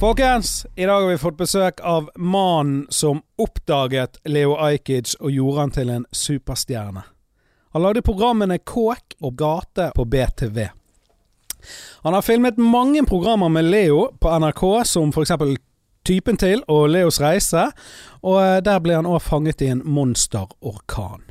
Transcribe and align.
Folkens, 0.00 0.66
i 0.74 0.84
dag 0.84 1.00
har 1.00 1.08
vi 1.08 1.18
fått 1.18 1.36
besøk 1.36 1.80
av 1.84 2.06
mannen 2.16 2.86
som 2.88 3.18
oppdaget 3.36 4.16
Leo 4.24 4.54
Ajkic 4.56 5.12
og 5.20 5.28
gjorde 5.34 5.60
han 5.60 5.72
til 5.74 5.90
en 5.92 6.06
superstjerne. 6.08 7.02
Han 7.76 7.84
lagde 7.84 8.00
programmene 8.06 8.56
Kåk 8.64 9.18
og 9.20 9.34
Gate 9.36 9.90
på 9.92 10.06
BTV. 10.08 10.56
Han 12.00 12.16
har 12.16 12.24
filmet 12.24 12.56
mange 12.56 13.04
programmer 13.04 13.52
med 13.52 13.68
Leo 13.68 14.06
på 14.16 14.32
NRK, 14.40 14.64
som 14.88 15.12
f.eks. 15.12 15.36
Typen 16.08 16.40
til 16.40 16.64
og 16.64 16.88
Leos 16.88 17.20
reise, 17.20 17.66
og 18.24 18.40
eh, 18.40 18.62
der 18.64 18.80
ble 18.80 18.96
han 18.96 19.10
òg 19.10 19.20
fanget 19.20 19.60
i 19.60 19.68
en 19.68 19.84
monsterorkan. 19.84 21.29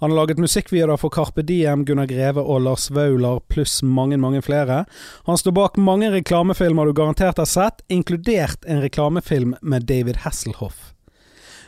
Han 0.00 0.10
har 0.10 0.16
laget 0.16 0.38
musikkvideoer 0.38 0.96
for 0.96 1.10
Carpe 1.10 1.42
Diem, 1.42 1.84
Gunnar 1.84 2.06
Greve 2.06 2.38
og 2.40 2.60
Lars 2.62 2.84
Vaular, 2.94 3.40
pluss 3.50 3.80
mange, 3.82 4.16
mange 4.16 4.42
flere. 4.46 4.84
Han 5.26 5.38
står 5.40 5.52
bak 5.56 5.76
mange 5.82 6.10
reklamefilmer 6.14 6.86
du 6.86 6.92
garantert 6.94 7.40
har 7.42 7.48
sett, 7.50 7.82
inkludert 7.90 8.62
en 8.70 8.78
reklamefilm 8.84 9.56
med 9.60 9.88
David 9.90 10.16
Hasselhoff. 10.22 10.92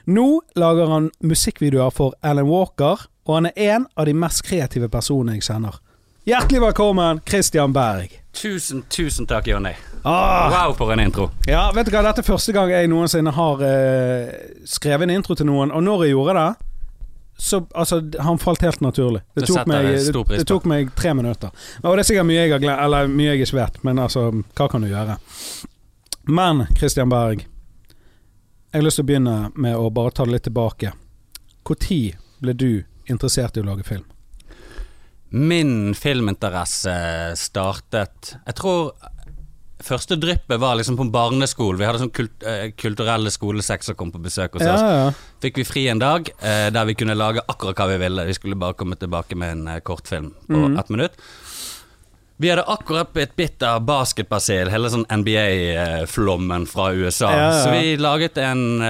Nå 0.07 0.43
lager 0.55 0.87
han 0.95 1.11
musikkvideoer 1.27 1.91
for 1.91 2.15
Alan 2.23 2.47
Walker, 2.47 3.03
og 3.27 3.35
han 3.35 3.51
er 3.51 3.59
en 3.75 3.89
av 3.99 4.07
de 4.07 4.15
mest 4.15 4.47
kreative 4.47 4.87
personene 4.89 5.35
jeg 5.41 5.49
kjenner. 5.51 5.81
Hjertelig 6.31 6.63
velkommen, 6.63 7.21
Christian 7.27 7.75
Berg. 7.75 8.15
Tusen, 8.37 8.85
tusen 8.95 9.27
takk, 9.27 9.51
Jonny. 9.51 9.75
Ah, 10.07 10.47
Wow, 10.55 10.77
for 10.79 10.93
en 10.95 11.01
intro. 11.03 11.31
ja, 11.51 11.67
vet 11.75 11.87
du 11.87 11.91
hva, 11.97 12.07
dette 12.07 12.23
er 12.23 12.31
første 12.31 12.53
gang 12.55 12.71
jeg 12.71 12.89
noensinne 12.89 13.35
har 13.35 13.63
eh, 13.67 14.31
skrevet 14.65 15.09
en 15.09 15.19
intro 15.19 15.35
til 15.35 15.51
noen, 15.51 15.73
og 15.75 15.83
når 15.83 16.05
jeg 16.07 16.15
gjorde 16.15 16.39
det 16.39 16.70
så 17.41 17.67
altså, 17.75 18.03
han 18.19 18.39
falt 18.39 18.63
helt 18.63 18.81
naturlig. 18.81 19.23
Det 19.35 19.47
tok, 19.49 19.67
meg, 19.67 19.87
det, 19.87 20.25
det 20.29 20.45
tok 20.45 20.67
meg 20.69 20.91
tre 20.95 21.15
minutter. 21.17 21.49
Og 21.81 21.95
det 21.97 22.03
er 22.03 22.09
sikkert 22.11 22.29
mye 22.29 22.43
jeg 22.43 22.53
har 22.53 22.61
glemt, 22.61 22.83
eller 22.85 23.09
mye 23.09 23.31
jeg 23.31 23.47
ikke 23.47 23.57
vet, 23.57 23.79
men 23.89 24.01
altså, 24.03 24.27
hva 24.59 24.67
kan 24.69 24.85
du 24.85 24.91
gjøre? 24.91 25.17
Men 26.29 26.67
Christian 26.77 27.09
Berg, 27.09 27.47
jeg 27.47 28.77
har 28.77 28.85
lyst 28.85 29.01
til 29.01 29.07
å 29.07 29.09
begynne 29.09 29.39
med 29.57 29.79
å 29.81 29.89
bare 29.89 30.13
ta 30.13 30.29
det 30.29 30.37
litt 30.37 30.47
tilbake. 30.51 30.93
Når 31.71 32.21
ble 32.45 32.53
du 32.53 32.71
interessert 33.09 33.57
i 33.57 33.65
å 33.65 33.71
lage 33.71 33.89
film? 33.89 34.05
Min 35.31 35.95
filminteresse 35.95 36.93
startet 37.39 38.33
Jeg 38.35 38.57
tror 38.59 38.93
første 39.85 40.17
dryppet 40.21 40.61
var 40.61 40.77
liksom 40.79 40.97
på 40.99 41.07
barneskolen. 41.13 41.79
Vi 41.81 41.87
hadde 41.89 42.03
sånn 42.03 42.13
kult, 42.15 42.43
eh, 42.47 42.71
kulturelle 42.79 43.31
skolesekk 43.33 43.85
som 43.87 43.97
kom 43.99 44.13
på 44.13 44.23
besøk 44.23 44.57
hos 44.57 44.65
Ja, 44.65 44.75
oss. 44.75 44.81
ja. 44.81 45.13
Fikk 45.41 45.61
vi 45.61 45.65
fri 45.65 45.89
en 45.89 45.99
dag 46.03 46.29
eh, 46.41 46.71
der 46.71 46.85
vi 46.89 46.95
kunne 46.95 47.17
lage 47.17 47.45
akkurat 47.49 47.77
hva 47.77 47.89
vi 47.89 47.99
ville. 47.99 48.27
Vi 48.27 48.35
skulle 48.35 48.59
bare 48.61 48.75
komme 48.75 48.97
tilbake 48.97 49.37
med 49.37 49.53
en 49.53 49.69
eh, 49.69 49.81
kortfilm 49.81 50.33
på 50.47 50.57
mm. 50.57 50.79
ett 50.79 50.89
minutt. 50.89 51.13
Vi 52.41 52.49
hadde 52.49 52.65
akkurat 52.73 53.17
et 53.17 53.37
bitt 53.37 53.63
av 53.63 53.83
basketbasil, 53.85 54.71
hele 54.73 54.89
sånn 54.89 55.05
NBA-flommen 55.11 56.65
fra 56.67 56.93
USA. 56.93 57.33
Ja. 57.37 57.51
Så 57.53 57.75
vi 57.75 57.99
laget 58.01 58.39
en, 58.41 58.81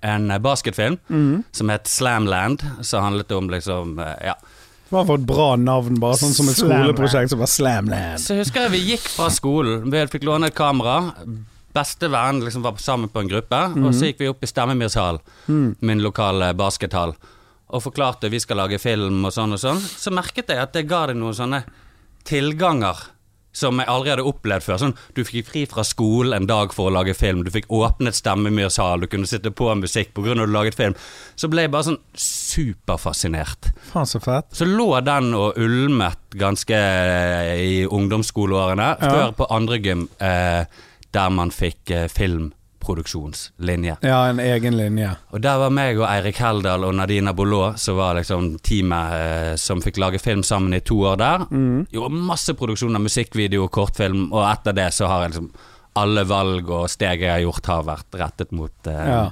en 0.00 0.32
basketfilm 0.40 0.96
mm. 1.08 1.42
som 1.52 1.68
het 1.68 1.86
Slamland, 1.86 2.64
som 2.80 3.04
handlet 3.04 3.32
om 3.32 3.50
liksom 3.52 4.00
Ja. 4.24 4.38
Det 4.84 4.92
var 4.92 5.06
for 5.08 5.18
et 5.18 5.26
bra 5.26 5.48
navn, 5.56 5.96
bare 6.02 6.18
sånn 6.20 6.34
som 6.36 6.48
et 6.52 6.58
skoleprosjekt 6.58 7.32
som 7.32 7.40
var 7.40 7.50
Slamland. 7.50 8.20
Så 8.22 8.36
husker 8.38 8.66
jeg 8.66 8.74
vi 8.74 8.82
gikk 8.92 9.06
fra 9.08 9.30
skolen, 9.32 9.86
vi 9.90 10.02
fikk 10.12 10.26
låne 10.28 10.50
et 10.52 10.56
kamera. 10.56 11.14
Bestevenn 11.74 12.42
liksom 12.44 12.62
var 12.62 12.76
sammen 12.78 13.10
på 13.10 13.24
en 13.24 13.30
gruppe, 13.32 13.62
og 13.80 13.94
så 13.96 14.10
gikk 14.10 14.20
vi 14.22 14.28
opp 14.30 14.44
i 14.44 14.50
Stemmemyrshall, 14.50 15.18
min 15.80 16.04
lokale 16.04 16.52
baskethall, 16.54 17.16
og 17.74 17.82
forklarte 17.82 18.30
vi 18.30 18.38
skal 18.44 18.60
lage 18.62 18.78
film 18.78 19.24
og 19.24 19.34
sånn 19.34 19.56
og 19.56 19.62
sånn. 19.64 19.80
Så 19.80 20.12
merket 20.14 20.52
jeg 20.52 20.62
at 20.62 20.76
det 20.76 20.84
ga 20.86 21.06
deg 21.10 21.18
noen 21.18 21.34
sånne 21.34 21.64
tilganger 22.28 23.00
som 23.54 23.78
jeg 23.78 23.86
aldri 23.88 24.10
hadde 24.10 24.24
opplevd 24.26 24.64
før. 24.66 24.80
Sånn, 24.82 24.94
du 25.14 25.22
fikk 25.24 25.46
fri 25.52 25.62
fra 25.70 25.84
skolen 25.86 26.34
en 26.40 26.48
dag 26.50 26.72
for 26.74 26.90
å 26.90 26.94
lage 26.96 27.14
film, 27.14 27.44
du 27.46 27.52
fikk 27.54 27.68
åpnet 27.70 28.16
stemmemyrsal, 28.18 29.04
du 29.04 29.06
kunne 29.12 29.28
sitte 29.30 29.52
på 29.54 29.68
musikk 29.78 30.10
av 30.18 30.26
at 30.32 30.40
du 30.42 30.50
laget 30.50 30.74
film. 30.78 30.96
Så 31.38 31.48
ble 31.52 31.64
jeg 31.68 31.72
bare 31.74 31.86
sånn 31.92 32.00
superfascinert. 32.18 33.70
Faen, 33.92 34.06
så 34.10 34.20
fett. 34.22 34.50
Så 34.54 34.66
lå 34.68 34.88
den 35.06 35.30
og 35.38 35.58
ulmet 35.60 36.18
ganske 36.34 36.74
eh, 36.74 37.54
i 37.62 37.84
ungdomsskoleårene, 37.86 38.90
Ja. 39.00 39.10
før 39.10 39.32
på 39.38 39.46
andre 39.54 39.78
gym 39.78 40.08
eh, 40.20 40.64
der 41.14 41.30
man 41.30 41.50
fikk 41.54 41.90
eh, 41.94 42.08
filmproduksjonslinje. 42.84 43.96
Ja, 44.02 44.28
en 44.28 44.38
egen 44.40 44.76
linje. 44.76 45.14
Og 45.32 45.40
der 45.42 45.58
var 45.58 45.70
meg 45.74 45.98
og 45.98 46.06
Eirik 46.08 46.38
Heldal 46.40 46.84
og 46.84 46.94
Nadina 46.98 47.32
Bollå 47.36 47.74
som 47.80 47.96
var 47.98 48.16
liksom 48.18 48.56
teamet 48.64 49.14
eh, 49.18 49.52
som 49.60 49.82
fikk 49.82 49.98
lage 50.02 50.18
film 50.22 50.42
sammen 50.46 50.74
i 50.74 50.80
to 50.84 51.00
år 51.08 51.16
der. 51.20 51.46
Mm. 51.50 51.86
Gjorde 51.92 52.24
masse 52.28 52.54
produksjon 52.58 52.96
av 52.98 53.04
musikkvideo 53.04 53.66
og 53.68 53.72
kortfilm, 53.74 54.28
og 54.32 54.44
etter 54.50 54.72
det 54.76 54.90
så 54.94 55.08
har 55.10 55.24
jeg 55.26 55.34
liksom 55.34 55.50
alle 55.94 56.24
valg 56.26 56.70
og 56.74 56.88
steg 56.90 57.20
jeg 57.22 57.30
har 57.30 57.42
gjort, 57.44 57.66
har 57.70 57.84
vært 57.86 58.18
rettet 58.18 58.52
mot, 58.52 58.74
eh, 58.86 59.08
Ja. 59.08 59.30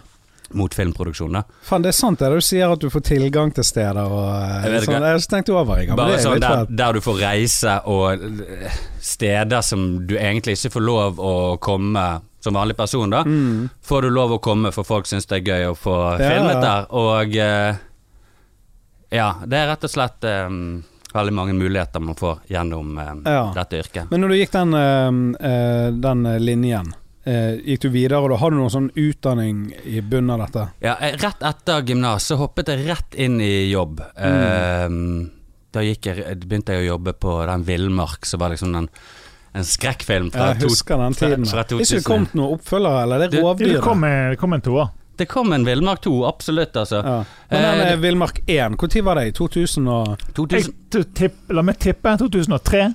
mot 0.55 0.75
filmproduksjon. 0.75 1.33
da. 1.33 1.43
Faen, 1.65 1.83
det 1.83 1.89
er 1.89 1.97
sant 1.97 2.19
det 2.19 2.29
du 2.31 2.41
sier 2.41 2.71
at 2.71 2.79
du 2.79 2.91
får 2.91 3.01
tilgang 3.03 3.55
til 3.55 3.65
steder 3.65 4.03
og 4.05 4.35
eh, 4.37 4.63
Jeg 4.63 4.71
vet 4.73 4.85
sånn. 4.85 5.03
Jeg 5.03 5.23
ikke 5.23 5.31
tenkt 5.35 5.49
over 5.51 5.75
engang. 5.77 5.97
gang 5.97 5.97
Bare 5.97 6.19
sånn 6.21 6.41
der, 6.41 6.67
der 6.69 6.93
du 6.93 7.01
får 7.01 7.19
reise 7.21 7.81
og 7.87 8.23
eh, 8.23 8.71
steder 9.01 9.61
som 9.63 10.07
du 10.07 10.15
egentlig 10.19 10.59
ikke 10.59 10.71
får 10.77 10.85
lov 10.87 11.19
å 11.19 11.59
komme 11.59 12.21
som 12.43 12.55
vanlig 12.59 12.77
person, 12.77 13.11
da. 13.13 13.21
Mm. 13.25 13.69
Får 13.87 14.03
du 14.03 14.11
lov 14.11 14.33
å 14.37 14.41
komme 14.43 14.73
for 14.75 14.85
folk 14.85 15.07
syns 15.07 15.27
det 15.31 15.41
er 15.41 15.49
gøy 15.53 15.67
å 15.71 15.77
få 15.79 15.97
Ja, 16.19 16.31
filmet 16.33 16.63
der. 16.65 16.89
Og 16.91 17.37
eh, 17.39 17.77
ja, 19.13 19.29
det 19.47 19.59
er 19.61 19.69
rett 19.75 19.85
og 19.87 19.93
slett 19.93 20.25
eh, 20.25 20.49
veldig 21.13 21.35
mange 21.37 21.55
muligheter 21.59 22.01
man 22.03 22.17
får 22.19 22.41
gjennom 22.51 22.97
eh, 22.99 23.13
Ja. 23.29 23.45
dette 23.55 23.79
yrket. 23.83 24.11
Men 24.11 24.25
når 24.25 24.33
du 24.35 24.39
gikk 24.41 24.55
den, 24.57 24.75
eh, 24.75 25.13
eh, 25.51 25.91
den 26.03 26.23
linjen, 26.43 26.93
eh, 27.29 27.59
gikk 27.61 27.85
du 27.85 27.89
videre, 27.95 28.23
og 28.25 28.33
da 28.33 28.41
hadde 28.41 28.57
du 28.57 28.63
noen 28.63 28.75
sånn 28.75 28.91
utdanning 28.97 29.61
i 29.85 30.01
bunnen 30.01 30.33
av 30.35 30.47
dette? 30.47 30.65
Ja, 30.83 30.97
rett 31.23 31.45
etter 31.53 31.85
gymnas 31.87 32.31
hoppet 32.41 32.73
jeg 32.73 32.89
rett 32.89 33.15
inn 33.21 33.39
i 33.45 33.71
jobb. 33.71 34.01
Eh, 34.17 34.89
da 35.73 35.81
gikk 35.87 36.09
jeg, 36.11 36.41
begynte 36.45 36.75
jeg 36.75 36.83
å 36.87 36.91
jobbe 36.97 37.15
på 37.17 37.39
den 37.49 37.63
Villmark, 37.69 38.27
som 38.29 38.41
var 38.43 38.51
liksom 38.53 38.73
den, 38.75 38.89
en 39.55 39.65
skrekkfilm 39.65 40.31
fra 40.33 40.53
Jeg 40.55 40.63
husker 40.69 40.97
den 40.97 41.15
tiden. 41.15 41.45
fra 41.47 41.63
Ikke 41.65 41.79
det 41.79 41.89
2000. 41.89 42.05
kommet 42.05 42.35
noen 42.35 42.59
oppfølger, 42.59 43.03
eller? 43.03 43.19
Det 43.19 43.31
Du- 43.31 43.37
er 43.37 43.55
Det 43.55 43.69
rovdyr. 43.69 43.81
kom, 43.83 44.01
det 44.31 44.39
kom 44.39 44.53
en 44.53 44.61
toer. 44.61 44.91
Det 45.17 45.29
kom 45.29 45.53
en 45.53 45.65
Villmark 45.65 46.01
2, 46.01 46.25
absolutt, 46.27 46.73
altså. 46.77 47.03
Ja. 47.05 47.25
Men 47.51 47.63
den 47.79 47.87
Eh, 47.93 47.97
Villmark 48.01 48.41
1, 48.49 48.77
når 48.77 49.03
var 49.05 49.15
det? 49.17 49.27
I 49.29 49.31
2000 49.33 49.87
og 49.89 50.19
2000, 50.35 50.73
Jeg 50.95 51.15
tipp, 51.15 51.35
la 51.51 51.63
meg 51.63 51.79
tippe 51.79 52.09
2003. 52.19 52.95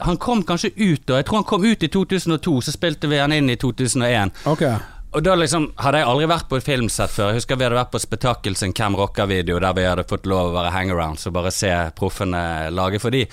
han 0.00 0.16
kom 0.16 0.42
kanskje 0.42 0.72
ut, 0.76 1.06
da. 1.06 1.14
jeg 1.16 1.24
tror 1.26 1.36
han 1.36 1.44
kom 1.44 1.64
ut 1.64 1.82
i 1.82 1.88
2002, 1.88 2.60
så 2.60 2.72
spilte 2.72 3.08
vi 3.08 3.16
han 3.18 3.32
inn 3.32 3.48
i 3.48 3.56
2001. 3.56 4.30
Okay. 4.44 4.74
Og 5.14 5.22
da 5.22 5.34
liksom 5.36 5.72
hadde 5.78 5.98
jeg 5.98 6.06
aldri 6.06 6.26
vært 6.26 6.48
på 6.48 6.56
et 6.56 6.64
filmsett 6.64 7.08
før. 7.10 7.28
Jeg 7.32 7.34
husker 7.36 7.56
vi 7.56 7.64
hadde 7.64 7.76
vært 7.78 7.92
på 7.92 8.00
Spetakkel 8.00 8.54
sin 8.56 8.72
Hvem 8.74 8.94
rocker-video, 8.96 9.58
der 9.60 9.72
vi 9.72 9.82
hadde 9.82 10.04
fått 10.04 10.26
lov 10.26 10.50
å 10.52 10.54
være 10.62 10.72
hangarounds 10.72 11.26
og 11.28 11.32
bare 11.32 11.50
se 11.50 11.70
proffene 11.96 12.70
lage 12.70 13.00
for 13.00 13.10
de. 13.10 13.24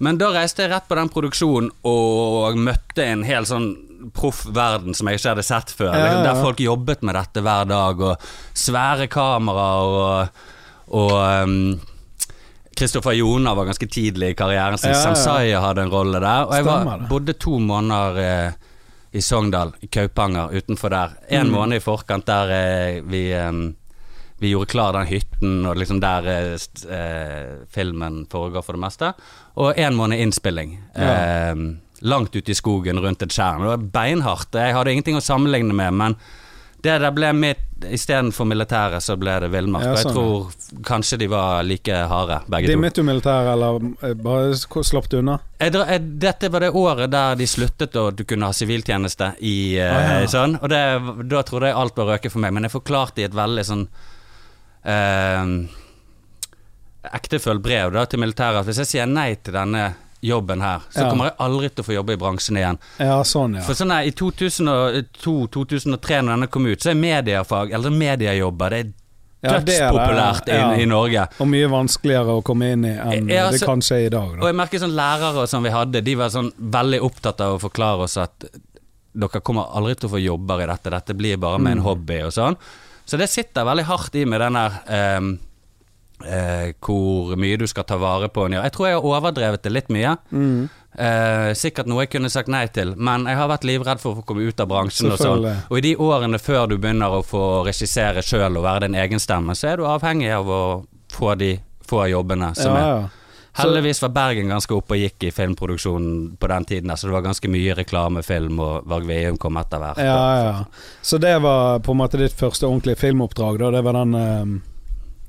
Men 0.00 0.16
da 0.20 0.30
reiste 0.32 0.64
jeg 0.64 0.72
rett 0.72 0.86
på 0.88 0.96
den 0.96 1.10
produksjonen 1.12 1.70
og 1.86 2.56
møtte 2.56 3.04
en 3.04 3.22
hel 3.28 3.44
sånn 3.48 3.70
proff 4.16 4.46
verden 4.56 4.94
som 4.96 5.10
jeg 5.10 5.18
ikke 5.20 5.34
hadde 5.34 5.44
sett 5.44 5.70
før. 5.76 5.92
Ja, 5.92 6.06
ja, 6.14 6.22
der 6.24 6.38
folk 6.40 6.60
jobbet 6.64 7.02
med 7.04 7.18
dette 7.18 7.42
hver 7.44 7.66
dag, 7.68 8.00
og 8.00 8.22
svære 8.56 9.10
kameraer 9.12 9.98
og, 10.00 10.40
og 10.96 11.12
um, 11.44 11.58
Kristoffer 12.80 13.12
Joner 13.18 13.54
var 13.58 13.68
ganske 13.68 13.86
tidlig 13.92 14.30
i 14.32 14.38
karrieren 14.38 14.78
sin. 14.80 14.94
Ja. 14.94 15.02
Samsaya 15.04 15.60
hadde 15.60 15.84
en 15.84 15.92
rolle 15.92 16.16
der. 16.22 16.46
Og 16.48 16.54
jeg 16.56 16.64
var, 16.64 17.04
bodde 17.10 17.34
to 17.36 17.58
måneder 17.60 18.20
eh, 18.24 18.52
i 19.12 19.20
Sogndal, 19.20 19.74
i 19.84 19.88
Kaupanger, 19.92 20.54
utenfor 20.56 20.88
der. 20.94 21.12
En 21.28 21.50
Mm. 21.50 21.52
måned 21.58 21.76
i 21.76 21.84
forkant 21.84 22.24
der 22.30 22.52
eh, 22.56 23.00
vi 23.04 23.26
eh, 23.36 23.52
vi 24.40 24.50
gjorde 24.54 24.70
klar 24.72 24.96
den 24.96 25.06
hytten, 25.10 25.54
og 25.68 25.76
liksom 25.76 26.00
der 26.00 26.26
eh, 26.32 26.52
eh, 26.98 27.54
filmen 27.70 28.22
foregår 28.32 28.64
for 28.64 28.78
det 28.78 28.84
meste. 28.86 29.12
Og 29.60 29.78
en 29.78 29.96
måned 29.98 30.20
innspilling. 30.24 30.78
Ja. 30.96 31.14
Eh, 31.14 31.64
langt 32.00 32.36
ute 32.36 32.54
i 32.54 32.56
skogen 32.56 33.00
rundt 33.04 33.22
et 33.22 33.32
tjern. 33.36 33.60
Det 33.60 33.74
var 33.74 33.88
beinhardt. 34.00 34.56
Jeg 34.56 34.72
hadde 34.72 34.94
ingenting 34.94 35.18
å 35.20 35.24
sammenligne 35.24 35.76
med, 35.76 35.92
men 35.92 36.16
det 36.80 36.94
der 37.02 37.12
ble 37.12 37.32
mitt 37.36 37.66
Istedenfor 37.80 38.44
militæret, 38.44 39.00
så 39.00 39.14
ble 39.16 39.38
det 39.40 39.48
villmark. 39.54 39.86
Ja, 39.86 39.92
og 39.92 39.96
jeg 39.96 40.04
sånn, 40.04 40.16
tror 40.18 40.82
kanskje 40.84 41.16
de 41.22 41.28
var 41.32 41.62
like 41.64 41.96
harde, 42.10 42.36
begge 42.52 42.68
to. 42.68 42.74
Dimmet 42.74 42.98
du 42.98 43.00
militæret, 43.08 43.48
eller 43.54 43.78
eh, 44.04 44.12
bare 44.20 44.84
slapp 44.84 45.08
du 45.08 45.16
unna? 45.22 45.38
Jeg, 45.56 45.72
jeg, 45.78 46.02
dette 46.20 46.50
var 46.52 46.66
det 46.66 46.70
året 46.76 47.08
der 47.12 47.38
de 47.40 47.48
sluttet 47.48 47.96
å 47.96 48.10
du 48.12 48.26
kunne 48.28 48.50
ha 48.50 48.56
siviltjeneste 48.56 49.30
i 49.40 49.54
Ah, 49.80 50.20
ja. 50.20 50.28
sånn. 50.28 50.58
Og 50.60 50.68
det, 50.68 50.82
da 51.32 51.40
trodde 51.48 51.72
jeg 51.72 51.78
alt 51.80 51.96
var 51.96 52.12
røket 52.12 52.36
for 52.36 52.44
meg, 52.44 52.52
men 52.52 52.68
jeg 52.68 52.74
forklarte 52.76 53.24
i 53.24 53.28
et 53.30 53.38
veldig 53.40 53.64
sånn 53.70 53.86
eh, 54.84 55.46
ektefølt 57.16 57.62
brev 57.64 57.92
da, 57.94 58.04
til 58.06 58.20
militæret 58.20 58.60
at 58.60 58.66
hvis 58.68 58.78
jeg 58.84 58.90
sier 58.94 59.06
nei 59.08 59.32
til 59.40 59.54
denne 59.56 59.94
jobben 60.20 60.60
her, 60.60 60.80
så 60.92 61.00
Ja. 61.06 61.10
kommer 61.10 61.24
jeg 61.30 61.36
aldri 61.40 61.68
til 61.70 61.82
å 61.82 61.86
få 61.86 61.92
jobbe 61.94 62.12
i 62.12 62.16
bransjen 62.20 62.56
igjen. 62.60 62.76
Ja, 63.00 63.22
sånn, 63.24 63.54
ja. 63.56 63.62
For 63.64 63.72
sånn 63.74 63.90
her, 63.90 64.02
I 64.04 64.10
2002-2003, 64.12 66.20
når 66.22 66.30
denne 66.36 66.46
kom 66.52 66.66
ut, 66.66 66.80
så 66.84 66.90
er 66.90 66.94
mediefag, 67.00 67.72
eller 67.72 67.90
mediejobber, 67.90 68.68
det 68.70 68.78
er 68.80 68.92
Ja, 69.42 69.52
det 69.58 69.64
det, 69.64 69.78
dødspopulært 69.80 70.48
i, 70.48 70.52
ja. 70.58 70.72
i 70.76 70.84
Norge. 70.84 71.22
Og 71.40 71.48
mye 71.48 71.66
vanskeligere 71.72 72.28
å 72.36 72.42
komme 72.44 72.72
inn 72.74 72.84
i 72.84 72.90
enn 72.92 73.28
Ja, 73.32 73.48
det 73.50 73.60
så- 73.62 73.66
kanskje 73.70 73.92
er 73.96 74.06
i 74.06 74.08
dag. 74.10 74.34
Og 74.36 74.42
jeg 74.44 74.54
merker 74.54 74.78
sånn 74.78 74.92
lærere 74.94 75.46
som 75.48 75.62
vi 75.62 75.70
hadde, 75.70 76.02
de 76.04 76.14
var 76.14 76.28
sånn 76.28 76.52
veldig 76.60 77.00
opptatt 77.00 77.40
av 77.40 77.54
å 77.58 77.70
forklare 77.70 78.00
oss 78.02 78.16
at 78.18 78.44
dere 79.16 79.40
kommer 79.40 79.64
aldri 79.74 79.94
til 79.96 80.08
å 80.10 80.12
få 80.12 80.20
jobber 80.22 80.60
i 80.62 80.66
dette, 80.66 80.90
dette 80.90 81.14
blir 81.16 81.36
bare 81.38 81.58
med 81.58 81.72
en 81.78 81.84
hobby 81.84 82.20
og 82.22 82.32
sånn. 82.32 82.56
Så 83.10 83.18
det 83.18 83.26
sitter 83.32 83.66
veldig 83.66 83.88
hardt 83.88 84.14
i 84.14 84.24
med 84.28 84.38
den 84.44 84.54
der 84.54 84.76
um, 85.18 85.30
uh, 86.22 86.68
hvor 86.78 87.32
mye 87.40 87.58
du 87.58 87.66
skal 87.70 87.86
ta 87.88 87.98
vare 87.98 88.28
på 88.30 88.44
en 88.46 88.54
gjør. 88.54 88.66
Jeg 88.68 88.74
tror 88.76 88.86
jeg 88.86 88.98
har 89.00 89.08
overdrevet 89.14 89.64
det 89.66 89.72
litt 89.74 89.90
mye. 89.90 90.12
Mm. 90.30 90.68
Uh, 90.90 91.50
sikkert 91.58 91.86
noe 91.90 92.04
jeg 92.04 92.12
kunne 92.14 92.30
sagt 92.30 92.50
nei 92.50 92.64
til, 92.74 92.92
men 92.98 93.26
jeg 93.30 93.38
har 93.38 93.50
vært 93.50 93.66
livredd 93.66 94.02
for 94.02 94.20
å 94.20 94.24
komme 94.26 94.46
ut 94.46 94.62
av 94.62 94.70
bransjen 94.70 95.10
og 95.14 95.18
sånn. 95.22 95.46
Og 95.70 95.78
i 95.78 95.84
de 95.88 95.94
årene 96.02 96.38
før 96.42 96.68
du 96.70 96.76
begynner 96.78 97.18
å 97.18 97.22
få 97.26 97.64
regissere 97.66 98.22
sjøl 98.26 98.58
og 98.58 98.66
være 98.66 98.86
din 98.86 98.98
egen 98.98 99.22
stemme, 99.22 99.54
så 99.58 99.72
er 99.72 99.80
du 99.82 99.86
avhengig 99.90 100.30
av 100.34 100.50
å 100.50 100.62
få 101.14 101.34
de 101.38 101.56
få 101.90 102.04
jobbene 102.10 102.52
som 102.58 102.74
Ja, 102.74 102.80
er. 102.80 102.90
ja. 102.90 103.08
Heldigvis 103.58 104.02
var 104.02 104.12
Bergen 104.14 104.48
ganske 104.52 104.74
oppe 104.76 104.94
og 104.94 105.00
gikk 105.02 105.26
i 105.26 105.30
filmproduksjonen 105.34 106.36
på 106.40 106.50
den 106.52 106.66
tiden, 106.68 106.92
så 106.96 107.08
det 107.08 107.16
var 107.16 107.24
ganske 107.26 107.50
mye 107.50 107.74
reklamefilm, 107.78 108.60
og 108.62 108.86
Varg 108.90 109.08
Veum 109.10 109.38
kom 109.42 109.58
etter 109.60 109.82
hvert. 109.82 109.98
Ja, 110.06 110.20
ja. 110.38 110.54
Så 111.02 111.18
det 111.22 111.34
var 111.42 111.82
på 111.82 111.94
en 111.96 112.00
måte 112.02 112.20
ditt 112.20 112.36
første 112.38 112.68
ordentlige 112.68 113.00
filmoppdrag, 113.02 113.58
da? 113.62 113.72
Det 113.74 113.82
var 113.86 113.98
den 113.98 114.14
eh, 114.20 114.54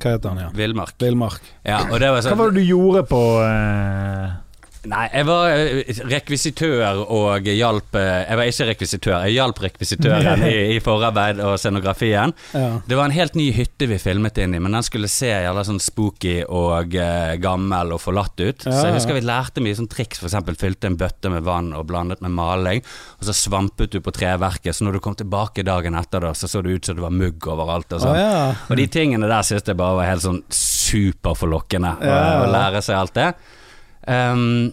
Hva 0.01 0.13
heter 0.15 0.27
den 0.29 0.39
igjen? 0.43 0.55
Villmark. 0.57 0.95
Villmark. 1.01 1.49
Ja, 1.65 1.81
og 1.89 1.97
det 2.01 2.09
var 2.13 2.21
Hva 2.21 2.29
sånn 2.29 2.39
var 2.41 2.53
det 2.53 2.61
du 2.61 2.69
gjorde 2.69 3.03
på 3.09 3.23
eh, 3.47 4.31
Nei, 4.89 5.03
jeg 5.13 5.25
var 5.27 5.51
eh, 5.53 5.89
rekvisitør 6.09 7.03
og 7.03 7.45
hjalp 7.45 7.97
eh, 7.99 8.23
Jeg 8.25 8.37
var 8.39 8.47
ikke 8.49 8.65
rekvisitør, 8.71 9.25
jeg 9.27 9.35
hjalp 9.35 9.59
rekvisitøren 9.61 10.45
i, 10.49 10.55
i 10.73 10.79
forarbeid 10.81 11.41
og 11.45 11.53
scenografien. 11.61 12.33
Ja. 12.57 12.79
Det 12.87 12.97
var 12.97 13.05
en 13.09 13.13
helt 13.13 13.37
ny 13.37 13.51
hytte 13.53 13.85
vi 13.91 13.99
filmet 14.01 14.39
inn 14.41 14.55
i, 14.57 14.61
men 14.63 14.73
den 14.73 14.85
skulle 14.87 15.11
se 15.11 15.29
jævla 15.29 15.65
sånn 15.67 15.77
spooky 15.83 16.39
og 16.47 16.97
eh, 16.97 17.35
gammel 17.43 17.93
og 17.93 18.01
forlatt 18.01 18.41
ut. 18.41 18.65
Ja, 18.65 18.73
Så 18.73 18.87
jeg 18.89 18.97
husker 18.97 19.19
vi 19.19 19.23
lærte 19.27 19.61
mye 19.61 19.77
sånn 19.77 19.91
triks, 19.91 20.23
eksempel 20.25 20.57
fylte 20.57 20.89
en 20.89 20.97
bøtte 20.97 21.29
med 21.29 21.45
vann 21.45 21.71
og 21.77 21.85
blandet 21.93 22.25
med 22.25 22.33
maling, 22.39 22.81
og 23.19 23.29
så 23.29 23.37
svampet 23.37 23.93
du 23.93 24.01
på 24.01 24.15
treverket, 24.17 24.73
så 24.73 24.87
når 24.87 24.97
du 24.97 25.03
kom 25.05 25.19
tilbake 25.19 25.61
dagen 25.67 25.99
etter, 26.01 26.25
da, 26.25 26.33
så 26.33 26.49
så 26.49 26.65
det 26.65 26.79
ut 26.79 26.89
som 26.89 26.97
det 26.97 27.05
var 27.05 27.13
mugg 27.13 27.45
overalt 27.53 27.93
og 27.93 28.01
sånn. 28.01 28.17
ja. 28.17 28.43
Og 28.65 28.77
de 28.81 28.89
tingene 28.91 29.29
der 29.29 29.45
synes 29.45 29.67
jeg 29.67 29.77
bare 29.77 30.01
var 30.01 30.09
helt 30.09 30.25
sånn 30.25 30.41
superforlokkende 30.49 31.97
å 32.01 32.51
lære 32.51 32.81
seg 32.81 32.97
alt 32.97 33.17
det. 33.21 33.31
Um, 34.07 34.71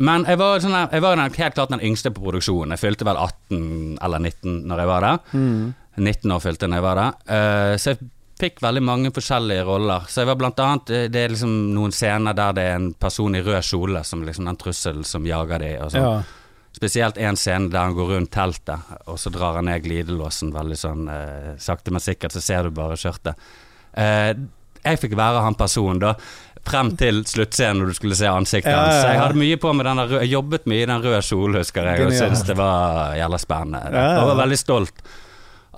men 0.00 0.24
jeg 0.24 0.40
var, 0.40 0.62
sånn, 0.64 0.78
jeg 0.88 1.02
var 1.04 1.20
helt 1.20 1.56
klart 1.56 1.72
den 1.74 1.82
yngste 1.84 2.12
på 2.14 2.22
produksjonen. 2.24 2.72
Jeg 2.72 2.80
fylte 2.80 3.04
vel 3.04 3.20
18 3.20 3.98
eller 4.00 4.22
19 4.22 4.62
når 4.70 4.80
jeg 4.80 4.90
var 4.90 5.06
der. 5.06 5.20
Mm. 5.36 5.74
19 6.00 6.32
år 6.32 6.40
fylte 6.40 6.64
jeg 6.64 6.72
når 6.72 6.80
jeg 6.80 6.86
var 6.86 7.00
der. 7.00 7.20
Uh, 7.28 7.74
så 7.76 7.92
jeg 7.92 8.10
fikk 8.40 8.62
veldig 8.64 8.82
mange 8.84 9.12
forskjellige 9.14 9.64
roller. 9.68 10.06
Så 10.08 10.22
jeg 10.22 10.30
var 10.30 10.38
blant 10.40 10.60
annet 10.64 10.92
eh, 10.96 11.08
Det 11.12 11.22
er 11.22 11.34
liksom 11.34 11.56
noen 11.74 11.92
scener 11.94 12.36
der 12.36 12.54
det 12.56 12.66
er 12.70 12.78
en 12.78 12.92
person 12.96 13.36
i 13.36 13.42
rød 13.44 13.66
kjole 13.66 14.04
som 14.06 14.22
liksom 14.24 14.48
den 14.48 14.60
trusselen 14.60 15.04
som 15.06 15.26
jager 15.28 15.60
de 15.60 15.74
og 15.78 15.90
sånn. 15.92 16.06
ja. 16.06 16.20
Spesielt 16.70 17.18
en 17.18 17.36
scene 17.36 17.66
der 17.68 17.82
han 17.82 17.96
går 17.96 18.12
rundt 18.14 18.30
teltet, 18.30 18.92
og 19.10 19.16
så 19.18 19.32
drar 19.34 19.56
han 19.58 19.66
ned 19.66 19.82
glidelåsen 19.82 20.52
veldig 20.54 20.76
sånn 20.78 21.08
uh, 21.10 21.48
sakte, 21.58 21.90
men 21.90 22.00
sikkert, 22.00 22.30
så 22.30 22.40
ser 22.44 22.68
du 22.68 22.76
bare 22.76 22.94
skjørtet. 22.96 23.48
Uh, 23.90 24.30
jeg 24.84 25.00
fikk 25.02 25.16
være 25.18 25.42
han 25.42 25.58
personen 25.58 25.98
da, 26.00 26.14
frem 26.66 26.92
til 27.00 27.22
sluttscenen 27.26 27.80
når 27.82 27.92
du 27.92 27.94
skulle 27.98 28.18
se 28.18 28.28
ansiktet 28.30 28.70
Ja, 28.70 28.76
ja, 28.76 28.84
hans. 28.84 29.00
Ja. 29.04 29.12
jeg 29.14 29.20
hadde 29.24 29.40
mye 29.40 29.56
på 29.62 29.72
med 29.76 29.86
den 29.88 30.02
røde, 30.04 30.20
jeg 30.24 30.32
jobbet 30.34 30.68
mye 30.70 30.82
i 30.84 30.90
den 30.90 31.02
røde 31.02 31.22
kjolen, 31.26 31.58
husker 31.62 31.88
jeg, 31.90 32.06
og 32.06 32.14
syntes 32.14 32.44
det 32.48 32.56
var 32.58 33.16
jævla 33.18 33.40
spennende. 33.40 33.82
Ja, 33.88 34.04
ja. 34.04 34.14
Jeg 34.18 34.30
var 34.32 34.40
veldig 34.44 34.58
stolt 34.60 35.02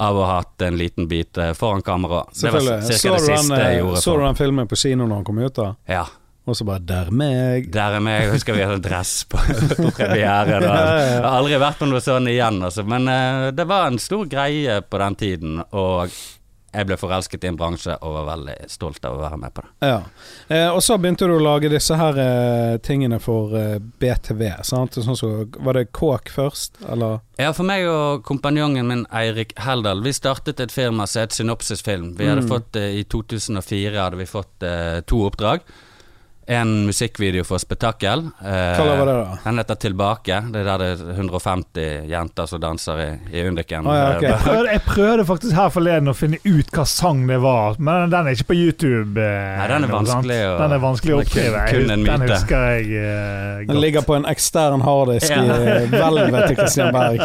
av 0.02 0.16
å 0.16 0.24
ha 0.24 0.40
hatt 0.40 0.64
en 0.66 0.78
liten 0.80 1.06
bit 1.08 1.38
eh, 1.38 1.52
foran 1.54 1.84
kamera. 1.84 2.24
Det 2.32 2.50
var 2.50 2.60
Så 2.60 2.66
det 2.66 2.72
den, 2.80 2.88
siste 2.88 3.60
jeg 3.60 3.76
eh, 3.76 3.78
gjorde. 3.82 4.02
så 4.02 4.16
du 4.16 4.24
den 4.24 4.40
filmen 4.40 4.68
på 4.70 4.78
kino 4.80 5.06
når 5.06 5.20
han 5.20 5.24
kom 5.28 5.38
ut, 5.42 5.54
da? 5.54 5.68
Ja. 5.86 6.04
Og 6.42 6.56
så 6.58 6.64
bare 6.66 6.82
'Der 6.82 7.06
er 7.06 7.10
meg'. 7.14 7.70
Der 7.70 7.94
er 7.96 8.00
meg. 8.00 8.22
Jeg 8.22 8.32
husker 8.32 8.54
vi 8.56 8.64
hadde 8.66 8.82
dress 8.82 9.24
på, 9.30 9.38
på 9.78 9.90
premiere. 9.94 10.58
Da. 10.58 10.66
Ja, 10.66 10.74
ja, 10.74 10.96
ja. 10.98 11.06
Jeg 11.06 11.22
har 11.22 11.36
aldri 11.38 11.58
vært 11.62 11.78
på 11.78 11.86
noe 11.86 12.00
sånn 12.02 12.26
igjen, 12.26 12.58
altså. 12.66 12.82
Men 12.82 13.06
uh, 13.06 13.50
det 13.54 13.66
var 13.68 13.86
en 13.86 13.98
stor 14.02 14.26
greie 14.26 14.80
på 14.82 14.98
den 14.98 15.14
tiden, 15.14 15.60
og 15.70 16.10
jeg 16.72 16.86
ble 16.88 16.96
forelsket 16.96 17.44
i 17.44 17.48
en 17.50 17.56
bransje 17.60 17.94
og 18.00 18.14
var 18.14 18.24
veldig 18.36 18.54
stolt 18.72 19.04
av 19.04 19.18
å 19.18 19.22
være 19.22 19.38
med 19.42 19.52
på 19.54 19.62
det. 19.66 19.72
Ja. 19.90 19.98
Eh, 20.48 20.68
og 20.72 20.80
så 20.82 20.96
begynte 20.98 21.26
du 21.28 21.34
å 21.36 21.42
lage 21.42 21.68
disse 21.72 21.96
her 22.00 22.18
eh, 22.22 22.78
tingene 22.84 23.18
for 23.20 23.52
eh, 23.58 23.76
BTV. 23.78 24.42
Sant? 24.64 24.94
Sånn 25.04 25.16
så, 25.18 25.30
var 25.58 25.76
det 25.78 25.90
Kåk 25.92 26.32
først, 26.32 26.80
eller? 26.88 27.20
Ja, 27.40 27.52
for 27.56 27.64
meg 27.68 27.84
og 27.88 28.24
kompanjongen 28.28 28.86
min 28.88 29.06
Eirik 29.12 29.52
Heldal, 29.60 30.02
vi 30.04 30.12
startet 30.16 30.60
et 30.60 30.72
firma 30.72 31.06
som 31.06 31.22
het 31.26 31.36
Synopsisfilm. 31.36 32.14
Vi 32.18 32.26
hadde 32.28 32.42
Mm. 32.42 32.48
fått, 32.50 32.76
eh, 32.76 32.98
I 33.00 33.04
2004 33.04 34.00
hadde 34.02 34.16
vi 34.16 34.26
fått 34.26 34.62
eh, 34.62 35.00
to 35.06 35.24
oppdrag. 35.28 35.60
En 36.46 36.86
musikkvideo 36.88 37.44
for 37.46 37.58
Spetakkel. 37.62 38.24
Eh, 38.42 38.78
Hva 38.80 38.96
var 38.98 39.06
det, 39.06 39.12
da? 39.14 39.34
Den 39.44 39.58
heter 39.60 39.76
Tilbake. 39.78 40.38
Det 40.50 40.58
er 40.58 40.64
der 40.66 40.80
det 40.82 40.88
er 40.90 41.12
150 41.14 42.08
jenter 42.10 42.48
som 42.50 42.60
danser 42.60 42.98
i, 42.98 43.06
i 43.38 43.44
Undiken. 43.46 43.86
Ah, 43.86 43.94
ja, 43.94 44.08
ok. 44.16 44.22
Eh, 44.24 44.28
jeg, 44.32 44.40
prøvde, 44.42 44.72
jeg 44.72 44.82
prøvde 44.88 45.26
faktisk 45.28 45.54
her 45.54 45.70
forleden 45.70 46.10
å 46.10 46.14
finne 46.18 46.40
ut 46.42 46.72
hva 46.74 46.84
sang 46.90 47.20
det 47.30 47.38
var, 47.44 47.78
men 47.78 48.10
den 48.10 48.26
er 48.26 48.34
ikke 48.34 48.48
på 48.50 48.56
YouTube. 48.58 49.22
eh, 49.22 49.60
Nei, 49.60 49.68
den 49.70 49.86
er 49.86 49.92
vanskelig 49.94 50.40
å- 50.48 50.56
Den 50.64 50.74
er 50.78 50.82
vanskelig 50.82 51.14
å 51.14 51.20
oppdrive. 51.22 51.62
kun 51.70 51.90
en 51.94 52.04
Den 52.10 52.26
husker 52.26 52.66
jeg 52.72 52.90
eh, 52.90 53.62
Den 53.70 53.80
ligger 53.80 54.02
på 54.10 54.16
en 54.18 54.26
ekstern 54.34 54.82
harddisk 54.82 55.30
i 55.30 55.46
Ja. 55.46 55.60
i 55.78 55.86
hvelvet 55.94 56.48
til 56.48 56.56
Christian 56.56 56.92
Berg. 56.92 57.22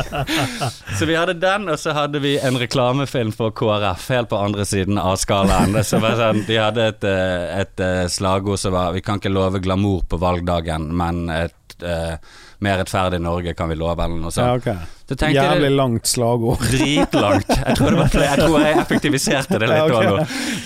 Så 1.00 1.06
vi 1.10 1.16
hadde 1.18 1.34
den, 1.42 1.68
og 1.74 1.78
så 1.82 1.94
hadde 1.98 2.22
vi 2.22 2.36
en 2.38 2.54
reklamefilm 2.62 3.34
for 3.34 3.50
KrF 3.50 4.08
helt 4.14 4.30
på 4.30 4.38
andre 4.46 4.64
siden 4.66 5.02
av 5.02 5.18
skalaen. 5.18 5.74
Det 5.74 5.84
var 6.06 6.16
sånn, 6.22 6.46
de 6.46 6.62
hadde 6.62 6.88
et, 6.94 7.04
et, 7.04 7.60
et 7.66 7.86
eh, 7.90 8.06
slagord 8.08 8.60
som 8.62 8.74
var 8.78 8.94
'Vi 8.94 9.02
kan 9.08 9.22
ikke 9.22 9.32
love 9.34 9.64
glamour 9.64 10.04
på 10.12 10.20
valgdagen, 10.22 10.90
men 11.00 11.24
et 11.32 11.82
eh, 11.88 12.18
mer 12.66 12.80
rettferdig 12.82 13.20
Norge 13.22 13.54
kan 13.54 13.70
vi 13.70 13.76
love', 13.78 14.02
eller 14.04 14.18
noe 14.18 14.32
Ja, 14.34 14.56
sånt. 14.58 14.94
Så 15.08 15.16
Jævlig 15.32 15.70
det 15.70 15.76
langt 15.78 16.08
slagord. 16.10 16.60
dritlangt. 16.74 17.48
Jeg 17.54 17.76
tror, 17.78 17.96
flere- 18.12 18.26
jeg 18.28 18.40
tror 18.42 18.58
jeg 18.60 18.78
effektiviserte 18.82 19.60
det 19.62 19.70
litt 19.70 19.78
Ja, 19.78 19.86
okay. 19.86 20.10
nå. 20.10 20.26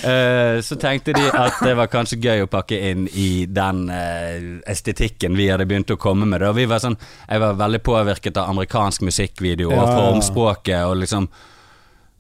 Eh, 0.10 0.62
så 0.66 0.78
tenkte 0.82 1.14
de 1.14 1.28
at 1.30 1.60
det 1.62 1.76
var 1.78 1.92
kanskje 1.94 2.18
gøy 2.24 2.46
å 2.46 2.50
pakke 2.50 2.80
inn 2.90 3.06
i 3.14 3.46
den 3.46 3.84
eh, 3.94 4.48
estetikken 4.72 5.38
vi 5.38 5.50
hadde 5.52 5.68
begynt 5.70 5.94
å 5.94 6.00
komme 6.02 6.26
med. 6.26 6.42
Og 6.48 6.56
Vi 6.58 6.66
var 6.66 6.82
sånn, 6.82 6.98
jeg 7.30 7.44
var 7.44 7.54
veldig 7.60 7.84
påvirket 7.86 8.40
av 8.42 8.50
amerikansk 8.56 9.06
musikkvideo 9.06 9.70
og 9.76 9.94
formspråket 9.94 10.88
og 10.88 10.98
liksom 11.04 11.30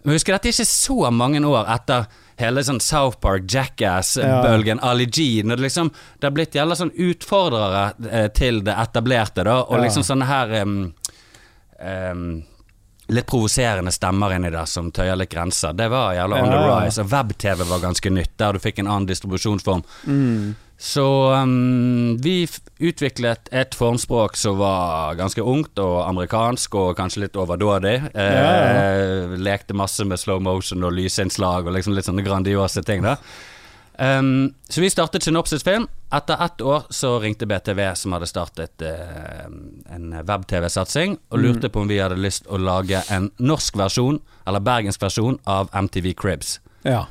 Men 0.03 0.15
husk, 0.17 0.27
dette 0.33 0.49
er 0.49 0.53
ikke 0.55 0.65
så 0.65 1.11
mange 1.13 1.41
år 1.45 1.67
etter 1.69 2.05
hele 2.41 2.63
sånn 2.65 2.81
South 2.83 3.19
Park, 3.23 3.47
Jackass-bølgen, 3.51 4.81
Ali 4.83 5.05
G. 5.05 5.43
Når 5.43 5.59
det 5.59 5.67
liksom 5.67 5.91
Det 6.19 6.27
har 6.27 6.35
blitt 6.35 6.55
jævla 6.55 6.75
sånn 6.77 6.93
utfordrere 6.93 7.83
eh, 8.11 8.29
til 8.35 8.63
det 8.65 8.75
etablerte, 8.77 9.45
da, 9.47 9.61
og 9.63 9.83
liksom 9.83 10.05
sånne 10.05 10.29
her 10.29 10.55
um, 10.61 10.79
um, 11.79 12.25
Litt 13.11 13.27
provoserende 13.27 13.91
stemmer 13.91 14.31
inni 14.37 14.49
der 14.53 14.67
som 14.71 14.87
tøyer 14.95 15.17
litt 15.19 15.31
grenser. 15.33 15.73
Det 15.75 15.89
var 15.91 16.13
jævla 16.15 16.37
on 16.39 16.51
the 16.53 16.59
rise. 16.63 17.03
Og 17.03 17.09
web-TV 17.11 17.65
var 17.67 17.81
ganske 17.83 18.11
nytt, 18.13 18.37
der 18.39 18.55
du 18.55 18.63
fikk 18.63 18.79
en 18.79 18.87
annen 18.87 19.09
distribusjonsform. 19.09 19.81
Mm. 20.07 20.53
Så 20.81 21.33
um, 21.33 22.17
vi 22.17 22.47
utviklet 22.79 23.49
et 23.51 23.75
formspråk 23.77 24.33
som 24.37 24.57
var 24.57 25.13
ganske 25.19 25.41
ungt 25.45 25.77
og 25.77 25.99
amerikansk 26.07 26.73
og 26.73 26.95
kanskje 26.97 27.27
litt 27.27 27.37
overdådig. 27.37 27.99
Eh, 28.17 29.35
lekte 29.37 29.77
masse 29.77 30.01
med 30.09 30.17
slow 30.17 30.41
motion 30.41 30.81
og 30.81 30.95
lysinnslag 30.97 31.69
og 31.69 31.77
liksom 31.77 31.93
litt 31.93 32.09
sånne 32.09 32.25
grandiose 32.25 32.81
ting. 32.81 33.05
da 33.05 33.13
um, 34.01 34.49
Så 34.65 34.81
vi 34.81 34.89
startet 34.89 35.29
Synopsisfilm. 35.29 35.85
Etter 36.09 36.41
ett 36.47 36.65
år 36.65 36.89
så 36.89 37.13
ringte 37.21 37.45
BTV, 37.45 37.85
som 37.93 38.17
hadde 38.17 38.33
startet 38.33 38.81
uh, 38.81 39.45
en 39.93 40.17
web-TV-satsing, 40.17 41.19
og 41.29 41.45
lurte 41.45 41.69
på 41.69 41.85
om 41.85 41.93
vi 41.93 42.01
hadde 42.01 42.17
lyst 42.17 42.49
å 42.49 42.57
lage 42.57 43.05
en 43.13 43.29
norsk 43.37 43.77
versjon, 43.77 44.17
eller 44.49 44.65
bergensk 44.65 45.05
versjon, 45.05 45.37
av 45.45 45.69
MTV 45.77 46.15
Cribs. 46.17 46.57
Ja. 46.81 47.05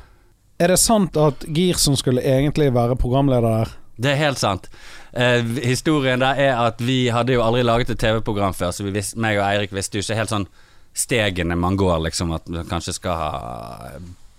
Er 0.61 0.69
det 0.69 0.77
sant 0.77 1.17
at 1.17 1.45
Girson 1.49 1.97
skulle 1.97 2.21
egentlig 2.21 2.69
være 2.75 2.97
programleder 2.99 3.63
der? 3.63 3.71
Det 4.01 4.11
er 4.13 4.19
helt 4.19 4.41
sant. 4.41 4.67
Eh, 5.13 5.41
historien 5.65 6.21
der 6.21 6.37
er 6.39 6.59
at 6.67 6.81
vi 6.81 7.03
hadde 7.13 7.33
jo 7.35 7.43
aldri 7.45 7.63
laget 7.65 7.91
et 7.93 8.01
TV-program 8.01 8.53
før, 8.57 8.73
så 8.73 8.85
vi 8.85 8.93
visste, 8.95 9.19
meg 9.21 9.39
og 9.39 9.45
Eirik 9.47 9.73
visste 9.75 9.97
jo 9.99 10.05
ikke 10.05 10.19
helt 10.21 10.33
sånn 10.33 10.47
stegene 10.97 11.57
man 11.57 11.77
går, 11.79 11.99
liksom, 12.07 12.33
at 12.35 12.49
man 12.51 12.67
kanskje 12.69 12.95
skal 12.97 13.17
ha 13.17 13.31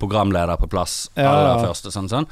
programleder 0.02 0.59
på 0.61 0.69
plass 0.71 1.07
Ja, 1.17 1.31
aller 1.31 1.62
først 1.67 1.87
og 1.88 1.95
sånn 1.95 2.11
sånn. 2.11 2.29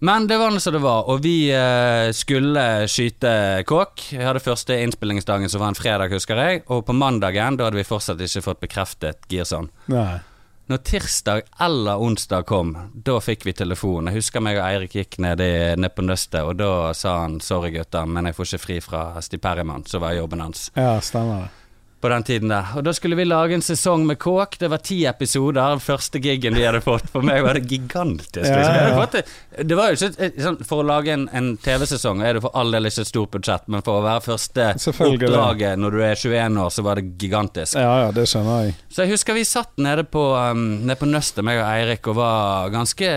Men 0.00 0.24
det 0.30 0.38
var 0.40 0.52
nå 0.52 0.60
som 0.64 0.72
det 0.72 0.80
var, 0.80 1.10
og 1.12 1.20
vi 1.26 1.50
eh, 1.52 2.08
skulle 2.16 2.86
skyte 2.88 3.32
kåk. 3.68 4.06
Vi 4.16 4.24
hadde 4.24 4.40
første 4.40 4.78
innspillingsdagen 4.80 5.50
som 5.52 5.60
var 5.60 5.74
en 5.74 5.76
fredag, 5.76 6.14
husker 6.14 6.40
jeg, 6.40 6.62
og 6.72 6.86
på 6.88 6.96
mandagen, 6.96 7.58
da 7.60 7.68
hadde 7.68 7.82
vi 7.82 7.84
fortsatt 7.84 8.22
ikke 8.24 8.46
fått 8.46 8.62
bekreftet 8.64 9.28
Girson. 9.28 9.68
Nei. 9.92 10.22
Når 10.70 10.78
tirsdag 10.86 11.40
eller 11.58 11.98
onsdag 11.98 12.44
kom, 12.46 12.76
da 12.94 13.16
fikk 13.18 13.42
vi 13.48 13.52
telefon. 13.58 14.06
Jeg 14.06 14.20
husker 14.20 14.42
meg 14.44 14.60
og 14.60 14.68
Eirik 14.68 14.92
gikk 14.94 15.16
ned, 15.18 15.40
i, 15.42 15.74
ned 15.74 15.90
på 15.96 16.04
nøstet, 16.06 16.44
og 16.46 16.60
da 16.60 16.92
sa 16.94 17.16
han 17.24 17.40
'sorry, 17.42 17.72
gutter, 17.74 18.06
men 18.06 18.28
jeg 18.30 18.36
får 18.36 18.46
ikke 18.46 18.62
fri 18.62 18.76
fra 18.84 19.00
Stig 19.20 19.40
Perriman', 19.42 19.88
som 19.90 20.00
var 20.00 20.14
jobben 20.14 20.38
hans. 20.40 20.70
Ja, 20.76 21.00
stemmer 21.00 21.42
det. 21.42 21.48
på 22.00 22.08
den 22.08 22.22
tiden 22.22 22.48
der. 22.48 22.64
Og 22.76 22.84
da 22.84 22.92
skulle 22.96 23.16
vi 23.16 23.24
lage 23.26 23.52
en 23.52 23.60
sesong 23.60 24.06
med 24.06 24.18
kåk. 24.18 24.56
Det 24.58 24.70
var 24.70 24.78
ti 24.78 25.04
episoder. 25.04 25.60
Den 25.74 25.82
første 25.84 26.18
gigen 26.18 26.54
vi 26.54 26.64
hadde 26.64 26.80
fått. 26.80 27.10
For 27.12 27.20
meg 27.20 27.42
var 27.44 27.58
det 27.58 27.66
gigantisk. 27.68 28.46
Liksom. 28.46 28.72
Jeg 28.72 28.86
hadde 28.86 29.02
fått 29.02 29.34
det, 29.58 29.74
var 29.74 29.90
jo 29.90 29.96
ikke 29.98 30.30
sånn, 30.42 30.58
For 30.66 30.82
å 30.82 30.86
lage 30.86 31.12
en, 31.14 31.24
en 31.36 31.48
TV-sesong 31.60 32.22
er 32.22 32.36
det 32.36 32.42
for 32.44 32.54
all 32.58 32.70
del 32.74 32.86
ikke 32.86 33.02
et 33.02 33.10
stort 33.10 33.32
budsjett, 33.34 33.66
men 33.72 33.82
for 33.86 33.98
å 34.00 34.04
være 34.04 34.22
første 34.24 34.68
oppdraget 34.76 35.80
når 35.80 35.96
du 35.96 36.02
er 36.06 36.14
21 36.20 36.60
år, 36.62 36.70
så 36.74 36.84
var 36.86 37.00
det 37.00 37.16
gigantisk. 37.20 37.78
Ja, 37.80 37.96
ja, 38.06 38.12
det 38.14 38.26
skjønner 38.30 38.68
jeg. 38.68 38.76
Så 38.92 39.04
jeg 39.04 39.14
husker 39.14 39.36
vi 39.36 39.44
satt 39.48 39.74
nede 39.82 40.04
på, 40.06 40.22
um, 40.36 40.64
nede 40.86 40.98
på 41.00 41.08
Nøstet, 41.10 41.42
meg 41.46 41.60
og 41.62 41.66
Eirik, 41.68 42.06
og 42.12 42.18
var 42.20 42.70
ganske 42.74 43.10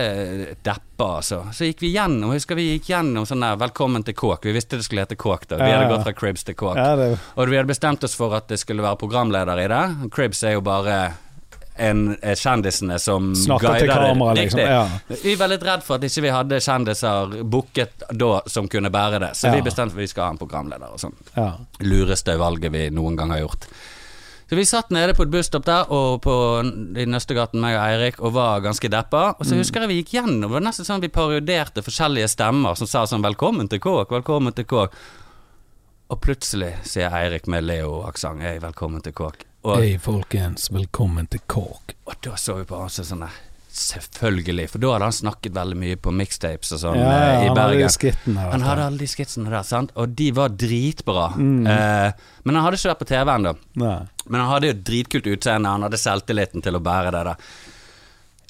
deppa, 0.66 1.08
altså. 1.20 1.40
Så 1.54 1.68
gikk 1.70 1.84
vi 1.84 1.92
gjennom, 1.94 2.32
jeg 2.32 2.42
husker 2.42 2.58
vi 2.58 2.68
gikk 2.74 2.90
gjennom 2.92 3.26
sånn 3.28 3.42
der 3.44 3.58
'Velkommen 3.60 4.04
til 4.06 4.14
Kåk'. 4.18 4.44
Vi 4.48 4.54
visste 4.56 4.78
det 4.78 4.86
skulle 4.86 5.06
hete 5.06 5.18
Kåk, 5.18 5.48
da. 5.48 5.56
Vi 5.62 5.70
Ja, 5.70 5.78
hadde 5.78 5.94
gått 5.96 6.06
fra 6.06 6.16
Cribs 6.18 6.44
til 6.44 6.54
Kåk. 6.54 6.76
Ja, 6.76 6.94
det, 6.96 7.18
Og 7.36 7.48
vi 7.48 7.56
hadde 7.56 7.70
bestemt 7.70 8.04
oss 8.04 8.14
for 8.14 8.34
at 8.34 8.48
det 8.48 8.58
skulle 8.58 8.82
være 8.82 8.98
programleder 8.98 9.58
i 9.64 9.68
det. 9.68 10.10
Cribs 10.10 10.42
er 10.42 10.58
jo 10.58 10.60
bare 10.60 11.14
en, 11.76 12.16
eh, 12.22 12.34
kjendisene 12.34 12.98
som 13.00 13.32
Snakker 13.34 13.78
til 13.78 13.88
kamera, 13.88 14.34
liksom. 14.34 14.60
Ja. 14.60 14.88
Vi 15.22 15.34
var 15.34 15.48
litt 15.48 15.62
redd 15.62 15.82
for 15.82 15.96
at 15.96 16.02
ikke 16.02 16.22
vi 16.22 16.28
hadde 16.28 16.60
kjendiser 16.60 17.42
booket 17.50 18.04
da 18.12 18.40
som 18.46 18.68
kunne 18.68 18.90
bære 18.90 19.20
det, 19.20 19.32
så 19.34 19.48
Ja. 19.48 19.54
vi 19.54 19.62
bestemte 19.62 19.90
for 19.92 19.98
at 19.98 20.04
vi 20.04 20.06
skal 20.06 20.24
ha 20.24 20.30
en 20.30 20.38
programleder 20.38 20.92
og 20.92 21.00
sånn. 21.00 21.14
ja. 21.36 21.52
Lureste 21.80 22.38
valget 22.38 22.70
vi 22.72 22.90
noen 22.90 23.16
gang 23.16 23.30
har 23.30 23.40
gjort. 23.40 23.66
Så 24.46 24.56
vi 24.56 24.64
satt 24.64 24.90
nede 24.90 25.14
på 25.14 25.22
et 25.22 25.30
busstopp 25.30 25.64
der 25.64 25.90
og 25.90 26.20
på, 26.22 26.60
i 26.96 27.06
Nøstegaten, 27.06 27.58
meg 27.58 27.76
og 27.78 27.82
Eirik, 27.88 28.20
og 28.20 28.34
var 28.34 28.60
ganske 28.60 28.90
deppa. 28.90 29.34
Og 29.40 29.46
så 29.46 29.56
husker 29.56 29.80
jeg 29.80 29.88
vi 29.88 30.02
gikk 30.02 30.12
gjennom, 30.20 30.42
det 30.42 30.50
var 30.50 30.60
nesten 30.60 30.84
sånn 30.84 31.00
vi 31.00 31.08
parodierte 31.08 31.82
forskjellige 31.82 32.28
stemmer 32.28 32.76
som 32.76 32.86
sa 32.86 33.04
sånn 33.06 33.22
'Velkommen 33.22 33.68
til 33.68 33.80
Kåk', 33.80 34.10
'Velkommen 34.10 34.54
til 34.54 34.64
Kåk'. 34.64 34.90
Og 36.10 36.20
plutselig 36.20 36.74
sier 36.84 37.10
Eirik 37.10 37.46
med 37.48 37.64
Leo-aksent 37.64 38.40
'Hei, 38.42 38.58
velkommen 38.58 39.02
til 39.02 39.12
Kåk'. 39.12 39.53
Og, 39.64 39.78
Hei, 39.80 39.94
folkens. 39.96 40.66
Velkommen 40.68 41.24
til 41.32 41.40
Kåk. 41.48 41.94
og 42.04 42.14
da 42.20 42.34
så 42.36 42.58
vi 42.58 42.66
på 42.68 42.76
han 42.76 42.90
som 42.92 43.06
sånn 43.08 43.22
Selvfølgelig, 43.74 44.66
for 44.70 44.78
da 44.82 44.90
hadde 44.92 45.06
han 45.08 45.14
snakket 45.16 45.54
veldig 45.56 45.78
mye 45.80 45.96
på 45.98 46.12
mixtapes 46.14 46.74
og 46.76 46.82
sånn 46.82 46.98
Ja, 47.00 47.06
eh, 47.08 47.22
ja, 47.24 47.38
i 47.38 47.48
hadde 47.48 47.54
Bergen. 47.56 47.88
skittene. 47.90 48.44
Han 48.52 48.62
hadde 48.62 48.84
alle 48.84 49.00
de 49.00 49.08
skitsene 49.08 49.48
der, 49.50 49.64
sant? 49.66 49.90
og 49.96 50.12
de 50.14 50.28
var 50.36 50.52
dritbra. 50.52 51.30
Mm. 51.34 51.66
Eh, 51.66 52.12
men 52.44 52.54
han 52.54 52.66
hadde 52.66 52.78
ikke 52.78 52.92
vært 52.92 53.02
på 53.02 53.08
TV 53.08 53.32
ennå. 53.34 53.54
Men 53.80 54.38
han 54.38 54.50
hadde 54.52 54.68
jo 54.68 54.76
dritkult 54.92 55.26
utseende, 55.32 55.72
han 55.72 55.88
hadde 55.88 56.02
selvtilliten 56.04 56.62
til 56.62 56.76
å 56.76 56.84
bære 56.84 57.10
det 57.16 57.24
der. 57.30 57.48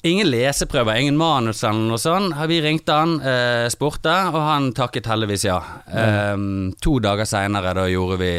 Ingen 0.05 0.29
leseprøver, 0.29 0.99
ingen 0.99 1.17
manus 1.17 1.63
eller 1.63 1.87
noe 1.89 1.97
sånt. 1.97 2.35
Vi 2.51 2.59
ringte 2.61 2.91
han, 2.93 3.21
eh, 3.21 3.65
spurte, 3.73 4.13
og 4.29 4.41
han 4.51 4.73
takket 4.73 5.07
heldigvis 5.07 5.47
ja. 5.47 5.63
Eh, 5.89 6.35
to 6.83 6.99
dager 6.99 7.25
seinere, 7.25 7.73
da 7.73 7.87
gjorde 7.87 8.19
vi 8.19 8.35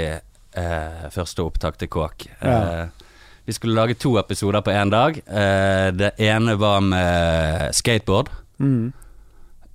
eh, 0.57 1.09
første 1.15 1.45
opptak 1.45 1.79
til 1.79 1.89
Kåk. 1.93 2.27
Ja. 2.43 2.59
Eh, 2.83 2.87
vi 3.47 3.55
skulle 3.55 3.77
lage 3.79 3.95
to 4.03 4.17
episoder 4.19 4.61
på 4.67 4.73
én 4.75 4.91
dag. 4.91 5.19
Eh, 5.27 5.91
det 5.95 6.15
ene 6.19 6.57
var 6.59 6.81
med 6.83 7.75
skateboard, 7.75 8.29
Mm. 8.59 8.93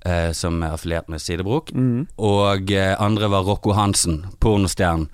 eh, 0.06 0.32
som 0.34 0.62
er 0.64 0.74
affiliert 0.74 1.08
med 1.10 1.22
Sidebrok. 1.22 1.72
Mm. 1.72 2.08
Og 2.18 2.72
eh, 2.72 2.96
andre 3.00 3.30
var 3.30 3.44
Rocco 3.48 3.72
Hansen, 3.78 4.26
pornostjernen. 4.40 5.08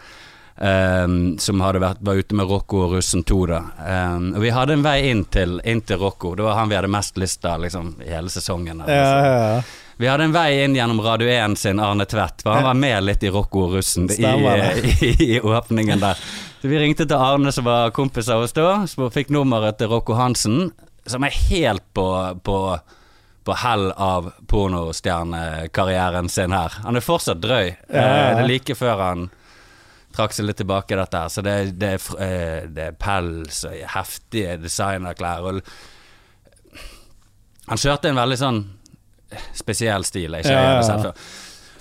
Um, 0.60 1.36
som 1.38 1.60
vært, 1.62 2.00
var 2.02 2.18
ute 2.18 2.34
med 2.34 2.48
Rocco 2.50 2.80
og 2.88 2.96
Russen 2.96 3.22
2, 3.24 3.36
da. 3.46 3.60
Um, 3.78 4.32
og 4.34 4.42
vi 4.42 4.50
hadde 4.50 4.74
en 4.74 4.82
vei 4.82 4.96
inn 5.12 5.20
til, 5.30 5.60
inn 5.64 5.84
til 5.86 6.00
Rocco. 6.02 6.32
Det 6.34 6.42
var 6.48 6.56
han 6.58 6.72
vi 6.72 6.74
hadde 6.80 6.90
mest 6.90 7.20
lyst 7.22 7.44
til 7.44 7.62
liksom, 7.62 7.92
i 8.02 8.10
hele 8.10 8.32
sesongen. 8.34 8.82
Ja, 8.88 8.96
ja, 8.98 9.36
ja. 9.38 9.62
Vi 9.98 10.06
hadde 10.08 10.27
en 10.27 10.34
vei 10.36 10.60
inn 10.63 10.75
gjennom 10.77 11.00
Radio 11.01 11.30
1 11.32 11.56
sin 11.58 11.80
Arne 11.82 12.06
Tvedt, 12.06 12.44
for 12.46 12.54
han 12.54 12.68
var 12.68 12.77
med 12.77 13.04
litt 13.08 13.24
i 13.25 13.32
Rocco 13.34 13.63
og 13.66 13.72
Russen 13.77 14.06
i, 14.13 14.20
i, 15.08 15.13
i 15.25 15.39
åpningen 15.42 16.04
der. 16.04 16.20
Så 16.62 16.70
vi 16.70 16.77
ringte 16.82 17.08
til 17.10 17.18
Arne, 17.18 17.51
som 17.54 17.66
var 17.66 17.89
kompis 17.96 18.30
av 18.30 18.46
oss 18.46 18.54
da, 18.54 18.84
så 18.89 19.10
fikk 19.13 19.34
nummeret 19.34 19.80
til 19.82 19.89
Rocco 19.89 20.13
Hansen, 20.20 20.70
som 21.10 21.25
er 21.25 21.34
helt 21.50 21.86
på, 21.98 22.06
på 22.46 22.60
på 23.48 23.54
hell 23.56 23.94
av 23.96 24.25
pornostjernekarrieren 24.51 26.27
sin 26.30 26.51
her. 26.51 26.74
Han 26.84 27.00
er 27.00 27.04
fortsatt 27.06 27.39
drøy. 27.39 27.70
Ja, 27.88 27.96
ja, 27.96 28.01
ja. 28.01 28.16
Eh, 28.27 28.36
Det 28.36 28.42
er 28.44 28.50
like 28.50 28.75
før 28.75 29.00
han 29.00 29.22
trakk 30.18 30.36
seg 30.36 30.50
litt 30.50 30.60
tilbake 30.60 30.98
dette 31.00 31.22
her. 31.22 31.32
Så 31.32 31.44
det, 31.46 31.54
det, 31.80 31.94
er 31.96 32.25
eh, 32.25 32.66
det 32.68 32.89
er 32.89 32.98
pels 33.00 33.62
og 33.70 33.77
heftige 33.94 34.58
designerklær. 34.60 35.48
Og 35.48 35.62
han 37.72 37.80
kjørte 37.80 38.12
en 38.12 38.20
veldig 38.20 38.39
sånn 38.44 38.60
spesiell 39.55 40.03
stil 40.07 40.31
jeg 40.38 40.46
ikke 40.48 40.55
Ja, 40.55 40.74
ja. 40.77 40.81
sett 40.88 41.01
før. 41.07 41.13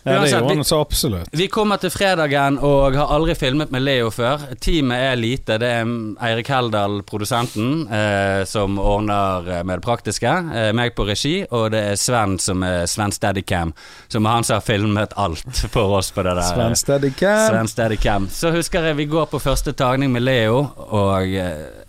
ja 0.07 0.21
det 0.23 0.29
gjorde 0.31 0.55
han 0.55 0.65
så 0.65 0.77
absolutt. 0.85 1.29
Vi 1.35 1.49
kommer 1.51 1.81
til 1.83 1.91
fredagen 1.91 2.61
og 2.63 2.95
har 2.95 3.11
aldri 3.11 3.35
filmet 3.35 3.73
med 3.75 3.83
Leo 3.83 4.11
før. 4.15 4.39
Teamet 4.63 5.03
er 5.03 5.17
lite. 5.19 5.57
Det 5.59 5.67
er 5.81 5.89
Eirik 6.29 6.47
Heldal, 6.53 7.01
produsenten, 7.03 7.89
eh, 7.91 8.45
som 8.47 8.79
ordner 8.79 9.49
eh, 9.51 9.65
med 9.67 9.81
det 9.81 9.85
praktiske. 9.89 10.31
Eh, 10.55 10.71
meg 10.79 10.95
på 10.95 11.09
regi, 11.09 11.41
og 11.51 11.73
det 11.75 11.81
er 11.91 11.99
Sven 11.99 12.39
som 12.39 12.63
er 12.63 12.87
Sven 12.87 13.11
Steadicam, 13.11 13.75
som 14.09 14.25
han 14.31 14.45
som 14.47 14.61
har 14.61 14.67
filmet 14.69 15.13
alt 15.19 15.65
for 15.75 15.99
oss 15.99 16.13
på 16.15 16.23
det 16.23 16.37
der. 16.39 16.53
Sven 16.55 16.77
Steadicam. 16.79 17.49
Sven 17.51 17.69
Steadicam. 17.75 18.29
Så 18.31 18.55
husker 18.55 18.87
jeg 18.93 18.97
vi 19.03 19.09
går 19.11 19.27
på 19.35 19.43
første 19.43 19.73
tagning 19.75 20.13
med 20.15 20.23
Leo, 20.23 20.69
og 20.87 21.27
eh, 21.35 21.67
det 21.67 21.86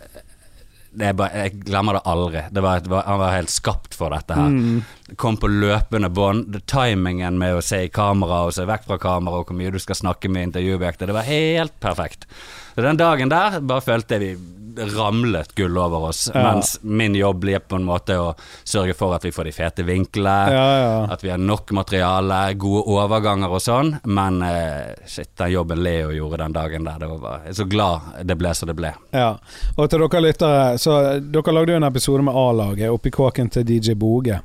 bare, 0.92 1.44
jeg 1.44 1.62
glemmer 1.66 1.98
det 1.98 2.02
aldri. 2.08 2.42
Det 2.50 2.62
var, 2.64 2.80
det 2.80 2.90
var, 2.92 3.04
han 3.06 3.20
var 3.20 3.34
helt 3.36 3.52
skapt 3.52 3.96
for 3.98 4.14
dette 4.14 4.36
her. 4.38 4.52
Mm. 4.54 5.16
Kom 5.20 5.36
på 5.40 5.50
løpende 5.50 6.10
bånd. 6.10 6.60
Timingen 6.70 7.38
med 7.40 7.58
å 7.58 7.64
se 7.64 7.84
i 7.86 7.92
kamera 7.92 8.44
og 8.48 8.54
se 8.56 8.66
vekk 8.68 8.88
fra 8.88 8.98
kamera, 9.02 9.40
og 9.42 9.50
hvor 9.50 9.58
mye 9.58 9.72
du 9.74 9.80
skal 9.82 9.98
snakke 10.00 10.30
med 10.32 10.50
intervjuobjektet, 10.50 11.08
det 11.10 11.16
var 11.16 11.28
helt 11.28 11.76
perfekt. 11.82 12.28
Så 12.74 12.84
den 12.84 13.00
dagen 13.00 13.32
der 13.32 13.60
bare 13.60 13.84
følte 13.84 14.16
jeg 14.16 14.24
vi 14.24 14.57
ramlet 14.96 15.54
gull 15.58 15.78
over 15.78 16.08
oss, 16.08 16.30
Ja. 16.34 16.42
mens 16.42 16.78
min 16.82 17.14
jobb 17.14 17.40
blir 17.40 17.58
på 17.58 17.76
en 17.76 17.84
måte 17.84 18.16
å 18.18 18.34
sørge 18.64 18.94
for 18.94 19.14
at 19.14 19.24
vi 19.24 19.30
får 19.34 19.44
de 19.44 19.52
fete 19.52 19.84
vinklene. 19.86 20.52
Ja, 20.52 20.66
ja. 20.80 21.06
At 21.12 21.22
vi 21.24 21.30
har 21.30 21.38
nok 21.38 21.70
materiale, 21.72 22.54
gode 22.54 22.84
overganger 22.86 23.48
og 23.50 23.60
sånn. 23.64 23.94
Men 24.04 24.42
eh, 24.42 24.94
shit, 25.06 25.30
den 25.36 25.50
jobben 25.52 25.82
Leo 25.82 26.10
gjorde 26.10 26.38
den 26.44 26.52
dagen 26.52 26.84
der, 26.84 26.98
det 26.98 27.08
var 27.08 27.40
jeg 27.44 27.50
er 27.54 27.58
så 27.62 27.68
glad 27.68 28.00
det 28.24 28.38
ble 28.38 28.54
som 28.54 28.68
det 28.68 28.76
ble. 28.76 28.92
Ja, 29.12 29.36
og 29.76 29.88
til 29.90 29.98
dere 30.04 30.20
lyttere 30.22 30.78
Så 30.78 31.20
dere 31.20 31.52
lagde 31.54 31.72
jo 31.72 31.76
en 31.80 31.84
episode 31.88 32.22
med 32.22 32.34
A-laget 32.34 32.90
Oppi 32.90 33.10
kåken 33.10 33.50
til 33.50 33.64
DJ 33.64 33.94
Boge 33.98 34.40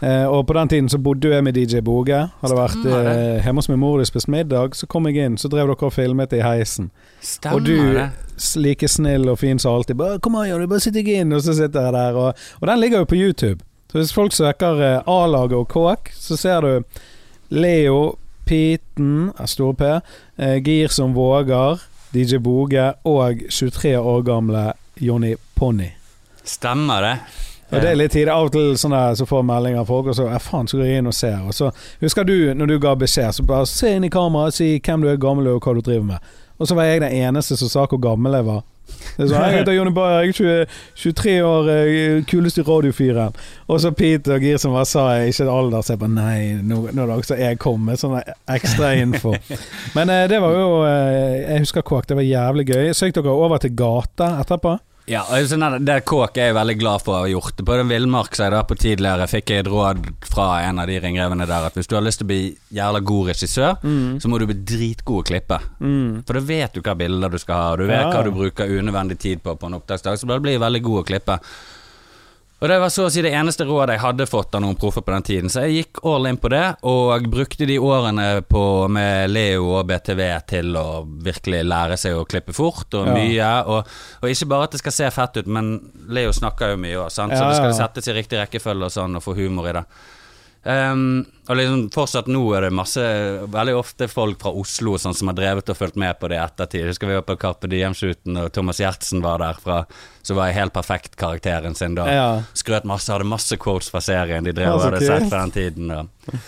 Og 0.00 0.46
på 0.46 0.54
den 0.56 0.68
tiden 0.68 0.88
så 0.88 0.98
bodde 0.98 1.28
jeg 1.28 1.44
med 1.44 1.52
DJ 1.54 1.82
Boge. 1.84 2.22
Hadde 2.40 2.56
vært 2.56 2.86
eh, 2.88 3.42
hjemme 3.44 3.60
hos 3.60 3.68
min 3.68 3.80
mor 3.82 4.00
og 4.00 4.08
spist 4.08 4.30
middag 4.32 4.76
Så 4.78 4.88
kom 4.88 5.04
jeg 5.10 5.20
inn, 5.20 5.36
så 5.36 5.50
drev 5.52 5.68
dere 5.68 5.88
og 5.88 5.92
filmet 5.92 6.32
i 6.32 6.40
heisen. 6.40 6.88
Stemmer 7.20 7.60
Og 7.60 7.66
du, 7.66 8.60
like 8.60 8.88
snill 8.88 9.28
og 9.28 9.38
fin 9.42 9.60
som 9.60 9.76
alltid 9.76 9.98
bare, 10.00 10.20
Kom 10.24 10.38
an, 10.40 10.48
Jonny, 10.48 10.68
bare 10.70 10.80
sitt 10.80 10.96
deg 10.96 11.10
inn. 11.12 11.34
Og 11.36 11.44
så 11.44 11.56
sitter 11.58 11.90
jeg 11.90 11.96
der 11.98 12.16
Og, 12.16 12.46
og 12.60 12.70
den 12.72 12.80
ligger 12.80 13.04
jo 13.04 13.10
på 13.12 13.20
YouTube. 13.20 13.60
Så 13.90 13.98
hvis 13.98 14.14
folk 14.14 14.32
søker 14.32 14.80
eh, 14.86 15.10
A-laget 15.10 15.58
og 15.58 15.68
kåk 15.68 16.12
Så 16.14 16.38
ser 16.40 16.64
du 16.64 17.00
Leo, 17.50 18.16
Piten, 18.46 19.30
eh, 19.36 19.46
store 19.50 19.74
P 19.76 19.90
eh, 19.90 20.56
Gir 20.64 20.88
som 20.94 21.14
våger 21.16 21.82
DJ 22.14 22.40
Boge 22.42 22.92
og 23.06 23.44
23 23.50 23.94
år 23.98 24.22
gamle 24.26 24.72
Jonny 24.98 25.36
Pony. 25.54 25.92
Stemmer 26.42 27.04
det. 27.06 27.12
Og 27.70 27.80
Det 27.80 27.90
er 27.90 27.98
litt 27.98 28.12
tid. 28.12 28.28
Av 28.28 28.48
og 28.48 28.52
til 28.54 28.72
sånn 28.78 28.94
der, 28.94 29.14
så 29.14 29.26
får 29.28 29.42
jeg 29.42 29.48
meldinger 29.50 29.82
av 29.84 29.90
folk, 29.90 30.10
og 30.10 30.18
så 30.18 30.26
ja, 30.30 30.40
faen, 30.42 30.68
så 30.70 30.80
går 30.80 30.88
jeg 30.88 31.02
inn 31.02 31.10
og 31.10 31.14
ser. 31.16 31.38
Og 31.46 31.54
så 31.54 31.70
Husker 32.00 32.26
du 32.26 32.52
når 32.54 32.66
du 32.72 32.78
ga 32.82 32.96
beskjed, 32.98 33.32
så 33.36 33.46
bare 33.46 33.68
se 33.70 33.94
inn 33.96 34.06
i 34.06 34.12
kameraet, 34.12 34.56
si 34.56 34.72
hvem 34.78 35.04
du 35.04 35.10
er 35.12 35.20
gammel 35.22 35.52
og 35.52 35.62
hva 35.62 35.76
du 35.78 35.84
driver 35.84 36.08
med. 36.14 36.34
Og 36.60 36.68
så 36.68 36.76
var 36.76 36.90
jeg 36.90 37.00
den 37.00 37.14
eneste 37.22 37.56
som 37.56 37.70
sa 37.72 37.86
hvor 37.88 38.00
gammel 38.02 38.36
jeg 38.36 38.46
var. 38.48 38.66
Det 38.90 39.22
er 39.22 39.28
sånn, 39.30 39.44
jeg 39.44 39.54
heter 39.60 39.74
Jonny 39.76 39.92
Bayer, 39.94 40.24
jeg 40.24 40.32
er 40.32 40.66
20, 40.98 41.12
23 41.14 41.34
år, 41.46 41.68
kulest 41.70 42.30
kuleste 42.32 42.62
i 42.62 42.66
radiofyren. 42.66 43.38
Og 43.70 43.80
så 43.84 43.92
Pete 43.96 44.34
og 44.34 44.44
Gir 44.44 44.58
som 44.60 44.74
bare 44.74 44.88
sa 44.88 45.04
jeg 45.14 45.34
ikke 45.34 45.46
alder, 45.52 45.84
så 45.86 45.94
jeg 45.94 46.02
bare 46.02 46.14
nei, 46.16 46.38
nå, 46.58 46.80
nå 46.90 47.04
er 47.04 47.12
det 47.12 47.18
også 47.22 47.38
jeg 47.38 47.60
kom 47.62 47.86
med 47.86 48.00
sånn 48.00 48.18
ekstra 48.50 48.92
info. 48.98 49.34
Men 49.96 50.12
eh, 50.12 50.26
det 50.30 50.40
var 50.42 50.56
jo 50.56 50.68
eh, 50.88 51.38
Jeg 51.38 51.64
husker 51.66 51.86
Kåk, 51.86 52.08
det 52.10 52.18
var 52.18 52.26
jævlig 52.26 52.66
gøy. 52.72 52.92
Så 52.96 53.08
gikk 53.08 53.20
dere 53.20 53.36
over 53.46 53.62
til 53.62 53.76
gata 53.78 54.34
etterpå? 54.42 54.76
Ja, 55.10 55.24
er 55.34 55.78
det, 55.82 55.96
kåk 56.06 56.36
er 56.38 56.50
jeg 56.52 56.54
veldig 56.54 56.76
glad 56.78 57.02
for 57.02 57.16
å 57.16 57.22
ha 57.24 57.30
gjort. 57.30 57.58
På 57.66 57.74
den 57.80 57.88
villmark 57.90 58.36
som 58.36 58.44
jeg 58.46 58.54
var 58.54 58.66
på 58.68 58.76
tidligere, 58.78 59.26
fikk 59.30 59.50
jeg 59.50 59.64
et 59.64 59.70
råd 59.72 60.04
fra 60.30 60.44
en 60.68 60.78
av 60.78 60.86
de 60.86 61.00
ringrevene 61.02 61.48
der 61.50 61.66
at 61.66 61.74
hvis 61.74 61.90
du 61.90 61.96
har 61.96 62.04
lyst 62.06 62.22
til 62.22 62.28
å 62.28 62.30
bli 62.30 62.38
jævla 62.78 63.00
god 63.10 63.32
regissør, 63.32 63.82
så 64.22 64.30
må 64.30 64.38
du 64.38 64.46
bli 64.46 64.58
dritgod 64.70 65.24
å 65.24 65.26
klippe. 65.32 65.58
Mm. 65.82 66.22
For 66.28 66.38
da 66.38 66.44
vet 66.52 66.78
du 66.78 66.84
hva 66.86 66.94
bilder 67.00 67.34
du 67.34 67.40
skal 67.42 67.58
ha, 67.58 67.72
og 67.74 67.82
du 67.82 67.88
vet 67.90 68.04
Ja. 68.06 68.12
hva 68.14 68.22
du 68.22 68.30
bruker 68.30 68.70
unødvendig 68.70 69.18
tid 69.18 69.42
på 69.42 69.56
på 69.58 69.66
en 69.66 69.74
opptaksdag, 69.80 70.14
så 70.20 70.30
da 70.30 70.38
blir 70.38 70.58
du 70.60 70.64
veldig 70.64 70.82
god 70.86 71.02
å 71.02 71.06
klippe. 71.10 71.40
Og 72.60 72.68
det 72.68 72.76
var 72.82 72.90
så 72.92 73.06
å 73.06 73.10
si 73.12 73.22
det 73.24 73.30
eneste 73.32 73.64
rådet 73.64 73.94
jeg 73.96 74.02
hadde 74.02 74.26
fått 74.28 74.52
av 74.54 74.60
noen 74.60 74.76
proffer 74.76 75.00
på 75.00 75.14
den 75.14 75.24
tiden, 75.24 75.48
så 75.52 75.62
jeg 75.64 75.78
gikk 75.78 76.02
all 76.04 76.28
in 76.28 76.36
på 76.36 76.50
det, 76.52 76.64
og 76.84 77.24
brukte 77.32 77.64
de 77.64 77.78
årene 77.80 78.26
på, 78.44 78.64
med 78.92 79.30
Leo 79.32 79.70
og 79.78 79.86
BTV 79.88 80.20
til 80.52 80.76
å 80.76 80.84
virkelig 81.24 81.62
lære 81.64 81.96
seg 81.96 82.18
å 82.20 82.26
klippe 82.28 82.52
fort 82.52 82.92
og 83.00 83.08
Ja. 83.08 83.14
mye, 83.16 83.50
og, 83.64 83.88
og 84.20 84.28
ikke 84.28 84.50
bare 84.52 84.68
at 84.68 84.76
det 84.76 84.82
skal 84.82 84.92
se 84.98 85.08
fett 85.16 85.40
ut, 85.40 85.48
men 85.48 85.72
Leo 86.12 86.34
snakker 86.36 86.74
jo 86.74 86.82
mye 86.84 87.00
òg, 87.00 87.08
så 87.10 87.30
det 87.32 87.40
skal 87.40 87.72
settes 87.80 88.12
i 88.12 88.16
riktig 88.20 88.36
rekkefølge 88.42 88.90
og 88.90 88.92
sånn, 88.92 89.16
og 89.16 89.24
få 89.24 89.34
humor 89.40 89.70
i 89.72 89.72
det. 89.80 89.86
Um, 90.62 91.24
og 91.48 91.56
liksom 91.56 91.86
fortsatt 91.94 92.26
nå 92.28 92.42
er 92.52 92.66
det 92.66 92.68
masse 92.76 93.00
Veldig 93.48 93.72
ofte 93.78 94.04
folk 94.12 94.42
fra 94.42 94.50
Oslo 94.60 94.98
sånn, 95.00 95.16
som 95.16 95.30
har 95.30 95.38
drevet 95.38 95.72
og 95.72 95.78
fulgt 95.78 95.96
med 95.96 96.18
på 96.20 96.28
det 96.28 96.36
i 96.36 96.42
ettertid. 96.42 96.84
Husker 96.90 97.08
vi 97.08 97.16
var 97.16 97.24
på 97.24 97.38
Carpe 97.40 97.70
Diem-shooten, 97.72 98.36
og 98.42 98.52
Thomas 98.52 98.82
Giertsen 98.82 99.24
var 99.24 99.40
der 99.40 99.60
fra 99.62 99.82
Så 100.22 100.36
var 100.36 100.50
jeg 100.50 100.60
helt 100.60 100.76
perfekt 100.76 101.16
karakteren 101.20 101.78
sin 101.78 101.96
da. 101.96 102.08
Ja. 102.12 102.28
Skrøt 102.52 102.88
masse, 102.88 103.08
hadde 103.12 103.28
masse 103.30 103.56
quotes 103.60 103.88
fra 103.92 104.04
serien 104.04 104.44
de 104.44 104.52
drev 104.56 104.76
og 104.76 104.84
hadde 104.90 105.04
sett 105.06 105.30
fra 105.32 105.46
den 105.46 105.56
tiden. 105.56 105.94
Da. 105.94 106.40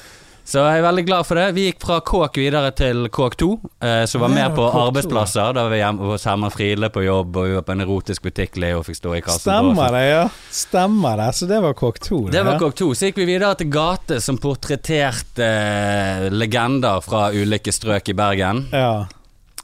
Så 0.44 0.58
jeg 0.58 0.80
er 0.80 0.84
veldig 0.84 1.04
glad 1.06 1.26
for 1.28 1.38
det. 1.38 1.44
Vi 1.54 1.68
gikk 1.68 1.84
fra 1.84 2.00
Kåk 2.02 2.36
videre 2.40 2.72
til 2.74 3.06
Kåk 3.14 3.36
2, 3.38 3.48
eh, 3.78 4.04
som 4.10 4.24
var 4.24 4.32
Ja, 4.32 4.34
mer 4.34 4.48
på 4.56 4.64
Kåk 4.64 4.74
2, 4.74 4.80
arbeidsplasser. 4.88 5.54
Da 5.54 5.62
var 5.62 5.70
vi 5.70 5.78
hjemme 5.78 6.08
hos 6.10 6.24
Herman 6.26 6.50
Friele 6.50 6.90
på 6.90 7.04
jobb, 7.04 7.36
og 7.36 7.46
vi 7.46 7.54
var 7.54 7.62
på 7.68 7.76
en 7.76 7.84
erotisk 7.86 8.26
butikk 8.26 8.58
Leo 8.58 8.82
fikk 8.82 8.98
stå 8.98 9.14
i 9.16 9.22
kassen. 9.22 9.46
Stemmer 9.46 9.94
det, 9.94 10.02
ja. 10.10 10.24
Stemmer 10.50 11.22
det. 11.22 11.30
Så 11.38 11.46
det 11.46 11.62
var 11.62 11.78
Kåk 11.78 12.02
2. 12.02 12.20
Det 12.34 12.42
var 12.42 12.58
ja. 12.58 12.58
Kåk 12.58 12.74
2. 12.74 12.90
Så 12.98 13.08
gikk 13.08 13.22
vi 13.22 13.28
videre 13.30 13.54
til 13.62 13.70
Gate, 13.72 14.20
som 14.20 14.38
portretterte 14.42 15.46
eh, 15.46 16.28
legender 16.34 17.00
fra 17.06 17.30
ulike 17.30 17.72
strøk 17.72 18.10
i 18.10 18.18
Bergen. 18.18 18.66
Ja. 18.74 19.06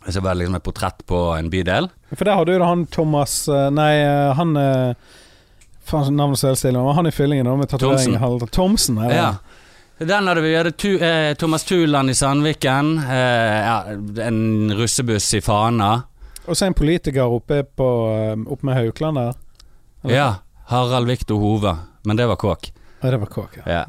Så 0.08 0.20
var 0.20 0.30
det 0.30 0.44
liksom 0.44 0.54
et 0.56 0.64
portrett 0.64 1.06
på 1.06 1.24
en 1.36 1.50
bydel. 1.50 1.90
For 2.14 2.24
der 2.24 2.38
hadde 2.38 2.54
jo 2.54 2.64
han 2.64 2.86
Thomas 2.86 3.42
eh, 3.50 3.68
Nei, 3.74 3.92
eh, 4.00 4.30
han 4.38 4.56
eh, 4.56 4.94
Faen, 5.88 6.14
navnet 6.16 6.38
står 6.38 6.54
helt 6.54 6.60
stille. 6.60 6.80
Han 6.96 7.08
i 7.08 7.12
fyllingen 7.12 7.48
da, 7.48 7.56
med 7.56 7.68
tatovering 7.68 8.16
Thomsen. 8.20 8.48
Thomsen, 8.52 8.96
det? 9.02 9.16
Ja. 9.16 9.30
Den 9.98 10.28
hadde 10.28 10.40
vi. 10.40 10.52
gjort, 10.52 10.64
hadde 10.64 10.76
tu, 10.76 10.98
eh, 10.98 11.34
Thomas 11.34 11.64
Tuland 11.64 12.10
i 12.10 12.14
Sandviken. 12.14 12.98
Eh, 12.98 13.66
ja, 13.66 13.84
en 14.22 14.72
russebuss 14.76 15.34
i 15.34 15.40
Fana. 15.40 16.02
Og 16.46 16.56
så 16.56 16.66
en 16.66 16.74
politiker 16.74 17.26
oppe, 17.26 17.64
på, 17.64 17.88
eh, 18.14 18.52
oppe 18.52 18.66
med 18.66 18.74
Haukeland 18.74 19.18
der. 19.18 19.34
Ja. 20.02 20.34
Harald 20.68 21.06
Viktor 21.06 21.38
Hove. 21.38 21.76
Men 22.04 22.16
det 22.16 22.26
var 22.26 22.36
kåk. 22.36 22.72
Ja, 23.00 23.10
det 23.10 23.16
var 23.16 23.26
Kåk, 23.26 23.50
ja. 23.64 23.72
Ja. 23.72 23.84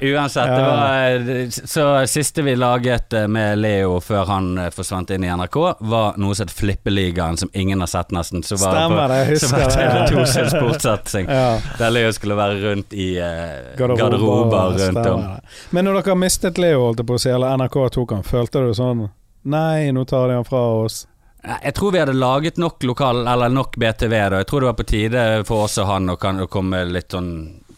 Uansett, 0.00 0.46
det 0.46 0.62
var 0.62 1.04
eh, 1.04 1.48
Så 1.48 2.06
siste 2.06 2.42
vi 2.42 2.56
laget 2.56 3.12
eh, 3.12 3.26
med 3.28 3.58
Leo 3.58 3.96
før 4.00 4.24
han 4.30 4.58
eh, 4.58 4.68
forsvant 4.70 5.10
inn 5.10 5.24
i 5.26 5.30
NRK, 5.32 5.56
var 5.80 6.18
noe 6.22 6.36
som 6.38 6.46
het 6.46 6.54
Flippeligaen, 6.54 7.36
som 7.36 7.50
ingen 7.52 7.82
har 7.82 7.90
sett 7.90 8.14
nesten. 8.14 8.44
Så 8.46 8.56
var 8.62 8.76
Stemmer 8.78 9.08
det, 9.10 9.18
jeg 9.24 9.30
husker 9.34 9.58
det. 9.58 9.70
TV2 9.74 10.24
sin 10.34 10.50
sportssatsing. 10.54 11.26
Ja. 11.30 11.58
Der 11.78 11.90
Leo 11.90 12.12
skulle 12.14 12.38
være 12.38 12.60
rundt 12.62 12.94
i 12.94 13.16
eh, 13.18 13.74
Garderober, 13.78 14.04
garderober 14.04 14.78
rundt 14.86 15.06
om. 15.06 15.26
Men 15.70 15.90
når 15.90 16.02
dere 16.02 16.18
mistet 16.22 16.62
Leo, 16.62 16.86
holdt 16.86 17.02
jeg 17.02 17.10
på 17.10 17.18
å 17.18 17.24
si, 17.26 17.32
eller 17.34 17.58
NRK 17.58 17.80
tok 17.98 18.14
han, 18.18 18.26
følte 18.26 18.62
du 18.68 18.74
sånn 18.78 19.08
Nei, 19.42 19.90
nå 19.90 20.04
tar 20.06 20.28
de 20.30 20.36
han 20.38 20.46
fra 20.46 20.60
oss. 20.84 21.08
Jeg 21.42 21.74
tror 21.74 21.90
vi 21.90 21.98
hadde 21.98 22.12
laget 22.14 22.56
nok 22.62 22.84
lokal 22.86 23.24
Eller 23.26 23.48
nok 23.50 23.74
BTV 23.76 24.12
da 24.30 24.36
Jeg 24.38 24.46
tror 24.46 24.60
det 24.62 24.68
var 24.68 24.76
på 24.78 24.84
tide 24.86 25.22
for 25.48 25.64
oss 25.66 25.74
og 25.82 25.88
han 25.88 26.12
å 26.14 26.46
komme 26.46 26.84
litt 26.86 27.10
sånn 27.10 27.32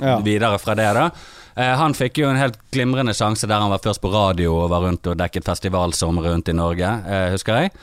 Ja. 0.04 0.18
videre 0.20 0.60
fra 0.60 0.76
det 0.76 0.90
da 0.98 1.08
eh, 1.08 1.74
Han 1.80 1.96
fikk 1.96 2.20
jo 2.20 2.28
en 2.28 2.40
helt 2.40 2.58
glimrende 2.74 3.14
sjanse 3.16 3.48
Der 3.48 3.62
han 3.62 3.72
var 3.72 3.80
først 3.80 4.02
på 4.04 4.12
radio 4.12 4.58
Og 4.58 4.70
var 4.72 4.84
rundt 4.84 5.08
og 5.08 5.16
dekket 5.20 5.46
festivalsommer 5.48 6.28
rundt 6.28 6.52
i 6.52 6.56
Norge 6.56 6.90
eh, 7.08 7.28
Husker 7.34 7.62
jeg 7.64 7.76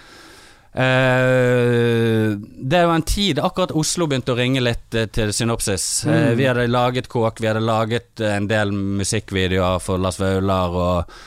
Eh, 0.71 2.31
det 2.71 2.85
var 2.85 2.95
en 2.95 3.01
tid 3.03 3.39
akkurat 3.43 3.73
Oslo 3.75 4.05
begynte 4.07 4.31
å 4.31 4.37
ringe 4.39 4.61
litt 4.63 4.95
til 5.11 5.33
Synopsis. 5.35 6.05
Mm. 6.07 6.37
vi 6.39 6.45
hadde 6.47 6.67
laget 6.71 7.09
kåk, 7.11 7.41
vi 7.43 7.49
hadde 7.49 7.63
laget 7.65 8.23
en 8.23 8.47
del 8.47 8.71
musikkvideoer 8.71 9.83
for 9.83 9.99
Lars 9.99 10.19
Vaular 10.21 10.77
og 10.79 11.17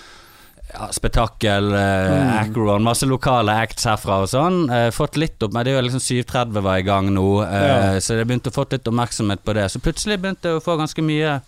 ja, 0.74 0.88
Spetakkel, 0.92 1.72
eh, 1.72 2.10
Mm. 2.14 2.32
Acron, 2.42 2.82
masse 2.82 3.06
lokale 3.06 3.54
acts 3.62 3.84
herfra 3.86 4.20
og 4.22 4.28
sånn. 4.28 4.58
Eh, 4.70 4.90
fått 4.90 5.16
litt 5.16 5.42
opp 5.42 5.52
men 5.54 5.64
Det 5.64 5.72
er 5.72 5.80
jo 5.80 5.88
liksom 5.88 6.00
730 6.02 6.62
var 6.62 6.76
i 6.78 6.82
gang 6.82 7.08
nå, 7.14 7.42
eh, 7.46 7.66
Ja. 7.94 8.00
så 8.00 8.16
det 8.18 8.26
begynte 8.26 8.50
å 8.50 8.54
få 8.54 8.66
litt 8.70 8.84
oppmerksomhet 8.84 9.44
på 9.44 9.54
det. 9.54 9.70
Så 9.70 9.78
plutselig 9.80 10.18
begynte 10.20 10.42
jeg 10.50 10.60
å 10.60 10.64
få 10.64 10.76
ganske 10.78 11.02
mye 11.02 11.40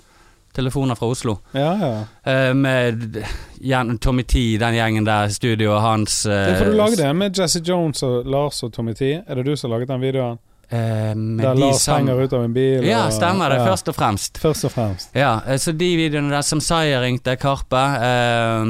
telefoner 0.55 0.95
fra 0.97 1.09
Oslo. 1.09 1.39
Ja, 1.53 1.75
ja. 1.77 2.05
Eh, 2.25 2.53
med 2.55 3.25
gjen- 3.61 3.99
Tommy 4.01 4.23
T, 4.23 4.57
den 4.57 4.75
gjengen 4.75 5.05
der, 5.05 5.29
studioet 5.29 5.81
hans 5.83 6.23
Det 6.23 6.33
eh, 6.33 6.55
er 6.55 6.59
for 6.65 6.71
du 6.73 6.77
lagde 6.79 7.05
en 7.05 7.19
med 7.19 7.35
Jesse 7.37 7.61
Jones 7.63 8.03
og 8.03 8.25
Lars 8.27 8.63
og 8.63 8.73
Tommy 8.73 8.95
T. 8.95 9.23
Er 9.29 9.35
det 9.35 9.45
du 9.45 9.55
som 9.57 9.71
har 9.71 9.79
laget 9.81 9.89
den 9.89 10.01
videoen? 10.01 10.39
Eh, 10.71 11.15
Der 11.15 11.55
Lars 11.55 11.83
som- 11.83 11.97
henger 12.01 12.23
ut 12.25 12.33
av 12.33 12.45
en 12.45 12.53
bil? 12.53 12.83
Ja, 12.85 13.07
og- 13.07 13.13
stemmer 13.13 13.49
det. 13.51 13.59
ja. 13.59 13.67
Først 13.67 13.89
og 13.89 13.95
fremst. 13.97 14.39
Først 14.39 14.65
og 14.65 14.73
fremst. 14.73 15.09
Ja, 15.15 15.41
eh, 15.47 15.57
så 15.59 15.73
de 15.77 15.97
videoene 15.97 16.31
der 16.31 16.43
som 16.43 16.61
Saya 16.61 17.01
ringte 17.01 17.37
Karpe 17.37 17.77
eh, 17.77 18.63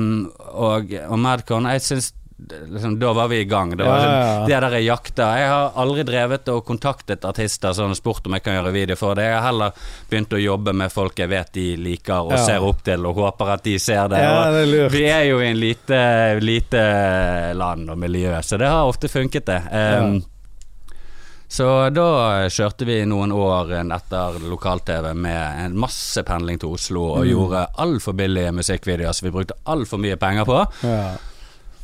og, 0.54 0.92
og 1.08 1.18
Madcon 1.18 1.64
Jeg 1.64 1.80
syns 1.80 2.12
liksom, 2.68 2.98
Da 3.00 3.12
var 3.16 3.28
vi 3.28 3.38
i 3.40 3.44
gang. 3.48 3.70
Det 3.76 3.84
var 3.86 3.96
Ja, 3.96 4.10
ja, 4.10 4.40
ja. 4.40 4.46
det 4.46 4.60
der 4.60 4.74
jeg 4.76 4.84
jakta. 4.90 5.28
Jeg 5.38 5.48
har 5.48 5.72
aldri 5.74 6.02
drevet 6.04 6.48
og 6.52 6.66
kontaktet 6.68 7.24
artister 7.24 7.72
sånn 7.72 7.94
spurt 7.96 8.26
om 8.26 8.34
jeg 8.36 8.42
kan 8.44 8.58
gjøre 8.58 8.72
video 8.74 8.94
for 9.00 9.14
det. 9.16 9.24
Jeg 9.24 9.38
har 9.40 9.46
heller 9.48 9.72
begynt 10.10 10.28
å 10.36 10.42
jobbe 10.42 10.74
med 10.76 10.92
folk 10.92 11.16
jeg 11.16 11.30
vet 11.32 11.50
de 11.56 11.64
liker 11.80 12.28
og 12.28 12.36
ser 12.38 12.60
opp 12.60 12.82
til, 12.84 13.06
og 13.08 13.16
håper 13.16 13.54
at 13.54 13.62
de 13.64 13.78
ser 13.78 14.08
det. 14.12 14.18
Ja, 14.20 14.50
det 14.52 14.62
er 14.68 14.70
lurt. 14.70 14.92
vi 14.92 15.04
er 15.08 15.24
jo 15.30 15.40
i 15.40 15.48
en 15.48 15.56
lite, 15.58 16.40
lite 16.44 16.84
land 17.56 17.88
og 17.90 17.98
miljø, 17.98 18.36
så 18.42 18.58
det 18.58 18.68
har 18.68 18.84
ofte 18.86 19.08
funket, 19.08 19.46
det. 19.46 19.62
Um, 19.72 20.22
Så 21.48 21.66
da 21.94 22.06
kjørte 22.50 22.84
vi 22.88 22.96
noen 23.06 23.30
år 23.32 23.70
etter 23.84 24.40
lokal-TV 24.50 25.12
med 25.14 25.60
en 25.66 25.76
masse 25.78 26.22
pendling 26.26 26.58
til 26.58 26.72
Oslo 26.74 27.04
og 27.14 27.22
Mm. 27.24 27.30
gjorde 27.30 27.66
altfor 27.78 28.16
billige 28.18 28.50
musikkvideoer 28.52 29.14
som 29.14 29.28
vi 29.28 29.32
brukte 29.36 29.54
altfor 29.64 29.98
mye 30.02 30.16
penger 30.18 30.44
på. 30.44 30.58
Ja. 30.82 31.14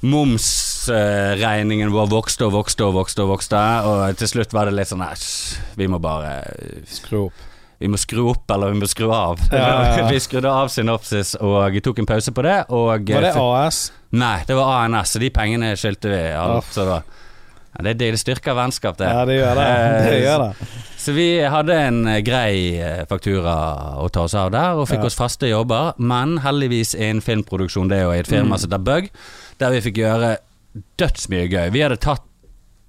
Momsregningen 0.02 1.92
vår 1.94 2.08
vokste 2.10 2.46
og 2.48 2.52
vokste 2.56 2.84
og 2.88 2.94
vokste, 2.96 3.22
og 3.22 3.28
vokste 3.36 3.62
og 3.86 4.16
til 4.18 4.28
slutt 4.28 4.52
var 4.52 4.66
det 4.66 4.74
litt 4.74 4.90
sånn 4.90 5.04
Æsj, 5.06 5.58
vi 5.78 5.86
må 5.86 6.00
bare 6.02 6.42
Skru 6.90 7.26
opp. 7.28 7.48
Vi 7.82 7.88
må 7.90 7.98
skru 7.98 8.28
opp, 8.30 8.50
eller 8.54 8.70
vi 8.70 8.78
må 8.78 8.86
skru 8.86 9.08
av. 9.10 9.40
Ja, 9.50 9.96
ja, 9.98 10.04
vi 10.12 10.18
skrudde 10.22 10.50
av 10.50 10.68
Synopsis 10.70 11.34
og 11.40 11.74
tok 11.82 11.98
en 11.98 12.06
pause 12.06 12.30
på 12.30 12.42
det. 12.46 12.60
Var 12.70 12.98
det 13.02 13.32
AS? 13.34 13.90
Nei, 14.14 14.36
det 14.46 14.54
var 14.54 14.84
ANS, 14.84 15.14
så 15.16 15.18
de 15.18 15.30
pengene 15.34 15.72
skyldte 15.74 16.10
vi. 16.12 16.20
Alt, 16.38 16.68
så 16.70 16.84
da, 16.86 17.00
ja, 17.74 17.82
det, 17.84 17.94
det 17.98 18.18
styrker 18.20 18.54
vennskap, 18.54 18.96
det. 18.98 19.08
Ja, 19.08 19.24
det 19.24 19.36
gjør 19.38 19.54
det. 19.56 19.66
Det 20.06 20.14
Eh, 20.16 20.22
gjør 20.24 20.42
det. 20.44 20.68
Så 21.02 21.12
vi 21.16 21.26
hadde 21.50 21.74
en 21.88 22.06
eh, 22.06 22.20
grei 22.22 22.78
eh, 22.78 23.04
faktura 23.10 23.54
å 23.98 24.08
ta 24.12 24.22
oss 24.28 24.34
av 24.38 24.50
der, 24.54 24.76
og 24.78 24.86
fikk 24.88 25.00
Ja. 25.02 25.06
oss 25.10 25.16
faste 25.18 25.48
jobber. 25.50 25.94
Men 25.98 26.38
heldigvis 26.44 26.94
innen 26.94 27.20
filmproduksjon, 27.24 27.88
det 27.90 28.04
og 28.06 28.14
i 28.14 28.20
et 28.20 28.28
firma 28.30 28.54
Mm. 28.54 28.58
som 28.58 28.70
heter 28.70 28.84
Bug, 28.84 29.08
der 29.58 29.70
vi 29.70 29.80
fikk 29.80 29.96
gjøre 30.02 30.36
dødsmye 30.98 31.48
gøy. 31.50 31.70
Vi 31.72 31.80
hadde 31.82 31.96
tatt 32.00 32.22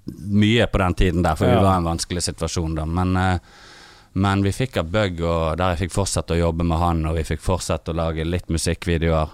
mye 0.06 0.66
på 0.68 0.78
den 0.78 0.94
tiden 0.94 1.22
der, 1.24 1.34
for 1.36 1.46
Ja. 1.48 1.56
vi 1.58 1.64
var 1.64 1.74
i 1.74 1.76
en 1.82 1.84
vanskelig 1.90 2.22
situasjon 2.22 2.74
da. 2.76 2.84
Men, 2.84 3.40
men 4.14 4.42
vi 4.44 4.52
fikk 4.52 4.76
av 4.76 4.90
Bug, 4.92 5.20
og 5.24 5.56
der 5.58 5.74
jeg 5.74 5.88
fikk 5.88 5.92
fortsette 5.96 6.34
å 6.36 6.38
jobbe 6.38 6.62
med 6.64 6.78
han, 6.78 7.06
og 7.06 7.16
vi 7.16 7.24
fikk 7.24 7.40
fortsette 7.40 7.90
å 7.90 7.96
lage 7.96 8.24
litt 8.24 8.46
musikkvideoer. 8.52 9.28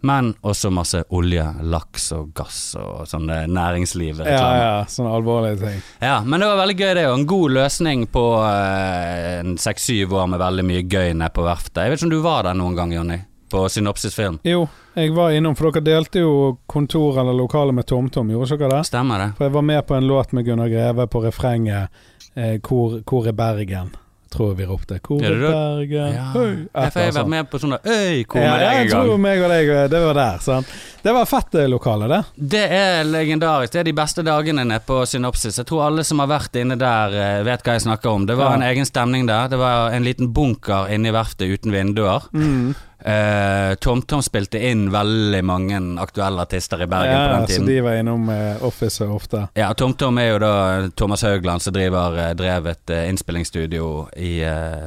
Men 0.00 0.34
også 0.40 0.70
masse 0.70 1.02
olje, 1.16 1.44
laks 1.62 2.10
og 2.16 2.32
gass 2.36 2.58
og 2.78 3.06
sånne 3.08 3.46
næringsliv. 3.50 4.20
Ja, 4.26 4.48
ja. 4.60 4.74
Sånne 4.90 5.14
alvorlige 5.16 5.60
ting. 5.62 5.80
Ja, 6.00 6.20
men 6.24 6.40
det 6.42 6.50
var 6.50 6.60
veldig 6.60 6.76
gøy 6.78 6.92
det, 6.98 7.06
og 7.10 7.18
en 7.18 7.26
god 7.30 7.54
løsning 7.56 8.04
på 8.12 8.26
eh, 8.46 9.54
seks-syv 9.62 10.14
år 10.20 10.28
med 10.34 10.42
veldig 10.42 10.66
mye 10.68 10.84
gøy 10.84 11.14
nede 11.14 11.32
på 11.34 11.46
verftet. 11.46 11.82
Jeg 11.82 11.94
vet 11.94 12.02
ikke 12.02 12.10
om 12.10 12.14
du 12.14 12.20
var 12.26 12.46
der 12.48 12.58
noen 12.58 12.78
gang, 12.78 12.94
Jonny? 12.94 13.18
På 13.50 13.68
Synopsis 13.70 14.14
Film? 14.14 14.40
Jo, 14.42 14.64
jeg 14.98 15.12
var 15.14 15.30
innom, 15.30 15.54
for 15.54 15.70
dere 15.70 15.86
delte 15.86 16.22
jo 16.24 16.56
kontor 16.66 17.20
eller 17.22 17.36
lokale 17.36 17.72
med 17.72 17.86
TomTom, 17.86 18.32
gjorde 18.34 18.58
dere 18.58 18.72
det? 18.78 18.88
Stemmer 18.88 19.22
det? 19.22 19.28
For 19.38 19.46
jeg 19.46 19.54
var 19.54 19.66
med 19.70 19.86
på 19.86 19.94
en 19.94 20.08
låt 20.08 20.34
med 20.34 20.48
Gunnar 20.48 20.72
Greve 20.72 21.06
på 21.06 21.22
refrenget 21.22 22.02
eh, 22.34 22.58
hvor, 22.58 23.00
'Hvor 23.06 23.28
er 23.28 23.32
Bergen?' 23.32 23.94
Tror 24.36 24.50
jeg 24.52 24.58
vi 24.60 24.66
ropte. 24.68 24.98
'Hvor 25.00 25.22
er 25.24 25.38
Bergen?' 25.40 26.14
Ja. 26.14 26.26
Høy. 26.34 26.68
Jeg 26.74 26.92
får 26.92 27.00
jeg 27.06 27.14
vært 27.16 27.28
med 27.32 27.50
på 27.50 27.58
sånne 27.62 27.78
der 27.82 27.90
Øy, 27.96 28.24
hvor 28.24 28.40
Ja, 28.42 28.50
med 28.52 28.60
deg 28.60 28.68
jeg 28.72 28.80
en 28.86 28.88
gang? 28.92 29.06
tror 29.08 29.18
meg 29.18 29.42
og 29.42 29.50
deg 29.50 29.68
eh, 29.68 29.88
Det 29.88 30.00
var 30.06 30.14
der. 30.14 30.38
Sant? 30.44 30.66
Det 31.02 31.12
var 31.14 31.24
fett 31.30 31.54
eh, 31.54 31.68
lokale, 31.70 32.08
det. 32.08 32.22
Det 32.54 32.64
er 32.70 33.04
legendarisk. 33.04 33.72
Det 33.72 33.80
er 33.80 33.84
de 33.84 33.92
beste 33.92 34.22
dagene 34.26 34.64
nede 34.64 34.80
på 34.86 35.00
Synopsis. 35.06 35.56
Jeg 35.58 35.66
tror 35.66 35.86
alle 35.86 36.04
som 36.04 36.18
har 36.18 36.26
vært 36.28 36.56
inne 36.60 36.76
der, 36.76 37.14
eh, 37.14 37.42
vet 37.46 37.62
hva 37.62 37.72
jeg 37.78 37.82
snakker 37.86 38.10
om. 38.10 38.26
Det 38.26 38.36
var 38.36 38.50
Ja. 38.50 38.54
en 38.54 38.62
egen 38.62 38.84
stemning 38.84 39.26
der. 39.26 39.48
Det 39.48 39.58
var 39.58 39.90
en 39.92 40.04
liten 40.04 40.32
bunker 40.32 40.88
inne 40.92 41.08
i 41.08 41.12
verftet 41.12 41.48
uten 41.50 41.72
vinduer. 41.72 42.22
Mm. 42.32 42.74
Eh, 43.06 43.74
TomTom 43.74 44.22
spilte 44.22 44.58
inn 44.66 44.88
veldig 44.90 45.40
mange 45.46 45.78
aktuelle 46.02 46.42
artister 46.42 46.80
i 46.82 46.88
Bergen 46.90 47.14
på 47.14 47.36
Ja, 47.38 47.46
så 47.54 47.66
de 47.68 47.76
var 47.84 48.00
innom 48.00 48.26
uh, 48.26 48.64
office 48.66 49.06
ofte. 49.06 49.44
Ja, 49.54 49.68
TomTom 49.78 50.18
er 50.18 50.32
jo 50.32 50.40
da 50.42 50.54
Thomas 50.98 51.22
Haugland 51.22 51.62
som 51.62 51.76
driver 51.76 52.18
eh, 52.18 52.32
drev 52.34 52.66
et 52.72 52.90
uh, 52.90 53.04
innspillingsstudio 53.06 53.90
i 54.18 54.32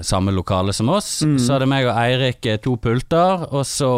samme 0.03 0.33
lokale 0.35 0.75
som 0.75 0.91
oss. 0.91 1.21
Mm. 1.23 1.37
Så 1.39 1.55
hadde 1.55 1.69
meg 1.71 1.87
og 1.87 1.95
Eirik 1.95 2.43
to 2.63 2.75
pulter, 2.81 3.47
og 3.53 3.63
så 3.67 3.93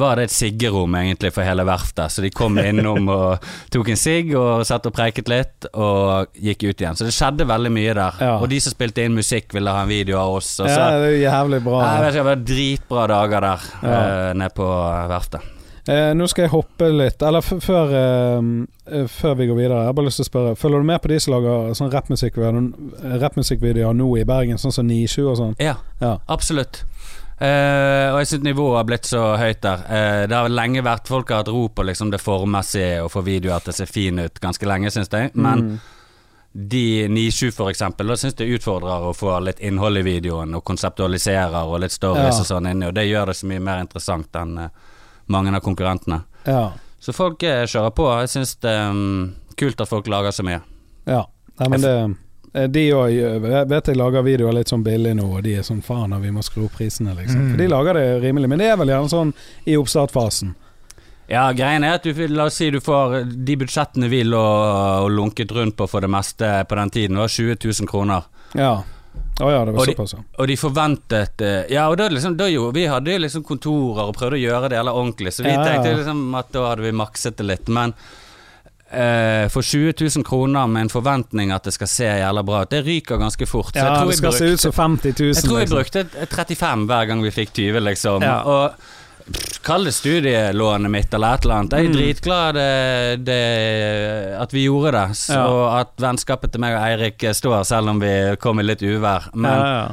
var 0.00 0.16
det 0.18 0.28
et 0.28 0.34
siggerom 0.34 0.94
egentlig 0.98 1.32
for 1.34 1.46
hele 1.46 1.64
verftet. 1.68 2.12
Så 2.14 2.24
de 2.24 2.30
kom 2.34 2.58
innom 2.58 3.08
og 3.12 3.44
tok 3.74 3.90
en 3.92 4.00
sigg 4.00 4.32
og 4.38 4.64
satt 4.68 4.86
og 4.88 4.94
preiket 4.96 5.28
litt, 5.30 5.68
og 5.74 6.32
gikk 6.38 6.64
ut 6.70 6.80
igjen. 6.84 6.98
Så 6.98 7.08
det 7.08 7.14
skjedde 7.16 7.48
veldig 7.48 7.74
mye 7.74 7.98
der. 7.98 8.22
Ja. 8.22 8.32
Og 8.38 8.48
de 8.52 8.60
som 8.64 8.74
spilte 8.74 9.04
inn 9.04 9.18
musikk, 9.18 9.52
ville 9.56 9.74
ha 9.74 9.84
en 9.84 9.92
video 9.92 10.18
av 10.22 10.38
oss. 10.40 10.54
Og 10.60 10.66
så, 10.70 10.78
Ja, 10.78 10.88
det 11.02 11.12
er 11.12 11.20
jævlig 11.26 11.62
bra. 11.66 11.84
Ikke, 11.98 12.16
det 12.18 12.26
var 12.30 12.42
dritbra 12.54 13.06
dager 13.14 13.46
der 13.50 13.70
Ja. 13.82 14.00
uh, 14.00 14.34
nede 14.34 14.54
på 14.54 14.66
verftet. 15.12 15.54
Eh, 15.88 16.10
nå 16.12 16.26
skal 16.28 16.44
jeg 16.44 16.52
hoppe 16.52 16.90
litt 16.92 17.22
Eller 17.24 17.40
før, 17.40 17.92
eh, 17.96 18.48
eh, 18.92 19.06
før 19.08 19.38
vi 19.38 19.46
går 19.48 19.56
videre, 19.56 19.78
jeg 19.78 19.88
har 19.88 19.94
bare 19.96 20.08
lyst 20.10 20.20
til 20.20 20.26
å 20.26 20.28
spørre 20.28 20.56
Følger 20.60 20.82
du 20.82 20.88
med 20.90 21.00
på 21.00 21.08
de 21.08 21.16
som 21.24 21.32
lager 21.32 21.70
sånn 21.78 21.92
rappmusikkvideoer 21.94 23.16
rap 23.22 23.96
nå 23.96 24.08
i 24.20 24.26
Bergen, 24.28 24.60
sånn 24.60 24.74
som 24.74 24.84
97 24.88 25.24
og 25.30 25.38
sånn? 25.40 25.54
Ja, 25.58 25.76
Ja. 26.02 26.18
absolutt. 26.28 26.82
Eh, 27.40 28.08
og 28.12 28.18
jeg 28.18 28.26
syns 28.32 28.42
nivået 28.48 28.76
har 28.80 28.86
blitt 28.88 29.06
så 29.06 29.20
høyt 29.38 29.60
der. 29.62 29.84
Uh, 29.86 30.22
det 30.26 30.34
har 30.34 30.48
lenge 30.50 30.82
vært 30.82 31.06
Folk 31.06 31.28
har 31.30 31.44
hatt 31.44 31.50
ro 31.54 31.68
på 31.70 31.84
liksom 31.86 32.10
det 32.10 32.18
formmessige 32.20 33.04
og 33.04 33.12
få 33.14 33.22
videoer 33.22 33.60
at 33.60 33.68
det 33.70 33.76
ser 33.78 33.86
fin 33.86 34.18
ut 34.18 34.40
ganske 34.42 34.66
lenge, 34.66 34.90
syns 34.90 35.08
jeg. 35.12 35.30
Men 35.34 35.58
Mm. 35.68 35.78
de 36.68 37.08
9-7 37.08 37.52
for 37.54 37.70
eksempel, 37.70 38.08
da 38.08 38.16
syns 38.16 38.34
jeg 38.40 38.58
utfordrer 38.58 39.04
å 39.06 39.14
få 39.14 39.36
litt 39.44 39.60
innhold 39.60 39.98
i 39.98 40.02
videoen, 40.02 40.54
og 40.56 40.64
konseptualiserer 40.64 41.62
og 41.68 41.80
litt 41.80 41.92
stories 41.92 42.34
Ja. 42.34 42.40
og 42.40 42.46
sånn 42.46 42.70
inni, 42.72 42.86
og 42.88 42.94
det 42.94 43.06
gjør 43.06 43.26
det 43.26 43.36
så 43.36 43.46
mye 43.46 43.60
mer 43.60 43.80
interessant 43.84 44.34
enn 44.34 44.58
uh, 44.58 44.68
mange 45.28 45.54
av 45.54 45.60
konkurrentene. 45.62 46.22
Ja. 46.46 46.72
Så 47.00 47.12
folk 47.14 47.38
kjører 47.38 47.90
på. 47.94 48.08
Jeg 48.20 48.28
syns 48.28 48.56
det 48.60 48.70
er 48.70 48.90
um, 48.90 49.34
kult 49.56 49.80
at 49.80 49.88
folk 49.88 50.08
lager 50.08 50.30
så 50.34 50.42
mye. 50.42 50.60
ja. 51.06 51.24
Nei, 51.60 51.68
men 51.68 51.80
det 51.80 52.16
De 52.52 52.84
òg 52.96 53.42
vet 53.68 53.90
jeg 53.90 53.98
lager 53.98 54.24
videoer 54.24 54.56
litt 54.56 54.70
sånn 54.72 54.84
billig 54.86 55.12
nå, 55.18 55.26
og 55.36 55.42
de 55.44 55.58
er 55.60 55.66
sånn 55.66 55.82
faen, 55.84 56.14
vi 56.22 56.30
må 56.32 56.42
skru 56.42 56.64
opp 56.64 56.78
prisene, 56.78 57.12
liksom. 57.18 57.42
Mm. 57.44 57.50
For 57.52 57.60
de 57.62 57.68
lager 57.68 57.98
det 57.98 58.06
rimelig, 58.24 58.48
men 58.48 58.62
det 58.62 58.70
er 58.72 58.80
vel 58.80 58.92
gjerne 58.94 59.12
sånn 59.12 59.34
i 59.68 59.76
oppstartfasen. 59.76 60.54
Ja, 61.28 61.50
greien 61.52 61.84
er 61.84 61.98
at 61.98 62.06
du, 62.08 62.14
La 62.32 62.46
oss 62.48 62.56
si 62.56 62.70
du 62.72 62.80
får 62.80 63.18
de 63.44 63.56
budsjettene 63.60 64.08
vi 64.08 64.22
lå 64.24 64.40
og 64.40 65.10
lunket 65.12 65.52
rundt 65.52 65.76
på 65.76 65.88
for 65.90 66.00
det 66.00 66.08
meste 66.08 66.52
på 66.68 66.78
den 66.78 66.94
tiden, 66.94 67.20
var 67.20 67.28
20 67.28 67.58
000 67.64 67.90
kroner. 67.90 68.30
Ja. 68.56 68.78
Oh 69.40 69.50
ja, 69.52 69.64
det 69.64 69.72
var 69.72 69.80
Og 69.80 69.86
de- 69.86 69.92
såpass, 69.92 70.14
ja. 70.16 70.22
Og 70.38 70.48
de 70.48 70.56
forventet 70.56 71.42
eh, 71.42 71.66
Ja, 71.70 71.88
og 71.88 71.96
da 71.98 72.08
liksom, 72.08 72.36
da 72.36 72.48
jo, 72.48 72.70
vi 72.74 72.86
hadde 72.86 73.12
jo 73.12 73.18
liksom 73.22 73.44
kontorer 73.46 74.08
og 74.08 74.16
prøvde 74.16 74.38
å 74.38 74.40
gjøre 74.40 74.70
det 74.70 74.78
hele 74.80 74.94
ordentlig, 74.94 75.34
så 75.34 75.44
vi 75.44 75.52
ja. 75.52 75.62
tenkte 75.64 75.94
liksom 75.98 76.34
at 76.38 76.50
da 76.54 76.64
hadde 76.70 76.86
vi 76.86 76.92
makset 76.96 77.36
det 77.38 77.46
litt. 77.46 77.68
Men 77.68 77.94
eh, 78.90 79.48
for 79.48 79.62
20 79.62 79.92
000 80.16 80.24
kroner 80.24 80.66
med 80.66 80.80
en 80.86 80.88
forventning 80.92 81.52
at 81.52 81.64
det 81.64 81.72
skal 81.74 81.86
se 81.86 82.04
jævla 82.04 82.42
bra 82.44 82.62
ut, 82.62 82.70
det 82.70 82.84
ryker 82.86 83.16
ganske 83.20 83.46
fort. 83.46 83.74
Jeg 83.74 83.84
Ja, 83.84 83.96
tror 84.00 84.10
det 84.10 84.16
skal 84.18 84.32
skal 84.32 84.38
se 84.48 84.52
ut 84.54 84.60
som 84.60 84.72
50 84.72 85.14
000. 85.20 85.34
Jeg 85.34 85.44
tror 85.44 85.56
vi 85.58 85.64
liksom. 85.64 85.76
brukte 85.76 86.26
35 86.36 86.86
hver 86.86 87.06
gang 87.06 87.22
vi 87.22 87.30
fikk 87.30 87.52
20, 87.54 87.80
liksom. 87.80 88.22
Ja. 88.22 88.38
Og 88.42 88.72
pff, 89.32 89.58
Kall 89.62 89.84
det 89.84 89.92
studielånet 89.92 90.90
mitt 90.90 91.12
eller 91.12 91.34
et 91.34 91.44
eller 91.44 91.54
annet. 91.54 91.72
Jeg 91.72 91.84
er 91.84 91.88
Mm. 91.88 91.96
dritglad 91.98 92.54
det, 92.54 93.24
det, 93.26 93.42
at 94.40 94.52
vi 94.54 94.64
gjorde 94.64 94.92
det, 94.92 95.16
så 95.16 95.34
Ja. 95.34 95.80
at 95.80 95.90
vennskapet 96.00 96.52
til 96.52 96.60
meg 96.60 96.74
og 96.74 96.82
Eirik 96.86 97.24
står, 97.34 97.62
selv 97.64 97.88
om 97.90 98.00
vi 98.00 98.36
kom 98.40 98.58
i 98.60 98.62
litt 98.62 98.80
uvær. 98.82 99.28
Men 99.34 99.50
ja, 99.60 99.66
ja. 99.66 99.88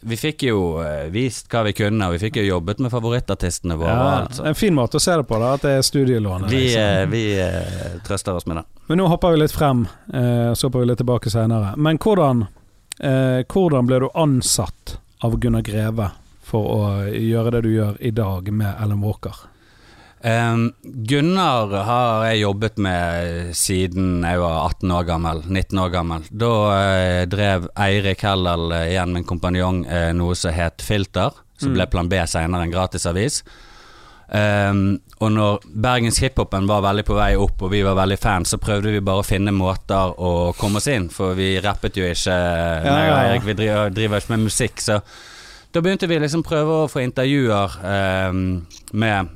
Vi 0.00 0.16
fikk 0.16 0.42
jo 0.48 0.58
eh, 0.82 1.08
vist 1.12 1.48
hva 1.52 1.64
vi 1.66 1.72
kunne, 1.76 2.06
og 2.06 2.16
vi 2.16 2.20
fikk 2.22 2.38
jo 2.40 2.46
jobbet 2.46 2.82
med 2.84 2.92
favorittartistene 2.92 3.76
våre. 3.78 3.94
Ja, 3.94 4.12
altså. 4.24 4.44
En 4.48 4.58
fin 4.58 4.74
måte 4.76 5.00
å 5.00 5.02
se 5.02 5.16
det 5.18 5.26
på, 5.28 5.38
da, 5.42 5.54
at 5.58 5.66
det 5.66 5.74
er 5.78 5.84
studielån. 5.86 6.46
Vi, 6.50 6.62
liksom. 6.68 6.82
eh, 6.82 7.06
vi 7.10 7.24
eh, 7.42 7.98
trøster 8.06 8.38
oss 8.38 8.46
med 8.46 8.60
det. 8.60 8.64
Men 8.88 9.02
nå 9.02 9.08
hopper 9.10 9.34
vi 9.34 9.42
litt 9.42 9.52
frem, 9.52 9.84
så 10.08 10.68
hopper 10.68 10.80
vi 10.80 10.88
litt 10.88 11.00
tilbake 11.02 11.28
senere. 11.28 11.74
Men 11.76 11.98
hvordan, 12.00 12.46
hvordan 13.52 13.90
ble 13.90 13.98
du 14.00 14.06
ansatt 14.16 14.94
av 15.20 15.36
Gunnar 15.42 15.66
Greve 15.66 16.06
for 16.48 16.70
å 16.72 16.86
gjøre 17.12 17.52
det 17.52 17.60
du 17.66 17.70
gjør 17.74 17.98
i 18.00 18.14
dag 18.16 18.48
med 18.48 18.80
Ellen 18.80 19.04
Walker? 19.04 19.36
Um, 20.18 20.72
Gunnar 20.82 21.70
har 21.86 22.24
jeg 22.26 22.40
jobbet 22.42 22.78
med 22.82 23.52
siden 23.54 24.24
jeg 24.26 24.40
var 24.42 24.56
18 24.72 24.90
år 24.96 25.04
gammel, 25.06 25.42
19 25.46 25.78
år 25.78 25.92
gammel. 25.94 26.24
Da 26.34 26.50
eh, 26.74 27.22
drev 27.30 27.68
Eirik 27.78 28.24
Hellel, 28.26 28.72
eh, 28.74 28.88
igjen 28.96 29.14
min 29.14 29.26
kompanjong, 29.28 29.84
eh, 29.86 30.10
noe 30.18 30.34
som 30.34 30.54
het 30.56 30.82
Filter, 30.82 31.30
som 31.58 31.70
Mm. 31.70 31.74
ble 31.78 31.86
Plan 31.90 32.08
B 32.10 32.18
senere, 32.26 32.62
en 32.66 32.70
gratisavis. 32.74 33.42
Um, 34.28 35.00
og 35.24 35.30
når 35.32 35.62
Bergens 35.72 36.18
hiphopen 36.20 36.66
var 36.68 36.82
veldig 36.84 37.04
på 37.08 37.14
vei 37.16 37.30
opp, 37.40 37.62
og 37.64 37.70
vi 37.72 37.80
var 37.82 37.96
veldig 37.96 38.18
fans, 38.20 38.50
så 38.52 38.58
prøvde 38.60 38.92
vi 38.92 39.00
bare 39.00 39.22
å 39.22 39.26
finne 39.26 39.54
måter 39.56 40.12
å 40.20 40.52
komme 40.58 40.76
oss 40.82 40.86
inn, 40.92 41.08
for 41.08 41.32
vi 41.38 41.54
rappet 41.64 41.96
jo 41.96 42.04
ikke, 42.04 42.36
meg 42.84 42.90
og 42.90 42.92
ja, 42.92 43.08
ja. 43.08 43.16
Eirik, 43.22 43.46
vi 43.46 43.56
driver, 43.56 43.90
driver 43.96 44.20
ikke 44.20 44.34
med 44.36 44.44
musikk, 44.50 44.82
så 44.84 45.00
da 45.72 45.80
begynte 45.80 46.06
vi 46.10 46.18
liksom 46.20 46.44
prøve 46.44 46.82
å 46.84 46.90
få 46.92 47.00
intervjuer 47.06 47.78
um, 48.28 48.66
med 48.92 49.28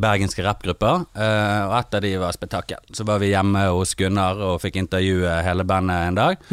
bergenske 0.00 0.44
rappgrupper, 0.44 1.06
eh, 1.14 1.62
og 1.68 1.78
et 1.78 1.96
av 1.98 2.04
de 2.04 2.12
var 2.20 2.36
Spetakkel. 2.36 2.82
Så 2.92 3.06
var 3.06 3.22
vi 3.22 3.32
hjemme 3.32 3.66
hos 3.70 3.94
Gunnar 3.98 4.40
og 4.52 4.60
fikk 4.64 4.80
intervjue 4.82 5.40
hele 5.46 5.66
bandet 5.68 6.10
en 6.10 6.20
dag. 6.20 6.46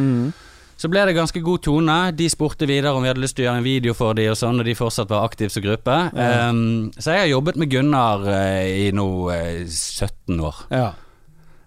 Så 0.81 0.89
ble 0.89 1.03
det 1.05 1.13
ganske 1.13 1.37
god 1.45 1.61
tone. 1.61 1.95
De 2.17 2.25
spurte 2.31 2.65
videre 2.65 2.95
om 2.97 3.03
vi 3.03 3.11
hadde 3.11 3.21
lyst 3.21 3.35
til 3.37 3.45
å 3.45 3.51
gjøre 3.51 3.61
en 3.61 3.67
video 3.67 3.93
for 3.93 4.17
de 4.17 4.25
og 4.31 4.37
sånn, 4.39 4.63
og 4.63 4.65
de 4.65 4.73
fortsatt 4.77 5.11
var 5.11 5.27
aktive 5.27 5.53
som 5.53 5.61
gruppe. 5.61 5.97
Ja. 6.17 6.47
Um, 6.49 6.89
så 6.97 7.13
jeg 7.13 7.27
har 7.27 7.29
jobbet 7.35 7.59
med 7.61 7.69
Gunnar 7.69 8.25
uh, 8.25 8.65
i 8.65 8.87
nå 8.95 9.05
uh, 9.29 9.61
17 9.67 10.41
år. 10.41 10.63
Ja. 10.73 10.87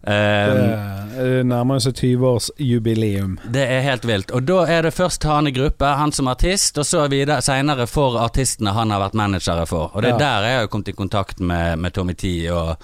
Um, 0.07 0.91
Det 1.15 1.45
nærmer 1.47 1.79
seg 1.81 1.95
20-årsjubileum. 1.95 3.37
Det 3.55 3.63
er 3.71 3.81
helt 3.87 4.05
vilt. 4.05 4.33
Og 4.35 4.43
da 4.49 4.65
er 4.67 4.83
det 4.83 4.95
først 4.97 5.23
han 5.29 5.47
i 5.47 5.53
gruppe, 5.55 5.87
han 5.97 6.11
som 6.13 6.27
artist, 6.29 6.77
og 6.83 6.85
så 6.89 7.05
videre 7.09 7.39
senere 7.45 7.87
for 7.87 8.19
artistene 8.19 8.73
han 8.75 8.91
har 8.91 9.01
vært 9.05 9.15
managere 9.15 9.67
for. 9.71 9.91
Og 9.95 10.03
det 10.03 10.11
er 10.11 10.19
Ja. 10.19 10.19
der 10.19 10.49
jeg 10.49 10.59
har 10.59 10.67
kommet 10.69 10.89
i 10.89 10.93
kontakt 10.93 11.41
med, 11.41 11.79
med 11.79 11.93
Tommy 11.95 12.15
Tee 12.15 12.51
og, 12.53 12.77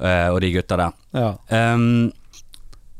eh, 0.00 0.28
og 0.28 0.40
de 0.40 0.52
gutta 0.52 0.76
der. 0.76 0.92
Ja. 1.14 1.34
Um, 1.74 2.12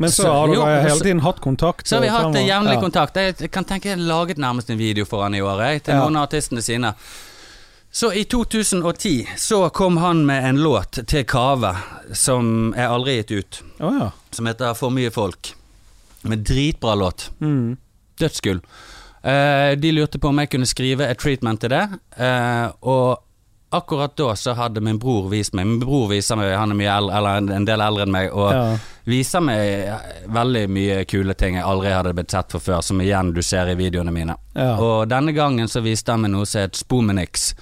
Men 0.01 0.11
så 0.11 0.23
Så- 0.23 0.33
har 0.33 0.47
jo, 0.55 0.65
hele 0.65 1.01
tiden 1.01 1.21
hatt 1.21 1.41
kontakt? 1.41 1.87
så 1.89 1.97
har 1.97 2.03
vi 2.03 2.09
hatt 2.09 2.35
jevnlig 2.35 2.75
Ja. 2.75 2.81
kontakt. 2.81 3.15
Jeg, 3.17 3.51
kan 3.51 3.65
tenke 3.65 3.89
jeg 3.89 3.99
laget 3.99 4.39
nærmest 4.39 4.71
en 4.71 4.79
video 4.79 5.05
for 5.05 5.23
han 5.23 5.35
i 5.35 5.41
år, 5.41 5.59
jeg, 5.61 5.83
til 5.83 5.95
Ja. 5.95 6.01
noen 6.05 6.17
av 6.17 6.29
artistene 6.29 6.63
sine. 6.63 6.95
Så 7.91 8.13
i 8.13 8.25
2010 8.25 9.27
så 9.37 9.69
kom 9.71 9.97
han 9.97 10.27
med 10.27 10.45
en 10.49 10.61
låt 10.63 10.99
til 11.09 11.25
Kave 11.25 11.71
som 12.15 12.75
er 12.77 12.89
aldri 12.93 13.17
gitt 13.23 13.31
ut, 13.31 13.63
Oh, 13.81 13.95
ja. 14.01 14.11
som 14.31 14.47
heter 14.47 14.75
For 14.77 14.91
mye 14.91 15.11
folk. 15.11 15.55
Med 16.23 16.39
dritbra 16.45 16.95
låt. 16.95 17.31
Mm. 17.41 17.77
Dødsgull. 18.19 18.61
Eh, 19.23 19.73
de 19.79 19.93
lurte 19.93 20.19
på 20.19 20.29
om 20.29 20.39
jeg 20.39 20.51
kunne 20.51 20.67
skrive 20.69 21.09
et 21.11 21.19
treatment 21.19 21.61
til 21.61 21.73
det, 21.73 21.87
eh, 22.19 22.69
og 22.83 23.19
akkurat 23.73 24.15
da 24.17 24.31
så 24.39 24.55
hadde 24.57 24.81
min 24.81 24.99
bror 24.99 25.27
vist 25.29 25.53
meg 25.55 25.67
Min 25.67 25.81
bror 25.83 26.07
viser 26.09 26.37
meg, 26.41 26.55
han 26.57 26.71
er 26.73 26.79
mye 26.79 26.93
eldre, 26.97 27.17
eller 27.19 27.37
en- 27.57 27.65
del 27.65 27.81
eldre 27.81 28.03
enn 28.07 28.13
meg, 28.13 28.31
og 28.33 28.53
ja. 28.53 28.79
viser 29.07 29.41
meg 29.41 29.91
veldig 30.29 30.69
mye 30.71 31.05
kule 31.05 31.35
ting 31.35 31.55
jeg 31.57 31.65
aldri 31.65 31.91
hadde 31.93 32.15
blitt 32.15 32.31
sett 32.31 32.51
for 32.53 32.61
før, 32.61 32.81
som 32.83 33.01
igjen 33.01 33.33
du 33.35 33.43
ser 33.43 33.69
i 33.69 33.75
videoene 33.75 34.13
mine. 34.13 34.37
Ja. 34.55 34.77
Og 34.79 35.09
denne 35.09 35.33
gangen 35.35 35.69
så 35.69 35.81
viste 35.83 36.13
han 36.13 36.21
meg 36.23 36.31
noe 36.31 36.47
som 36.47 36.61
het 36.63 36.77
Spomenix. 36.77 37.55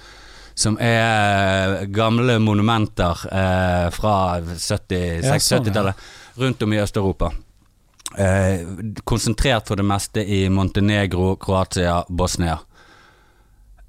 Som 0.57 0.79
er 0.81 1.83
gamle 1.93 2.39
monumenter 2.41 3.27
eh, 3.29 3.89
fra 3.93 4.13
70 4.41 5.03
Ja, 5.21 5.35
sånn, 5.37 5.67
70-tallet 5.67 6.07
rundt 6.41 6.63
om 6.65 6.73
i 6.73 6.79
Øst-Europa. 6.81 7.29
Eh, 8.17 8.65
konsentrert 9.05 9.69
for 9.69 9.77
det 9.77 9.85
meste 9.85 10.23
i 10.25 10.47
Montenegro, 10.49 11.35
Kroatia, 11.41 11.99
Bosnia. 12.09 12.57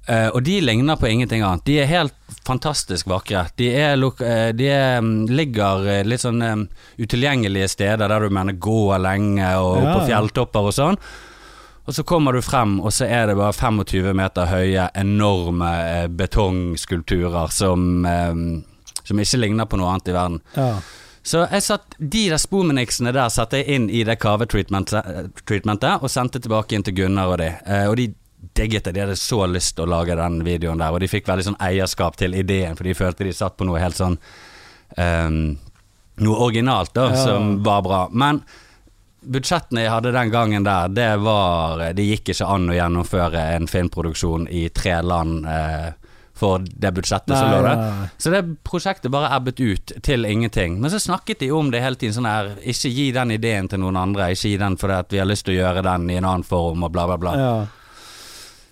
Eh, 0.09 0.27
og 0.33 0.41
de 0.43 0.57
ligner 0.61 0.97
på 0.97 1.07
ingenting 1.07 1.43
annet. 1.45 1.65
De 1.67 1.75
er 1.83 1.89
helt 1.89 2.15
fantastisk 2.47 3.09
vakre. 3.11 3.43
De, 3.59 3.67
er, 3.77 3.97
eh, 4.25 4.49
de 4.57 4.69
er, 4.73 5.01
mm, 5.05 5.27
ligger 5.29 5.85
eh, 5.85 6.05
litt 6.07 6.23
sånn 6.23 6.41
um, 6.41 6.63
utilgjengelige 6.97 7.69
steder 7.69 8.09
der 8.09 8.25
du 8.25 8.33
mener 8.33 8.57
går 8.57 8.97
lenge, 9.03 9.51
og 9.61 9.83
Ja, 9.83 9.93
på 9.93 10.07
fjelltopper 10.09 10.71
og 10.71 10.73
sånn. 10.73 10.97
Og 11.89 11.95
så 11.97 12.03
kommer 12.05 12.35
du 12.37 12.41
frem, 12.45 12.75
og 12.85 12.93
så 12.93 13.07
er 13.09 13.31
det 13.31 13.35
bare 13.39 13.55
25 13.57 14.11
meter 14.13 14.45
høye, 14.51 14.83
enorme 15.01 15.69
eh, 15.89 16.07
betongskulpturer 16.19 17.49
som, 17.51 18.05
eh, 18.05 19.01
som 19.03 19.21
ikke 19.23 19.39
ligner 19.41 19.65
på 19.65 19.79
noe 19.81 19.95
annet 19.95 20.11
i 20.13 20.17
verden. 20.19 20.41
ja. 20.55 20.71
Så 21.29 21.41
jeg 21.51 21.61
satt, 21.61 21.95
de 21.99 22.21
der 22.31 22.39
spomeniksene 22.39 23.11
der 23.13 23.27
satte 23.29 23.59
jeg 23.59 23.67
inn 23.75 23.89
i 23.91 24.05
det 24.07 24.15
kavetreatmentet 24.23 25.33
treatmentet, 25.45 25.99
og 26.01 26.09
sendte 26.09 26.39
tilbake 26.41 26.73
inn 26.77 26.85
til 26.87 26.95
Gunnar 26.95 27.33
og 27.33 27.37
de. 27.41 27.49
Eh, 27.67 27.83
og 27.89 27.97
de 27.99 28.05
digget 28.55 28.85
det, 28.87 28.93
de 28.95 29.03
hadde 29.03 29.17
så 29.19 29.41
lyst 29.51 29.75
til 29.75 29.83
å 29.85 29.91
lage 29.91 30.15
den 30.15 30.39
videoen 30.47 30.79
der, 30.79 30.95
og 30.95 31.03
de 31.03 31.09
fikk 31.11 31.27
veldig 31.27 31.49
sånn 31.49 31.59
eierskap 31.59 32.15
til 32.17 32.37
ideen, 32.39 32.77
for 32.79 32.87
de 32.87 32.95
følte 32.97 33.27
de 33.27 33.33
satt 33.35 33.57
på 33.59 33.67
noe 33.67 33.81
helt 33.83 33.99
sånn 33.99 34.15
ehm, 34.97 35.57
Noe 36.23 36.35
originalt, 36.47 36.93
da, 36.93 37.09
Ja. 37.13 37.19
som 37.25 37.63
var 37.63 37.81
bra. 37.81 37.99
Men 38.11 38.41
budsjettene 39.29 39.85
jeg 39.85 39.93
hadde 39.93 40.13
den 40.15 40.33
gangen 40.33 40.65
der, 40.65 40.91
det 40.93 41.09
var 41.23 41.81
Det 41.95 42.05
gikk 42.05 42.33
ikke 42.33 42.47
an 42.49 42.69
å 42.69 42.77
gjennomføre 42.77 43.45
en 43.55 43.69
filmproduksjon 43.69 44.47
i 44.49 44.67
tre 44.73 44.99
land 45.05 45.47
eh, 45.49 45.89
for 46.39 46.63
det 46.63 46.91
budsjettet 46.95 47.35
som 47.35 47.49
lå 47.51 47.59
der. 47.65 47.81
Så 48.17 48.31
det 48.31 48.41
prosjektet 48.63 49.11
bare 49.11 49.31
ebbet 49.35 49.59
ut 49.59 49.91
til 50.05 50.23
ingenting. 50.25 50.77
Men 50.79 50.91
så 50.93 51.01
snakket 51.03 51.43
de 51.43 51.51
om 51.51 51.71
det 51.71 51.81
hele 51.83 51.99
tiden 51.99 52.15
sånn 52.15 52.29
her 52.29 52.53
Ikke 52.63 52.91
gi 52.93 53.09
den 53.15 53.33
ideen 53.35 53.67
til 53.67 53.81
noen 53.83 53.99
andre, 53.99 54.29
ikke 54.31 54.53
gi 54.53 54.61
den 54.61 54.77
fordi 54.79 55.17
vi 55.17 55.19
har 55.19 55.27
lyst 55.27 55.47
til 55.49 55.57
å 55.57 55.59
gjøre 55.59 55.83
den 55.89 56.07
i 56.09 56.15
en 56.19 56.29
annen 56.29 56.47
form, 56.47 56.85
og 56.87 56.95
bla, 56.95 57.05
bla, 57.11 57.19
bla. 57.19 57.35
Ja. 57.35 57.51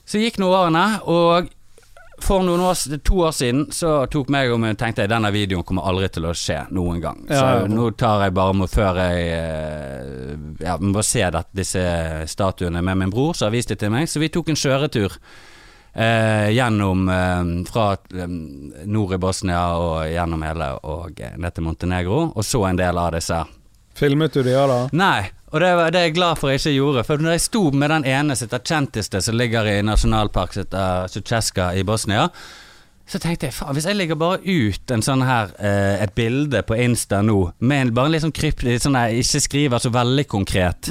Så 0.08 0.22
gikk 0.24 0.40
nå 0.40 0.48
årene, 0.56 0.86
og 1.12 1.52
for 2.24 2.42
noen 2.44 2.62
år, 2.66 2.80
to 3.06 3.20
år 3.28 3.34
siden 3.36 3.68
så 3.72 3.92
tok 4.12 4.30
meg 4.34 4.50
og 4.52 4.60
meg 4.64 4.78
tenkte 4.80 5.04
jeg 5.06 5.12
denne 5.12 5.30
videoen 5.32 5.64
kommer 5.68 5.86
aldri 5.90 6.08
til 6.16 6.26
å 6.26 6.34
skje 6.36 6.64
noen 6.74 7.02
gang. 7.04 7.20
Så 7.30 7.36
Ja, 7.38 7.52
ja. 7.62 7.68
nå 7.70 7.92
tar 8.00 8.24
jeg 8.26 8.34
bare 8.38 8.56
med 8.58 8.72
før 8.74 8.98
jeg 9.04 9.28
eh, 9.36 10.32
Ja, 10.66 10.78
må 10.82 10.94
bare 10.98 11.06
se 11.08 11.28
det, 11.34 11.44
disse 11.56 11.84
statuene 12.28 12.82
med 12.82 12.98
min 13.04 13.14
bror, 13.14 13.36
som 13.38 13.48
har 13.48 13.56
vist 13.56 13.70
det 13.70 13.80
til 13.84 13.94
meg. 13.94 14.10
Så 14.10 14.20
vi 14.24 14.30
tok 14.34 14.50
en 14.50 14.58
kjøretur. 14.60 15.18
Eh, 15.98 16.50
gjennom 16.54 17.08
eh, 17.10 17.46
fra 17.72 17.86
eh, 18.14 18.28
nord 18.86 19.14
i 19.16 19.18
Bosnia 19.18 19.62
og 19.82 20.04
gjennom 20.12 20.44
hele 20.46 20.68
og 20.86 21.22
eh, 21.22 21.38
ned 21.42 21.56
til 21.56 21.66
Montenegro, 21.66 22.20
og 22.38 22.46
så 22.46 22.66
en 22.70 22.78
del 22.78 22.98
av 23.02 23.16
disse. 23.16 23.40
Filmet 23.98 24.34
du 24.38 24.44
de, 24.46 24.52
ja 24.54 24.68
da? 24.70 24.84
Nei, 24.94 25.24
Og 25.52 25.64
det, 25.64 25.72
det 25.96 26.00
er 26.00 26.08
jeg 26.10 26.18
glad 26.18 26.40
for 26.40 26.52
jeg 26.52 26.60
ikke 26.60 26.76
gjorde. 26.76 27.04
For 27.08 27.24
når 27.24 27.38
jeg 27.38 27.46
sto 27.48 27.64
med 27.72 27.92
den 27.94 28.08
ene 28.10 28.36
heter 28.36 29.20
som 29.24 29.38
ligger 29.38 29.70
i 29.72 29.82
nasjonalpark 29.86 30.54
som 30.54 30.66
heter 30.66 31.12
Suceska 31.12 31.72
i 31.74 31.86
Bosnia, 31.88 32.28
så 33.08 33.20
tenkte 33.24 33.48
jeg 33.48 33.56
faen, 33.56 33.72
hvis 33.78 33.86
jeg 33.88 33.96
legger 33.96 34.18
bare 34.20 34.42
ut 34.44 34.92
en 34.92 35.04
sånn 35.06 35.22
her 35.24 35.54
eh, 35.64 36.04
et 36.04 36.12
bilde 36.18 36.60
på 36.68 36.76
Insta 36.84 37.22
nå, 37.24 37.54
med 37.64 37.94
en 37.96 38.12
litt 38.12 38.26
sånn 38.26 38.36
kryptisk, 38.36 38.82
sånn 38.84 38.98
jeg 39.00 39.22
ikke 39.24 39.42
skriver 39.46 39.80
så 39.80 39.92
veldig 39.96 40.26
konkret, 40.28 40.90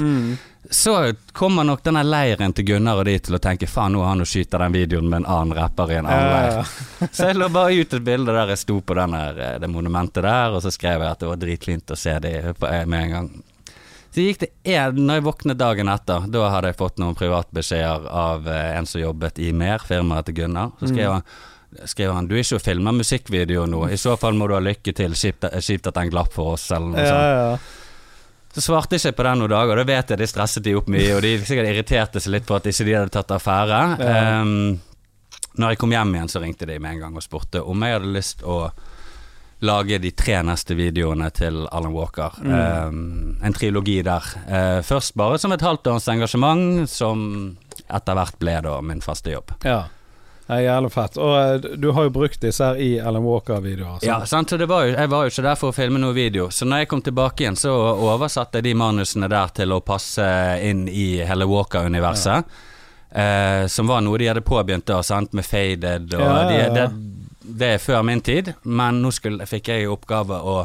så 0.73 1.13
kommer 1.37 1.63
nok 1.63 1.83
denne 1.85 2.01
leiren 2.03 2.55
til 2.57 2.65
Gunnar 2.65 2.97
og 2.97 3.05
de 3.05 3.13
til 3.21 3.37
å 3.37 3.39
tenke 3.39 3.69
faen, 3.69 3.93
nå 3.93 4.01
har 4.01 4.15
han 4.15 4.25
og 4.25 4.27
skyter 4.27 4.65
den 4.65 4.73
videoen 4.73 5.11
med 5.11 5.21
en 5.21 5.29
annen 5.35 5.53
rapper 5.59 5.93
i 5.93 5.99
en 5.99 6.09
annen 6.09 6.33
leir. 6.33 6.73
Så 7.13 7.29
jeg 7.29 7.37
la 7.37 7.47
bare 7.53 7.77
ut 7.77 7.93
et 7.93 8.03
bilde 8.09 8.33
der 8.33 8.49
jeg 8.55 8.63
sto 8.65 8.79
på 8.81 8.97
denne, 8.97 9.21
eh, 9.37 9.59
det 9.61 9.69
monumentet 9.69 10.25
der, 10.25 10.57
og 10.57 10.65
så 10.65 10.73
skrev 10.73 11.05
jeg 11.05 11.13
at 11.13 11.21
det 11.21 11.29
var 11.29 11.39
dritfint 11.45 11.93
å 11.93 11.99
se 12.01 12.17
de 12.25 12.33
eh, 12.49 12.83
med 12.89 12.97
en 13.03 13.13
gang. 13.13 13.29
Så 14.17 14.23
gikk 14.25 14.39
det 14.41 14.47
en, 14.73 14.97
når 15.05 15.19
jeg 15.19 15.23
våknet 15.27 15.59
dagen 15.59 15.91
etter, 15.93 16.23
da 16.33 16.47
hadde 16.49 16.71
jeg 16.71 16.77
fått 16.79 16.97
noen 16.97 17.13
privatbeskjeder 17.19 18.07
av 18.09 18.47
eh, 18.49 18.71
en 18.79 18.87
som 18.89 19.03
jobbet 19.03 19.37
i 19.45 19.51
Mer, 19.53 19.83
firmaet 19.85 20.25
til 20.25 20.39
Gunnar. 20.39 20.71
Så 20.79 20.89
skrev 20.89 21.11
han 21.19 21.27
skrev 21.85 22.13
han 22.15 22.25
du 22.25 22.33
er 22.33 22.41
ikke 22.41 22.57
og 22.57 22.63
filmer 22.63 22.95
musikkvideo 22.95 23.67
nå, 23.69 23.83
i 23.93 23.99
så 24.01 24.15
fall 24.17 24.33
må 24.39 24.47
du 24.49 24.55
ha 24.55 24.61
lykke 24.63 24.93
til, 24.97 25.13
kjipt 25.13 25.45
kjipt 25.61 25.89
at 25.91 25.99
den 25.99 26.09
glapp 26.09 26.33
for 26.33 26.55
oss, 26.55 26.65
eller 26.71 26.95
noe 26.95 27.03
Ja, 27.03 27.11
sånt. 27.11 27.27
ja. 27.37 28.53
Så 28.57 28.63
svarte 28.65 28.97
jeg 28.97 29.03
ikke 29.03 29.19
på 29.19 29.25
den 29.27 29.41
noen 29.43 29.53
dager, 29.53 29.75
og 29.75 29.83
da 29.83 29.87
vet 29.91 30.09
jeg 30.15 30.21
de 30.23 30.27
stresset 30.31 30.65
de 30.65 30.73
opp 30.79 30.87
mye, 30.89 31.11
og 31.13 31.21
de 31.21 31.35
sikkert 31.45 31.69
irriterte 31.69 32.23
seg 32.23 32.33
litt 32.33 32.47
på 32.47 32.57
at 32.57 32.65
ikke 32.71 32.87
de 32.87 32.95
hadde 32.97 33.13
tatt 33.13 33.35
affære. 33.35 33.81
Ja. 34.01 34.41
Um, 34.41 34.79
når 35.61 35.75
jeg 35.75 35.81
kom 35.83 35.93
hjem 35.93 36.15
igjen, 36.15 36.31
så 36.31 36.41
ringte 36.41 36.65
de 36.65 36.79
med 36.81 36.95
en 36.95 37.03
gang 37.03 37.19
og 37.19 37.25
spurte 37.25 37.61
om 37.61 37.85
jeg 37.85 37.99
hadde 37.99 38.15
lyst 38.15 38.41
å 38.41 38.63
lage 39.59 39.97
de 39.97 40.11
tre 40.11 40.39
neste 40.45 40.75
videoene 40.77 41.29
til 41.33 41.63
Alan 41.71 41.93
Walker. 41.95 42.37
Mm. 42.43 42.53
Um, 42.53 43.37
en 43.43 43.55
trilogi 43.57 44.01
der. 44.05 44.25
Uh, 44.45 44.81
først 44.85 45.15
bare 45.17 45.39
som 45.41 45.53
et 45.55 45.65
halvt 45.65 45.87
års 45.93 46.07
engasjement, 46.13 46.89
som 46.89 47.57
etter 47.87 48.17
hvert 48.17 48.37
ble 48.41 48.57
da 48.65 48.79
min 48.81 49.01
faste 49.01 49.33
jobb. 49.33 49.55
ja. 49.65 49.85
Det 50.47 50.55
er 50.55 50.61
jævlig 50.63 50.89
fett. 50.93 51.17
Og 51.19 51.33
eh, 51.35 51.65
du 51.75 51.89
har 51.91 52.05
jo 52.07 52.11
brukt 52.15 52.39
disse 52.39 52.63
her 52.63 52.77
i 52.79 52.93
Alan 53.03 53.25
Walker-videoer. 53.25 53.97
Ja, 54.07 54.21
sant? 54.25 54.49
så 54.49 54.55
det 54.55 54.69
var 54.71 54.85
jo, 54.87 54.93
jeg 54.95 55.11
var 55.11 55.25
jo 55.25 55.33
ikke 55.33 55.43
der 55.43 55.59
for 55.59 55.73
å 55.73 55.75
filme 55.75 55.99
noe 55.99 56.15
video, 56.15 56.47
så 56.55 56.63
når 56.63 56.85
jeg 56.85 56.89
kom 56.93 57.01
tilbake 57.03 57.43
igjen, 57.43 57.59
så 57.59 57.73
oversatte 57.75 58.61
jeg 58.61 58.69
de 58.69 58.77
manusene 58.79 59.27
der 59.27 59.51
til 59.57 59.75
å 59.75 59.81
passe 59.83 60.23
inn 60.63 60.85
i 60.87 61.19
hele 61.27 61.49
Walker-universet. 61.51 62.47
Eh, 63.11 63.65
som 63.71 63.91
var 63.91 64.01
noe 64.03 64.19
de 64.19 64.31
hadde 64.31 64.43
påbegynt 64.47 64.87
da, 64.87 65.01
sant, 65.03 65.35
med 65.35 65.43
Faded 65.47 66.15
og 66.15 66.23
Ja, 66.23 66.31
ja, 66.31 66.47
de, 66.47 66.57
ja. 66.59 66.71
det, 66.75 66.87
det 67.47 67.73
er 67.73 67.81
før 67.81 68.03
min 68.03 68.21
tid, 68.21 68.53
men 68.63 69.01
nå 69.01 69.11
skulle, 69.15 69.47
fikk 69.47 69.71
jeg 69.71 69.85
i 69.85 69.89
oppgave 69.91 70.39
å 70.43 70.57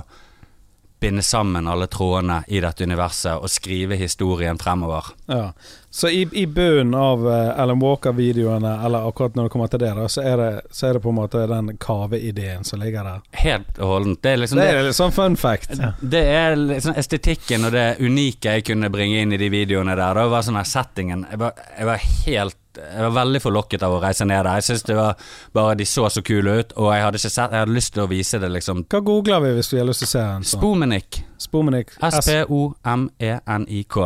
binde 1.02 1.22
sammen 1.26 1.66
alle 1.66 1.88
trådene 1.90 2.42
i 2.46 2.60
dette 2.62 2.86
universet 2.86 3.42
og 3.42 3.50
skrive 3.50 3.98
historien 3.98 4.58
fremover. 4.60 5.12
Ja. 5.26 5.48
Så 5.94 6.08
i, 6.08 6.22
i 6.32 6.46
bunnen 6.46 6.94
av 6.96 7.26
eh, 7.28 7.60
Alan 7.60 7.78
Walker-videoene, 7.82 8.70
eller 8.86 9.08
akkurat 9.08 9.34
når 9.36 9.44
det 9.44 9.52
kommer 9.52 9.68
til 9.68 9.82
det, 9.82 9.90
da, 9.98 10.06
så 10.08 10.22
er 10.24 10.36
det, 10.40 10.46
så 10.72 10.86
er 10.88 10.96
det 10.96 11.02
på 11.04 11.12
en 11.12 11.18
måte 11.18 11.42
den 11.50 11.68
kaveideen 11.76 12.64
som 12.64 12.80
ligger 12.80 13.04
der. 13.04 13.20
Helt 13.42 13.76
og 13.76 13.90
holdent. 13.90 14.22
Det 14.24 14.30
er 14.32 14.36
liksom 14.40 14.56
Det 14.62 14.68
er 14.70 14.82
litt 14.86 14.96
sånn 14.96 15.12
fun 15.12 15.36
fact. 15.36 15.76
Det 16.00 16.22
er 16.32 16.56
liksom 16.56 16.96
estetikken 16.96 17.68
og 17.68 17.76
det 17.76 17.84
unike 18.00 18.56
jeg 18.56 18.64
kunne 18.70 18.88
bringe 18.94 19.20
inn 19.20 19.36
i 19.36 19.40
de 19.42 19.50
videoene 19.52 19.92
der. 19.98 20.16
Det 20.16 20.24
var 20.32 20.42
sånn 20.48 20.56
her 20.62 20.68
settingen 20.72 21.26
Jeg 21.28 21.38
var, 21.44 21.52
jeg 21.76 21.86
var 21.90 21.98
helt 22.24 22.58
Jeg 22.80 23.04
var 23.04 23.12
veldig 23.20 23.40
forlokket 23.44 23.82
av 23.84 23.92
å 23.92 24.00
reise 24.00 24.24
ned 24.24 24.40
der. 24.48 24.54
Jeg 24.62 24.68
synes 24.70 24.88
det 24.88 24.96
var 24.96 25.12
bare 25.52 25.76
De 25.76 25.84
så 25.92 26.08
så 26.08 26.24
kule 26.24 26.56
ut, 26.62 26.72
og 26.80 26.88
jeg 26.94 27.04
hadde 27.04 27.20
ikke 27.20 27.34
sett 27.36 27.52
Jeg 27.52 27.60
hadde 27.66 27.76
lyst 27.76 27.92
til 27.92 28.06
å 28.06 28.08
vise 28.16 28.40
det, 28.40 28.48
liksom. 28.56 28.84
Hva 28.88 29.04
googler 29.12 29.44
vi 29.44 29.52
hvis 29.60 29.72
vi 29.76 29.80
har 29.84 29.88
lyst 29.92 30.00
til 30.06 30.08
å 30.08 30.14
se 30.16 30.24
en 30.24 30.40
sånn? 30.40 30.56
Spomenik. 30.56 31.20
Spomenik. 31.36 31.88
S-P-O-M-E-N-I-K. 32.00 33.96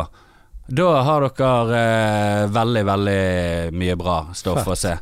Da 0.67 1.01
har 1.01 1.23
dere 1.23 1.79
eh, 1.79 2.47
veldig, 2.51 2.83
veldig 2.85 3.21
mye 3.79 3.95
bra 3.95 4.17
stoff 4.35 4.65
Fett. 4.65 4.73
å 4.73 4.75
se. 4.75 4.97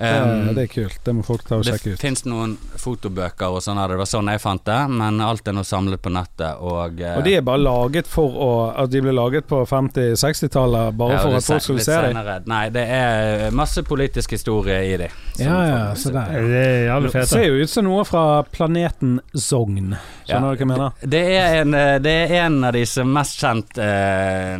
Det, 0.00 0.10
Um, 0.20 0.54
det 0.56 0.62
er 0.62 0.70
kult. 0.72 0.98
Det 1.04 1.12
må 1.12 1.22
folk 1.26 1.42
ta 1.44 1.58
og 1.60 1.64
sjekke 1.66 1.90
ut. 1.90 1.96
Det 1.98 2.00
fins 2.00 2.22
noen 2.24 2.54
fotobøker 2.80 3.52
og 3.52 3.60
sånn, 3.60 3.76
det 3.90 3.98
var 4.00 4.08
sånn 4.08 4.30
jeg 4.32 4.40
fant 4.40 4.62
det, 4.64 4.78
men 4.88 5.20
alt 5.20 5.46
er 5.50 5.52
nå 5.52 5.60
samlet 5.68 6.00
på 6.00 6.08
nettet, 6.14 6.56
og 6.64 7.02
eh, 7.04 7.18
Og 7.18 7.24
de 7.26 7.34
er 7.36 7.44
bare 7.44 7.60
laget 7.60 8.08
for 8.08 8.32
å 8.32 8.50
At 8.80 8.88
de 8.94 9.02
ble 9.04 9.12
laget 9.12 9.44
på 9.50 9.60
50-60-tallet 9.68 10.96
bare 10.96 11.18
Ja, 11.18 11.20
for 11.24 11.36
at 11.36 11.44
folk 11.50 11.64
skulle 11.66 11.84
se 11.84 11.98
dem? 12.06 12.20
Nei, 12.48 12.62
det 12.72 12.84
er 12.96 13.50
masse 13.56 13.82
politisk 13.86 14.32
historie 14.36 14.78
i 14.88 14.96
de. 15.02 15.08
Ja, 15.40 15.58
ja, 15.68 15.80
så 15.96 16.12
der. 16.14 16.32
Det 16.48 16.62
er 16.64 16.80
jævlig 16.88 17.12
fete. 17.14 17.26
ser 17.34 17.44
jo 17.46 17.60
ut 17.60 17.70
som 17.72 17.84
noe 17.88 18.04
fra 18.08 18.24
planeten 18.52 19.18
Zogn. 19.36 19.94
Skjønner 20.24 20.28
Ja. 20.28 20.40
du 20.40 20.46
hva 20.46 20.56
jeg 20.58 20.70
mener? 20.72 20.92
Det 21.16 21.24
er 21.36 21.60
en, 21.62 21.74
eh, 21.74 21.98
det 21.98 22.16
er 22.30 22.34
en 22.46 22.62
av 22.64 22.72
de 22.72 22.86
som 22.86 23.12
mest 23.12 23.38
kjent 23.40 23.78
eh, 23.78 24.56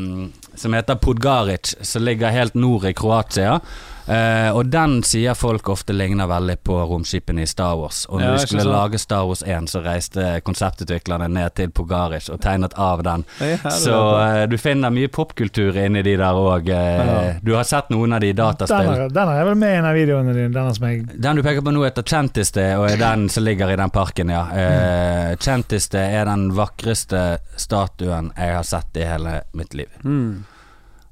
Som 0.61 0.75
heter 0.77 0.99
Podgaric, 1.01 1.75
som 1.87 2.03
ligger 2.05 2.29
helt 2.35 2.55
nord 2.55 2.85
i 2.85 2.93
Kroatia. 2.93 3.61
Eh, 4.07 4.51
og 4.57 4.67
den 4.73 5.03
sier 5.07 5.35
folk 5.39 5.69
ofte 5.69 5.93
ligner 5.93 6.27
veldig 6.31 6.57
på 6.67 6.79
romskipene 6.91 7.45
i 7.45 7.47
Star 7.51 7.77
Wars. 7.77 8.07
Og 8.09 8.21
når 8.21 8.27
Ja, 8.27 8.33
de 8.37 8.47
skulle 8.47 8.63
sånn. 8.65 8.73
lage 8.73 8.99
Star 8.99 9.27
Wars 9.27 9.43
1, 9.43 9.69
så 9.71 9.83
reiste 9.85 10.41
konseptutviklerne 10.47 11.29
ned 11.29 11.55
til 11.55 11.71
Podgaric 11.71 12.31
og 12.31 12.41
tegnet 12.41 12.75
av 12.79 13.03
den. 13.03 13.25
Er 13.41 13.57
Så 13.71 13.97
eh, 14.21 14.47
du 14.47 14.57
finner 14.59 14.91
mye 14.91 15.09
popkultur 15.09 15.77
inni 15.77 16.03
de 16.03 16.17
der 16.17 16.35
òg. 16.35 16.69
Ja. 16.71 17.35
Du 17.43 17.55
har 17.55 17.65
sett 17.65 17.91
noen 17.91 18.13
av 18.13 18.21
de 18.21 18.31
i 18.31 18.33
Den 18.33 18.49
har 18.71 19.01
er, 19.01 19.09
den 19.09 19.29
er 19.29 19.45
vel 19.45 19.55
med 19.55 19.75
i 19.75 19.79
en 19.79 19.89
av 19.89 19.95
videoene 19.95 20.35
dine, 20.35 20.53
denne 20.55 20.75
som 20.75 20.87
jeg 20.87 21.21
Den 21.21 21.37
du 21.37 21.43
peker 21.43 21.63
på 21.63 21.73
nå 21.75 21.85
heter 21.85 22.03
Chantiste, 22.07 22.65
og 22.79 22.89
er 22.91 22.97
den 23.01 23.29
som 23.29 23.45
ligger 23.45 23.71
i 23.71 23.77
den 23.77 23.91
parken, 23.91 24.31
ja. 24.33 24.45
Uh, 24.51 25.37
Chantiste 25.37 25.99
er 25.99 26.25
den 26.29 26.51
vakreste 26.57 27.39
statuen 27.57 28.33
jeg 28.37 28.55
har 28.55 28.67
sett 28.67 28.97
i 28.97 29.07
hele 29.07 29.41
mitt 29.57 29.75
liv. 29.75 29.91
Mm. 30.05 30.45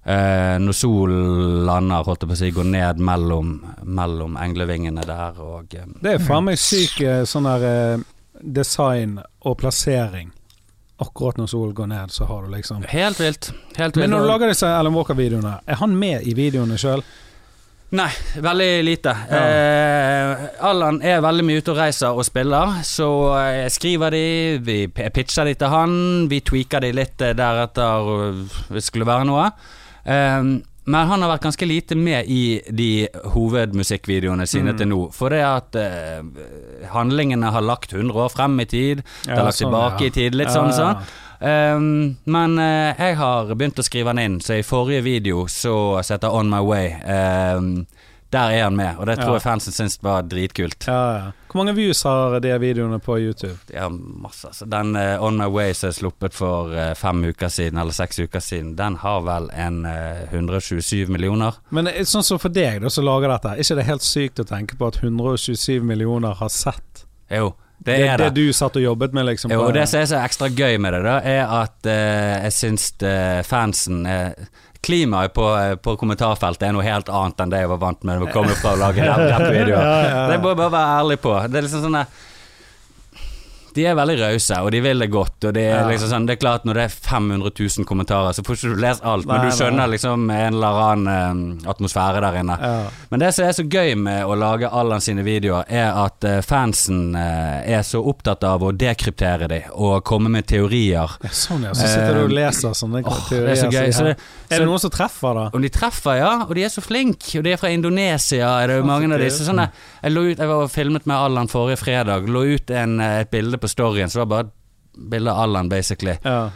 Eh, 0.09 0.57
når 0.63 0.73
solen 0.73 1.65
lander, 1.69 2.05
holdt 2.07 2.23
jeg 2.25 2.31
på 2.31 2.37
å 2.37 2.41
si, 2.41 2.49
går 2.57 2.69
ned 2.73 3.01
mellom, 3.05 3.51
mellom 3.85 4.39
englevingene 4.41 5.05
der 5.05 5.37
og 5.45 5.75
eh, 5.77 5.85
Det 6.01 6.15
er 6.15 6.23
faen 6.25 6.47
meg 6.47 6.57
syk 6.63 7.03
eh, 7.05 7.25
sånn 7.29 7.45
der 7.45 7.67
eh, 7.69 8.05
design 8.41 9.19
og 9.45 9.59
plassering. 9.61 10.31
Akkurat 11.05 11.37
når 11.39 11.51
solen 11.53 11.75
går 11.77 11.91
ned, 11.93 12.11
så 12.15 12.25
har 12.27 12.47
du 12.47 12.55
liksom 12.55 12.87
Helt 12.89 13.21
vilt. 13.21 13.51
Helt 13.77 13.99
Men 14.01 14.11
når 14.15 14.25
du 14.25 14.31
lager 14.33 14.51
disse 14.55 14.71
Alan 14.73 14.97
Walker-videoene, 14.97 15.59
er 15.69 15.79
han 15.83 15.93
med 15.99 16.25
i 16.27 16.33
videoene 16.35 16.79
sjøl? 16.81 17.05
Nei, 17.99 18.09
veldig 18.45 18.71
lite. 18.85 19.13
Eh, 19.33 20.47
Allan 20.69 20.99
er 21.05 21.23
veldig 21.25 21.45
mye 21.49 21.61
ute 21.63 21.73
og 21.73 21.79
reiser 21.79 22.17
og 22.17 22.27
spiller, 22.27 22.81
så 22.85 23.09
jeg 23.45 23.75
skriver 23.77 24.13
de, 24.13 24.25
vi 24.65 24.79
pitcher 24.93 25.49
de 25.49 25.55
til 25.57 25.73
han, 25.73 25.95
vi 26.29 26.41
tweaker 26.45 26.85
de 26.85 26.91
litt 26.97 27.25
eh, 27.25 27.37
deretter 27.37 28.11
hvis 28.73 28.73
det 28.81 28.85
skulle 28.89 29.09
være 29.09 29.29
noe. 29.29 29.47
Eh, 30.09 30.43
men 30.89 31.09
han 31.11 31.21
har 31.21 31.29
vært 31.35 31.43
ganske 31.45 31.67
lite 31.69 31.97
med 32.01 32.25
i 32.33 32.63
de 32.73 33.09
hovedmusikkvideoene 33.35 34.47
sine 34.49 34.73
Mm. 34.73 34.79
til 34.79 34.89
nå. 34.89 35.01
For 35.13 35.29
det 35.29 35.43
at 35.45 35.77
eh, 35.77 36.23
handlingene 36.95 37.51
har 37.53 37.61
lagt 37.61 37.93
100 37.93 38.17
år 38.17 38.31
frem 38.33 38.59
i 38.61 38.65
tid, 38.65 39.03
det 39.27 39.37
har 39.37 39.45
lagt 39.51 39.59
tilbake 39.61 40.07
i 40.07 40.11
tid, 40.11 40.35
litt 40.35 40.49
sånn 40.49 40.73
sånn. 40.73 41.03
Um, 41.41 42.17
men 42.27 42.59
eh, 42.59 42.95
jeg 42.99 43.17
har 43.21 43.53
begynt 43.55 43.79
å 43.79 43.85
skrive 43.87 44.11
han 44.11 44.19
inn, 44.19 44.41
så 44.41 44.57
i 44.59 44.65
forrige 44.67 45.05
video 45.05 45.45
så 45.47 46.03
setter 46.03 46.33
On 46.35 46.49
My 46.51 46.59
Way. 46.67 46.89
Um, 47.05 47.87
der 48.33 48.53
er 48.53 48.63
han 48.67 48.77
med, 48.77 48.99
og 49.01 49.07
det 49.09 49.17
tror 49.23 49.39
jeg 49.39 49.45
fansen 49.45 49.73
syns 49.73 49.97
var 50.05 50.27
dritkult. 50.29 50.85
Hvor 50.85 51.57
mange 51.57 51.73
views 51.79 52.03
har 52.05 52.37
de 52.45 52.51
videoene 52.61 52.99
på 53.01 53.17
YouTube? 53.19 53.57
De 53.71 53.79
har 53.81 53.89
masse, 53.89 54.47
altså. 54.51 54.67
Den 54.69 54.93
uh, 54.97 55.25
On 55.25 55.39
My 55.41 55.47
Way 55.49 55.73
som 55.73 55.89
er 55.89 55.97
sluppet 55.97 56.37
for 56.37 56.75
uh, 56.75 56.93
fem 56.99 57.25
uker 57.25 57.49
siden, 57.49 57.81
eller 57.81 57.97
seks 57.97 58.21
uker 58.21 58.45
siden, 58.45 58.75
den 58.77 58.99
har 59.01 59.23
vel 59.25 59.49
en 59.57 59.81
uh, 59.89 60.27
127 60.29 61.09
millioner. 61.09 61.57
Men 61.73 61.89
eh, 61.89 62.05
sånn 62.09 62.27
som 62.27 62.43
for 62.43 62.53
deg 62.53 62.83
da 62.85 62.93
som 62.93 63.09
lager 63.09 63.33
dette, 63.33 63.55
er 63.55 63.65
ikke 63.65 63.79
det 63.81 63.89
helt 63.89 64.05
sykt 64.05 64.45
å 64.45 64.49
tenke 64.49 64.77
på 64.77 64.93
at 64.93 65.01
127 65.01 65.81
millioner 65.89 66.37
har 66.37 66.53
sett 66.53 67.07
Jo, 67.33 67.55
det 67.79 67.97
det, 67.97 68.07
det, 68.07 68.17
det. 68.25 68.31
du 68.31 68.53
satt 68.53 68.77
og 68.77 68.83
jobbet 68.83 69.13
med, 69.15 69.29
liksom? 69.29 69.53
Jo, 69.55 69.63
og 69.69 69.75
det 69.77 69.85
som 69.87 70.01
er 70.01 70.09
så 70.11 70.19
ekstra 70.19 70.49
gøy 70.51 70.81
med 70.83 70.97
det, 70.97 71.03
da, 71.07 71.19
er 71.23 71.45
at 71.61 71.87
uh, 71.87 71.93
jeg 72.45 72.55
syns 72.57 72.89
uh, 73.05 73.39
fansen 73.47 74.03
eh, 74.09 74.49
Klimaet 74.87 75.33
på, 75.35 75.45
eh, 75.59 75.75
på 75.83 75.97
kommentarfeltet 75.99 76.69
er 76.69 76.73
noe 76.77 76.85
helt 76.87 77.09
annet 77.11 77.41
enn 77.43 77.51
det 77.51 77.59
jeg 77.65 77.69
var 77.73 77.81
vant 77.83 78.05
med 78.07 78.19
når 78.19 78.27
vi 78.27 78.33
kommer 78.33 78.55
fra 78.61 78.75
å 78.77 78.79
lage 78.79 79.03
rapp-videoer. 79.03 80.31
Det 80.31 80.39
må 80.43 80.53
jeg 80.53 80.61
bare 80.63 80.71
være 80.77 80.93
ærlig 81.01 81.19
på. 81.25 81.33
Det 81.51 81.59
er 81.59 81.67
liksom 81.67 81.83
sånn 81.89 81.99
der- 81.99 82.07
De 83.79 83.85
er 83.87 83.95
veldig 83.99 84.17
rause, 84.21 84.59
og 84.65 84.73
de 84.75 84.81
vil 84.83 85.05
det 85.05 85.11
godt. 85.13 85.49
Og 85.49 85.55
det 85.55 85.65
er 85.69 85.77
Ja. 85.79 85.89
liksom 85.89 86.11
sånn 86.11 86.27
Det 86.27 86.35
er 86.37 86.41
klart 86.43 86.65
Når 86.67 86.75
det 86.75 86.85
er 86.89 86.95
500 86.95 87.53
000 87.79 87.87
kommentarer, 87.87 88.33
så 88.35 88.43
får 88.43 88.57
ikke 88.59 88.75
du 88.75 88.81
lest 88.83 89.05
alt, 89.07 89.27
men 89.29 89.45
du 89.47 89.51
skjønner 89.55 89.85
nei. 89.87 89.93
liksom 89.95 90.31
en 90.35 90.55
eller 90.55 90.81
annen 90.89 91.61
eh, 91.63 91.71
atmosfære 91.71 92.21
der 92.25 92.41
inne. 92.43 92.57
ja. 92.61 92.91
Men 93.11 93.21
det 93.23 93.31
som 93.35 93.45
er 93.47 93.53
så 93.57 93.65
gøy 93.69 93.95
med 93.97 94.25
å 94.27 94.35
lage 94.39 94.69
Allan 94.69 95.01
sine 95.01 95.23
videoer, 95.25 95.65
er 95.69 95.93
at 96.05 96.25
eh, 96.27 96.41
fansen 96.45 97.15
eh, 97.17 97.71
er 97.79 97.83
så 97.87 98.03
opptatt 98.05 98.43
av 98.45 98.63
å 98.67 98.73
dekryptere 98.73 99.49
dem 99.49 99.63
og 99.75 100.03
komme 100.05 100.29
med 100.29 100.47
teorier. 100.51 101.15
Ja, 101.23 101.31
sånn 101.31 101.63
ja. 101.69 101.73
Så 101.77 101.87
sitter 101.87 102.19
du 102.19 102.25
og 102.27 102.35
leser 102.35 102.75
sånne 102.77 103.05
oh, 103.07 103.21
teorier. 103.29 103.47
det 103.47 103.55
er 103.55 103.63
så 103.63 103.71
gøy. 103.73 103.93
Så 103.95 104.05
det, 104.09 104.17
er 104.51 104.59
det 104.65 104.67
noen 104.69 104.83
som 104.83 104.91
treffer, 104.91 105.39
da? 105.39 105.47
Om 105.55 105.63
de 105.63 105.71
treffer, 105.73 106.19
ja. 106.19 106.33
Og 106.49 106.55
de 106.59 106.65
er 106.67 106.73
så 106.75 106.83
flinke. 106.85 107.39
Og 107.39 107.45
de 107.47 107.53
er 107.55 107.61
fra 107.61 107.71
Indonesia, 107.73 108.51
er 108.63 108.73
det 108.73 108.81
jo 108.81 108.89
mange 108.89 109.13
av 109.15 109.23
disse. 109.23 109.47
Sånne, 109.47 109.69
jeg, 110.03 110.13
lå 110.15 110.27
ut, 110.33 110.39
jeg 110.43 110.49
var 110.51 110.69
filmet 110.73 111.07
med 111.07 111.17
Allan 111.17 111.49
forrige 111.53 111.79
fredag. 111.85 112.27
Lå 112.29 112.45
ut 112.57 112.71
en, 112.75 112.99
eh, 113.05 113.21
et 113.23 113.31
bilde 113.31 113.61
på 113.61 113.68
storyen, 113.69 114.11
så 114.11 114.19
det 114.21 114.25
var 114.27 114.33
bare 114.35 114.49
et 114.49 115.07
bilde 115.13 115.33
av 115.33 115.45
Allan, 115.47 115.69
basically. 115.69 116.17
Ja. 116.25 116.51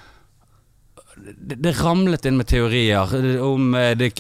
det, 1.39 1.61
det 1.63 1.77
ramlet 1.83 2.25
inn 2.27 2.37
med 2.41 2.49
teorier 2.51 3.41
om 3.45 3.75
eh, 3.79 3.95
det 3.99 4.13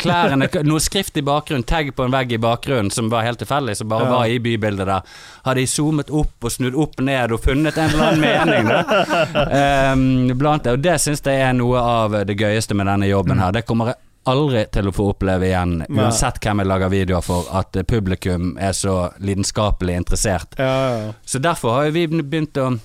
Klærne, 0.00 0.48
noe 0.66 0.80
skrift 0.82 1.14
i 1.16 1.22
bakgrunnen, 1.22 1.62
tagg 1.62 1.92
på 1.94 2.02
en 2.02 2.10
vegg 2.10 2.32
i 2.34 2.38
bakgrunnen 2.42 2.90
som 2.90 3.06
var 3.12 3.22
helt 3.22 3.38
tilfeldig, 3.38 3.76
som 3.78 3.88
bare 3.88 4.02
Ja. 4.08 4.10
var 4.16 4.26
i 4.26 4.40
bybildet 4.42 4.86
der. 4.88 5.02
Hadde 5.46 5.62
jeg 5.62 5.68
zoomet 5.70 6.10
opp 6.10 6.42
og 6.42 6.50
snudd 6.50 6.74
opp 6.74 6.98
ned 7.06 7.30
og 7.30 7.38
funnet 7.44 7.78
en 7.78 7.92
eller 7.94 8.08
annen 8.08 8.20
mening 8.20 8.66
der. 8.66 8.82
Ehm, 9.60 10.32
blant 10.38 10.64
det, 10.66 10.72
og 10.74 10.82
det 10.82 10.96
syns 11.00 11.22
jeg 11.22 11.38
er 11.40 11.54
noe 11.54 11.78
av 11.78 12.16
det 12.26 12.34
gøyeste 12.34 12.74
med 12.74 12.90
denne 12.90 13.06
jobben 13.06 13.38
her. 13.38 13.52
Det 13.54 13.62
kommer 13.68 13.92
jeg 13.92 14.00
aldri 14.26 14.64
til 14.74 14.88
å 14.88 14.92
få 14.94 15.10
oppleve 15.12 15.46
igjen, 15.48 15.78
uansett 15.88 16.40
hvem 16.42 16.58
jeg 16.62 16.66
lager 16.70 16.88
videoer 16.92 17.22
for, 17.24 17.46
at 17.56 17.76
eh, 17.76 17.82
publikum 17.86 18.56
er 18.58 18.72
så 18.76 19.12
lidenskapelig 19.22 19.96
interessert. 20.02 20.58
Ja, 20.58 20.74
ja. 20.98 21.12
Så 21.24 21.38
derfor 21.38 21.80
har 21.80 21.90
vi 21.90 22.06
begynt 22.08 22.56
å 22.62 22.78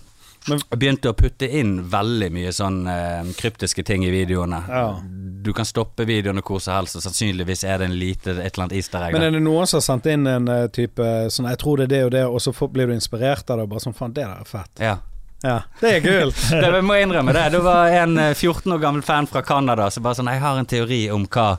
Men- 0.50 0.60
Begynt 0.74 1.06
å 1.06 1.14
putte 1.14 1.46
inn 1.46 1.84
veldig 1.90 2.32
mye 2.34 2.50
sånn 2.52 2.88
eh, 2.90 3.28
kryptiske 3.38 3.84
ting 3.86 4.02
i 4.06 4.10
videoene. 4.10 4.64
Ja. 4.70 5.00
Du 5.46 5.52
kan 5.54 5.66
stoppe 5.66 6.04
videoene 6.10 6.42
hvor 6.42 6.60
som 6.60 6.74
helst, 6.80 6.96
og 6.96 7.04
sannsynligvis 7.04 7.64
er 7.64 7.78
det 7.78 7.86
en 7.86 8.00
lite, 8.00 8.32
et 8.42 8.56
eller 8.58 8.64
annet 8.66 8.74
easter 8.80 9.06
egg. 9.06 9.14
Men 9.14 9.22
er 9.28 9.32
det 9.38 9.44
noen 9.44 9.68
som 9.70 9.78
har 9.78 9.86
sendt 9.86 10.10
inn 10.10 10.26
en 10.28 10.48
eh, 10.50 10.66
type 10.74 10.98
sånn 11.30 11.46
'jeg 11.46 11.60
tror 11.60 11.78
det 11.78 11.84
er 11.84 11.94
det 11.94 12.04
og 12.06 12.12
det', 12.12 12.26
og 12.26 12.42
så 12.42 12.68
blir 12.74 12.88
du 12.88 12.94
inspirert 12.94 13.50
av 13.52 13.58
det? 13.58 13.64
og 13.64 13.70
Bare 13.70 13.80
sånn 13.86 13.94
'faen, 13.94 14.14
det 14.14 14.26
der 14.26 14.42
er 14.42 14.44
fett'. 14.50 14.80
Ja. 14.82 14.98
Ja, 15.42 15.62
det 15.80 15.96
er 15.96 16.04
kult. 16.06 16.38
Det, 16.62 16.68
jeg 16.70 17.08
innrømme 17.08 17.34
det. 17.34 17.48
Det 17.56 17.64
var 17.66 17.96
en 18.02 18.18
eh, 18.22 18.36
14 18.36 18.76
år 18.76 18.84
gammel 18.84 19.06
fan 19.06 19.30
fra 19.30 19.42
Canada 19.42 19.90
som 19.90 20.04
bare 20.06 20.20
sånn 20.20 20.30
'Jeg 20.30 20.44
har 20.44 20.60
en 20.60 20.70
teori 20.70 21.02
om 21.12 21.26
hva' 21.26 21.58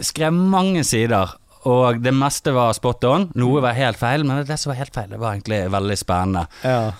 Skrev 0.00 0.32
mange 0.32 0.80
sider. 0.86 1.34
Og 1.68 1.98
det 2.00 2.14
meste 2.14 2.52
var 2.54 2.72
spot 2.76 3.04
on. 3.04 3.26
Noe 3.36 3.60
var 3.60 3.76
helt 3.76 3.98
feil, 4.00 4.24
men 4.24 4.44
det 4.46 4.56
som 4.60 4.70
var 4.70 4.78
helt 4.78 4.94
feil, 4.94 5.10
det 5.10 5.18
var 5.20 5.34
egentlig 5.34 5.58
veldig 5.74 5.96
spennende. 5.98 6.46
Ja. 6.62 6.92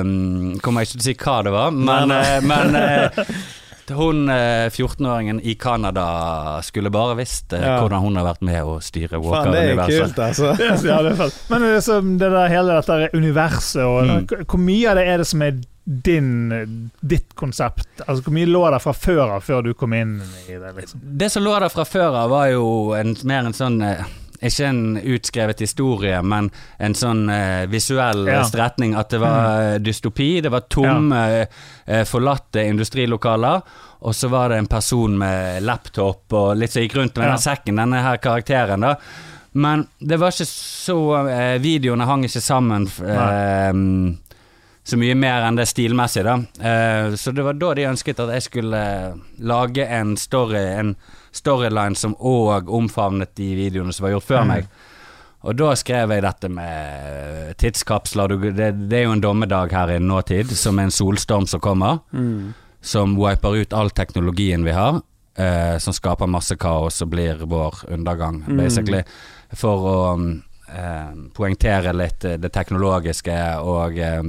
Um, 0.00 0.58
kommer 0.62 0.84
ikke 0.84 0.98
til 0.98 1.02
å 1.02 1.06
si 1.08 1.16
hva 1.24 1.36
det 1.46 1.54
var, 1.54 1.74
men, 1.74 2.12
eh, 2.14 2.36
men 2.44 2.78
eh, 2.78 3.24
hun 3.90 4.28
eh, 4.28 4.68
14-åringen 4.70 5.40
i 5.44 5.54
Canada 5.54 6.60
skulle 6.62 6.90
bare 6.90 7.16
visst 7.18 7.52
eh, 7.52 7.60
Ja. 7.60 7.80
hvordan 7.82 8.00
hun 8.00 8.16
har 8.16 8.24
vært 8.24 8.42
med 8.42 8.62
å 8.64 8.78
styre 8.82 9.16
er 9.18 9.20
Walker-universet. 9.20 10.18
altså. 10.18 10.54
Ja, 10.88 11.02
det 11.02 11.12
er. 11.18 11.32
Men 11.50 11.62
det, 11.62 11.82
så- 11.84 12.00
det 12.18 12.30
der, 12.32 12.48
hele 12.48 12.80
dette 12.80 13.10
universet 13.16 13.82
og 13.84 14.04
Mm. 14.04 14.26
Hvor 14.46 14.58
mye 14.60 14.90
av 14.90 14.96
det 14.96 15.06
er 15.08 15.18
det 15.18 15.26
som 15.26 15.42
er 15.42 15.60
din, 15.84 16.90
ditt 17.00 17.34
konsept? 17.36 17.88
Altså 18.06 18.22
Hvor 18.24 18.32
mye 18.32 18.46
lå 18.48 18.62
der 18.70 18.78
fra 18.80 18.92
før 18.92 19.34
av, 19.36 19.42
før 19.44 19.62
du 19.62 19.74
kom 19.74 19.92
inn 19.92 20.20
i 20.48 20.56
det? 20.56 20.74
liksom? 20.76 21.00
Det 21.18 21.30
som 21.32 21.42
lå 21.44 21.52
der 21.60 21.68
fra 21.68 21.84
før 21.84 22.14
av, 22.24 22.30
var 22.30 22.48
jo 22.52 22.92
en, 22.96 23.14
mer 23.24 23.44
en 23.46 23.52
sånn 23.56 23.82
eh, 23.84 24.04
ikke 24.44 24.66
en 24.68 24.80
utskrevet 25.00 25.60
historie, 25.64 26.22
men 26.22 26.50
en 26.78 26.94
sånn 26.94 27.24
eh, 27.30 27.66
visuell 27.70 28.26
Ja. 28.26 28.40
eh, 28.40 28.44
stretning. 28.48 28.94
At 28.94 29.10
det 29.10 29.20
var 29.20 29.60
eh, 29.74 29.78
dystopi, 29.78 30.40
det 30.42 30.50
var 30.52 30.60
tomme, 30.68 31.46
eh, 31.86 32.04
forlatte 32.04 32.64
industrilokaler. 32.68 33.62
Og 34.04 34.12
så 34.14 34.28
var 34.28 34.48
det 34.50 34.58
en 34.58 34.66
person 34.68 35.16
med 35.18 35.62
laptop 35.64 36.32
og 36.32 36.56
litt 36.60 36.72
som 36.72 36.82
gikk 36.82 36.96
rundt 36.98 37.16
med 37.16 37.26
Ja. 37.26 37.30
den 37.36 37.38
sekken, 37.46 37.76
denne 37.76 38.02
her 38.02 38.16
karakteren, 38.18 38.80
da. 38.80 38.96
Men 39.56 39.86
det 40.00 40.18
var 40.18 40.30
ikke 40.34 40.48
så 40.50 40.96
eh, 41.30 41.58
Videoene 41.62 42.04
hang 42.04 42.24
ikke 42.26 42.40
sammen 42.42 42.88
eh, 43.06 43.72
så 44.84 44.98
mye 45.00 45.14
mer 45.16 45.46
enn 45.46 45.56
det 45.56 45.64
stilmessige, 45.70 46.24
da. 46.28 46.34
Eh, 46.60 47.14
så 47.16 47.32
det 47.32 47.44
var 47.46 47.56
da 47.56 47.70
de 47.74 47.86
ønsket 47.88 48.18
at 48.20 48.34
jeg 48.36 48.44
skulle 48.50 48.80
eh, 48.80 49.14
lage 49.40 49.86
en 49.88 50.12
story, 50.20 50.60
en 50.60 50.94
storyline 51.32 51.96
som 51.96 52.16
òg 52.20 52.68
omfavnet 52.68 53.32
de 53.40 53.54
videoene 53.56 53.94
som 53.96 54.04
var 54.04 54.18
gjort 54.18 54.28
før 54.28 54.44
mm. 54.44 54.52
meg. 54.52 54.68
Og 55.44 55.56
da 55.60 55.72
skrev 55.76 56.12
jeg 56.12 56.24
dette 56.24 56.48
med 56.52 57.56
tidskapsler. 57.60 58.36
Det, 58.44 58.68
det 58.88 59.00
er 59.00 59.06
jo 59.06 59.16
en 59.16 59.24
dommedag 59.24 59.72
her 59.76 59.96
i 59.96 59.98
nåtid, 60.00 60.52
som 60.56 60.78
en 60.80 60.92
solstorm 60.92 61.48
som 61.48 61.60
kommer. 61.64 61.98
Mm. 62.12 62.54
Som 62.84 63.16
wiper 63.20 63.60
ut 63.60 63.76
all 63.76 63.92
teknologien 63.92 64.64
vi 64.64 64.72
har. 64.72 65.02
Eh, 65.36 65.76
som 65.82 65.96
skaper 65.96 66.30
masse 66.30 66.56
kaos 66.60 67.02
og 67.02 67.12
blir 67.12 67.44
vår 67.44 67.84
undergang, 67.92 68.44
Mm. 68.46 68.56
basically. 68.56 69.02
For 69.52 69.88
å 69.90 70.16
mm, 70.16 70.42
eh, 70.68 71.14
poengtere 71.34 71.92
litt 71.92 72.24
eh, 72.24 72.36
det 72.40 72.52
teknologiske 72.52 73.38
og 73.60 73.98
eh, 73.98 74.22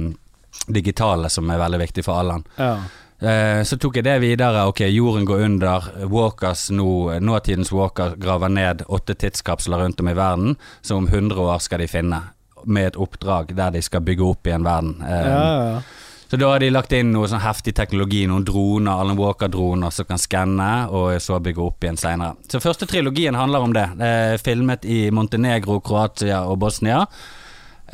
digitale 0.66 1.28
som 1.30 1.50
er 1.50 1.58
veldig 1.60 1.80
viktig 1.84 2.04
for 2.06 2.20
Allan. 2.20 2.44
Ja. 2.58 2.76
Eh, 3.20 3.62
så 3.64 3.78
tok 3.80 3.96
jeg 3.96 4.04
det 4.04 4.18
videre. 4.20 4.66
Ok, 4.68 4.80
jorden 4.92 5.24
går 5.24 5.44
under. 5.46 5.90
Walkers 6.12 6.66
nå, 6.70 7.18
nåtidens 7.24 7.72
Walker 7.72 8.16
graver 8.20 8.48
ned 8.52 8.82
åtte 8.88 9.14
tidskapsler 9.16 9.78
rundt 9.84 10.00
om 10.00 10.08
i 10.12 10.16
verden, 10.18 10.56
som 10.82 11.04
om 11.04 11.08
100 11.08 11.40
år 11.40 11.58
skal 11.64 11.80
de 11.84 11.88
finne. 11.88 12.22
Med 12.66 12.86
et 12.92 12.96
oppdrag 13.00 13.54
der 13.56 13.70
de 13.70 13.82
skal 13.82 14.02
bygge 14.04 14.26
opp 14.26 14.46
igjen 14.50 14.64
verden. 14.66 14.98
Eh, 15.02 15.30
Ja, 15.30 15.70
ja. 15.70 15.80
Så 16.28 16.36
da 16.36 16.48
har 16.50 16.58
de 16.58 16.72
lagt 16.74 16.90
inn 16.90 17.12
noe 17.14 17.28
sånn 17.30 17.38
heftig 17.38 17.76
teknologi, 17.78 18.24
noen 18.26 18.42
droner, 18.44 18.98
Alan 18.98 19.14
Walker-droner 19.16 19.92
som 19.94 20.08
kan 20.08 20.18
skanne, 20.18 20.88
og 20.90 21.20
så 21.22 21.38
bygge 21.38 21.62
opp 21.62 21.84
igjen 21.86 21.96
seinere. 22.00 22.32
Så 22.50 22.58
første 22.58 22.82
trilogien 22.90 23.38
handler 23.38 23.62
om 23.62 23.72
det. 23.76 23.84
Det 24.00 24.08
er 24.24 24.42
filmet 24.42 24.82
i 24.90 25.04
Montenegro, 25.14 25.78
Kroatia 25.86 26.40
og 26.50 26.58
Bosnia. 26.58 27.04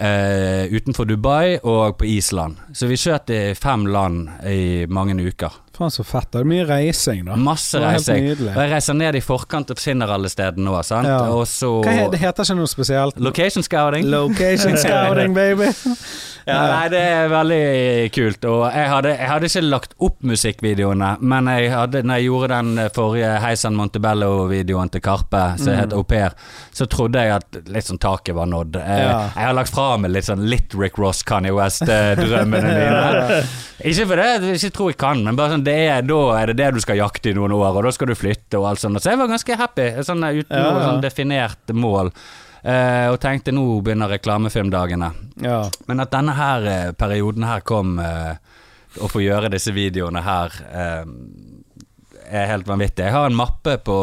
Eh, 0.03 0.67
utenfor 0.75 1.07
Dubai 1.07 1.61
og 1.63 1.99
på 2.01 2.09
Island. 2.11 2.57
Så 2.75 2.89
vi 2.91 2.97
skjøt 2.99 3.31
i 3.31 3.43
fem 3.55 3.87
land 3.87 4.25
i 4.51 4.87
mange 4.91 5.15
uker. 5.15 5.62
Faen 5.73 5.91
så 5.95 6.05
fett. 6.05 6.29
Det 6.35 6.43
er 6.43 6.49
mye 6.49 6.67
reising, 6.69 7.23
da. 7.25 7.37
Masse 7.41 7.81
reising. 7.81 8.27
Og 8.45 8.59
jeg 8.61 8.73
reiser 8.75 8.99
ned 8.99 9.17
i 9.17 9.23
forkant 9.25 9.73
og 9.73 9.81
finner 9.81 10.11
alle 10.13 10.29
stedene 10.33 10.69
nå, 10.69 10.75
sant. 10.85 11.09
Ja. 11.09 11.23
Og 11.33 11.47
så 11.49 11.71
Hva 11.85 12.11
det 12.13 12.21
heter 12.21 12.45
ikke 12.45 12.59
noe 12.61 12.69
spesielt? 12.71 13.17
Location 13.23 13.65
scouting. 13.65 14.11
Location 14.13 14.77
scouting, 14.77 15.33
baby. 15.37 15.73
Ja, 16.43 16.57
nei, 16.67 16.87
det 16.91 16.99
er 17.07 17.29
veldig 17.31 17.59
kult. 18.17 18.47
Og 18.51 18.63
jeg 18.75 18.89
hadde, 18.91 19.13
jeg 19.15 19.29
hadde 19.31 19.47
ikke 19.47 19.61
lagt 19.63 19.93
opp 20.03 20.25
musikkvideoene, 20.27 21.11
men 21.23 21.51
jeg 21.53 21.69
hadde, 21.71 22.01
når 22.03 22.19
jeg 22.19 22.27
gjorde 22.27 22.57
den 22.57 22.81
forrige 22.97 23.29
Heisan 23.45 23.77
Montebello-videoen 23.79 24.91
til 24.91 25.05
Karpe, 25.05 25.43
som 25.63 25.77
het 25.79 25.95
Au 25.95 26.03
Pair, 26.03 26.35
så 26.75 26.89
trodde 26.91 27.23
jeg 27.23 27.37
at 27.37 27.61
litt 27.71 27.87
sånn 27.87 28.01
taket 28.03 28.35
var 28.35 28.51
nådd. 28.51 28.81
Jeg, 28.81 29.03
Ja. 29.07 29.21
Jeg 29.37 29.47
har 29.47 29.55
lagt 29.55 29.71
fra 29.75 29.97
meg 30.03 30.11
litt 30.17 30.27
sånn 30.27 30.43
litt 30.51 30.75
Rick 30.75 30.99
Ross, 30.99 31.23
Kanye 31.23 31.55
West-drømmene 31.55 32.75
mine. 32.75 33.39
Ikke 33.93 34.05
for 34.07 34.21
det, 34.21 34.53
ikke 34.55 34.69
tror 34.77 34.91
jeg 34.93 34.99
kan, 35.01 35.23
men 35.27 35.35
bare 35.39 35.57
sånn, 35.57 35.62
det 35.67 35.75
er, 35.89 36.07
da 36.07 36.21
er 36.39 36.53
det 36.53 36.59
det 36.61 36.71
du 36.77 36.81
skal 36.85 37.01
jakte 37.01 37.33
i 37.33 37.37
noen 37.37 37.55
år, 37.57 37.79
og 37.79 37.87
da 37.87 37.93
skal 37.95 38.13
du 38.13 38.17
flytte 38.19 38.61
og 38.61 38.71
alt 38.71 38.83
sånt. 38.83 39.01
Så 39.03 39.13
jeg 39.13 39.21
var 39.21 39.31
ganske 39.31 39.59
happy, 39.59 39.89
sånn, 40.07 40.25
uten 40.29 40.57
Ja, 40.57 40.71
noe 40.71 40.87
sånn 40.87 41.05
definert 41.05 41.75
mål. 41.77 42.13
Uh, 42.63 43.11
og 43.11 43.17
tenkte 43.19 43.51
nå 43.51 43.65
begynner 43.83 44.13
reklamefilmdagene. 44.13 45.09
Ja. 45.43 45.65
Men 45.89 46.05
at 46.05 46.13
denne 46.15 46.37
her 46.39 46.67
eh, 46.71 46.91
perioden 46.95 47.43
her 47.49 47.65
kom, 47.67 47.97
uh, 47.99 48.37
å 49.01 49.09
få 49.11 49.23
gjøre 49.25 49.51
disse 49.53 49.73
videoene 49.75 50.23
her, 50.25 50.55
eh, 50.71 51.03
er 52.33 52.49
helt 52.49 52.69
vanvittig. 52.69 53.05
Jeg 53.05 53.15
har 53.15 53.29
en 53.29 53.37
mappe 53.37 53.77
på, 53.85 53.97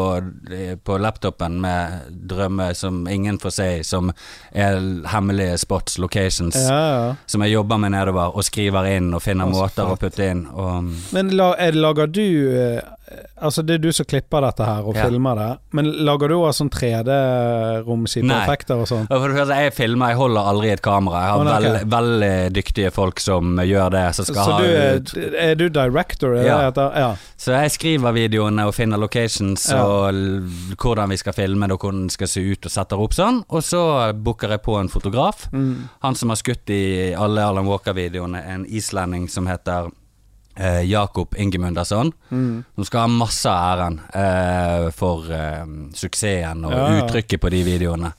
på 0.84 0.98
laptopen 1.02 1.58
med 1.62 2.14
drømmer 2.30 2.76
som 2.78 3.02
ingen 3.10 3.40
får 3.42 3.54
se, 3.56 3.68
som 3.86 4.12
er 4.52 4.78
hemmelige 5.10 5.58
spots, 5.58 5.98
locations, 5.98 6.56
ja, 6.56 6.78
ja. 6.78 7.16
som 7.26 7.44
jeg 7.44 7.56
jobber 7.56 7.80
med 7.82 7.94
nedover, 7.96 8.36
og 8.36 8.46
skriver 8.46 8.90
inn 8.94 9.12
og 9.16 9.24
finner 9.24 9.50
måter 9.50 9.90
å 9.90 9.98
putte 10.00 10.30
inn. 10.30 10.46
Og, 10.54 10.90
Men 11.16 11.34
la, 11.36 11.52
er, 11.58 11.78
lager 11.78 12.10
du 12.10 12.24
eh, 12.54 12.80
Altså 13.40 13.62
Det 13.66 13.74
er 13.74 13.78
du 13.82 13.90
som 13.92 14.06
klipper 14.06 14.44
dette 14.44 14.64
her 14.64 14.84
og 14.86 14.94
Ja. 14.94 15.06
filmer 15.08 15.34
det, 15.34 15.58
men 15.72 15.86
lager 16.06 16.28
du 16.28 16.34
òg 16.36 16.52
sånn 16.54 16.70
3D-romskip 16.70 18.24
Nei. 18.24 18.46
og 18.46 18.86
sånn? 18.86 19.06
jeg 19.08 19.72
filmer, 19.74 20.08
jeg 20.12 20.16
holder 20.20 20.40
aldri 20.50 20.70
et 20.70 20.82
kamera. 20.82 21.22
Jeg 21.24 21.30
har 21.30 21.40
oh, 21.40 21.44
nei, 21.44 21.54
ok. 21.56 21.62
veld, 21.62 21.90
veldig 21.94 22.52
dyktige 22.54 22.92
folk 22.92 23.20
som 23.20 23.56
gjør 23.56 23.90
det. 23.90 24.04
Som 24.14 24.24
Så 24.24 24.58
du 24.60 24.64
er, 24.64 25.00
er 25.50 25.54
du 25.54 25.68
director? 25.68 26.36
Er 26.36 26.44
Ja. 26.46 26.70
ja. 26.76 27.16
Så 27.36 27.52
jeg 27.56 27.70
skriver 27.70 28.12
videoene 28.12 28.66
og 28.66 28.74
finner 28.74 28.98
locations 28.98 29.70
Ja. 29.70 29.84
og 29.84 30.14
hvordan 30.76 31.08
vi 31.08 31.16
skal 31.16 31.32
filme 31.32 31.66
det 31.66 31.72
og 31.72 31.80
hvordan 31.80 32.06
det 32.06 32.12
skal 32.12 32.28
se 32.28 32.40
ut 32.40 32.66
og 32.66 32.70
setter 32.70 33.00
opp 33.00 33.12
sånn. 33.12 33.42
Og 33.50 33.62
så 33.62 34.12
booker 34.14 34.48
jeg 34.48 34.62
på 34.62 34.78
en 34.80 34.88
fotograf. 34.88 35.48
Mm. 35.52 35.88
Han 36.02 36.14
som 36.14 36.28
har 36.28 36.36
skutt 36.36 36.68
i 36.70 37.14
alle 37.14 37.40
Alan 37.42 37.66
Walker-videoene, 37.66 38.44
en 38.46 38.64
islending 38.66 39.28
som 39.28 39.46
heter 39.46 39.90
eh, 40.56 40.82
Jakob 40.90 41.34
Ingemundersson, 41.38 42.12
Mm. 42.30 42.64
Som 42.74 42.84
skal 42.84 43.00
ha 43.00 43.06
masse 43.06 43.50
av 43.50 43.78
æren 43.78 44.00
eh, 44.14 44.90
for 44.90 45.30
eh, 45.32 45.64
suksessen 45.94 46.64
og 46.64 46.72
Ja, 46.72 46.88
ja. 46.90 47.04
uttrykket 47.04 47.40
på 47.40 47.50
de 47.50 47.62
videoene. 47.64 48.12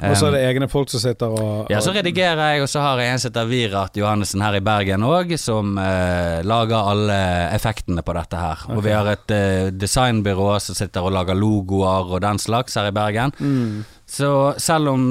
Og 0.00 0.16
så 0.16 0.26
er 0.26 0.30
Um, 0.30 0.34
det 0.34 0.42
egne 0.48 0.68
folk 0.72 0.88
som 0.88 1.00
sitter 1.02 1.28
og, 1.28 1.66
ja, 1.70 1.80
så 1.84 1.92
redigerer 1.92 2.54
jeg, 2.54 2.62
og 2.64 2.68
så 2.72 2.80
har 2.80 3.00
jeg 3.02 3.12
en 3.12 3.18
som 3.20 3.28
heter 3.30 3.48
Virat 3.50 3.96
Johannessen 4.00 4.40
her 4.40 4.56
i 4.56 4.60
Bergen 4.64 5.02
òg, 5.04 5.34
som 5.38 5.76
eh, 5.78 6.40
lager 6.46 6.88
alle 6.92 7.18
effektene 7.54 8.02
på 8.06 8.14
dette 8.16 8.40
her. 8.40 8.64
Og 8.72 8.82
vi 8.86 8.94
har 8.94 9.06
et 9.12 9.30
eh, 9.36 9.68
designbyrå 9.76 10.54
som 10.64 10.78
sitter 10.78 11.04
og 11.04 11.12
lager 11.12 11.36
logoer 11.36 12.14
og 12.16 12.20
den 12.24 12.38
slags 12.38 12.78
her 12.80 12.88
i 12.88 12.94
Bergen. 12.96 13.32
mm. 13.38 13.96
Så 14.10 14.54
selv 14.58 14.88
om 14.90 15.02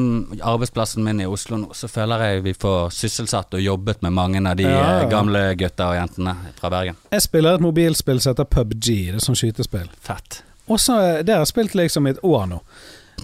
arbeidsplassen 0.44 1.06
min 1.06 1.22
er 1.22 1.30
i 1.30 1.32
Oslo 1.32 1.56
nå, 1.56 1.70
så 1.72 1.88
føler 1.88 2.20
jeg 2.20 2.42
vi 2.44 2.52
får 2.60 2.90
sysselsatt 2.92 3.56
og 3.56 3.62
jobbet 3.64 4.02
med 4.04 4.12
mange 4.12 4.42
av 4.44 4.58
de 4.60 4.66
Ja, 4.68 4.74
ja. 4.76 4.98
eh, 5.06 5.08
gamle 5.10 5.56
gutta 5.56 5.88
og 5.94 5.96
jentene 5.96 6.34
fra 6.60 6.68
Bergen. 6.74 6.98
Jeg 7.16 7.24
spiller 7.24 7.56
et 7.56 7.64
mobilspill 7.64 8.20
som 8.20 8.34
heter 8.34 8.50
PubG, 8.52 8.90
det 9.14 9.22
er 9.22 9.24
sånn 9.24 9.40
skytespill. 9.40 9.88
Fett. 10.04 10.42
Og 10.68 10.80
så 10.84 10.98
Det 11.24 11.32
har 11.32 11.46
jeg 11.46 11.54
spilt 11.54 11.76
liksom 11.80 12.08
i 12.08 12.12
et 12.18 12.20
år 12.28 12.44
nå. 12.52 12.60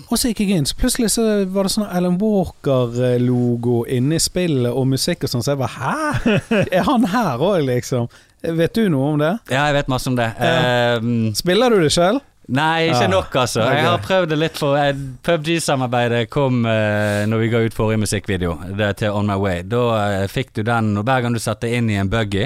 Og 0.09 0.17
så 0.19 0.29
gikk 0.31 0.39
jeg 0.45 0.57
inn, 0.59 0.65
så 0.69 0.75
plutselig 0.79 1.09
så 1.15 1.23
var 1.51 1.67
det 1.67 1.73
sånn 1.75 1.87
Alan 1.89 2.17
Walker-logo 2.21 3.83
inne 3.91 4.15
i 4.19 4.21
spillet 4.23 4.71
og 4.71 4.87
musikk 4.91 5.25
og 5.25 5.31
sånn, 5.31 5.43
så 5.45 5.55
jeg 5.55 5.61
bare 5.61 5.75
Hæ? 5.75 6.37
Er 6.79 6.85
han 6.87 7.05
her 7.11 7.41
òg, 7.41 7.63
liksom? 7.67 8.07
Vet 8.45 8.75
du 8.77 8.87
noe 8.93 9.13
om 9.15 9.19
det? 9.21 9.31
Ja, 9.49 9.65
jeg 9.71 9.79
vet 9.79 9.87
masse 9.89 10.09
om 10.11 10.15
det. 10.19 10.27
Ja. 10.37 10.97
Um, 11.01 11.31
Spiller 11.37 11.73
du 11.73 11.79
det 11.81 11.91
sjøl? 11.95 12.19
Nei, 12.45 12.91
ikke 12.91 13.07
ja. 13.07 13.09
nok, 13.09 13.35
altså. 13.41 13.63
Jeg 13.73 13.87
har 13.87 14.03
prøvd 14.05 14.29
det 14.29 14.37
litt 14.37 14.59
for 14.61 14.77
eh, 14.77 14.91
PubG-samarbeidet 15.25 16.27
kom 16.29 16.59
uh, 16.69 17.23
når 17.25 17.41
vi 17.41 17.47
ga 17.49 17.63
ut 17.65 17.73
forrige 17.73 18.03
musikkvideo, 18.03 18.53
det 18.77 18.91
til 19.01 19.15
On 19.17 19.25
My 19.25 19.39
Way. 19.41 19.63
Da 19.65 19.81
uh, 19.95 20.27
fikk 20.29 20.53
du 20.53 20.61
den, 20.67 20.91
og 21.01 21.07
hver 21.09 21.25
gang 21.25 21.33
du 21.33 21.41
satte 21.41 21.71
inn 21.73 21.89
i 21.89 21.97
en 21.97 22.11
buggy 22.13 22.45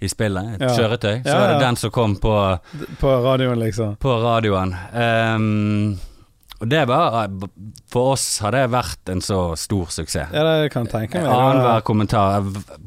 i 0.00 0.08
spillet, 0.12 0.54
et 0.58 0.66
Ja. 0.66 0.74
kjøretøy, 0.76 1.22
så 1.24 1.38
var 1.38 1.54
det 1.54 1.58
den 1.64 1.76
som 1.80 1.90
kom 1.92 2.14
på, 2.20 2.34
På 3.00 3.16
radioen, 3.24 3.58
liksom? 3.60 3.96
på 4.00 4.12
radioen. 4.22 4.76
Ehm, 4.96 5.98
og 6.60 6.68
det 6.68 6.82
var 6.88 7.30
For 7.90 8.12
oss 8.14 8.24
har 8.44 8.52
det 8.52 8.66
vært 8.72 9.08
en 9.12 9.22
så 9.24 9.56
stor 9.56 9.88
suksess. 9.90 10.34
Ja, 10.34 10.42
det 10.44 10.72
kan 10.74 10.84
jeg 10.84 10.92
tenke 10.92 11.22
meg. 11.22 11.30
Annenhver 11.32 11.80
kommentar, 11.86 12.44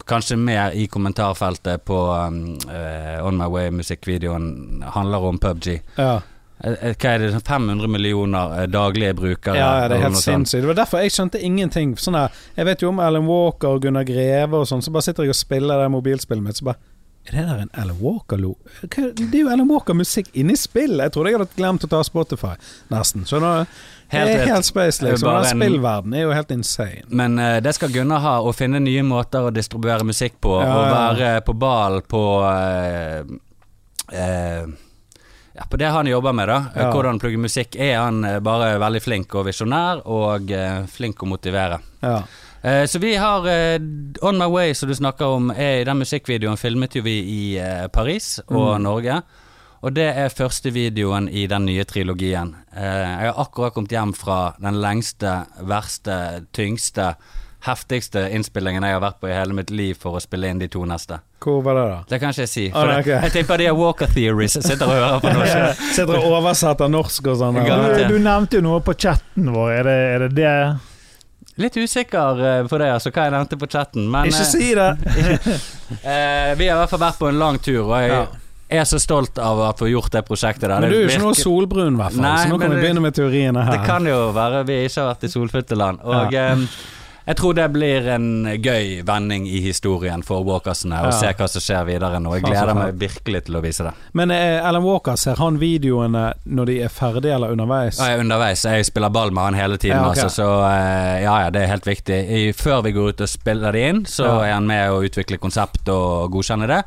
kanskje 0.09 0.37
mer 0.37 0.75
i 0.77 0.85
kommentarfeltet 0.91 1.83
på 1.87 1.97
eh, 2.13 3.17
On 3.25 3.39
My 3.39 3.49
Way-musikkvideoen, 3.49 4.83
handler 4.93 5.25
om 5.31 5.41
PubG. 5.41 5.79
Ja. 5.97 6.21
Eh, 6.63 6.71
eh, 6.71 6.95
Hva 6.95 7.15
er 7.15 7.23
det, 7.23 7.31
sånn 7.33 7.43
500 7.43 7.91
millioner 7.91 8.55
eh, 8.61 8.67
daglige 8.71 9.17
brukere? 9.17 9.57
Ja, 9.59 9.71
ja, 9.81 9.89
det 9.91 9.97
er 9.97 10.05
helt 10.07 10.21
sinnssykt. 10.21 10.61
Det 10.63 10.69
var 10.69 10.79
derfor 10.79 11.03
jeg 11.03 11.15
skjønte 11.15 11.41
ingenting. 11.43 11.97
Sånn 11.99 12.17
her, 12.19 12.43
jeg 12.55 12.69
vet 12.69 12.85
jo 12.85 12.93
om 12.93 13.01
Alan 13.03 13.27
Walker 13.27 13.75
og 13.75 13.83
Gunnar 13.83 14.07
Greve 14.07 14.61
og 14.61 14.69
sånn, 14.69 14.83
så 14.85 14.93
bare 14.93 15.09
sitter 15.09 15.27
jeg 15.27 15.33
og 15.35 15.39
spiller 15.39 15.83
det 15.83 15.91
mobilspillet 15.91 16.45
mitt, 16.45 16.61
så 16.61 16.69
bare 16.71 16.92
Er 17.25 17.37
det 17.37 17.43
der 17.47 17.59
en 17.63 17.69
Alan 17.79 17.99
Walker-lo? 18.03 18.55
Det 18.83 19.29
er 19.31 19.37
jo 19.45 19.49
Alan 19.53 19.69
Walker-musikk 19.71 20.27
inni 20.35 20.57
spill! 20.59 20.97
Jeg 20.99 21.13
trodde 21.15 21.31
jeg 21.31 21.39
hadde 21.39 21.55
glemt 21.55 21.85
å 21.85 21.89
ta 21.91 22.01
Spotify, 22.03 22.51
nesten. 22.91 23.23
Skjønner 23.29 23.61
du? 23.63 23.77
Helt 24.13 24.27
det 24.29 24.33
er 24.41 24.49
helt 24.51 24.67
space, 24.67 24.99
liksom. 25.01 25.29
Den 25.31 25.45
en- 25.47 25.61
spillverdenen 25.63 26.17
er 26.19 26.25
jo 26.27 26.33
helt 26.35 26.51
insane. 26.53 27.05
Men 27.09 27.39
uh, 27.39 27.55
det 27.63 27.73
skal 27.77 27.93
Gunnar 27.95 28.19
ha, 28.21 28.33
å 28.43 28.51
finne 28.53 28.81
nye 28.83 29.05
måter 29.07 29.47
å 29.47 29.53
distribuere 29.55 30.03
musikk 30.05 30.35
på, 30.43 30.57
Ja, 30.61 30.67
og 30.75 30.83
ja. 30.83 30.91
være 30.99 31.31
på 31.47 31.55
ballen 31.63 32.03
på 32.11 32.21
uh, 32.43 33.23
uh, 34.11 34.67
ja, 35.55 35.65
På 35.69 35.77
det 35.79 35.89
han 35.95 36.07
jobber 36.11 36.33
med, 36.35 36.51
da. 36.51 36.59
Ja. 36.75 36.91
Hvordan 36.91 37.19
plugge 37.23 37.39
musikk. 37.39 37.75
Er 37.79 37.99
han 38.03 38.21
bare 38.43 38.75
veldig 38.83 39.01
flink 39.05 39.33
og 39.39 39.47
visjonær, 39.47 40.03
og 40.09 40.49
flink 40.91 41.23
å 41.23 41.29
motivere. 41.29 41.77
Ja. 42.03 42.19
Eh, 42.63 42.85
så 42.87 42.99
vi 43.03 43.15
har 43.19 43.43
uh, 43.43 43.79
On 44.23 44.37
My 44.39 44.45
Way, 44.47 44.73
som 44.73 44.89
du 44.89 44.95
snakker 44.95 45.25
om, 45.35 45.49
er 45.51 45.81
i 45.81 45.87
den 45.87 45.99
musikkvideoen 45.99 46.57
filmet 46.57 46.95
jo 46.95 47.01
vi 47.03 47.17
i 47.19 47.41
uh, 47.59 47.87
Paris 47.91 48.37
og 48.47 48.77
Mm. 48.79 48.83
Norge. 48.85 49.21
Og 49.83 49.91
det 49.97 50.05
er 50.15 50.29
første 50.31 50.71
videoen 50.71 51.25
i 51.27 51.43
den 51.51 51.65
nye 51.67 51.83
trilogien. 51.83 52.53
Jeg 52.71 53.27
har 53.27 53.35
akkurat 53.41 53.73
kommet 53.75 53.91
hjem 53.91 54.13
fra 54.15 54.53
den 54.63 54.77
lengste, 54.79 55.33
verste, 55.67 56.45
tyngste, 56.55 57.09
heftigste 57.67 58.23
innspillingen 58.31 58.83
jeg 58.87 58.95
har 58.95 59.01
vært 59.03 59.19
på 59.19 59.27
i 59.27 59.33
hele 59.35 59.53
mitt 59.57 59.69
liv 59.75 59.99
for 59.99 60.15
å 60.15 60.21
spille 60.23 60.47
inn 60.47 60.59
de 60.63 60.69
to 60.71 60.85
neste. 60.87 61.19
Hvor 61.43 61.59
var 61.67 61.75
det, 61.75 61.83
da? 61.91 61.99
Det 62.13 62.21
kan 62.23 62.31
ikke 62.31 62.45
jeg 62.45 62.53
si. 62.53 62.65
Ah, 62.71 62.93
okay. 63.01 63.19
Jeg 63.27 63.35
tipper 63.35 63.59
de 63.59 63.67
er 63.73 63.75
Walker 63.75 64.07
Theories 64.15 64.55
sitter 64.55 64.87
og 64.87 64.95
hører 64.95 65.19
på 65.19 65.33
norsk. 65.35 65.83
Sitter 65.99 66.15
og 66.21 66.31
oversetter 66.39 66.87
norsk 66.95 67.27
og 67.33 67.37
sånn. 67.43 67.59
Du, 67.59 68.01
du 68.15 68.17
nevnte 68.23 68.61
jo 68.61 68.63
noe 68.69 68.79
på 68.87 68.95
chatten 68.95 69.51
vår. 69.51 69.69
Er 69.81 69.83
det 69.89 69.99
er 70.15 70.25
det, 70.29 70.31
det? 70.39 70.55
Litt 71.61 71.75
usikker 71.77 72.39
eh, 72.41 72.67
på 72.67 72.77
det, 72.81 72.87
altså, 72.95 73.11
hva 73.13 73.27
jeg 73.27 73.33
nevnte 73.35 73.57
på 73.61 73.67
chatten. 73.69 74.07
Men 74.09 74.25
Ikke 74.31 74.41
eh, 74.41 74.53
si 74.53 74.71
det! 74.73 74.91
Eh, 75.93 76.55
vi 76.57 76.65
har 76.65 76.73
i 76.73 76.79
hvert 76.79 76.89
fall 76.89 77.01
vært 77.03 77.19
på 77.19 77.27
en 77.29 77.37
lang 77.37 77.59
tur, 77.61 77.83
og 77.85 77.91
jeg 78.01 78.09
Ja. 78.09 78.23
er 78.81 78.85
så 78.89 78.97
stolt 78.97 79.37
av 79.37 79.59
å 79.61 79.67
få 79.77 79.85
gjort 79.91 80.09
det 80.15 80.23
prosjektet 80.25 80.65
der. 80.65 80.79
Men 80.81 80.89
du 80.89 80.95
er 80.97 81.03
jo 81.03 81.09
ikke 81.11 81.21
noe 81.21 81.37
solbrun, 81.37 81.93
i 81.93 82.01
hvert 82.01 82.15
fall. 82.15 82.23
Nei, 82.25 82.37
Så 82.41 82.49
nå 82.49 82.57
kan 82.59 82.73
vi 82.73 82.79
begynne 82.81 83.03
med 83.03 83.13
teoriene 83.13 83.61
her. 83.67 83.75
Det 83.77 83.85
kan 83.85 84.07
jo 84.09 84.31
være 84.33 84.63
vi 84.65 84.79
ikke 84.87 85.03
har 85.03 85.11
vært 85.11 85.27
i 85.27 85.29
solfylte 85.35 85.77
land. 85.77 86.01
Og 86.01 86.33
eh, 86.33 86.65
jeg 87.25 87.35
tror 87.39 87.53
det 87.55 87.65
blir 87.71 88.07
en 88.15 88.25
gøy 88.59 89.01
vending 89.07 89.45
i 89.47 89.61
historien 89.63 90.23
for 90.23 90.43
Walkersene, 90.43 90.95
Ja. 91.01 91.09
å 91.09 91.11
se 91.15 91.31
hva 91.33 91.47
som 91.49 91.61
skjer 91.63 91.85
videre 91.87 92.19
nå. 92.19 92.33
Jeg 92.35 92.43
gleder 92.43 92.73
meg 92.75 92.95
virkelig 92.99 93.45
til 93.45 93.55
å 93.55 93.61
vise 93.63 93.83
det. 93.87 93.93
Men 94.13 94.31
eh, 94.31 94.59
Alan 94.65 94.83
Walker, 94.83 95.15
ser 95.15 95.35
han 95.39 95.57
videoene 95.61 96.33
når 96.45 96.65
de 96.65 96.77
er 96.83 96.89
ferdige 96.89 97.35
eller 97.35 97.51
underveis? 97.55 97.97
Ja, 97.99 98.09
jeg 98.11 98.19
er 98.19 98.23
underveis. 98.25 98.63
Jeg 98.65 98.85
spiller 98.85 99.09
ball 99.09 99.31
med 99.31 99.43
han 99.43 99.53
hele 99.53 99.77
tiden, 99.77 99.97
Ja, 100.01 100.09
okay. 100.11 100.23
altså, 100.23 100.43
så 100.43 100.49
eh, 100.67 101.23
ja, 101.23 101.37
ja, 101.45 101.49
det 101.49 101.61
er 101.63 101.67
helt 101.73 101.85
viktig. 101.87 102.19
I, 102.29 102.43
før 102.53 102.83
vi 102.83 102.91
går 102.91 103.09
ut 103.13 103.21
og 103.21 103.29
spiller 103.29 103.71
de 103.71 103.79
inn, 103.89 104.03
så 104.05 104.25
Ja. 104.25 104.39
er 104.49 104.53
han 104.53 104.67
med 104.67 104.89
å 104.91 105.01
utvikle 105.03 105.37
konsept 105.39 105.87
og 105.89 106.31
godkjenne 106.31 106.67
det. 106.67 106.83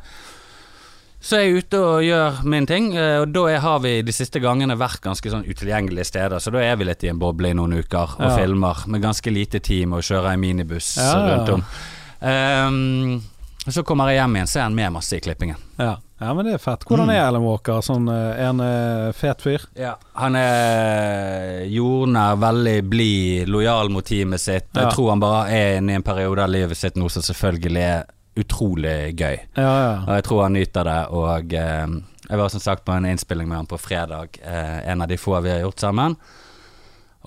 Så 1.19 1.35
er 1.39 1.45
jeg 1.47 1.63
ute 1.65 1.79
og 1.81 2.03
gjør 2.05 2.43
min 2.45 2.65
ting, 2.69 2.91
eh, 2.95 3.19
og 3.23 3.31
da 3.33 3.57
har 3.59 3.79
vi 3.83 4.01
de 4.05 4.11
siste 4.13 4.39
gangene 4.39 4.75
vært 4.77 5.01
ganske 5.01 5.31
sånn 5.33 5.47
utilgjengelige 5.49 6.05
steder, 6.05 6.37
så 6.39 6.51
da 6.53 6.59
er 6.61 6.75
vi 6.77 6.85
litt 6.85 7.03
i 7.03 7.09
en 7.09 7.17
boble 7.19 7.49
i 7.49 7.53
noen 7.57 7.73
uker 7.79 8.13
og 8.19 8.21
Ja. 8.29 8.35
filmer 8.37 8.83
med 8.87 9.01
ganske 9.01 9.31
lite 9.33 9.59
team 9.59 9.93
og 9.93 10.01
kjører 10.05 10.33
en 10.33 10.39
minibuss 10.39 10.95
Ja, 10.97 11.15
rundt 11.37 11.49
om. 11.49 11.63
Um, 12.21 13.21
så 13.67 13.83
kommer 13.83 14.07
jeg 14.09 14.21
hjem 14.21 14.35
igjen, 14.37 14.47
så 14.47 14.59
er 14.59 14.63
han 14.69 14.75
med 14.77 14.93
masse 14.93 15.17
i 15.17 15.19
klippingen. 15.19 15.57
Ja. 15.77 15.97
ja, 16.21 16.33
men 16.33 16.45
det 16.45 16.53
er 16.53 16.57
fett. 16.63 16.85
Hvordan 16.87 17.07
Mm. 17.09 17.15
er 17.15 17.21
Alan 17.27 17.43
Walker? 17.43 17.81
Sånn, 17.81 18.07
eh, 18.07 18.39
er 18.39 18.45
han 18.45 18.61
eh, 18.61 19.11
fet 19.11 19.41
fyr? 19.41 19.65
Ja, 19.75 19.95
Han 20.15 20.35
er 20.35 21.65
jordnær, 21.67 22.37
veldig 22.39 22.89
blid, 22.89 23.47
lojal 23.49 23.89
mot 23.89 24.05
teamet 24.05 24.39
sitt. 24.39 24.67
Ja. 24.73 24.85
Jeg 24.85 24.93
tror 24.95 25.09
han 25.09 25.19
bare 25.19 25.49
er 25.51 25.77
inne 25.81 25.91
i 25.91 25.95
en 25.95 26.03
periode 26.03 26.39
av 26.45 26.49
livet 26.49 26.77
sitt 26.77 26.95
nå 26.95 27.09
som 27.11 27.21
selvfølgelig 27.23 27.83
er 27.83 28.05
utrolig 28.37 29.15
gøy. 29.17 29.37
Ja, 29.57 29.71
ja. 29.81 29.93
Og 30.07 30.11
jeg 30.17 30.23
tror 30.27 30.43
han 30.45 30.53
nyter 30.57 30.83
det, 30.87 30.99
og 31.17 31.53
eh, 31.53 31.87
jeg 32.29 32.37
var 32.41 32.49
som 32.53 32.59
sagt 32.63 32.85
på 32.85 32.93
en 32.95 33.05
innspilling 33.09 33.47
med 33.49 33.57
han 33.63 33.69
på 33.71 33.79
fredag, 33.81 34.37
eh, 34.43 34.77
en 34.91 35.01
av 35.01 35.07
de 35.11 35.17
få 35.17 35.39
vi 35.45 35.51
har 35.55 35.63
gjort 35.65 35.79
sammen. 35.79 36.15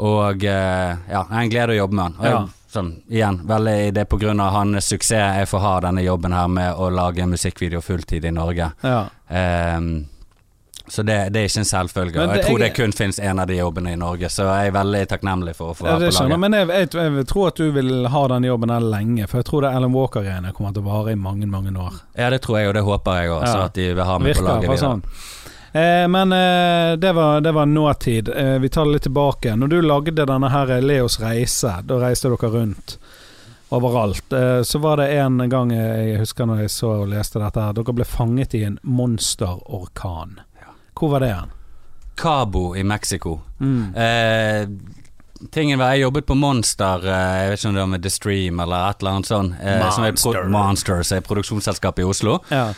Og 0.00 0.44
eh, 0.44 0.92
ja, 1.10 1.24
det 1.28 1.36
er 1.36 1.42
en 1.44 1.50
glede 1.52 1.74
å 1.74 1.80
jobbe 1.82 1.98
med 1.98 2.04
han. 2.04 2.16
Og 2.20 2.24
jeg, 2.24 2.32
Ja. 2.32 2.46
sånn, 2.70 2.90
igjen, 3.10 3.40
veldig 3.50 3.76
det 3.96 4.04
er 4.04 4.08
på 4.08 4.18
grunn 4.20 4.40
av 4.40 4.52
hans 4.54 4.86
suksess 4.92 5.36
jeg 5.40 5.48
får 5.50 5.60
ha 5.64 5.74
denne 5.88 6.04
jobben 6.06 6.32
her 6.32 6.48
med 6.48 6.74
å 6.78 6.86
lage 6.94 7.20
en 7.24 7.32
musikkvideo 7.34 7.80
fulltid 7.82 8.24
i 8.24 8.30
Norge. 8.32 8.70
ja. 8.82 9.02
Ehm, 9.28 10.06
så 10.90 11.02
det, 11.06 11.16
det 11.32 11.40
er 11.40 11.46
ikke 11.48 11.62
en 11.62 11.68
selvfølge. 11.70 12.16
Men 12.18 12.28
Og 12.28 12.34
jeg 12.34 12.40
det- 12.42 12.46
tror 12.50 12.58
det 12.58 12.68
kun 12.76 12.92
finnes 12.98 13.18
en 13.22 13.38
av 13.38 13.46
de 13.46 13.56
jobbene 13.60 13.92
i 13.92 13.96
Norge, 14.00 14.28
så 14.28 14.42
jeg 14.48 14.68
er 14.72 14.74
veldig 14.74 15.02
takknemlig 15.12 15.54
for 15.56 15.70
å 15.70 15.76
få 15.78 15.86
være 15.86 16.10
på 16.10 16.16
laget. 16.18 16.40
Men 16.42 16.52
jeg, 16.58 16.68
jeg, 16.68 16.88
jeg, 16.98 17.12
vil 17.16 17.24
tro 17.30 17.44
at 17.46 17.54
du 17.62 17.70
vil 17.78 18.06
ha 18.10 18.22
den 18.34 18.48
jobben 18.50 18.70
her 18.74 18.80
lenge, 18.80 19.28
for 19.30 19.38
jeg 19.40 19.46
tror 19.50 19.62
det 19.62 19.70
Alan 19.78 19.92
Walker-greiene 19.94 20.52
kommer 20.56 20.74
til 20.74 20.82
å 20.82 20.88
vare 20.90 21.12
i 21.14 21.20
mange, 21.20 21.46
mange 21.46 21.70
år. 21.78 22.00
Ja, 22.18 22.30
det 22.34 22.42
tror 22.42 22.58
jeg, 22.58 22.68
og 22.68 22.74
det 22.74 22.82
håper 22.82 23.22
jeg 23.22 23.30
òg, 23.30 23.46
Ja. 23.46 23.64
at 23.64 23.74
de 23.78 23.86
vil 23.94 24.04
ha 24.04 24.18
meg 24.18 24.36
på 24.36 24.42
laget 24.48 24.68
videre. 24.70 24.78
sånn. 24.82 25.02
Eh, 25.72 26.06
men 26.10 26.32
eh, 26.34 26.96
det, 26.96 27.12
var, 27.14 27.40
det 27.40 27.52
var 27.54 27.66
nåtid. 27.70 28.28
Eh, 28.34 28.58
vi 28.58 28.68
tar 28.68 28.84
det 28.84 28.92
litt 28.98 29.02
tilbake. 29.06 29.54
Når 29.54 29.68
du 29.70 29.80
lagde 29.82 30.26
denne 30.26 30.50
her 30.50 30.80
Leos 30.82 31.20
reise, 31.22 31.76
da 31.86 31.94
reiste 32.02 32.26
dere 32.28 32.50
rundt 32.50 32.96
overalt. 33.70 34.32
Eh, 34.32 34.62
så 34.66 34.80
var 34.82 34.96
det 34.96 35.12
en 35.20 35.38
gang 35.48 35.70
eh, 35.72 36.08
jeg 36.10 36.18
husker 36.24 36.46
når 36.50 36.64
jeg 36.64 36.70
så 36.74 36.90
og 37.04 37.08
leste 37.12 37.38
dette 37.38 37.62
her, 37.62 37.72
dere 37.78 37.94
ble 37.94 38.04
fanget 38.04 38.54
i 38.58 38.64
en 38.66 38.80
monsterorkan. 38.82 40.40
Hvor 41.00 41.14
var 41.14 41.24
det 41.24 41.32
hen? 41.32 41.52
Cabo 42.20 42.74
i 42.76 42.82
Mexico. 42.84 43.38
Mm. 43.60 43.94
Eh, 43.96 44.68
tingen 45.50 45.78
var, 45.78 45.94
Jeg 45.94 46.02
jobbet 46.02 46.26
på 46.26 46.34
Monster, 46.36 47.06
eh, 47.08 47.42
jeg 47.42 47.50
vet 47.50 47.58
ikke 47.58 47.68
om 47.68 47.74
det 47.74 47.80
var 47.80 47.92
med 47.94 48.02
The 48.02 48.10
Stream 48.12 48.60
eller 48.60 48.90
et 48.90 49.00
eller 49.00 49.16
annet 49.16 49.30
sånt. 49.30 49.54
Eh, 49.62 49.90
som 49.90 50.04
er 50.04 50.12
Monster. 50.12 50.48
Monster, 50.52 51.02
som 51.02 51.16
er 51.16 51.24
produksjonsselskap 51.24 51.98
i 51.98 52.04
Oslo. 52.04 52.38
Ja. 52.50 52.72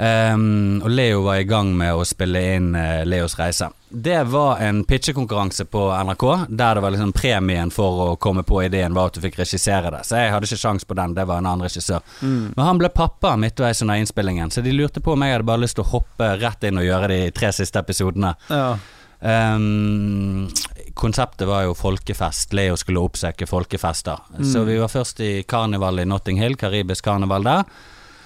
Ehm, 0.00 0.80
og 0.82 0.90
Leo 0.90 1.20
var 1.22 1.36
i 1.36 1.44
gang 1.44 1.74
med 1.76 1.92
å 1.92 2.04
spille 2.08 2.40
inn 2.54 2.70
uh, 2.72 3.02
Leos 3.04 3.34
reise. 3.36 3.66
Det 3.88 4.22
var 4.32 4.62
en 4.64 4.78
pitchekonkurranse 4.88 5.66
på 5.68 5.82
NRK, 5.92 6.24
der 6.48 6.78
det 6.78 6.84
var 6.86 6.94
liksom 6.94 7.12
premien 7.12 7.72
for 7.74 8.04
å 8.06 8.14
komme 8.16 8.40
på 8.48 8.62
ideen 8.64 8.96
var 8.96 9.10
at 9.10 9.18
du 9.18 9.20
fikk 9.26 9.36
regissere 9.42 9.90
det. 9.92 10.00
Så 10.08 10.16
jeg 10.16 10.32
hadde 10.32 10.48
ikke 10.48 10.60
sjans 10.62 10.88
på 10.88 10.96
den, 10.96 11.12
det 11.18 11.26
var 11.28 11.42
en 11.42 11.50
annen 11.50 11.66
regissør. 11.68 12.00
Mm. 12.22 12.54
Men 12.54 12.64
han 12.64 12.80
ble 12.80 12.88
pappa 12.96 13.34
midtveis 13.36 13.84
under 13.84 14.00
innspillingen, 14.00 14.54
så 14.54 14.64
de 14.64 14.72
lurte 14.72 15.04
på 15.04 15.12
om 15.12 15.26
jeg 15.26 15.36
hadde 15.36 15.48
bare 15.52 15.64
lyst 15.66 15.76
til 15.76 15.84
å 15.84 15.92
hoppe 15.92 16.30
rett 16.40 16.64
inn 16.64 16.80
og 16.80 16.88
gjøre 16.88 17.12
de 17.12 17.20
tre 17.36 17.52
siste 17.60 17.84
episodene. 17.84 18.32
ja. 18.48 18.72
Um, 19.20 20.48
konseptet 20.96 21.44
var 21.44 21.66
jo 21.66 21.74
folkefest. 21.76 22.54
Leo 22.56 22.78
skulle 22.80 23.02
oppsøke 23.04 23.44
folkefester. 23.44 24.22
Så 24.48 24.62
vi 24.64 24.78
var 24.80 24.88
først 24.88 25.20
i 25.20 25.32
karneval 25.44 26.00
i 26.00 26.06
Notting 26.08 26.40
Hill, 26.40 26.56
karibisk 26.56 27.04
karneval 27.04 27.44
der. 27.44 27.66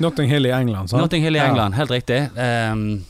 Notting 0.01 0.29
Hill 0.29 0.47
i 0.47 0.51
England, 0.51 0.91
sant? 0.91 1.01
Notting 1.03 1.23
Hill 1.23 1.37
i 1.37 1.39
Ja. 1.39 1.49
England, 1.51 1.75
helt 1.75 1.91
riktig. 1.91 2.31
Um, 2.37 3.05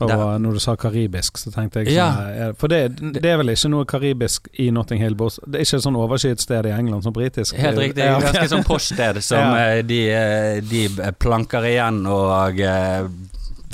Og 0.00 0.10
når 0.42 0.52
du 0.52 0.58
sa 0.58 0.74
karibisk, 0.76 1.36
så 1.38 1.52
tenkte 1.54 1.84
jeg 1.84 1.86
sånn 1.86 1.94
Ja. 1.94 2.48
eh, 2.48 2.52
For 2.58 2.66
det, 2.68 2.96
det 3.14 3.24
er 3.30 3.36
vel 3.38 3.46
ikke 3.52 3.70
noe 3.70 3.84
karibisk 3.84 4.48
i 4.58 4.70
Notting 4.70 4.98
Hill? 5.00 5.14
Det 5.14 5.54
er 5.54 5.62
ikke 5.62 5.76
et 5.78 5.84
sånn 5.86 5.96
overskyet 5.96 6.40
sted 6.40 6.66
i 6.66 6.70
England 6.74 7.04
som 7.04 7.12
britisk? 7.12 7.54
Helt 7.56 7.78
riktig. 7.78 8.02
Ja. 8.04 8.18
Ganske 8.20 8.48
sånn 8.50 8.64
poststed 8.66 9.22
som 9.30 9.38
Ja. 9.38 9.56
eh, 9.76 9.82
de, 9.82 10.00
eh, 10.10 10.60
de 10.60 10.88
planker 11.12 11.62
igjen 11.62 12.04
og 12.06 12.58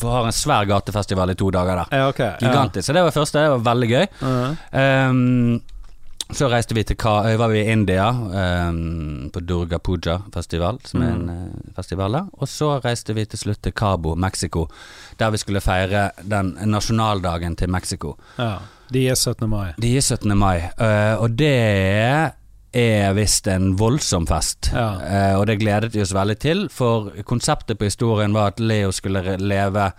har 0.02 0.24
en 0.26 0.32
svær 0.32 0.64
gatefestival 0.68 1.30
i 1.30 1.34
to 1.34 1.50
dager 1.50 1.76
der. 1.84 1.96
Ja, 1.98 2.08
ok. 2.08 2.18
Ja. 2.18 2.36
Gigantisk. 2.40 2.86
Så 2.88 2.92
det 2.94 3.02
var 3.02 3.10
første, 3.12 3.40
det 3.40 3.50
var 3.64 3.74
veldig 3.74 3.88
gøy. 3.90 4.06
Ja. 4.20 4.54
Ehm, 4.72 5.60
så 6.32 6.48
reiste 6.50 6.74
vi 6.76 6.84
til 6.86 6.96
Ka 7.00 7.14
eh, 7.28 7.36
var 7.40 7.50
vi 7.52 7.62
i 7.62 7.72
India, 7.72 8.08
um, 8.10 9.30
på 9.32 9.42
Durga 9.44 9.78
Puja 9.82 10.18
festival, 10.34 10.80
som 10.86 11.02
er 11.04 11.14
en 11.14 11.30
eh, 11.32 11.70
festival 11.76 12.16
der. 12.16 12.28
Og 12.38 12.50
så 12.50 12.72
reiste 12.84 13.14
vi 13.16 13.24
til 13.28 13.40
slutt 13.40 13.62
til 13.64 13.74
Cabo, 13.76 14.14
Mexico, 14.14 14.66
der 15.18 15.32
vi 15.34 15.40
skulle 15.42 15.62
feire 15.64 16.10
den 16.22 16.56
nasjonaldagen 16.70 17.56
til 17.56 17.70
Mexico. 17.70 18.16
ja. 18.38 18.58
De 18.90 19.04
er 19.06 19.14
17. 19.14 19.46
mai. 19.46 19.68
De 19.78 19.96
er 19.96 20.02
17. 20.02 20.32
mai, 20.34 20.64
uh, 20.80 21.22
og 21.22 21.36
det 21.38 21.50
er 22.74 23.12
visst 23.14 23.46
en 23.46 23.76
voldsom 23.78 24.26
fest. 24.26 24.72
Ja. 24.74 24.88
uh, 24.98 25.38
og 25.38 25.46
det 25.46 25.60
gledet 25.60 25.94
vi 25.94 26.02
oss 26.02 26.14
veldig 26.14 26.38
til, 26.42 26.64
for 26.74 27.12
konseptet 27.22 27.78
på 27.78 27.86
historien 27.86 28.34
var 28.34 28.50
at 28.50 28.58
Leo 28.58 28.90
skulle 28.90 29.36
leve 29.38 29.92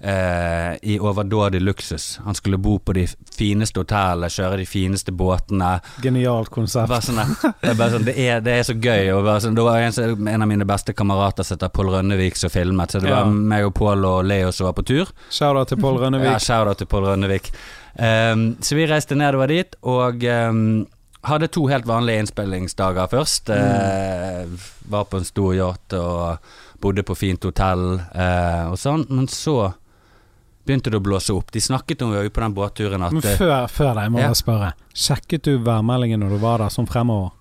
eh, 0.00 0.76
i 0.82 0.98
overdådig 1.00 1.60
luksus. 1.62 2.20
Han 2.24 2.34
skulle 2.34 2.58
bo 2.58 2.78
på 2.78 2.92
de 2.96 3.06
fineste 3.34 3.80
hotellene, 3.80 4.28
kjøre 4.30 4.58
de 4.60 4.66
fineste 4.66 5.12
båtene. 5.12 5.80
Genialt 6.04 6.50
konsept. 6.54 6.92
Sånn, 7.08 7.18
det, 7.62 7.72
er 7.74 7.90
sånn, 7.94 8.04
det, 8.06 8.14
er, 8.18 8.40
det 8.44 8.52
er 8.58 8.66
så 8.68 8.76
gøy. 8.78 9.10
Sånn, 9.42 9.56
det 9.58 9.64
var 9.66 9.80
en, 9.82 10.28
en 10.28 10.42
av 10.46 10.50
mine 10.50 10.68
beste 10.68 10.94
kamerater 10.96 11.46
som 11.46 11.56
heter 11.58 11.72
Pål 11.74 11.92
Rønnevik 11.96 12.36
som 12.38 12.50
filmet, 12.54 12.90
så 12.94 13.00
det 13.02 13.10
Ja. 13.10 13.22
var 13.24 13.32
meg 13.32 13.66
og 13.66 13.74
Pål 13.78 14.04
og 14.04 14.24
Leo 14.28 14.52
som 14.52 14.68
var 14.70 14.76
på 14.78 14.84
tur. 14.86 15.10
Shout-out 15.30 15.68
til 15.74 15.80
Pål 15.82 15.98
Ja, 15.98 16.04
Rønnevik. 16.06 16.38
shout-out 16.44 16.78
til 16.78 16.86
Pål 16.90 17.10
Rønnevik. 17.12 17.50
Um, 17.98 18.52
så 18.62 18.76
vi 18.78 18.86
reiste 18.86 19.16
nedover 19.18 19.50
dit, 19.50 19.74
og 19.82 20.22
um, 20.22 20.86
hadde 21.26 21.48
to 21.50 21.64
helt 21.66 21.86
vanlige 21.88 22.22
innspillingsdager 22.22 23.08
først. 23.10 23.50
Eh, 23.50 24.46
var 24.88 25.04
på 25.10 25.18
en 25.18 25.26
stor 25.26 25.54
yacht 25.56 25.92
og 25.98 26.38
bodde 26.80 27.02
på 27.02 27.16
fint 27.18 27.42
hotell 27.42 27.98
eh, 28.14 28.68
og 28.70 28.78
sånn. 28.78 29.02
Men 29.10 29.26
så 29.28 29.72
begynte 30.68 30.92
det 30.92 31.00
å 31.00 31.04
blåse 31.08 31.34
opp. 31.34 31.50
De 31.54 31.60
snakket 31.64 32.04
om 32.06 32.12
vi 32.14 32.28
på 32.28 32.44
den 32.44 32.54
båtturen 32.56 33.02
at 33.08 33.16
Men 33.16 33.24
eh, 33.24 33.36
før, 33.40 33.66
før 33.72 33.94
det, 33.96 34.06
jeg 34.08 34.14
må 34.14 34.22
Ja. 34.22 34.30
spørre. 34.36 34.72
Sjekket 34.94 35.48
du 35.48 35.58
værmeldingen 35.64 36.20
når 36.22 36.36
du 36.36 36.40
var 36.44 36.62
der, 36.64 36.74
sånn 36.74 36.88
fremover? 36.90 37.32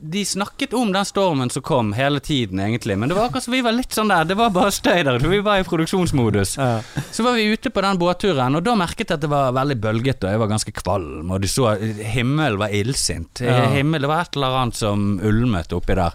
de 0.00 0.20
snakket 0.24 0.74
om 0.78 0.92
den 0.94 1.04
stormen 1.04 1.50
som 1.50 1.62
kom 1.66 1.88
hele 1.92 2.20
tiden, 2.22 2.60
egentlig. 2.62 2.94
Men 2.98 3.10
det 3.10 3.16
var 3.18 3.26
akkurat 3.28 3.42
som 3.42 3.52
vi 3.56 3.60
var 3.66 3.74
litt 3.74 3.90
sånn 3.90 4.08
der. 4.12 4.28
Det 4.30 4.36
var 4.38 4.52
bare 4.54 4.70
støy 4.70 5.02
der. 5.02 5.18
Vi 5.18 5.40
var 5.42 5.58
i 5.58 5.64
produksjonsmodus. 5.66 6.52
Ja. 6.56 6.80
Så 7.10 7.24
var 7.26 7.34
vi 7.34 7.48
ute 7.50 7.72
på 7.74 7.82
den 7.82 7.98
båtturen, 7.98 8.54
og 8.54 8.62
da 8.62 8.76
merket 8.78 9.10
jeg 9.10 9.18
at 9.18 9.24
det 9.26 9.30
var 9.32 9.50
veldig 9.56 9.76
bølgete, 9.82 10.28
og 10.28 10.36
jeg 10.36 10.42
var 10.44 10.52
ganske 10.52 10.74
kvalm, 10.78 11.32
og 11.34 11.42
du 11.42 11.48
så 11.50 11.72
himmelen 12.14 12.60
var 12.62 12.70
illsint. 12.78 13.42
Ja. 13.42 13.64
Himmel, 13.74 14.06
det 14.06 14.12
var 14.12 14.22
et 14.28 14.38
eller 14.38 14.60
annet 14.62 14.78
som 14.78 15.18
ulmet 15.18 15.74
oppi 15.74 15.98
der. 15.98 16.14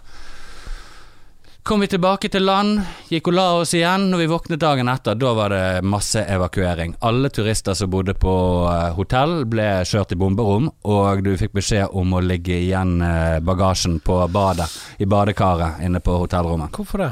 Kom 1.64 1.80
vi 1.80 1.86
tilbake 1.88 2.28
til 2.28 2.44
land, 2.44 2.82
gikk 3.08 3.30
og 3.30 3.34
la 3.38 3.44
oss 3.56 3.70
igjen. 3.72 4.10
Når 4.12 4.20
vi 4.20 4.26
våknet 4.28 4.60
dagen 4.60 4.88
etter, 4.92 5.16
da 5.16 5.30
var 5.32 5.48
det 5.48 5.86
masse 5.88 6.20
evakuering. 6.20 6.92
Alle 7.08 7.30
turister 7.32 7.72
som 7.72 7.88
bodde 7.88 8.12
på 8.20 8.34
eh, 8.68 8.90
hotell, 8.92 9.46
ble 9.48 9.70
kjørt 9.88 10.12
i 10.12 10.18
bomberom, 10.20 10.68
og 10.84 11.22
du 11.24 11.30
fikk 11.40 11.54
beskjed 11.56 11.96
om 11.96 12.12
å 12.12 12.20
ligge 12.20 12.58
igjen 12.58 12.98
eh, 13.00 13.38
bagasjen 13.40 13.96
på 14.04 14.18
badet, 14.28 14.68
i 15.00 15.08
badekaret 15.08 15.80
inne 15.88 16.04
på 16.04 16.18
hotellrommet. 16.26 16.76
Hvorfor 16.76 17.00
det? 17.06 17.10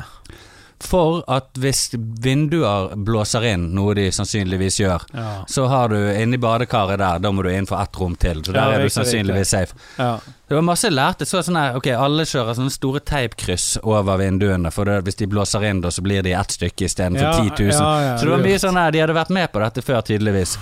For 0.82 1.22
at 1.30 1.52
hvis 1.62 1.92
vinduer 2.24 2.90
blåser 3.06 3.44
inn, 3.52 3.68
noe 3.76 3.94
de 3.94 4.08
sannsynligvis 4.12 4.80
gjør, 4.82 5.04
Ja. 5.14 5.44
så 5.46 5.68
har 5.70 5.88
du 5.92 5.96
inni 5.96 6.36
badekaret 6.42 6.98
der, 6.98 7.18
da 7.22 7.30
må 7.30 7.42
du 7.46 7.48
inn 7.50 7.66
for 7.70 7.80
ett 7.80 7.94
rom 8.00 8.16
til. 8.18 8.42
Så 8.42 8.52
der 8.52 8.60
Ja, 8.60 8.78
er 8.78 8.82
du 8.82 8.88
sannsynligvis 8.90 9.46
safe. 9.54 9.74
ja. 9.98 10.18
Det 10.48 10.56
var 10.58 10.62
masse 10.66 10.84
jeg 10.88 10.92
lærte. 10.92 11.24
Så 11.24 11.40
sånn 11.46 11.56
her, 11.56 11.76
ok, 11.78 11.86
alle 11.96 12.24
kjører 12.28 12.54
sånne 12.58 12.70
store 12.74 13.00
teipkryss 13.00 13.78
over 13.82 14.18
vinduene, 14.18 14.70
for 14.70 14.84
det, 14.84 14.98
hvis 15.06 15.16
de 15.16 15.26
blåser 15.26 15.62
inn, 15.64 15.80
da, 15.80 15.88
så 15.88 16.02
blir 16.04 16.22
de 16.22 16.32
ett 16.36 16.48
stykke 16.52 16.84
istedenfor 16.84 17.22
Ja, 17.22 17.32
10 17.40 17.48
000. 17.62 17.70
ja, 17.72 18.00
ja, 18.10 18.16
så 18.18 18.26
det 18.26 18.30
var 18.34 18.38
mye 18.44 18.58
sånn 18.60 18.74
her, 18.76 18.90
de 18.90 18.98
hadde 19.00 19.14
vært 19.16 19.30
med 19.30 19.50
på 19.52 19.60
dette 19.64 19.80
før, 19.86 20.02
tydeligvis. 20.02 20.58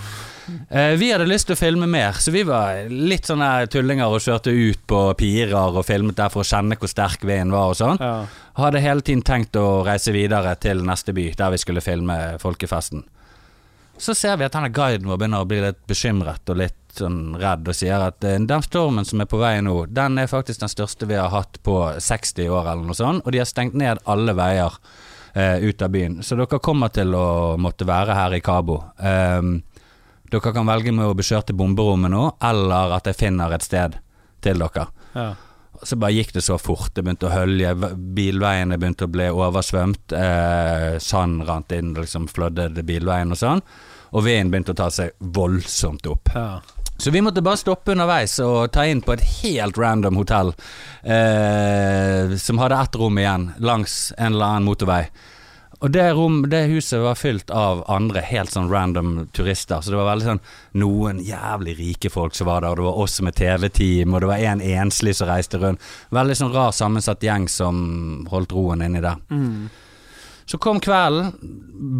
Eh, 0.70 0.94
vi 1.00 1.10
hadde 1.12 1.28
lyst 1.28 1.48
til 1.50 1.56
å 1.56 1.60
filme 1.60 1.86
mer, 1.90 2.18
så 2.22 2.32
vi 2.34 2.42
var 2.46 2.88
litt 2.90 3.28
sånne 3.28 3.66
tullinger 3.72 4.10
og 4.10 4.22
kjørte 4.24 4.52
ut 4.54 4.82
på 4.90 5.00
pirer 5.20 5.54
og 5.78 5.84
filmet 5.86 6.18
der 6.18 6.32
for 6.32 6.44
å 6.44 6.48
kjenne 6.50 6.78
hvor 6.80 6.90
sterk 6.90 7.24
vinden 7.26 7.54
var 7.54 7.72
og 7.72 7.78
sånn. 7.80 8.00
ja. 8.00 8.26
Hadde 8.60 8.82
hele 8.82 9.00
tiden 9.00 9.22
tenkt 9.24 9.56
å 9.56 9.80
reise 9.86 10.12
videre 10.12 10.52
til 10.60 10.82
neste 10.84 11.14
by, 11.16 11.30
der 11.38 11.54
vi 11.54 11.60
skulle 11.62 11.80
filme 11.84 12.16
folkefesten. 12.42 13.04
Så 14.00 14.14
ser 14.16 14.36
vi 14.40 14.46
at 14.46 14.54
denne 14.56 14.72
guiden 14.72 15.08
vår 15.08 15.18
begynner 15.20 15.44
å 15.44 15.48
bli 15.48 15.60
litt 15.60 15.80
bekymret 15.88 16.48
og 16.48 16.56
litt 16.56 16.76
sånn 16.96 17.36
redd, 17.38 17.68
og 17.68 17.76
sier 17.76 18.00
at 18.08 18.24
eh, 18.24 18.38
den 18.40 18.64
stormen 18.64 19.04
som 19.06 19.20
er 19.22 19.28
på 19.30 19.38
vei 19.40 19.58
nå, 19.62 19.74
den 19.92 20.18
er 20.18 20.30
faktisk 20.30 20.62
den 20.64 20.72
største 20.72 21.06
vi 21.06 21.18
har 21.20 21.30
hatt 21.34 21.60
på 21.66 21.76
60 22.00 22.48
år, 22.48 22.72
eller 22.72 22.88
noe 22.88 22.96
sånt, 22.98 23.24
og 23.24 23.32
de 23.34 23.42
har 23.42 23.48
stengt 23.48 23.76
ned 23.78 24.00
alle 24.10 24.34
veier 24.38 24.78
eh, 25.34 25.58
ut 25.62 25.82
av 25.82 25.92
byen. 25.94 26.20
Så 26.26 26.38
dere 26.38 26.60
kommer 26.62 26.92
til 26.94 27.14
å 27.14 27.56
måtte 27.60 27.86
være 27.88 28.16
her 28.16 28.36
i 28.36 28.40
Cabo. 28.44 28.80
Ehm, 28.98 29.60
dere 30.30 30.52
kan 30.54 30.66
velge 30.68 30.92
med 30.94 31.10
å 31.10 31.14
bli 31.18 31.26
kjørt 31.26 31.50
til 31.50 31.58
bomberommet 31.58 32.12
nå, 32.12 32.24
eller 32.50 32.96
at 32.96 33.10
jeg 33.10 33.18
finner 33.18 33.52
et 33.56 33.66
sted 33.66 34.00
til 34.44 34.62
dere. 34.64 34.88
ja. 35.14 35.30
Så 35.82 35.96
bare 35.96 36.12
gikk 36.12 36.34
det 36.34 36.42
så 36.44 36.58
fort. 36.60 36.90
Det 36.92 37.00
begynte 37.00 37.24
å 37.24 37.32
hølje. 37.32 37.70
Bilveiene 37.96 38.76
begynte 38.76 39.06
å 39.06 39.12
bli 39.12 39.30
oversvømt. 39.32 40.12
Eh, 40.12 40.98
sand 41.00 41.46
rant 41.48 41.72
inn, 41.72 41.94
liksom 41.96 42.26
flødde 42.28 42.82
bilveien 42.84 43.32
og 43.32 43.38
sånn. 43.40 43.62
Og 44.12 44.26
vinden 44.26 44.50
begynte 44.52 44.74
å 44.74 44.80
ta 44.82 44.90
seg 44.92 45.14
voldsomt 45.18 46.04
opp. 46.10 46.34
ja. 46.34 46.60
Så 47.00 47.08
vi 47.10 47.22
måtte 47.24 47.40
bare 47.40 47.56
stoppe 47.56 47.94
underveis 47.94 48.34
og 48.44 48.74
ta 48.74 48.82
inn 48.84 49.00
på 49.00 49.14
et 49.14 49.22
helt 49.40 49.78
random 49.80 50.18
hotell. 50.20 50.50
Eh, 51.00 52.36
som 52.36 52.60
hadde 52.60 52.76
ett 52.76 52.98
rom 53.00 53.16
igjen 53.16 53.46
langs 53.64 54.12
en 54.18 54.34
eller 54.34 54.44
annen 54.44 54.68
motorvei. 54.68 55.06
Og 55.80 55.90
det, 55.90 56.04
rom, 56.12 56.42
det 56.52 56.66
huset 56.68 57.00
var 57.00 57.16
fylt 57.16 57.50
av 57.56 57.80
andre 57.88 58.20
helt 58.20 58.52
sånn 58.52 58.68
random 58.68 59.28
turister. 59.32 59.80
Så 59.80 59.94
det 59.94 59.96
var 59.96 60.10
veldig 60.10 60.26
sånn 60.26 60.42
noen 60.82 61.22
jævlig 61.24 61.78
rike 61.78 62.10
folk 62.12 62.36
som 62.36 62.50
var 62.50 62.60
der, 62.60 62.74
og 62.74 62.82
det 62.82 62.88
var 62.90 62.98
oss 63.00 63.16
med 63.24 63.38
TV-team, 63.38 64.12
og 64.12 64.20
det 64.20 64.28
var 64.28 64.44
en 64.50 64.60
enslig 64.60 65.16
som 65.16 65.30
reiste 65.30 65.60
rundt. 65.62 65.86
Veldig 66.12 66.36
sånn 66.36 66.52
rar 66.52 66.74
sammensatt 66.76 67.24
gjeng 67.24 67.48
som 67.48 67.78
holdt 68.28 68.52
roen 68.52 68.84
inni 68.84 69.00
der. 69.00 69.22
Mm. 69.32 69.70
Så 70.50 70.58
kom 70.58 70.80
kvelden, 70.82 71.30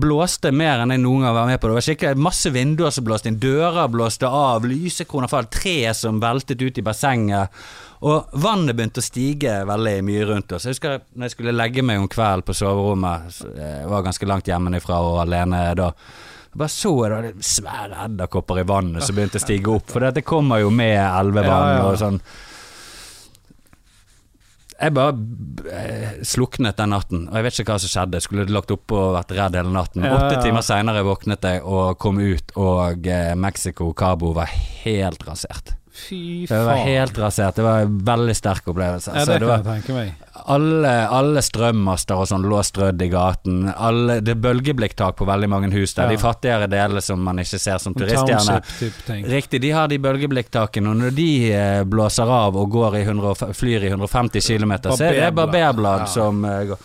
blåste 0.03 0.51
mer 0.51 0.81
enn 0.83 0.91
jeg 0.91 0.99
noen 1.05 1.23
gang 1.23 1.35
var 1.37 1.47
med 1.47 1.61
på. 1.63 1.69
Det 1.71 1.77
var 1.77 1.85
skikkelig 1.87 2.19
masse 2.19 2.51
vinduer 2.51 2.91
som 2.91 3.05
blåste 3.07 3.31
inn, 3.31 3.37
dører 3.39 3.87
blåste 3.93 4.27
av, 4.27 4.67
lysekroner 4.67 5.31
falt, 5.31 5.53
tre 5.55 5.93
som 5.95 6.19
veltet 6.19 6.59
ut 6.59 6.81
i 6.81 6.83
bassenget. 6.83 7.61
Og 8.11 8.35
vannet 8.43 8.75
begynte 8.75 8.99
å 8.99 9.07
stige 9.07 9.55
veldig 9.71 9.95
mye 10.03 10.27
rundt 10.33 10.57
oss. 10.57 10.67
Jeg 10.67 10.75
husker 10.75 10.99
når 11.15 11.29
jeg 11.29 11.37
skulle 11.37 11.55
legge 11.55 11.87
meg 11.87 12.03
om 12.03 12.11
kvelden 12.11 12.49
på 12.49 12.59
soverommet, 12.59 13.39
jeg 13.55 13.89
var 13.95 14.07
ganske 14.09 14.31
langt 14.33 14.51
hjemmefra 14.51 14.99
og 14.99 15.23
alene 15.29 15.63
da. 15.79 15.93
Jeg 16.51 16.59
bare 16.65 16.75
så 16.75 16.95
jeg 17.05 17.15
da 17.15 17.49
svære 17.55 18.05
edderkopper 18.09 18.65
i 18.65 18.67
vannet 18.67 19.07
som 19.07 19.15
begynte 19.15 19.39
å 19.39 19.47
stige 19.47 19.77
opp. 19.79 19.95
For 19.95 20.11
det 20.11 20.27
kommer 20.27 20.65
jo 20.65 20.75
med 20.75 20.99
elvevann 20.99 21.85
og 21.85 22.01
sånn. 22.03 22.19
Jeg 24.81 24.95
bare 24.97 25.13
eh, 25.77 26.13
sluknet 26.25 26.79
den 26.81 26.95
natten, 26.95 27.27
og 27.29 27.37
jeg 27.37 27.45
vet 27.47 27.59
ikke 27.61 27.75
hva 27.75 27.83
som 27.83 27.93
skjedde. 27.93 28.17
Jeg 28.17 28.25
skulle 28.25 28.47
lagt 28.49 28.73
opp 28.73 28.95
og 28.97 29.11
vært 29.19 29.35
redd 29.37 29.59
hele 29.59 29.75
natten. 29.75 30.07
Ja, 30.09 30.15
Åtte 30.17 30.39
timer 30.47 30.65
seinere 30.65 31.03
våknet 31.05 31.45
jeg 31.45 31.61
og 31.69 31.99
kom 32.01 32.21
ut, 32.23 32.55
og 32.57 33.05
eh, 33.07 33.35
Mexico 33.37 33.91
Cabo 33.93 34.33
var 34.39 34.49
helt 34.87 35.27
rasert. 35.29 35.75
Fy 35.91 36.47
faen. 36.49 36.55
Det 36.55 36.65
var 36.71 36.81
helt 36.87 37.19
rasert. 37.19 37.59
Det 37.59 37.67
var 37.67 37.85
en 37.85 38.01
veldig 38.09 38.37
sterk 38.39 38.69
opplevelse. 38.73 39.13
Ja, 39.13 39.27
det 39.29 39.37
det 39.37 39.41
kan 39.43 39.51
var, 39.51 39.61
jeg 39.61 39.83
tenke 39.83 39.97
meg. 39.99 40.30
Alle, 40.47 40.93
alle 41.09 41.43
strømmaster 41.43 42.17
og 42.21 42.29
sånn 42.31 42.47
lå 42.49 42.63
strødd 42.65 43.03
i 43.03 43.09
gaten. 43.13 43.69
Alle, 43.77 44.21
det 44.25 44.35
er 44.37 44.41
bølgeblikktak 44.45 45.17
på 45.19 45.27
veldig 45.29 45.49
mange 45.51 45.71
hus 45.75 45.95
der. 45.95 46.09
Ja. 46.09 46.17
De 46.17 46.23
fattigere 46.23 46.69
delene 46.71 47.03
som 47.05 47.21
man 47.23 47.39
ikke 47.43 47.59
ser 47.61 47.79
som 47.83 47.95
turistgjerne 47.95 48.61
Riktig, 49.31 49.61
de 49.61 49.71
har 49.75 49.89
de 49.89 49.99
bølgeblikktakene, 49.99 50.91
og 50.91 50.97
når 51.03 51.15
de 51.17 51.29
eh, 51.53 51.83
blåser 51.85 52.31
av 52.31 52.57
og 52.57 52.71
går 52.73 52.97
i 53.01 53.05
100, 53.07 53.53
flyr 53.57 53.85
i 53.89 53.93
150 53.95 54.41
km, 54.47 54.75
så 54.91 55.05
er 55.11 55.21
det 55.21 55.31
Barberblad. 55.37 56.07
Ja. 56.07 56.11
som 56.11 56.45
eh, 56.45 56.65
går. 56.73 56.79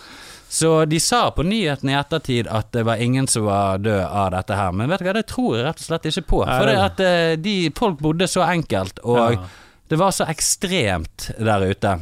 Så 0.55 0.85
de 0.87 0.99
sa 1.01 1.31
på 1.35 1.43
nyhetene 1.43 1.91
i 1.91 1.99
ettertid 1.99 2.47
at 2.47 2.69
det 2.71 2.83
var 2.87 3.01
ingen 3.01 3.25
som 3.27 3.47
var 3.49 3.81
død 3.83 4.03
av 4.05 4.29
dette 4.31 4.55
her, 4.55 4.71
men 4.71 4.87
vet 4.91 5.01
du 5.01 5.07
hva, 5.09 5.13
det 5.17 5.25
tror 5.27 5.55
jeg 5.57 5.65
rett 5.65 5.81
og 5.81 5.87
slett 5.89 6.05
ikke 6.11 6.25
på. 6.29 6.41
For 6.45 6.65
det 6.69 6.75
det- 6.75 6.83
at 6.85 6.99
eh, 7.05 7.35
de 7.41 7.55
folk 7.75 7.97
bodde 7.99 8.27
så 8.31 8.45
enkelt, 8.45 8.99
og 9.03 9.33
Ja. 9.33 9.47
det 9.89 9.97
var 9.99 10.11
så 10.15 10.25
ekstremt 10.31 11.31
der 11.39 11.65
ute 11.71 11.95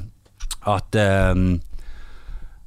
at 0.70 0.96
eh, 0.96 1.36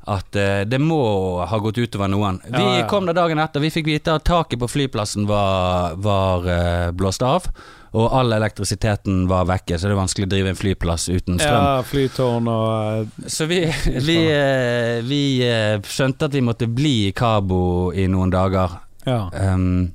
at 0.06 0.36
eh, 0.36 0.60
det 0.60 0.78
må 0.78 1.00
ha 1.42 1.58
gått 1.58 1.78
utover 1.78 2.08
noen. 2.08 2.38
Vi 2.46 2.62
Ja, 2.62 2.78
ja. 2.78 2.86
kom 2.86 3.08
da 3.08 3.12
dagen 3.16 3.40
etter, 3.42 3.60
vi 3.60 3.72
fikk 3.74 3.88
vite 3.90 4.14
at 4.14 4.24
taket 4.24 4.60
på 4.62 4.68
flyplassen 4.70 5.26
var, 5.26 5.96
var 5.98 6.46
eh, 6.46 6.90
blåst 6.94 7.24
av. 7.26 7.48
Og 7.96 8.12
all 8.12 8.30
elektrisiteten 8.36 9.24
var 9.26 9.48
vekke, 9.48 9.78
så 9.78 9.88
det 9.88 9.96
er 9.96 9.98
vanskelig 9.98 10.28
å 10.28 10.30
drive 10.30 10.52
en 10.52 10.58
flyplass 10.58 11.08
uten 11.08 11.40
strøm. 11.40 11.58
Ja, 11.64 11.82
flytårn 11.86 12.50
og 12.52 13.06
uh, 13.08 13.26
Så 13.26 13.48
vi, 13.48 13.62
vi, 14.04 14.18
uh, 14.30 15.00
vi 15.06 15.20
uh, 15.42 15.80
skjønte 15.80 16.28
at 16.28 16.36
vi 16.36 16.44
måtte 16.44 16.68
bli 16.68 17.08
i 17.08 17.14
Cabo 17.16 17.94
i 17.96 18.04
noen 18.12 18.34
dager. 18.34 18.76
Ja. 19.06 19.30
Um, 19.32 19.94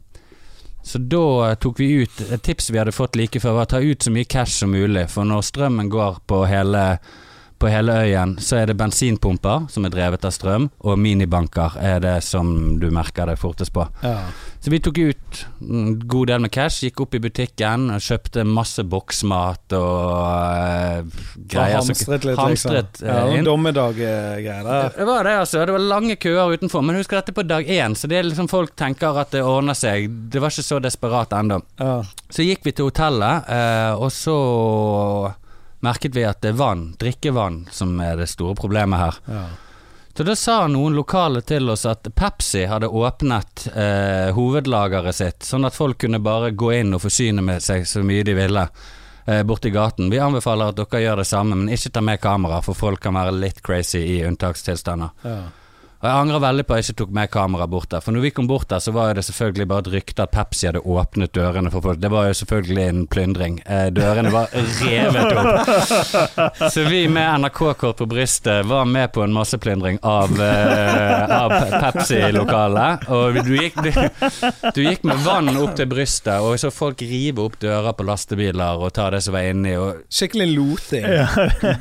så 0.82 0.98
da 0.98 1.54
tok 1.62 1.78
vi 1.84 1.92
ut 2.02 2.22
Et 2.32 2.42
tips 2.42 2.72
vi 2.72 2.80
hadde 2.80 2.94
fått 2.96 3.20
like 3.20 3.38
før, 3.44 3.60
var 3.60 3.68
å 3.68 3.74
ta 3.76 3.84
ut 3.84 4.02
så 4.02 4.12
mye 4.12 4.26
cash 4.26 4.64
som 4.64 4.74
mulig. 4.74 5.06
For 5.14 5.28
når 5.28 5.46
strømmen 5.52 5.92
går 5.94 6.24
på 6.26 6.42
hele, 6.50 6.86
på 7.62 7.70
hele 7.70 7.98
øyen, 8.04 8.38
så 8.42 8.62
er 8.62 8.72
det 8.72 8.78
bensinpumper 8.80 9.68
som 9.70 9.86
er 9.86 9.94
drevet 9.94 10.26
av 10.26 10.34
strøm, 10.34 10.70
og 10.82 10.98
minibanker 11.00 11.78
er 11.82 12.02
det 12.04 12.18
som 12.26 12.80
du 12.82 12.90
merker 12.94 13.30
det 13.30 13.38
fortest 13.42 13.74
på. 13.76 13.88
ja. 14.04 14.18
Så 14.62 14.70
vi 14.70 14.78
tok 14.78 14.98
ut 14.98 15.40
en 15.66 15.96
god 16.06 16.28
del 16.30 16.42
med 16.44 16.52
cash, 16.54 16.84
gikk 16.86 17.02
opp 17.02 17.16
i 17.18 17.22
butikken 17.24 17.88
og 17.96 18.04
kjøpte 18.06 18.44
masse 18.46 18.84
boksmat 18.86 19.74
og 19.74 20.04
uh, 20.22 21.24
greier. 21.50 21.80
Og 21.80 21.88
hamstret 21.88 22.28
litt, 22.30 22.38
hamstret, 22.38 22.92
liksom. 23.00 23.08
Ja, 23.10 23.24
eh, 23.24 23.40
inn. 23.40 23.48
Dommedag-greier 23.48 24.62
der. 24.68 24.94
Det 25.00 25.08
var 25.10 25.26
det, 25.26 25.34
altså. 25.48 25.66
Det 25.66 25.74
var 25.74 25.88
lange 25.96 26.20
køer 26.22 26.54
utenfor. 26.54 26.86
Men 26.86 27.02
husk 27.02 27.18
dette 27.18 27.34
på 27.34 27.48
dag 27.50 27.66
én, 27.66 27.98
så 27.98 28.06
det 28.12 28.20
er 28.20 28.30
liksom 28.30 28.52
folk 28.54 28.76
tenker 28.78 29.18
at 29.18 29.34
det 29.34 29.42
ordner 29.42 29.82
seg. 29.82 30.06
Det 30.30 30.44
var 30.44 30.54
ikke 30.54 30.70
så 30.70 30.78
desperat 30.86 31.34
ennå. 31.42 31.58
Ja. 31.82 31.96
Så 32.30 32.46
gikk 32.46 32.62
vi 32.70 32.78
til 32.78 32.92
hotellet, 32.92 33.50
uh, 33.50 33.98
og 33.98 34.14
så 34.14 34.38
merket 35.86 36.16
vi 36.16 36.24
at 36.28 36.42
det 36.42 36.54
er 36.54 36.62
vann, 36.62 36.92
drikkevann, 37.00 37.66
som 37.72 37.94
er 38.04 38.18
det 38.22 38.30
store 38.32 38.56
problemet 38.58 39.02
her. 39.02 39.20
Ja. 39.28 39.44
Så 40.14 40.24
da 40.28 40.36
sa 40.36 40.68
noen 40.68 40.96
lokale 40.96 41.40
til 41.48 41.70
oss 41.72 41.86
at 41.88 42.08
Pepsi 42.16 42.66
hadde 42.68 42.90
åpnet 42.92 43.68
eh, 43.72 44.34
hovedlageret 44.36 45.16
sitt, 45.16 45.46
sånn 45.48 45.66
at 45.66 45.78
folk 45.78 46.02
kunne 46.04 46.20
bare 46.20 46.52
gå 46.52 46.74
inn 46.82 46.92
og 46.98 47.06
forsyne 47.06 47.42
med 47.46 47.64
seg 47.64 47.88
så 47.88 48.04
mye 48.04 48.26
de 48.28 48.36
ville 48.36 48.66
eh, 48.68 49.44
borti 49.48 49.72
gaten. 49.72 50.12
Vi 50.12 50.20
anbefaler 50.20 50.74
at 50.74 50.82
dere 50.82 51.02
gjør 51.06 51.24
det 51.24 51.30
samme, 51.32 51.56
men 51.56 51.72
ikke 51.72 51.94
ta 51.96 52.04
med 52.04 52.20
kamera, 52.22 52.60
for 52.66 52.76
folk 52.76 53.00
kan 53.02 53.16
være 53.16 53.38
litt 53.40 53.64
crazy 53.64 54.04
i 54.18 54.22
unntakstilstander. 54.28 55.16
Ja. 55.24 55.40
Og 56.02 56.08
jeg 56.10 56.18
angrer 56.18 56.42
veldig 56.42 56.64
på 56.66 56.74
at 56.74 56.80
jeg 56.82 56.88
ikke 56.96 57.00
tok 57.04 57.12
med 57.14 57.30
kamera 57.30 57.66
bort 57.70 57.92
der, 57.94 58.02
for 58.02 58.16
når 58.16 58.24
vi 58.26 58.30
kom 58.34 58.48
bort 58.50 58.66
der, 58.72 58.80
så 58.82 58.90
var 58.96 59.12
det 59.14 59.22
selvfølgelig 59.28 59.68
bare 59.70 59.84
et 59.86 59.90
rykte 59.94 60.24
at 60.26 60.32
Pepsi 60.34 60.66
hadde 60.66 60.82
åpnet 60.82 61.30
dørene 61.38 61.70
for 61.70 61.84
folk. 61.86 62.00
Det 62.02 62.10
var 62.10 62.26
jo 62.32 62.38
selvfølgelig 62.40 62.86
en 62.90 63.04
plyndring. 63.12 63.60
Eh, 63.70 63.92
dørene 63.94 64.32
var 64.34 64.50
revet 64.82 65.36
opp. 65.38 65.70
Så 66.74 66.88
vi 66.90 67.04
med 67.12 67.44
NRK-kort 67.44 68.00
på 68.02 68.08
brystet 68.10 68.66
var 68.66 68.88
med 68.90 69.12
på 69.14 69.22
en 69.22 69.34
masseplyndring 69.36 70.00
av, 70.02 70.34
eh, 70.42 71.36
av 71.38 71.54
Pepsi-lokalet. 71.84 73.06
Og 73.14 73.38
du 73.46 73.54
gikk, 73.60 73.78
du, 73.86 73.92
du 74.74 74.82
gikk 74.88 75.06
med 75.06 75.22
vann 75.26 75.54
opp 75.62 75.76
til 75.78 75.90
brystet, 75.92 76.42
og 76.42 76.58
så 76.62 76.74
folk 76.74 77.02
rive 77.06 77.46
opp 77.46 77.60
dører 77.62 77.94
på 77.98 78.08
lastebiler 78.10 78.82
og 78.82 78.90
ta 78.98 79.12
det 79.14 79.22
som 79.26 79.38
var 79.38 79.52
inni. 79.52 79.76
Og 79.78 80.02
Skikkelig 80.10 80.50
loting. 80.58 81.08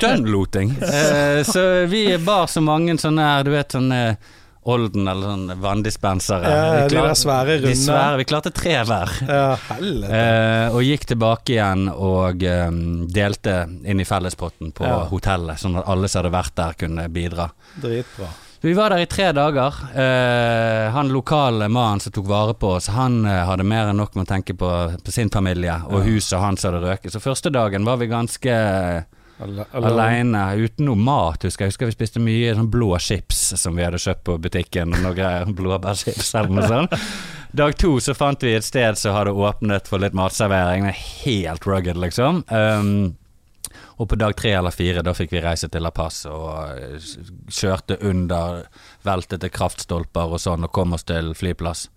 dønnloting. 0.05 0.77
Eh, 1.01 1.41
så 1.47 1.63
vi 1.89 2.03
bar 2.21 2.49
så 2.51 2.61
mange 2.61 2.97
sånne 3.01 3.25
her, 3.25 3.45
du 3.47 3.51
vet 3.55 3.73
sånne 3.73 4.10
Olden 4.71 5.09
eller 5.09 5.25
sånn 5.25 5.61
vanndispensere. 5.63 6.51
Ja, 6.53 6.83
de 6.85 6.95
der 6.99 7.15
svære 7.17 7.55
De 7.63 7.71
svære, 7.81 8.19
vi 8.21 8.27
klarte 8.29 8.51
tre 8.53 8.75
hver. 8.85 9.15
Ja. 9.25 9.47
Eh, 9.81 10.67
og 10.75 10.83
gikk 10.85 11.07
tilbake 11.09 11.55
igjen 11.55 11.87
og 11.89 12.45
um, 12.45 12.83
delte 13.09 13.55
inn 13.89 14.03
i 14.03 14.05
fellespotten 14.05 14.75
på 14.77 14.85
Ja. 14.85 14.99
hotellet, 15.09 15.57
sånn 15.63 15.79
at 15.81 15.89
alle 15.89 16.09
som 16.13 16.21
hadde 16.21 16.35
vært 16.37 16.55
der, 16.61 16.77
kunne 16.77 17.09
bidra. 17.09 17.49
Dritbra. 17.81 18.29
Vi 18.61 18.75
var 18.77 18.93
der 18.93 19.01
i 19.01 19.09
tre 19.09 19.31
dager. 19.33 19.73
Eh, 19.97 20.91
han 20.93 21.09
lokale 21.09 21.71
mannen 21.73 22.01
som 22.05 22.13
tok 22.13 22.27
vare 22.29 22.53
på 22.53 22.75
oss, 22.77 22.91
han 22.93 23.23
eh, 23.25 23.47
hadde 23.49 23.65
mer 23.65 23.89
enn 23.89 23.97
nok 23.97 24.13
med 24.15 24.27
å 24.29 24.33
tenke 24.35 24.53
på, 24.61 24.69
på 25.01 25.11
sin 25.17 25.31
familie 25.33 25.79
og 25.89 26.03
Ja. 26.05 26.11
huset 26.13 26.39
hans 26.45 26.69
hadde 26.69 26.83
røket. 26.85 27.15
Så 27.17 27.25
første 27.25 27.49
dagen 27.51 27.89
var 27.89 27.97
vi 27.97 28.11
ganske 28.13 28.59
Alle- 29.41 29.67
Aleine, 29.73 30.43
uten 30.61 30.85
noe 30.91 30.97
mat, 31.01 31.43
husker 31.47 31.65
jeg. 31.65 31.73
husker 31.73 31.87
vi 31.89 31.95
spiste 31.97 32.21
mye 32.23 32.55
sånn 32.59 32.71
blå 32.71 32.91
chips 33.01 33.39
som 33.61 33.77
vi 33.79 33.85
hadde 33.87 34.01
kjøpt 34.03 34.25
på 34.29 34.37
butikken. 34.45 34.93
og 34.95 35.01
Noe 35.07 35.15
greier, 35.17 35.49
blåbærchips 35.61 36.35
eller 36.41 36.51
noe 36.59 36.69
sånt. 36.69 36.99
Dag 37.57 37.75
to 37.81 37.97
så 38.05 38.15
fant 38.15 38.43
vi 38.47 38.53
et 38.55 38.65
sted 38.67 38.99
som 39.01 39.17
hadde 39.17 39.33
åpnet 39.35 39.89
for 39.91 39.99
litt 40.03 40.15
matservering. 40.15 40.87
Er 40.87 40.99
Helt 41.25 41.67
rugged, 41.67 41.97
liksom. 41.99 42.45
Um, 42.53 43.17
og 44.01 44.09
på 44.09 44.17
dag 44.17 44.33
tre 44.39 44.53
eller 44.57 44.73
fire, 44.73 45.03
da 45.05 45.13
fikk 45.13 45.33
vi 45.35 45.43
reise 45.45 45.69
til 45.69 45.83
La 45.85 45.91
Paz 45.93 46.23
og 46.31 46.71
eh, 46.73 46.95
kjørte 47.53 47.99
under 48.09 48.63
veltete 49.05 49.51
kraftstolper 49.53 50.33
og 50.37 50.41
sånn, 50.41 50.65
og 50.65 50.73
kom 50.73 50.95
oss 50.97 51.05
til 51.05 51.35
flyplass. 51.37 51.89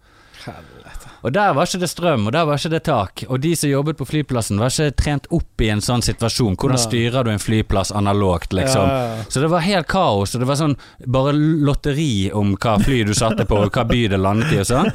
Helvete. 0.43 0.82
Og 1.23 1.31
der 1.31 1.53
var 1.55 1.67
ikke 1.67 1.79
det 1.79 1.87
strøm, 1.87 2.25
og 2.27 2.33
der 2.35 2.43
var 2.47 2.59
ikke 2.59 2.71
det 2.73 2.81
tak. 2.83 3.23
Og 3.31 3.39
de 3.39 3.53
som 3.55 3.69
jobbet 3.71 3.95
på 3.99 4.07
flyplassen, 4.07 4.59
var 4.59 4.73
ikke 4.73 4.95
trent 4.99 5.29
opp 5.31 5.63
i 5.63 5.69
en 5.71 5.83
sånn 5.83 6.03
situasjon. 6.03 6.57
Hvordan 6.59 6.81
styrer 6.81 7.23
du 7.23 7.31
en 7.31 7.39
flyplass 7.39 7.93
analogt, 7.95 8.51
liksom? 8.55 8.89
Ja, 8.91 9.05
ja. 9.13 9.23
Så 9.31 9.43
det 9.43 9.51
var 9.53 9.63
helt 9.63 9.87
kaos, 9.91 10.35
og 10.35 10.43
det 10.43 10.49
var 10.51 10.59
sånn 10.59 10.75
bare 11.07 11.31
lotteri 11.37 12.27
om 12.35 12.57
hva 12.59 12.75
fly 12.83 13.05
du 13.07 13.13
satte 13.15 13.47
på, 13.47 13.61
og 13.63 13.71
hva 13.71 13.87
by 13.87 14.01
det 14.11 14.19
landet 14.19 14.51
i 14.51 14.59
og 14.65 14.67
sånn. 14.67 14.91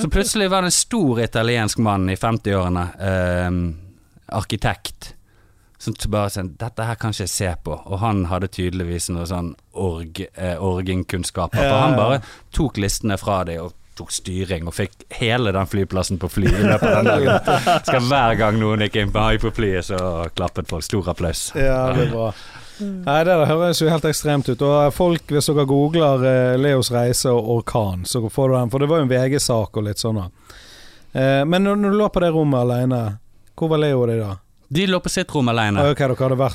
Så 0.00 0.08
plutselig 0.12 0.48
var 0.52 0.64
det 0.64 0.72
en 0.72 0.78
stor 0.78 1.20
italiensk 1.26 1.84
mann 1.84 2.08
i 2.08 2.16
50-årene, 2.16 2.88
eh, 3.12 3.62
arkitekt, 4.36 5.12
som 5.78 5.94
bare 6.08 6.32
sånn 6.32 6.54
Dette 6.56 6.86
her 6.88 6.96
kan 6.96 7.12
ikke 7.12 7.26
jeg 7.26 7.36
se 7.36 7.52
på. 7.68 7.76
Og 7.84 8.00
han 8.00 8.24
hadde 8.32 8.48
tydeligvis 8.48 9.10
noe 9.12 9.28
sånn 9.28 9.52
org, 9.76 10.24
eh, 10.32 10.56
orgingkunnskaper. 10.56 11.60
For 11.60 11.82
han 11.84 11.98
bare 12.00 12.22
tok 12.56 12.80
listene 12.80 13.20
fra 13.20 13.42
dem 13.44 13.68
og 13.68 13.76
tok 13.96 14.12
styring, 14.14 14.68
og 14.68 14.76
fikk 14.76 15.06
hele 15.18 15.52
den 15.56 15.70
flyplassen 15.70 16.20
på 16.22 16.30
fly 16.30 16.50
i 16.50 16.66
løpet 16.66 16.86
av 16.90 17.00
den 17.00 17.10
dagen. 17.10 17.58
Skal 17.88 18.06
hver 18.10 18.36
gang 18.40 18.60
noen 18.60 18.84
gikk 18.86 19.00
inn 19.02 19.14
på, 19.14 19.24
på 19.42 19.52
flyet, 19.56 19.88
så 19.88 19.98
klappet 20.36 20.70
folk. 20.70 20.84
Stor 20.86 21.10
applaus. 21.12 21.48
Ja, 21.56 21.80
det 21.96 22.06
er 22.06 22.14
bra. 22.14 22.30
Nei, 22.76 23.20
det 23.24 23.34
høres 23.48 23.80
jo 23.80 23.88
helt 23.88 24.04
ekstremt 24.04 24.48
ut. 24.52 24.62
Og 24.62 24.94
folk, 24.94 25.30
hvis 25.32 25.48
dere 25.48 25.64
googler 25.68 26.24
eh, 26.28 26.56
Leos 26.60 26.92
reise 26.92 27.32
og 27.32 27.48
orkan, 27.58 28.04
så 28.04 28.20
får 28.28 28.52
du 28.52 28.56
den. 28.58 28.72
For 28.72 28.82
det 28.82 28.90
var 28.90 29.00
jo 29.00 29.06
en 29.06 29.12
VG-sak 29.12 29.80
og 29.80 29.86
litt 29.86 30.02
sånn. 30.02 30.20
Eh, 30.20 31.42
men 31.48 31.64
når, 31.64 31.80
når 31.80 31.94
du 31.94 32.00
lå 32.02 32.10
på 32.12 32.22
det 32.24 32.32
rommet 32.36 32.60
alene, 32.66 33.00
hvor 33.56 33.72
var 33.72 33.80
Leo 33.80 34.02
og 34.02 34.10
de 34.12 34.18
da? 34.20 34.34
De 34.68 34.86
lå 34.86 35.00
på 35.00 35.08
sitt 35.12 35.30
rom 35.34 35.48
alene. 35.48 35.84
Okay, 35.92 36.08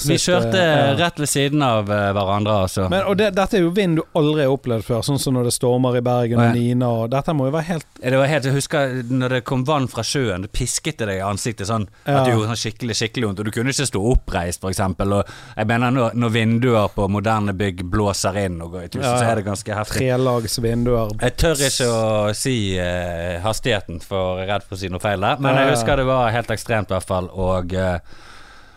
Vi 0.07 0.17
kjørte 0.19 0.59
eh, 0.59 0.79
ja. 0.91 0.95
rett 0.99 1.19
ved 1.19 1.29
siden 1.31 1.61
av 1.63 1.91
eh, 1.91 2.09
hverandre, 2.15 2.57
altså. 2.65 2.89
Men, 2.91 3.05
og 3.07 3.17
det, 3.19 3.31
dette 3.37 3.59
er 3.59 3.65
jo 3.65 3.71
vind 3.75 4.01
du 4.01 4.03
aldri 4.19 4.43
har 4.43 4.51
opplevd 4.51 4.87
før, 4.87 5.05
sånn 5.05 5.19
som 5.21 5.37
når 5.37 5.47
det 5.47 5.55
stormer 5.55 5.99
i 5.99 6.03
Bergen 6.03 6.41
ja. 6.41 6.49
og 6.49 6.57
Nina 6.57 6.89
og 7.01 7.09
Dette 7.11 7.35
må 7.35 7.47
jo 7.47 7.55
være 7.55 7.69
helt 7.69 7.87
det 8.01 8.17
var 8.17 8.25
helt, 8.25 8.47
jeg 8.49 8.55
husker 8.55 8.95
når 9.13 9.35
det 9.35 9.39
kom 9.45 9.61
vann 9.67 9.85
fra 9.91 10.03
sjøen, 10.05 10.41
det 10.41 10.49
pisket 10.55 10.97
det 10.97 11.07
deg 11.11 11.19
i 11.19 11.25
ansiktet 11.25 11.69
sånn 11.69 11.85
Ja. 12.07 12.17
at 12.17 12.25
det 12.25 12.33
gjorde 12.33 12.49
sånn 12.49 12.59
skikkelig 12.63 12.95
skikkelig 12.97 13.27
vondt. 13.27 13.41
Og 13.43 13.47
du 13.47 13.51
kunne 13.53 13.73
ikke 13.73 13.85
stå 13.87 14.01
oppreist, 14.11 14.65
eksempel. 14.65 15.13
Og 15.19 15.29
jeg 15.55 15.69
mener 15.69 15.93
når, 15.93 16.17
når 16.17 16.33
vinduer 16.33 16.89
på 16.95 17.05
moderne 17.13 17.53
bygg 17.57 17.83
blåser 17.93 18.39
inn 18.45 18.57
og 18.63 18.73
går 18.75 18.87
i 18.87 18.89
tusen, 18.89 19.05
Ja, 19.05 19.13
så 19.19 19.29
er 19.29 19.39
det 19.39 19.45
ganske 19.45 19.77
heftig. 19.77 20.01
trelags 20.01 20.57
vinduer. 20.63 21.13
Jeg 21.21 21.37
tør 21.43 21.63
ikke 21.67 21.89
å 21.91 22.33
si 22.37 22.55
eh, 22.81 23.37
hastigheten, 23.45 24.01
for 24.01 24.41
jeg 24.41 24.47
er 24.49 24.53
redd 24.55 24.67
for 24.67 24.79
å 24.79 24.81
si 24.81 24.89
noe 24.89 25.03
feil 25.03 25.21
der. 25.21 25.37
Men 25.43 25.61
jeg 25.61 25.75
husker 25.75 26.01
det 26.01 26.07
var 26.09 26.33
helt 26.33 26.53
ekstremt, 26.57 26.89
i 26.89 26.97
hvert 26.97 27.09
fall. 27.13 27.29
Og, 27.37 27.73
eh, 27.77 27.99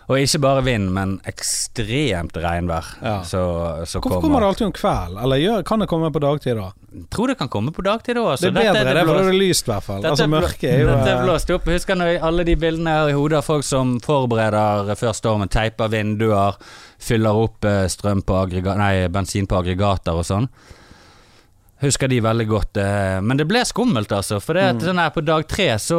og 0.05 0.20
ikke 0.20 0.38
bare 0.44 0.62
vind, 0.66 0.90
men 0.92 1.14
ekstremt 1.28 2.36
regnvær. 2.36 2.88
Ja. 3.00 3.14
Så, 3.24 3.40
så 3.88 4.02
Hvorfor 4.05 4.20
kommer 4.20 4.44
det 4.44 4.50
alltid 4.50 4.66
om 4.66 4.74
kveld? 4.76 5.16
Eller 5.24 5.40
gjør, 5.40 5.62
kan 5.64 5.80
det 5.80 5.88
komme 5.88 6.11
på 6.12 6.20
dagtid, 6.20 6.59
da? 6.61 6.66
Tror 7.11 7.32
det 7.32 7.38
kan 7.40 7.48
komme 7.50 7.72
på 7.74 7.82
dagtid 7.86 8.20
òg. 8.20 8.34
Det 8.42 8.50
er 8.50 8.57
bedre, 8.59 8.84
det, 8.84 9.07
blåst, 9.09 9.22
det 9.24 9.32
er 9.32 9.38
lyst, 9.40 9.64
i 9.64 9.72
hvert 9.72 9.86
fall. 9.88 10.05
Altså, 10.11 10.28
mørket 10.30 10.68
er 10.70 10.84
jo 10.84 10.90
dette 10.92 11.09
er 11.09 11.16
eh, 11.16 11.24
blåst 11.24 11.55
opp. 11.57 11.72
Husker 11.72 11.98
når 11.98 12.20
alle 12.28 12.44
de 12.46 12.57
bildene 12.61 12.98
her 12.98 13.14
i 13.14 13.16
hodet 13.16 13.40
av 13.40 13.48
folk 13.48 13.64
som 13.66 13.96
forbereder 14.05 14.92
før 15.00 15.16
stormen, 15.16 15.50
teiper 15.52 15.90
vinduer, 15.96 16.61
fyller 17.00 17.42
opp 17.46 17.64
eh, 17.68 17.86
strøm 17.90 18.20
på 18.28 18.38
aggregat, 18.44 18.78
nei, 18.80 18.94
bensin 19.12 19.48
på 19.48 19.62
aggregater 19.62 20.20
og 20.20 20.28
sånn. 20.28 20.50
Husker 21.85 22.09
de 22.09 22.18
veldig 22.24 22.47
godt. 22.49 22.76
eh, 22.80 23.20
Men 23.20 23.37
det 23.37 23.47
ble 23.51 23.61
skummelt, 23.68 24.09
altså. 24.12 24.41
For 24.43 24.55
det 24.57 24.62
at 24.64 24.76
Mm. 24.76 24.85
sånn 24.89 24.99
her, 25.03 25.11
på 25.11 25.24
dag 25.24 25.47
tre 25.49 25.66
så 25.78 25.99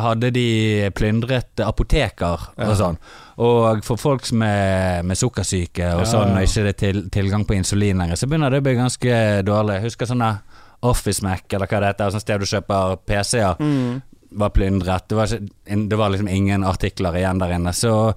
hadde 0.00 0.30
de 0.32 0.90
plyndret 0.94 1.58
apoteker 1.64 2.38
og 2.58 2.76
sånn. 2.78 2.96
Og 3.38 3.82
for 3.84 3.96
folk 3.98 4.30
med, 4.32 5.04
med 5.04 5.16
sukkersyke 5.18 5.88
og 5.96 6.04
Ja, 6.04 6.10
sånn, 6.12 6.36
og 6.36 6.42
ikke 6.46 6.64
det 6.68 6.76
til, 6.78 7.02
tilgang 7.10 7.44
på 7.44 7.56
insulin 7.56 7.98
lenger, 7.98 8.14
så 8.16 8.28
begynner 8.30 8.50
det 8.50 8.60
å 8.62 8.66
bli 8.68 8.76
ganske 8.78 9.42
dårlig. 9.44 9.82
Husker 9.82 10.06
sånne 10.06 10.40
Office 10.84 11.22
Mac, 11.22 11.40
eller 11.50 11.66
hva 11.66 11.80
det 11.80 11.90
heter, 11.96 12.10
sånn 12.14 12.20
sted 12.20 12.40
du 12.40 12.46
kjøper 12.46 12.96
PC-er, 13.06 13.56
mm. 13.58 14.02
var 14.38 14.50
plyndret. 14.50 15.08
Det 15.08 15.16
var, 15.16 15.26
ikke, 15.26 15.88
det 15.88 15.98
var 15.98 16.10
liksom 16.10 16.28
ingen 16.28 16.62
artikler 16.64 17.12
igjen 17.16 17.38
der 17.40 17.54
inne. 17.56 17.72
Så, 17.74 18.14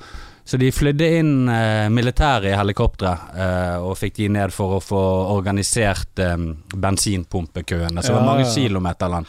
så 0.47 0.57
de 0.57 0.69
flydde 0.71 1.07
inn 1.19 1.49
eh, 1.51 1.89
militæret 1.91 2.53
i 2.53 2.55
helikoptre 2.55 3.09
eh, 3.35 3.83
og 3.83 3.97
fikk 3.99 4.13
de 4.21 4.29
ned 4.31 4.53
for 4.55 4.77
å 4.77 4.79
få 4.79 5.01
organisert 5.33 6.21
eh, 6.23 6.37
bensinpumpekøene, 6.71 7.99
så 7.99 8.13
det 8.13 8.15
var 8.15 8.27
mange 8.29 8.45
ja. 8.45 8.53
kilometer 8.53 9.11
lang. 9.11 9.27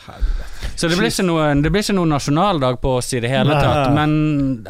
Så 0.79 0.87
det 0.87 0.95
ble 1.01 1.11
noe, 1.27 1.49
det 1.59 1.73
ble 1.75 1.83
ikke 1.83 1.97
noe 1.99 2.07
nasjonaldag 2.13 2.79
på 2.79 2.93
oss 3.01 3.11
i 3.19 3.23
det 3.25 3.33
hele 3.33 3.51
Nei. 3.51 3.65
tatt, 3.67 3.91
men 3.97 4.15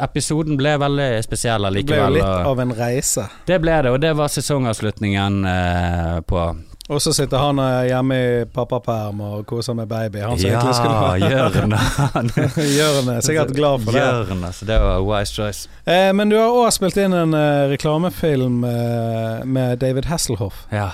episoden 0.01 0.57
ble 0.57 0.73
veldig 0.81 1.09
spesiell 1.21 1.69
Det 1.69 1.85
ble 1.85 2.01
jo 2.01 2.09
litt 2.17 2.49
av 2.49 2.63
en 2.65 2.73
reise. 2.81 3.27
Det 3.45 3.61
ble 3.61 3.77
det, 3.85 3.93
og 3.93 4.01
det 4.01 4.15
var 4.17 4.33
sesongavslutningen 4.33 5.39
eh, 5.53 6.17
på 6.25 6.47
Og 6.89 7.01
så 7.01 7.11
sitter 7.13 7.37
han 7.37 7.59
eh, 7.61 7.83
hjemme 7.91 8.15
i 8.17 8.45
pappaperm 8.49 9.19
og 9.21 9.43
koser 9.49 9.75
med 9.77 9.87
baby. 9.91 10.23
Han 10.25 10.39
som 10.41 10.49
Ja, 10.49 10.57
egentlig 10.57 10.75
skulle 10.75 10.95
Jørn. 11.29 11.75
Jørn 12.79 13.11
er 13.13 13.21
sikkert 13.25 13.51
glad 13.53 13.83
for 13.85 13.93
det. 13.93 14.01
Jørn, 14.01 14.41
så 14.53 14.65
Det 14.65 14.79
var 14.81 15.03
wise 15.05 15.33
choice. 15.35 15.69
Eh, 15.85 16.09
men 16.17 16.29
du 16.33 16.37
har 16.39 16.49
òg 16.49 16.71
spilt 16.73 16.97
inn 16.97 17.13
en 17.13 17.35
uh, 17.37 17.67
reklamefilm 17.69 18.63
uh, 18.65 19.45
med 19.45 19.77
David 19.83 20.09
Hasselhoff. 20.09 20.65
Ja. 20.73 20.89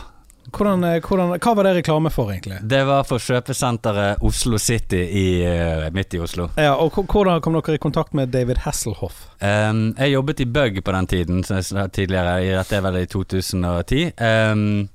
Hvordan, 0.56 0.84
hvordan, 1.02 1.32
hva 1.42 1.54
var 1.58 1.66
det 1.66 1.72
reklame 1.80 2.12
for, 2.14 2.30
egentlig? 2.32 2.60
Det 2.70 2.84
var 2.88 3.02
for 3.08 3.20
kjøpesenteret 3.20 4.22
Oslo 4.24 4.60
City 4.62 5.00
i, 5.02 5.24
midt 5.96 6.14
i 6.16 6.20
Oslo. 6.22 6.50
Ja, 6.60 6.76
og 6.80 6.94
Hvordan 6.96 7.42
kom 7.44 7.56
dere 7.58 7.80
i 7.80 7.82
kontakt 7.82 8.14
med 8.16 8.30
David 8.36 8.62
Hasselhoff? 8.64 9.24
Um, 9.42 9.96
jeg 9.98 10.14
jobbet 10.14 10.44
i 10.46 10.46
Bug 10.46 10.78
på 10.86 10.94
den 10.96 11.08
tiden, 11.08 11.42
tidligere. 11.44 12.36
i- 12.46 12.54
Dette 12.56 12.78
er 12.78 12.86
vel 12.86 13.00
i 13.02 13.06
2010. 13.10 14.04
Um, 14.22 14.90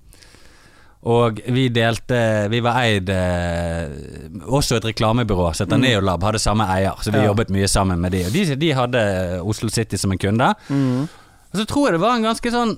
og 1.03 1.41
vi 1.49 1.69
delte 1.73 2.49
Vi 2.53 2.61
var 2.61 2.77
eid 2.83 3.09
eh, 3.09 3.89
Også 4.45 4.77
et 4.77 4.85
reklamebyrå 4.85 5.47
heter 5.55 5.77
Mm. 5.79 5.81
Neolab, 5.87 6.23
hadde 6.23 6.39
samme 6.39 6.67
eier, 6.69 6.95
så 7.01 7.11
vi 7.13 7.19
Ja. 7.23 7.27
jobbet 7.33 7.49
mye 7.51 7.69
sammen 7.69 8.01
med 8.01 8.13
de. 8.13 8.25
Og 8.27 8.33
de, 8.33 8.57
de 8.57 8.73
hadde 8.73 9.41
Oslo 9.43 9.69
City 9.71 9.97
som 9.97 10.13
en 10.13 10.19
kunde. 10.19 10.55
Mm. 10.69 11.09
Og 11.53 11.57
så 11.59 11.65
tror 11.67 11.87
jeg 11.89 11.93
det 11.99 12.01
var 12.05 12.17
en 12.17 12.23
ganske 12.29 12.51
sånn 12.53 12.77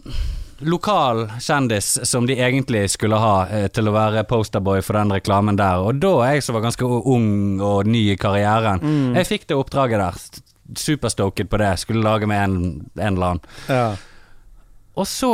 lokal 0.63 1.25
kjendis 1.43 1.99
som 2.07 2.27
de 2.27 2.37
egentlig 2.39 2.85
skulle 2.91 3.19
ha 3.19 3.47
eh, 3.51 3.67
til 3.75 3.89
å 3.91 3.93
være 3.97 4.23
posterboy 4.31 4.81
for 4.87 4.93
den 4.95 5.11
reklamen 5.11 5.57
der. 5.59 5.83
Og 5.83 5.99
da 5.99 6.13
jeg 6.33 6.43
som 6.47 6.55
var 6.55 6.63
ganske 6.63 6.87
ung 6.87 7.61
og 7.61 7.87
ny 7.91 8.13
i 8.13 8.17
karrieren, 8.17 8.79
Mm. 8.81 9.15
jeg 9.17 9.27
fikk 9.27 9.47
det 9.49 9.57
oppdraget 9.59 9.99
der. 9.99 10.15
superstoked 10.79 11.51
på 11.51 11.59
det. 11.59 11.79
Skulle 11.81 12.03
lage 12.03 12.27
med 12.27 12.39
en, 12.45 12.87
en 12.97 13.15
eller 13.17 13.27
annen. 13.27 13.41
Ja. 13.69 13.97
Og 14.93 15.07
så, 15.09 15.31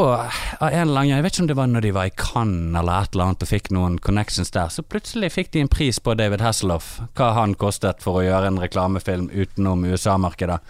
av 0.60 0.68
en 0.70 0.84
eller 0.84 1.00
annen 1.00 1.10
Jeg 1.10 1.24
vet 1.24 1.34
ikke 1.34 1.42
om 1.42 1.48
det 1.50 1.56
var 1.58 1.70
når 1.70 1.82
de 1.82 1.90
var 1.96 2.06
i 2.06 2.14
Cannes 2.14 2.78
eller 2.78 3.02
et 3.02 3.16
eller 3.16 3.24
annet 3.24 3.42
og 3.42 3.50
fikk 3.50 3.70
noen 3.74 3.96
connections 3.98 4.52
der, 4.54 4.70
så 4.70 4.84
plutselig 4.86 5.32
fikk 5.34 5.50
de 5.54 5.64
en 5.64 5.72
pris 5.72 5.98
på 5.98 6.14
David 6.14 6.44
Hasselhoff, 6.44 7.00
hva 7.18 7.32
han 7.40 7.56
kostet 7.58 8.04
for 8.04 8.20
å 8.20 8.22
gjøre 8.22 8.52
en 8.52 8.60
reklamefilm 8.62 9.26
utenom 9.34 9.82
USA-markedet. 9.88 10.60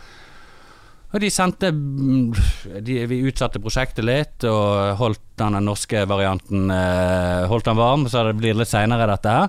Og 1.08 1.22
de 1.22 1.30
sendte 1.32 1.70
de, 1.72 2.96
Vi 3.08 3.18
utsatte 3.30 3.60
prosjektet 3.62 4.04
litt 4.04 4.44
og 4.48 4.98
holdt 5.00 5.22
den 5.38 5.54
norske 5.64 6.02
varianten 6.10 6.66
eh, 6.74 7.46
Holdt 7.48 7.68
den 7.70 7.78
varm, 7.78 8.04
så 8.10 8.24
det 8.26 8.34
blir 8.40 8.58
litt 8.58 8.68
seinere, 8.68 9.06
dette 9.08 9.32
her. 9.32 9.48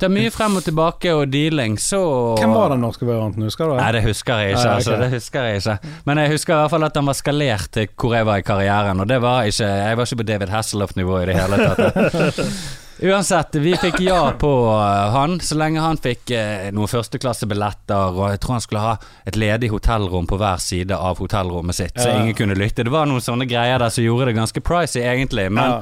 Det 0.00 0.08
er 0.08 0.12
mye 0.12 0.32
frem 0.34 0.56
og 0.58 0.64
tilbake 0.66 1.12
og 1.14 1.26
dealing, 1.30 1.76
så 1.80 2.00
Hvem 2.40 2.56
var 2.56 2.74
den 2.74 2.82
norske 2.82 3.06
varianten, 3.06 3.44
husker 3.46 3.70
du? 3.70 3.76
Nei, 3.78 3.90
det 3.98 4.02
husker 4.08 4.42
jeg 4.42 4.56
ikke. 4.56 4.66
Nei, 4.66 4.76
altså, 4.80 4.98
det 5.04 5.10
husker 5.14 5.48
jeg 5.50 5.62
ikke 5.62 5.96
Men 6.08 6.22
jeg 6.24 6.34
husker 6.34 6.56
i 6.56 6.60
hvert 6.62 6.74
fall 6.74 6.88
at 6.88 6.98
den 6.98 7.10
var 7.12 7.20
skalert 7.20 7.72
til 7.76 7.90
hvor 7.94 8.16
jeg 8.16 8.30
var 8.32 8.42
i 8.42 8.46
karrieren, 8.50 9.04
og 9.04 9.10
det 9.12 9.20
var 9.22 9.46
ikke 9.50 9.70
Jeg 9.70 10.00
var 10.00 10.08
ikke 10.10 10.22
på 10.24 10.30
David 10.34 10.54
Hasselhoff-nivå 10.56 11.20
i 11.22 11.26
det 11.30 11.36
hele 11.38 11.66
tatt. 11.68 12.54
Uansett, 13.02 13.54
vi 13.62 13.72
fikk 13.80 14.00
ja 14.04 14.32
på 14.42 14.50
uh, 14.66 15.14
han, 15.14 15.38
så 15.40 15.56
lenge 15.56 15.80
han 15.80 15.96
fikk 16.00 16.34
uh, 16.36 16.68
noen 16.76 16.90
førsteklassebilletter, 16.90 18.18
og 18.18 18.34
jeg 18.34 18.42
tror 18.42 18.56
han 18.58 18.66
skulle 18.66 18.84
ha 18.84 18.92
et 19.24 19.38
ledig 19.40 19.70
hotellrom 19.72 20.28
på 20.28 20.36
hver 20.40 20.60
side 20.60 20.96
av 20.96 21.22
hotellrommet 21.22 21.78
sitt, 21.78 21.96
så 21.96 22.12
ingen 22.18 22.36
kunne 22.36 22.58
lytte. 22.58 22.84
Det 22.84 22.92
var 22.92 23.08
noen 23.08 23.24
sånne 23.24 23.48
greier 23.48 23.80
der 23.80 23.94
som 23.94 24.04
gjorde 24.04 24.30
det 24.30 24.38
ganske 24.38 24.64
pricy, 24.64 25.00
egentlig, 25.00 25.48
men 25.52 25.80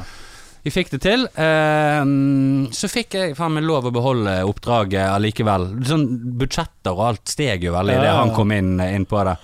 vi 0.63 0.73
fikk 0.75 0.91
det 0.91 0.99
til. 1.05 1.23
Ehm, 1.41 2.67
så 2.75 2.91
fikk 2.91 3.15
jeg 3.17 3.37
faen 3.39 3.55
meg 3.57 3.65
lov 3.65 3.87
å 3.89 3.95
beholde 3.95 4.35
oppdraget 4.49 5.07
allikevel. 5.15 5.71
Sånn 5.87 6.07
Budsjetter 6.39 6.93
og 6.93 7.05
alt 7.07 7.31
steg 7.31 7.65
jo 7.65 7.73
veldig 7.77 7.95
idet 8.01 8.13
han 8.19 8.35
kom 8.37 8.53
inn, 8.53 8.75
inn 8.83 9.07
på 9.09 9.23
det. 9.25 9.39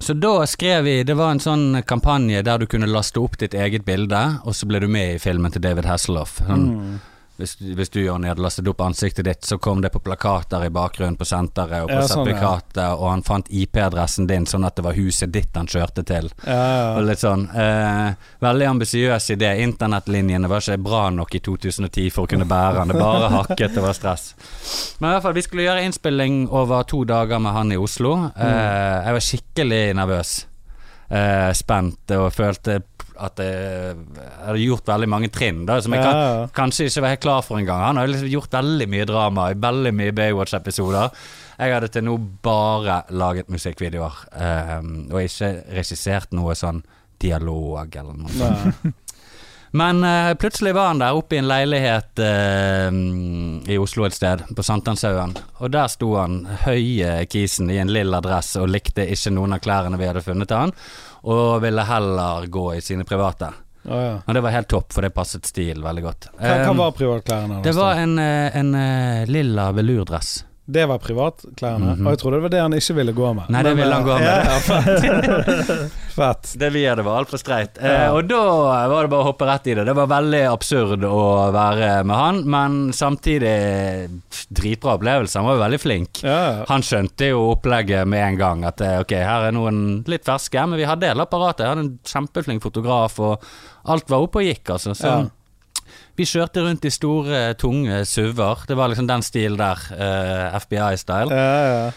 Så 0.00 0.14
da 0.14 0.46
skrev 0.46 0.84
vi 0.84 1.02
Det 1.02 1.14
var 1.18 1.32
en 1.34 1.40
sånn 1.42 1.82
kampanje 1.82 2.42
der 2.46 2.58
du 2.58 2.66
kunne 2.70 2.86
laste 2.86 3.18
opp 3.20 3.38
ditt 3.40 3.54
eget 3.54 3.84
bilde, 3.84 4.40
og 4.44 4.54
så 4.54 4.66
ble 4.70 4.80
du 4.80 4.88
med 4.88 5.16
i 5.16 5.18
filmen 5.18 5.50
til 5.52 5.62
David 5.64 5.84
Hasselhoff. 5.90 6.38
Sånn, 6.46 6.66
Mm. 6.68 7.00
Hvis, 7.38 7.54
hvis 7.60 7.90
du 7.94 8.00
Jonny 8.02 8.26
hadde 8.28 8.42
lastet 8.42 8.66
opp 8.70 8.80
ansiktet 8.82 9.24
ditt, 9.28 9.44
så 9.46 9.58
kom 9.62 9.78
det 9.82 9.92
på 9.94 10.00
plakater 10.02 10.64
i 10.66 10.70
bakgrunnen 10.74 11.14
på 11.18 11.26
senteret 11.28 11.84
og 11.84 11.92
på 11.92 11.94
Ja, 12.00 12.06
sånn, 12.10 12.30
ja. 12.34 12.88
og 12.96 13.04
han 13.12 13.22
fant 13.22 13.46
IP-adressen 13.54 14.26
din 14.26 14.46
sånn 14.50 14.66
at 14.66 14.74
det 14.74 14.82
var 14.82 14.96
huset 14.98 15.30
ditt 15.32 15.54
han 15.54 15.70
kjørte 15.70 16.02
til. 16.08 16.26
Ja, 16.42 16.96
Og 16.98 17.06
litt 17.06 17.22
sånn 17.22 17.46
eh, 17.54 18.16
Veldig 18.42 18.66
ambisiøs 18.72 19.30
idé. 19.36 19.52
Internettlinjene 19.62 20.50
var 20.50 20.64
ikke 20.66 20.82
bra 20.82 21.04
nok 21.14 21.38
i 21.38 21.42
2010 21.46 22.10
for 22.14 22.26
å 22.26 22.32
kunne 22.34 22.48
bære 22.48 22.82
han. 22.82 22.90
Det 22.90 22.98
bare 22.98 23.30
hakket, 23.36 23.74
det 23.76 23.86
var 23.86 23.94
stress. 23.94 24.32
Men 24.98 25.10
i 25.10 25.14
hvert 25.14 25.28
fall, 25.28 25.38
vi 25.38 25.46
skulle 25.46 25.66
gjøre 25.68 25.86
innspilling 25.86 26.40
over 26.50 26.82
to 26.90 27.04
dager 27.08 27.38
med 27.42 27.54
han 27.54 27.74
i 27.74 27.78
Oslo. 27.78 28.16
Eh, 28.34 28.94
jeg 29.06 29.18
var 29.18 29.26
skikkelig 29.30 29.82
nervøs. 29.98 30.38
Eh, 31.08 31.50
spent 31.56 32.12
og 32.18 32.26
følte 32.36 32.82
at 33.18 33.40
jeg 33.40 33.94
hadde 34.44 34.60
gjort 34.60 34.90
veldig 34.92 35.08
mange 35.10 35.30
trinn 35.32 35.62
da, 35.66 35.78
som 35.82 35.94
jeg 35.96 36.02
kan, 36.04 36.12
Ja, 36.14 36.26
ja. 36.42 36.42
kanskje 36.54 36.84
ikke 36.86 37.00
var 37.02 37.14
helt 37.14 37.22
klar 37.24 37.40
for 37.42 37.58
engang. 37.58 37.80
Han 37.82 37.96
har 37.96 38.06
liksom 38.12 38.28
gjort 38.30 38.52
veldig 38.52 38.86
mye 38.92 39.06
drama 39.08 39.46
i 39.50 39.56
veldig 39.58 39.92
mye 39.96 40.12
Baywatch-episoder. 40.14 41.10
Jeg 41.58 41.74
hadde 41.74 41.88
til 41.88 42.04
nå 42.06 42.18
bare 42.44 43.00
laget 43.10 43.48
musikkvideoer, 43.50 44.20
eh, 44.36 44.76
og 45.10 45.18
ikke 45.24 45.50
regissert 45.80 46.30
noe 46.36 46.54
sånn 46.54 46.84
dialog 47.18 47.96
eller 47.96 48.14
noe 48.20 48.30
sånt. 48.36 48.84
Nei. 48.84 48.92
Men 49.76 50.00
uh, 50.04 50.34
plutselig 50.40 50.72
var 50.74 50.86
han 50.92 50.98
der 51.02 51.16
oppe 51.18 51.36
i 51.36 51.38
en 51.42 51.48
leilighet 51.50 52.22
uh, 52.24 52.88
i 53.68 53.76
Oslo 53.78 54.06
et 54.08 54.16
sted, 54.16 54.42
på 54.56 54.64
Sankthanshaugen. 54.64 55.34
Og 55.60 55.70
der 55.74 55.88
sto 55.92 56.14
han, 56.16 56.40
høye 56.64 57.24
kisen 57.28 57.70
i 57.70 57.78
en 57.82 57.92
lilla 57.92 58.20
dress, 58.24 58.54
og 58.60 58.70
likte 58.72 59.04
ikke 59.12 59.34
noen 59.36 59.56
av 59.58 59.62
klærne 59.64 60.00
vi 60.00 60.08
hadde 60.08 60.24
funnet 60.24 60.48
til 60.48 60.62
han, 60.64 60.74
og 61.28 61.58
ville 61.64 61.84
heller 61.84 62.46
gå 62.48 62.66
i 62.78 62.82
sine 62.84 63.04
private. 63.08 63.50
Oh, 63.88 63.96
ja. 64.02 64.14
Og 64.26 64.34
det 64.36 64.42
var 64.44 64.52
helt 64.52 64.68
topp, 64.68 64.92
for 64.92 65.04
det 65.06 65.12
passet 65.16 65.46
stil 65.48 65.80
veldig 65.84 66.02
godt. 66.04 66.26
Hva, 66.36 66.48
hva 66.60 66.72
Eh, 66.72 66.76
var 66.76 66.90
privatklærne? 66.96 67.60
det 67.64 67.72
var 67.76 68.00
en, 68.02 68.18
en, 68.18 68.74
en 68.74 69.30
lilla 69.32 69.70
velurdress. 69.72 70.44
Det 70.68 70.82
var 70.84 70.98
privatklærne? 71.00 71.94
Mhm. 71.96 72.04
Og 72.06 72.12
jeg 72.12 72.18
trodde 72.20 72.36
det 72.36 72.44
var 72.44 72.52
det 72.52 72.60
han 72.60 72.74
ikke 72.76 72.94
ville 72.98 73.12
gå 73.16 73.28
med. 73.38 73.46
Nei, 73.54 73.62
det 73.64 73.70
ville 73.78 73.94
han 73.94 74.02
eh, 74.02 74.08
gå 74.08 74.16
med. 74.20 74.26
Ja, 74.28 74.40
ja, 74.44 74.58
fett. 74.68 75.92
fett. 76.18 76.50
Det 76.60 76.68
vi 76.74 76.82
hadde 76.84 77.06
var 77.06 77.22
altfor 77.22 77.40
streit. 77.40 77.78
Eh, 77.80 78.04
og 78.12 78.28
da 78.28 78.40
var 78.92 79.06
det 79.06 79.12
bare 79.14 79.22
å 79.22 79.28
hoppe 79.30 79.48
rett 79.48 79.70
i 79.72 79.76
det. 79.78 79.86
Det 79.88 79.94
var 79.96 80.10
veldig 80.12 80.42
absurd 80.50 81.06
å 81.08 81.22
være 81.56 81.88
med 82.04 82.20
han, 82.20 82.42
men 82.52 82.76
samtidig 82.92 83.54
dritbra 84.60 84.98
opplevelse. 84.98 85.38
Han 85.40 85.48
var 85.48 85.56
jo 85.56 85.64
veldig 85.64 85.80
flink. 85.80 86.20
Ja, 86.26 86.36
ja. 86.36 86.66
Han 86.68 86.84
skjønte 86.84 87.30
jo 87.32 87.40
opplegget 87.54 88.04
med 88.12 88.26
en 88.26 88.38
gang. 88.44 88.66
At 88.68 88.84
eh, 88.84 88.98
ok, 89.00 89.16
her 89.24 89.48
er 89.48 89.56
noen 89.56 89.80
litt 90.10 90.28
ferske, 90.28 90.66
men 90.68 90.80
vi 90.82 90.88
hadde 90.90 91.08
hele 91.08 91.24
apparatet. 91.24 91.64
Jeg 91.64 91.72
hadde 91.72 91.86
en 91.86 91.96
kjempeflink 92.12 92.64
fotograf, 92.68 93.16
og 93.24 93.48
alt 93.88 94.12
var 94.12 94.28
oppe 94.28 94.42
og 94.44 94.50
gikk, 94.52 94.76
altså. 94.76 94.92
Så 94.92 95.08
Ja. 95.16 95.18
Vi 96.18 96.26
kjørte 96.26 96.64
rundt 96.66 96.84
i 96.84 96.90
store, 96.94 97.54
tunge 97.60 98.02
SUV-er. 98.04 98.66
Det 98.68 98.76
var 98.78 98.90
liksom 98.92 99.06
den 99.10 99.22
stilen 99.26 99.58
der. 99.60 99.78
Uh, 99.94 100.58
FBI-style. 100.60 101.30
Ja, 101.32 101.64
ja. 101.70 101.88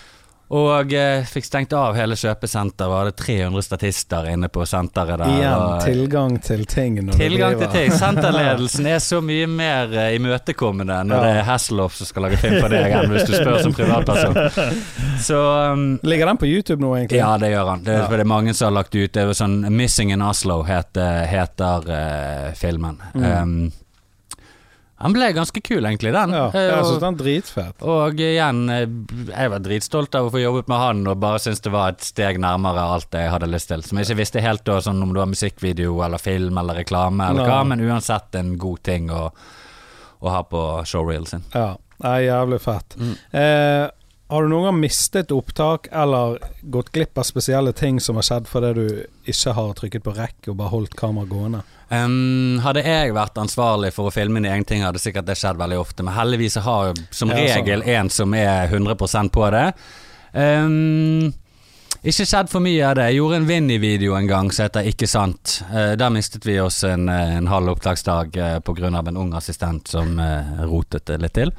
Og 0.52 0.92
eh, 0.92 1.22
fikk 1.32 1.46
stengt 1.48 1.72
av 1.80 1.94
hele 1.96 2.12
kjøpesenteret. 2.20 2.90
Og 2.92 2.98
hadde 2.98 3.14
300 3.16 3.64
statister 3.64 4.26
inne 4.34 4.50
på 4.52 4.66
senteret 4.68 5.22
der. 5.22 5.30
Igjen 5.32 5.54
og, 5.56 5.78
tilgang 5.86 6.34
til 6.44 6.66
ting. 6.68 6.98
Når 7.08 7.16
Tilgang 7.16 7.56
til 7.62 7.70
ting. 7.72 7.94
Senterledelsen 7.96 8.90
er 8.94 9.00
så 9.00 9.22
mye 9.24 9.48
mer 9.48 9.96
eh, 9.96 10.10
imøtekommende 10.18 10.98
når 11.08 11.16
Ja. 11.16 11.22
det 11.24 11.38
er 11.40 11.48
Hasselhoff 11.48 11.96
som 11.96 12.10
skal 12.10 12.28
lage 12.28 12.42
film 12.42 12.58
for 12.60 12.68
deg, 12.76 12.92
enn 13.00 13.16
hvis 13.16 13.30
du 13.30 13.34
spør 13.38 13.62
som 13.64 13.78
privatperson. 13.80 14.76
Så 15.32 15.40
um, 15.72 15.88
Ligger 16.04 16.26
den 16.34 16.40
på 16.42 16.50
YouTube 16.50 16.82
nå, 16.84 16.96
egentlig? 16.98 17.20
ja, 17.22 17.32
det 17.40 17.54
gjør 17.54 17.68
han. 17.72 17.84
Det, 17.88 17.96
Ja. 18.02 18.08
det 18.12 18.20
er 18.20 18.28
mange 18.28 18.54
som 18.58 18.72
har 18.72 18.82
lagt 18.82 18.96
ut 18.96 19.14
Det 19.14 19.22
er 19.22 19.28
jo 19.30 19.38
sånn 19.38 19.62
'Missing 19.70 20.12
in 20.12 20.20
Oslo' 20.26 20.66
heter, 20.68 21.24
heter 21.32 21.88
uh, 21.88 22.52
filmen. 22.60 23.00
Mm. 23.16 23.24
Um, 23.24 23.72
han 25.02 25.14
ble 25.16 25.28
ganske 25.34 25.62
kul, 25.66 25.86
egentlig, 25.86 26.14
den. 26.16 26.34
Ja, 26.38 26.48
Eh, 26.54 26.62
jeg 26.68 26.76
synes 26.86 26.90
syns 26.92 27.00
den 27.04 27.14
er 27.14 27.24
dritfett. 27.24 27.82
og 27.82 28.20
igjen, 28.22 28.60
eh, 28.70 28.86
jeg 29.32 29.50
var 29.54 29.60
dritstolt 29.66 30.16
av 30.16 30.28
å 30.28 30.32
få 30.34 30.42
jobbet 30.44 30.68
med 30.72 30.78
han, 30.78 31.02
og 31.08 31.20
bare 31.20 31.40
syntes 31.40 31.62
det 31.66 31.72
var 31.74 31.90
et 31.96 32.02
steg 32.06 32.40
nærmere 32.40 32.84
alt 32.96 33.12
jeg 33.12 33.30
hadde 33.32 33.50
lyst 33.52 33.68
til. 33.74 33.82
Som 33.84 33.98
jeg 33.98 34.08
ikke 34.10 34.20
visste 34.22 34.42
helt 34.42 34.64
da, 34.66 34.80
sånn 34.82 35.02
om 35.02 35.14
det 35.14 35.22
var 35.24 35.32
musikkvideo 35.34 36.02
eller 36.06 36.18
film 36.22 36.58
eller 36.58 36.76
reklame 36.84 37.30
eller 37.30 37.44
Nei. 37.46 37.50
hva, 37.50 37.64
men 37.68 37.80
uansett 37.88 38.36
en 38.36 38.58
god 38.58 38.84
ting 38.84 39.10
å, 39.12 39.32
å 40.22 40.30
ha 40.30 40.44
på 40.44 40.86
showreelen 40.86 41.26
sin. 41.28 41.44
Ja, 41.54 41.76
det 42.02 42.08
er 42.16 42.28
jævlig 42.28 42.62
fett. 42.62 42.96
Mm. 42.98 43.16
Eh, 43.32 43.90
har 44.32 44.42
du 44.44 44.48
noen 44.48 44.64
gang 44.70 44.80
mistet 44.80 45.32
opptak 45.36 45.90
eller 45.92 46.38
gått 46.72 46.92
glipp 46.96 47.18
av 47.20 47.26
spesielle 47.28 47.74
ting 47.76 48.00
som 48.00 48.16
har 48.16 48.24
skjedd 48.24 48.48
fordi 48.48 48.70
du 48.78 48.86
ikke 49.28 49.54
har 49.58 49.74
trykket 49.76 50.06
på 50.06 50.14
rekk 50.16 50.48
og 50.54 50.56
bare 50.62 50.72
holdt 50.72 50.96
kameraet 50.96 51.30
gående? 51.34 51.64
Um, 51.92 52.62
hadde 52.64 52.86
jeg 52.86 53.12
vært 53.12 53.36
ansvarlig 53.42 53.90
for 53.92 54.08
å 54.08 54.14
filme 54.16 54.40
inn 54.40 54.48
egne 54.48 54.68
ting, 54.68 54.86
hadde 54.86 55.02
sikkert 55.02 55.28
det 55.28 55.36
skjedd 55.36 55.60
veldig 55.60 55.80
ofte, 55.82 56.06
men 56.08 56.16
heldigvis 56.16 56.56
har 56.64 56.94
som 57.12 57.28
sånn. 57.28 57.36
regel 57.36 57.84
en 57.84 58.10
som 58.14 58.34
er 58.38 58.72
100% 58.72 59.34
på 59.36 59.50
det. 59.52 59.68
Um, 60.32 61.34
ikke 62.02 62.26
skjedd 62.26 62.50
for 62.50 62.64
mye 62.66 62.82
av 62.88 62.96
det. 62.98 63.10
Jeg 63.12 63.20
gjorde 63.20 63.38
en 63.42 63.46
Vinni-video 63.46 64.16
en 64.18 64.30
gang 64.30 64.48
som 64.50 64.66
heter 64.66 64.88
Ikke 64.90 65.06
sant. 65.06 65.60
Eh, 65.70 65.92
der 66.00 66.10
mistet 66.10 66.48
vi 66.48 66.56
oss 66.58 66.80
en, 66.88 67.06
eh, 67.12 67.36
en 67.38 67.50
halv 67.52 67.76
opptaksdag 67.76 68.38
eh, 68.42 68.56
av 68.58 69.08
en 69.08 69.18
ung 69.22 69.36
assistent 69.38 69.88
som 69.88 70.18
eh, 70.18 70.66
rotet 70.66 71.06
det 71.06 71.20
litt 71.22 71.36
til. 71.38 71.54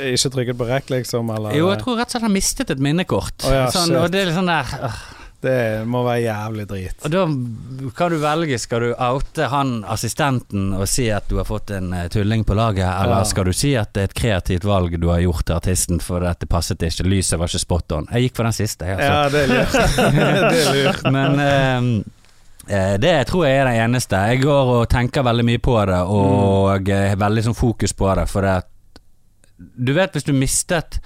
Ikke 0.00 0.30
trykket 0.32 0.56
på 0.56 0.68
rekk, 0.70 0.90
liksom? 0.94 1.28
Eller? 1.34 1.58
Jo, 1.58 1.68
jeg 1.74 1.82
tror 1.82 1.98
rett 1.98 2.08
og 2.08 2.14
slett 2.14 2.24
han 2.24 2.32
mistet 2.32 2.70
et 2.70 2.80
minnekort. 2.80 3.44
Oh, 3.44 3.52
ja, 3.52 3.66
sånn, 3.74 3.92
og 3.98 4.08
det 4.08 4.22
er 4.22 4.30
litt 4.30 4.38
sånn 4.38 4.48
der. 4.48 4.94
Det 5.40 5.86
må 5.88 6.02
være 6.04 6.20
jævlig 6.26 6.64
drit. 6.68 7.04
Og 7.06 7.10
da 7.14 7.20
kan 7.96 8.10
du 8.12 8.18
velge, 8.20 8.58
skal 8.60 8.80
du 8.84 8.90
oute 8.92 9.46
han 9.48 9.70
assistenten 9.88 10.74
og 10.76 10.84
si 10.90 11.06
at 11.10 11.30
du 11.30 11.38
har 11.40 11.46
fått 11.48 11.70
en 11.72 11.92
eh, 11.96 12.08
tulling 12.12 12.44
på 12.44 12.54
laget, 12.58 12.84
eller 12.84 13.22
Ja. 13.22 13.24
skal 13.24 13.44
du 13.48 13.52
si 13.56 13.70
at 13.80 13.92
det 13.96 14.02
er 14.02 14.10
et 14.10 14.14
kreativt 14.20 14.64
valg 14.68 14.98
du 15.00 15.08
har 15.08 15.22
gjort 15.24 15.46
til 15.48 15.56
artisten 15.56 16.00
for 16.04 16.26
at 16.28 16.40
det 16.44 16.48
passet 16.52 16.82
ikke, 16.84 17.06
lyset 17.08 17.38
var 17.40 17.48
ikke 17.48 17.62
spot 17.64 17.92
on. 17.96 18.08
Jeg 18.12 18.22
gikk 18.28 18.36
for 18.36 18.44
den 18.50 18.52
siste, 18.58 18.84
jeg, 18.84 18.98
altså. 19.00 19.12
Ja, 19.12 19.28
det 19.28 19.40
er 19.40 19.48
lurt. 19.54 19.72
det 20.52 20.60
er 20.60 20.74
lurt. 20.76 21.02
Men 21.16 21.40
eh, 21.46 22.76
eh, 22.76 22.96
det 23.00 23.14
tror 23.32 23.46
jeg 23.48 23.62
er 23.62 23.64
det 23.70 23.78
eneste. 23.86 24.20
Jeg 24.34 24.42
går 24.44 24.74
og 24.76 24.88
tenker 24.92 25.24
veldig 25.24 25.44
mye 25.54 25.58
på 25.70 25.78
det, 25.88 26.02
og 26.04 26.84
Mm. 26.90 27.18
veldig 27.18 27.42
sånn 27.48 27.56
fokus 27.56 27.92
på 27.96 28.12
det, 28.14 28.28
for 28.28 28.42
det 28.44 28.50
at 28.60 28.66
Du 29.76 29.92
vet 29.92 30.12
hvis 30.12 30.24
du 30.24 30.32
mistet 30.32 31.00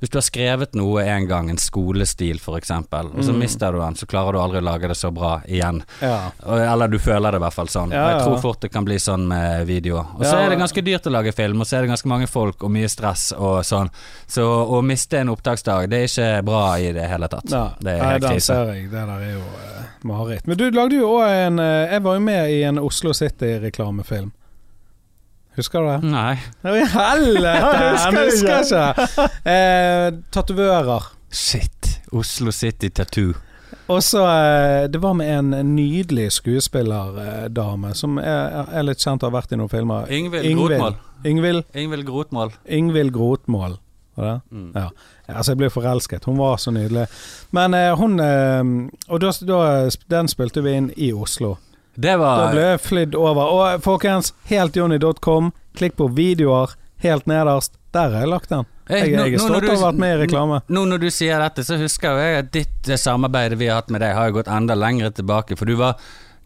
hvis 0.00 0.10
du 0.10 0.16
har 0.18 0.22
skrevet 0.22 0.74
noe 0.74 1.02
en 1.04 1.26
gang, 1.26 1.50
en 1.50 1.56
skolestil 1.58 2.38
eksempel, 2.38 3.06
og 3.16 3.24
så 3.24 3.32
Mm. 3.32 3.38
mister 3.38 3.72
du 3.72 3.78
den, 3.80 3.94
så 3.94 4.06
klarer 4.06 4.32
du 4.32 4.38
aldri 4.38 4.58
å 4.60 4.64
lage 4.64 4.88
det 4.88 4.96
så 4.96 5.10
bra 5.12 5.40
igjen. 5.48 5.82
Ja. 6.00 6.30
Eller 6.46 6.88
du 6.88 6.98
føler 6.98 7.32
det 7.32 7.40
i 7.40 7.44
hvert 7.44 7.52
fall 7.54 7.66
sånn. 7.66 7.90
Ja, 7.92 8.04
Og 8.04 8.10
jeg 8.12 8.20
tror 8.26 8.40
fort 8.40 8.60
det 8.60 8.70
kan 8.72 8.84
bli 8.84 8.96
sånn 8.96 9.26
med 9.28 9.66
videoer. 9.66 10.06
Og 10.14 10.24
så 10.24 10.32
Ja. 10.32 10.46
er 10.46 10.50
det 10.50 10.58
ganske 10.58 10.82
dyrt 10.84 11.06
å 11.06 11.10
lage 11.10 11.32
film, 11.34 11.60
og 11.60 11.66
så 11.66 11.76
er 11.78 11.80
det 11.82 11.90
ganske 11.90 12.06
mange 12.06 12.28
folk 12.28 12.62
og 12.62 12.70
mye 12.70 12.88
stress 12.88 13.32
og 13.36 13.62
sånn. 13.64 13.90
Så 14.26 14.42
å 14.68 14.82
miste 14.84 15.18
en 15.18 15.28
opptaksdag, 15.28 15.88
det 15.90 15.98
er 15.98 16.04
ikke 16.06 16.44
bra 16.44 16.74
i 16.78 16.92
det 16.92 17.08
hele 17.08 17.28
tatt. 17.28 17.50
Ja. 17.50 17.70
Det 17.80 18.00
er 18.00 18.04
helt 18.04 18.24
krise. 18.24 18.54
Det 18.66 18.90
der 18.90 19.08
er 19.08 19.32
jo 19.32 19.38
uh, 19.40 19.82
mareritt. 20.04 20.46
Men 20.46 20.56
du 20.56 20.70
lagde 20.70 20.92
jo 20.92 21.08
òg 21.18 21.28
en 21.46 21.58
uh, 21.58 21.88
Jeg 21.90 22.02
var 22.02 22.14
jo 22.14 22.20
med 22.20 22.50
i 22.50 22.62
en 22.62 22.78
Oslo 22.78 23.12
City-reklamefilm. 23.12 24.30
Husker 25.58 25.82
du 25.82 25.88
det? 25.90 25.98
Nei. 26.12 26.36
Helvete! 26.62 27.52
Jeg 27.82 27.92
husker 27.92 28.04
Han 28.04 28.18
husker 28.22 28.62
ikke! 28.62 29.28
Eh, 29.50 30.06
Tatovører. 30.34 31.10
Shit. 31.34 31.92
Oslo 32.14 32.52
City 32.54 32.88
Tattoo. 32.94 33.34
Og 33.88 34.02
så 34.04 34.22
eh, 34.28 34.86
Det 34.92 35.00
var 35.02 35.16
med 35.16 35.28
en 35.32 35.74
nydelig 35.74 36.30
skuespillerdame 36.38 37.94
som 37.96 38.18
er, 38.20 38.64
er 38.72 38.86
litt 38.86 39.02
kjent 39.02 39.24
og 39.24 39.30
har 39.30 39.36
vært 39.40 39.52
i 39.52 39.60
noen 39.60 39.72
filmer. 39.72 40.08
Ingvild 40.12 40.46
Ingvild. 40.48 40.78
Grotmål. 40.78 40.98
Ingvild, 41.26 41.64
Ingvild 41.74 42.06
Grotmål. 42.06 42.52
Ingvild 42.78 43.12
Grotmål. 43.16 43.78
Var 44.18 44.26
det? 44.26 44.40
Mm. 44.50 44.70
Ja. 44.74 44.88
Altså, 45.28 45.52
jeg 45.52 45.60
ble 45.60 45.70
forelsket. 45.70 46.24
Hun 46.26 46.38
var 46.40 46.56
så 46.62 46.72
nydelig. 46.74 47.06
Men 47.54 47.74
eh, 47.74 47.92
hun 47.98 48.18
eh, 48.22 48.62
Og 49.08 49.20
da, 49.22 49.32
da, 49.46 49.60
den 50.10 50.30
spilte 50.30 50.62
vi 50.64 50.76
inn 50.78 50.92
i 50.96 51.12
Oslo. 51.12 51.56
Det 51.98 52.14
Da 52.20 52.50
ble 52.52 52.62
jeg 52.62 52.80
flidd 52.84 53.16
over. 53.18 53.50
Og 53.50 53.82
folkens, 53.82 54.32
heltjonny.com. 54.50 55.50
Klikk 55.78 55.96
på 55.98 56.06
videoer 56.14 56.76
helt 57.02 57.26
nederst. 57.30 57.74
Der 57.94 58.12
har 58.12 58.22
jeg 58.22 58.30
lagt 58.30 58.52
den. 58.52 58.66
Jeg, 58.88 59.10
jeg 59.12 59.34
er 59.34 59.42
stolt 59.42 59.66
av 59.66 59.72
å 59.74 59.80
ha 59.80 59.88
vært 59.90 60.00
med 60.00 60.14
i 60.14 60.20
reklame. 60.22 60.60
Nå 60.72 60.84
når 60.88 61.02
du 61.02 61.08
sier 61.12 61.42
dette, 61.42 61.64
så 61.66 61.76
husker 61.80 62.20
jeg 62.22 62.38
at 62.42 62.52
ditt 62.54 62.88
eh, 62.88 63.00
samarbeid 63.00 63.56
vi 63.60 63.68
har 63.68 63.82
hatt 63.82 63.90
med 63.92 64.00
deg, 64.04 64.14
har 64.16 64.32
gått 64.32 64.48
enda 64.52 64.76
lenger 64.78 65.12
tilbake. 65.16 65.58
For 65.58 65.68
du 65.68 65.76
var 65.80 65.98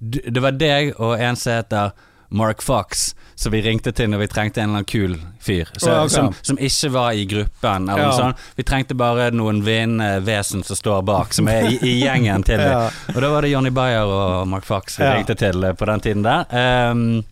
Det 0.02 0.40
var 0.42 0.56
deg 0.58 0.96
og 0.98 1.20
en 1.20 1.36
som 1.38 1.52
heter 1.54 1.92
Mark 2.32 2.62
Fox, 2.64 3.14
som 3.34 3.52
vi 3.52 3.60
ringte 3.64 3.92
til 3.92 4.08
når 4.12 4.22
vi 4.24 4.28
trengte 4.32 4.60
en 4.62 4.70
eller 4.70 4.82
annen 4.82 4.88
kul 4.88 5.16
fyr. 5.42 5.68
Så, 5.76 5.90
oh, 5.90 6.04
okay. 6.04 6.14
som, 6.14 6.30
som 6.42 6.58
ikke 6.58 6.90
var 6.94 7.12
i 7.18 7.26
gruppen, 7.28 7.88
eller 7.88 8.02
Ja. 8.02 8.08
noe 8.08 8.16
sånt. 8.18 8.44
Vi 8.56 8.64
trengte 8.64 8.96
bare 8.96 9.30
noen 9.34 9.60
vindvesen 9.66 10.64
som 10.64 10.76
står 10.78 11.02
bak, 11.08 11.34
som 11.36 11.48
er 11.52 11.68
i, 11.70 11.78
i 11.82 11.94
gjengen 12.04 12.44
til. 12.48 12.60
Ja. 12.72 12.86
Og 13.14 13.20
da 13.20 13.28
var 13.34 13.42
det 13.44 13.50
Johnny 13.52 13.70
Bayer 13.74 14.08
og 14.08 14.46
Mark 14.48 14.64
Fox 14.64 14.96
vi 15.00 15.04
Ja. 15.04 15.14
ringte 15.18 15.34
til 15.36 15.64
eh, 15.64 15.72
på 15.76 15.88
den 15.90 16.00
tiden 16.00 16.22
der. 16.24 16.46
Um, 16.90 17.24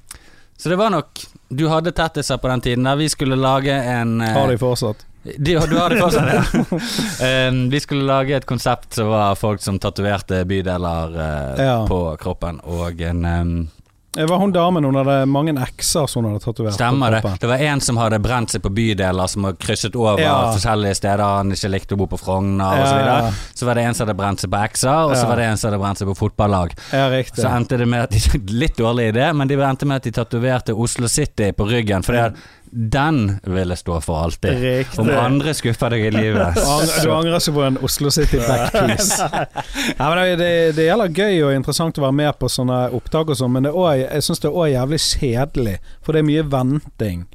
så 0.61 0.69
det 0.69 0.77
var 0.77 0.91
nok 0.93 1.23
Du 1.51 1.65
hadde 1.69 1.91
tettiser 1.97 2.37
på 2.39 2.49
den 2.53 2.61
tiden 2.61 2.85
der. 2.85 2.97
Vi 3.01 3.09
skulle 3.09 3.37
lage 3.41 3.73
en 3.73 4.21
eh, 4.21 4.35
Har 4.37 4.49
de 4.53 4.59
fortsatt? 4.59 5.07
de, 5.23 5.55
du 5.69 5.77
har 5.77 5.91
det 5.93 5.99
fortsatt, 6.01 6.29
ja. 6.33 7.49
um, 7.51 7.71
vi 7.75 7.81
skulle 7.81 8.07
lage 8.09 8.37
et 8.39 8.47
konsept 8.49 8.95
som 8.97 9.09
var 9.13 9.35
folk 9.37 9.61
som 9.61 9.79
tatoverte 9.79 10.45
bydeler 10.49 11.17
uh, 11.17 11.61
Ja. 11.65 11.75
på 11.89 11.99
kroppen, 12.23 12.61
og 12.65 13.01
en 13.05 13.25
um, 13.25 13.69
Det 14.13 14.25
var 14.27 14.41
hun 14.43 14.51
damen, 14.53 14.83
hun 14.85 14.97
hadde 14.99 15.21
mange 15.31 15.53
x-er 15.79 16.09
som 16.11 16.25
hun 16.25 16.33
hadde 16.33 16.43
tatovert. 16.43 16.75
Stemmer 16.75 17.13
det. 17.15 17.21
Det 17.41 17.47
var 17.47 17.63
en 17.63 17.81
som 17.81 17.97
hadde 18.01 18.19
brent 18.19 18.51
seg 18.51 18.63
på 18.65 18.73
bydeler, 18.75 19.27
som 19.31 19.45
hadde 19.47 19.61
krysset 19.63 19.95
over 19.95 20.19
Ja. 20.19 20.51
forskjellige 20.51 20.97
steder 20.99 21.23
han 21.23 21.53
ikke 21.55 21.71
likte 21.71 21.95
å 21.95 21.99
bo 22.01 22.09
på 22.11 22.19
Frogner 22.19 22.75
Ja, 22.75 22.83
osv. 22.83 22.99
ja. 23.07 23.31
Så, 23.31 23.61
så 23.61 23.67
var 23.69 23.75
det 23.79 23.85
en 23.87 23.95
som 23.95 24.07
hadde 24.09 24.17
brent 24.19 24.41
seg 24.43 24.51
på 24.51 24.59
ekser, 24.65 24.91
og 25.05 25.11
og 25.13 25.17
så 25.17 25.29
var 25.31 25.37
det 25.37 25.45
en 25.47 25.57
som 25.57 25.71
hadde 25.71 25.81
brent 25.85 25.99
seg 26.03 26.09
på 26.11 26.17
fotballag. 26.25 26.75
Ja, 26.93 27.07
riktig. 27.15 27.39
Så 27.45 27.49
endte 27.55 27.79
det 27.79 27.87
med 27.87 28.03
at 28.03 28.11
de, 28.11 28.41
Litt 28.65 28.77
dårlig 28.83 29.13
idé, 29.15 29.31
men 29.33 29.47
de 29.47 29.55
endte 29.63 29.87
med 29.87 30.03
at 30.03 30.03
de 30.03 30.11
tatoverte 30.19 30.75
Oslo 30.75 31.07
City 31.07 31.53
på 31.53 31.69
ryggen, 31.71 32.03
for 32.03 32.35
den 32.73 33.41
ville 33.51 33.75
stå 33.77 33.97
for 34.01 34.21
alltid. 34.25 34.61
Riktig. 34.63 35.01
Om 35.03 35.09
andre 35.11 35.55
skuffer 35.59 35.91
deg 35.91 36.05
i 36.07 36.11
livet 36.15 36.55
Du 36.55 36.61
angrer- 36.63 37.03
Du 37.03 37.11
angrer 37.15 37.37
ikke 37.41 37.55
på 37.57 37.65
en 37.67 37.79
Oslo 37.83 38.11
City 38.15 38.39
backpiece. 38.39 39.19
ja, 39.99 40.11
det, 40.15 40.37
det, 40.39 40.51
det 40.77 40.87
gjelder 40.87 41.11
gøy 41.19 41.43
og 41.49 41.55
interessant 41.57 41.99
å 41.99 42.05
være 42.07 42.19
med 42.21 42.39
på 42.39 42.49
sånne 42.53 42.79
opptak 42.95 43.33
og 43.35 43.41
sånn, 43.41 43.53
men 43.57 43.67
det 43.67 43.73
også, 43.75 43.97
jeg 44.05 44.23
syns 44.29 44.45
det 44.45 44.49
er 44.53 44.61
òg 44.63 44.71
jævlig 44.75 45.01
kjedelig, 45.09 45.77
for 46.01 46.13
det 46.15 46.23
er 46.23 46.29
mye 46.31 46.47
venting. 46.55 47.27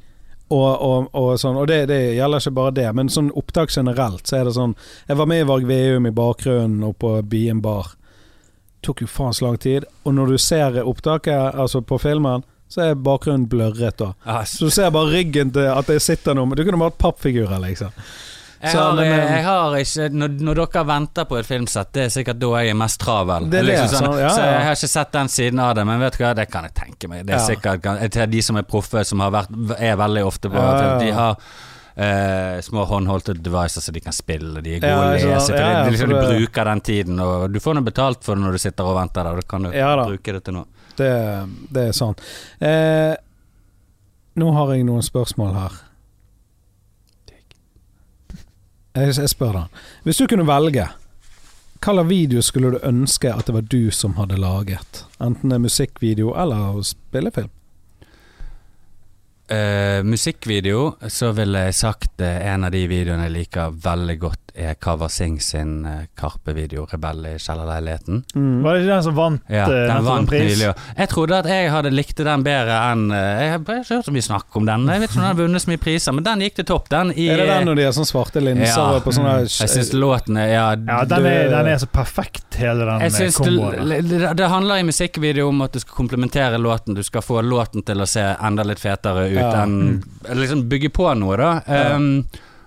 Og, 0.46 0.72
og, 0.88 1.06
og 1.18 1.32
sånn, 1.42 1.56
og 1.58 1.66
det, 1.68 1.80
det 1.90 2.00
gjelder 2.16 2.38
ikke 2.44 2.56
bare 2.60 2.74
det, 2.78 2.88
men 2.94 3.08
sånn 3.10 3.32
opptak 3.34 3.72
generelt, 3.74 4.24
så 4.30 4.36
er 4.38 4.44
det 4.46 4.52
sånn 4.54 4.76
Jeg 5.08 5.16
var 5.18 5.26
med 5.26 5.40
i 5.42 5.46
Varg 5.48 5.64
Veum 5.66 6.06
i 6.06 6.12
bakgrunnen 6.14 6.84
og 6.86 6.94
på 7.02 7.16
Bien 7.26 7.58
bar. 7.64 7.92
Tok 8.86 9.02
jo 9.02 9.08
faen 9.10 9.34
så 9.34 9.48
lang 9.48 9.56
tid. 9.58 9.84
Og 10.06 10.14
når 10.14 10.36
du 10.36 10.38
ser 10.38 10.76
opptaket, 10.86 11.56
altså 11.58 11.80
på 11.82 11.98
filmen, 11.98 12.44
så 12.68 12.82
er 12.90 12.94
bakgrunnen 12.98 13.46
blørret 13.48 13.96
da. 14.00 14.12
Ja, 14.26 14.40
Så 14.44 14.66
du 14.66 14.70
ser 14.74 14.90
bare 14.90 15.12
ryggen 15.12 15.52
til 15.54 15.68
at 15.70 15.86
det 15.86 16.00
sitter 16.02 16.34
noe 16.34 16.54
Du 16.56 16.64
kunne 16.64 16.80
vært 16.82 16.98
pappfigurer, 16.98 17.60
liksom. 17.62 17.92
Jeg 18.62 18.72
Så, 18.72 18.80
har, 18.80 18.94
men, 18.96 19.04
jeg, 19.04 19.20
eh, 19.38 19.44
har 19.44 19.74
ikke 19.76 20.06
når, 20.16 20.28
når 20.40 20.54
dere 20.62 20.82
venter 20.88 21.24
på 21.28 21.36
et 21.38 21.46
filmsett, 21.46 21.90
det 21.92 22.06
er 22.06 22.08
sikkert 22.08 22.38
da 22.40 22.48
jeg 22.56 22.70
er 22.72 22.78
mest 22.80 22.98
travel. 23.02 23.50
Det 23.52 23.58
er 23.60 23.66
det, 23.68 23.74
Liksom 23.76 24.00
sånn, 24.06 24.18
ja, 24.18 24.30
Så 24.32 24.40
jeg 24.48 24.64
har 24.64 24.78
ikke 24.80 24.88
sett 24.96 25.12
den 25.12 25.28
siden 25.28 25.60
av 25.60 25.74
det, 25.76 25.84
men 25.86 26.00
vet 26.00 26.16
du 26.16 26.24
hva, 26.24 26.34
det 26.34 26.48
kan 26.50 26.64
jeg 26.64 26.74
tenke 26.74 27.08
meg. 27.12 27.26
Det 27.26 27.34
er 27.36 27.38
Ja. 27.38 27.46
sikkert 27.46 28.10
Til 28.12 28.26
de 28.32 28.42
som 28.42 28.56
er 28.56 28.62
proffe, 28.62 29.04
som 29.04 29.20
har 29.20 29.30
vært, 29.30 29.52
er 29.78 29.96
veldig 29.96 30.24
ofte 30.26 30.48
på 30.50 30.56
Ja, 30.56 30.72
ja, 30.72 30.92
ja. 30.92 30.98
De 31.04 31.12
har 31.12 31.36
Uh, 31.96 32.60
små 32.60 32.82
håndholdte 32.84 33.32
devices 33.40 33.86
så 33.88 33.90
de 33.90 34.00
kan 34.04 34.12
spille, 34.12 34.60
de 34.60 34.74
er 34.76 34.80
gode 34.82 34.90
Ja, 34.90 34.96
å 35.00 35.14
ikke 35.16 35.20
sant. 35.22 35.32
lese. 35.32 35.46
For 35.46 35.56
Ja, 35.56 35.70
ja, 35.72 35.84
de, 35.86 35.90
liksom, 35.94 36.08
de 36.12 36.16
bruker 36.28 36.64
den 36.68 36.80
tiden, 36.84 37.20
og 37.24 37.52
du 37.54 37.58
får 37.58 37.74
noe 37.78 37.84
betalt 37.86 38.22
for 38.22 38.34
det 38.36 38.44
når 38.44 38.52
du 38.52 38.58
sitter 38.58 38.84
og 38.84 38.96
venter 38.98 39.24
der. 39.24 39.40
Kan 39.48 39.62
du 39.62 39.70
Ja 39.72 39.96
da. 39.96 40.04
bruke 40.04 40.34
det 40.36 40.44
til 40.44 40.52
noe. 40.58 40.66
Det, 40.96 41.12
det 41.72 41.88
er 41.90 41.96
sånn. 41.96 42.16
Eh, 42.60 43.14
nå 44.36 44.52
har 44.56 44.74
jeg 44.74 44.86
noen 44.88 45.04
spørsmål 45.04 45.56
her. 45.56 45.82
Jeg, 48.96 49.12
jeg 49.12 49.32
spør 49.32 49.52
da. 49.52 49.64
Hvis 50.06 50.20
du 50.20 50.26
kunne 50.30 50.46
velge, 50.48 50.86
slags 51.84 52.08
video 52.08 52.42
skulle 52.42 52.72
du 52.74 52.86
ønske 52.88 53.32
at 53.32 53.46
det 53.46 53.54
var 53.54 53.68
du 53.68 53.90
som 53.92 54.16
hadde 54.16 54.40
laget? 54.40 55.04
Enten 55.20 55.52
det 55.52 55.58
er 55.58 55.66
musikkvideo 55.66 56.32
eller 56.36 56.80
spillefilm? 56.82 57.52
Eh, 59.48 60.02
musikkvideo, 60.02 60.96
så 61.08 61.30
ville 61.32 61.68
jeg 61.68 61.74
sagt 61.78 62.20
eh, 62.20 62.40
en 62.50 62.66
av 62.66 62.72
de 62.74 62.80
videoene 62.90 63.28
jeg 63.28 63.34
liker 63.36 63.76
veldig 63.84 64.16
godt, 64.18 64.45
er 64.56 64.74
Kava 64.80 65.08
Singh 65.12 65.38
sin 65.44 65.84
eh, 65.86 66.06
Karpe-video, 66.16 66.86
'Rebell 66.88 67.26
i 67.26 67.34
kjellerleiligheten'. 67.38 68.22
Var 68.62 68.74
det 68.74 68.82
ikke 68.82 68.92
den 68.94 69.02
som 69.02 69.14
vant 69.14 69.42
Ja, 69.52 69.62
eh, 69.64 69.68
den 69.68 69.86
nettopp 69.88 69.98
en 69.98 70.04
vant 70.04 70.28
pris? 70.30 70.58
nylig. 70.58 70.74
Jeg 70.96 71.08
trodde 71.12 71.38
at 71.38 71.46
jeg 71.50 71.70
hadde 71.70 71.90
likte 71.92 72.24
den 72.24 72.42
bedre 72.46 72.78
enn 72.92 73.10
eh, 73.12 73.42
Jeg 73.42 73.50
har 73.52 73.58
ikke 73.60 73.76
hørt 73.96 74.04
så 74.08 74.14
mye 74.16 74.26
snakk 74.26 74.56
om 74.56 74.66
den. 74.66 74.86
Jeg 74.88 75.00
vet 75.00 75.10
ikke 75.10 75.18
om 75.18 75.22
den 75.26 75.30
har 75.30 75.38
vunnet 75.42 75.62
så 75.62 75.68
mye 75.72 75.82
priser, 75.82 76.12
men 76.16 76.24
den 76.24 76.40
gikk 76.46 76.54
til 76.60 76.64
topp, 76.72 76.88
den. 76.88 77.12
I, 77.16 77.28
Er 77.28 77.36
det 77.42 77.46
den 77.52 77.66
når 77.70 77.76
de 77.76 77.84
har 77.84 77.92
sånne 77.92 78.10
svarte 78.12 78.40
linser 78.42 78.94
Ja. 78.96 79.00
på 79.00 79.12
sånne 79.12 79.34
Jeg 79.44 79.68
syns 79.74 79.92
låten 79.92 80.36
er 80.40 80.48
Ja, 80.54 80.66
Ja, 80.76 81.04
den 81.04 81.26
er, 81.26 81.48
den 81.50 81.66
er 81.66 81.76
så 81.78 81.86
perfekt, 81.86 82.54
hele 82.56 82.84
den 82.88 83.00
jeg 83.00 83.12
synes 83.12 83.36
komboen. 83.36 84.36
det, 84.36 84.48
handler 84.48 84.76
i 84.80 84.82
musikkvideo 84.88 85.48
om 85.48 85.62
at 85.62 85.72
du 85.72 85.80
skal 85.80 85.94
komplementere 85.94 86.58
låten. 86.58 86.94
Du 86.94 87.02
skal 87.02 87.20
få 87.22 87.42
låten 87.42 87.82
til 87.84 87.96
å 88.00 88.06
se 88.06 88.20
enda 88.40 88.62
litt 88.64 88.78
fetere 88.80 89.26
ut. 89.28 89.36
Ja. 89.36 89.52
enn- 89.64 90.02
liksom 90.34 90.68
bygge 90.68 90.88
på 90.90 91.14
noe, 91.18 91.36
da. 91.36 91.60
Ja. 91.68 91.94
Um, 91.96 92.24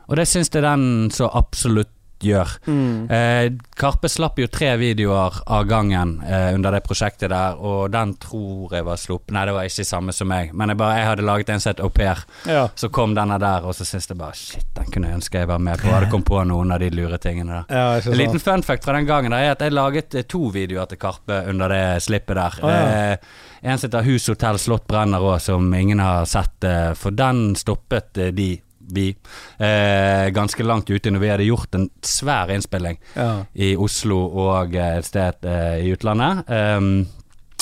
og 0.09 0.17
det 0.17 0.25
syns 0.27 0.49
jeg 0.53 0.65
den 0.65 0.83
så 1.13 1.29
absolutt 1.37 1.93
gjør. 2.19 2.49
Mm. 2.67 3.05
Eh, 3.15 3.45
Karpe 3.79 4.09
slapp 4.11 4.41
jo 4.41 4.47
tre 4.51 4.73
videoer 4.75 5.37
av 5.47 5.63
gangen 5.69 6.17
eh, 6.27 6.49
under 6.51 6.75
det 6.75 6.81
prosjektet 6.83 7.29
der, 7.31 7.55
og 7.55 7.93
den 7.93 8.11
tror 8.19 8.73
jeg 8.75 8.83
var 8.83 8.99
sluppet 8.99 9.31
Nei, 9.37 9.45
det 9.47 9.53
var 9.55 9.69
ikke 9.69 9.85
samme 9.87 10.11
som 10.11 10.27
meg, 10.27 10.51
men 10.51 10.73
jeg, 10.73 10.79
bare, 10.81 10.97
jeg 10.99 11.07
hadde 11.07 11.23
laget 11.29 11.53
en 11.53 11.63
som 11.63 11.71
het 11.71 11.79
Au 11.85 11.87
pair. 11.95 12.25
Ja. 12.49 12.65
Så 12.75 12.89
kom 12.91 13.13
denne 13.15 13.37
der, 13.39 13.63
og 13.63 13.71
så 13.77 13.87
syns 13.87 14.09
jeg 14.11 14.19
bare 14.19 14.35
shit, 14.35 14.67
den 14.75 14.91
kunne 14.91 15.13
jeg 15.13 15.21
ønske 15.21 15.45
jeg 15.45 15.47
var 15.53 15.63
med 15.63 15.79
på. 15.79 15.93
Hadde 15.95 16.11
kommet 16.11 16.27
på 16.27 16.43
noen 16.51 16.75
av 16.75 16.83
de 16.83 16.91
lure 16.91 17.21
tingene 17.23 17.61
der. 17.61 17.79
ja, 17.79 18.11
En 18.11 18.19
liten 18.19 18.43
fun 18.43 18.67
fact 18.67 18.83
fra 18.83 18.97
den 18.99 19.07
gangen 19.07 19.31
der 19.31 19.47
er 19.47 19.55
at 19.55 19.63
jeg 19.63 19.77
laget 19.79 20.19
eh, 20.19 20.27
to 20.27 20.49
videoer 20.51 20.91
til 20.91 20.99
Karpe 20.99 21.45
under 21.47 21.71
det 21.71 21.85
slippet 22.03 22.35
der. 22.35 22.59
Oh, 22.59 22.73
ja. 22.73 23.13
eh, 23.13 23.37
en 23.61 23.79
som 23.79 23.87
heter 23.87 24.03
Hus 24.11 24.27
Hotell 24.27 24.59
Slott 24.59 24.85
brenner 24.91 25.23
òg, 25.23 25.39
som 25.43 25.71
ingen 25.75 26.03
har 26.03 26.27
sett. 26.27 26.67
Eh, 26.67 26.91
for 26.99 27.15
den 27.15 27.53
stoppet 27.59 28.19
eh, 28.19 28.35
de, 28.35 28.57
vi, 28.95 29.15
eh, 29.59 30.29
ganske 30.35 30.63
langt 30.65 30.89
ute 30.89 31.11
når 31.11 31.19
vi 31.23 31.29
hadde 31.33 31.47
gjort 31.49 31.75
en 31.75 31.89
svær 32.05 32.49
innspilling 32.53 32.97
Ja. 33.15 33.45
i 33.55 33.75
Oslo 33.77 34.19
og 34.27 34.75
et 34.75 35.05
sted 35.05 35.45
eh, 35.45 35.85
i 35.85 35.93
utlandet. 35.95 36.43
Um, 36.49 37.07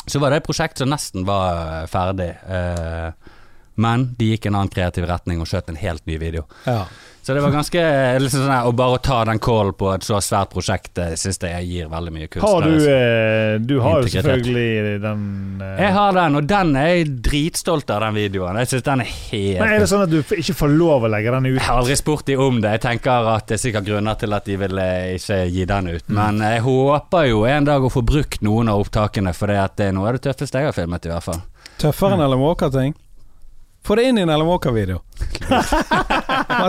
så 0.08 0.20
var 0.24 0.32
det 0.32 0.38
et 0.42 0.48
prosjekt 0.48 0.78
som 0.80 0.90
nesten 0.90 1.26
var 1.28 1.84
eh, 1.84 1.88
ferdig. 1.92 2.30
eh, 2.48 3.12
men 3.78 4.08
de 4.18 4.32
gikk 4.32 4.48
en 4.50 4.56
annen 4.58 4.72
kreativ 4.74 5.06
retning 5.06 5.42
og 5.44 5.46
skjøt 5.52 5.68
en 5.70 5.76
helt 5.78 6.06
ny 6.10 6.16
video. 6.18 6.48
Ja. 6.66 6.86
Så 7.28 7.34
det 7.34 7.42
var 7.42 7.52
ganske 7.52 7.82
eh, 7.84 8.18
liksom 8.24 8.40
sånn 8.40 8.54
her, 8.54 8.68
Å 8.70 8.72
bare 8.72 9.02
ta 9.04 9.18
den 9.28 9.40
callen 9.44 9.74
på 9.76 9.90
et 9.92 10.06
så 10.08 10.16
svært 10.24 10.54
prosjekt, 10.54 10.94
det 10.96 11.18
syns 11.20 11.42
jeg 11.44 11.66
gir 11.68 11.90
veldig 11.92 12.12
mye 12.16 12.28
kunst. 12.32 12.46
Har 12.48 12.64
du 12.64 12.86
eh, 12.88 13.56
Du 13.60 13.74
har 13.84 13.98
jo 14.00 14.12
selvfølgelig 14.14 14.94
den 15.04 15.26
eh, 15.60 15.74
Jeg 15.82 15.92
har 15.98 16.14
den, 16.16 16.38
og 16.40 16.46
den 16.48 16.72
er 16.80 16.86
jeg 16.94 17.10
dritstolt 17.26 17.92
av, 17.92 18.06
den 18.06 18.16
videoen. 18.16 18.62
Jeg 18.64 18.70
syns 18.72 18.86
den 18.86 19.04
er 19.04 19.12
helt 19.12 19.60
Men 19.60 19.74
Er 19.74 19.84
det 19.84 19.90
sånn 19.92 20.06
at 20.06 20.14
du 20.14 20.22
ikke 20.38 20.56
får 20.56 20.72
lov 20.80 21.04
å 21.04 21.10
legge 21.12 21.34
den 21.36 21.50
ut? 21.50 21.58
Jeg 21.58 21.66
har 21.66 21.82
aldri 21.82 21.98
spurt 22.00 22.32
de 22.32 22.38
om 22.46 22.62
det. 22.64 22.72
Jeg 22.78 22.84
tenker 22.86 23.28
at 23.34 23.52
det 23.52 23.58
er 23.58 23.64
sikkert 23.66 23.90
grunner 23.90 24.22
til 24.22 24.38
at 24.38 24.48
de 24.48 24.56
vil 24.62 24.80
eh, 24.86 25.18
ikke 25.18 25.42
gi 25.52 25.66
den 25.74 25.90
ut. 25.98 26.14
Men 26.22 26.40
jeg 26.46 26.62
håper 26.64 27.28
jo 27.28 27.42
en 27.50 27.68
dag 27.68 27.84
å 27.84 27.92
få 27.92 28.06
brukt 28.08 28.40
noen 28.48 28.72
av 28.72 28.86
opptakene, 28.86 29.36
for 29.36 29.52
det, 29.52 29.60
det 29.76 29.90
er 29.90 30.00
noe 30.00 30.14
av 30.14 30.16
det 30.16 30.24
tøffeste 30.30 30.64
jeg 30.64 30.72
har 30.72 30.80
filmet, 30.80 31.04
i 31.04 31.12
hvert 31.12 31.28
fall. 31.28 31.44
Tøffere 31.84 32.16
enn 32.16 32.24
Ellen 32.24 32.40
Walker-ting? 32.40 32.96
Få 33.88 33.96
det 33.96 34.04
inn 34.04 34.18
i 34.18 34.22
en 34.22 34.30
Ellen 34.30 34.48
Walker-video. 34.48 35.02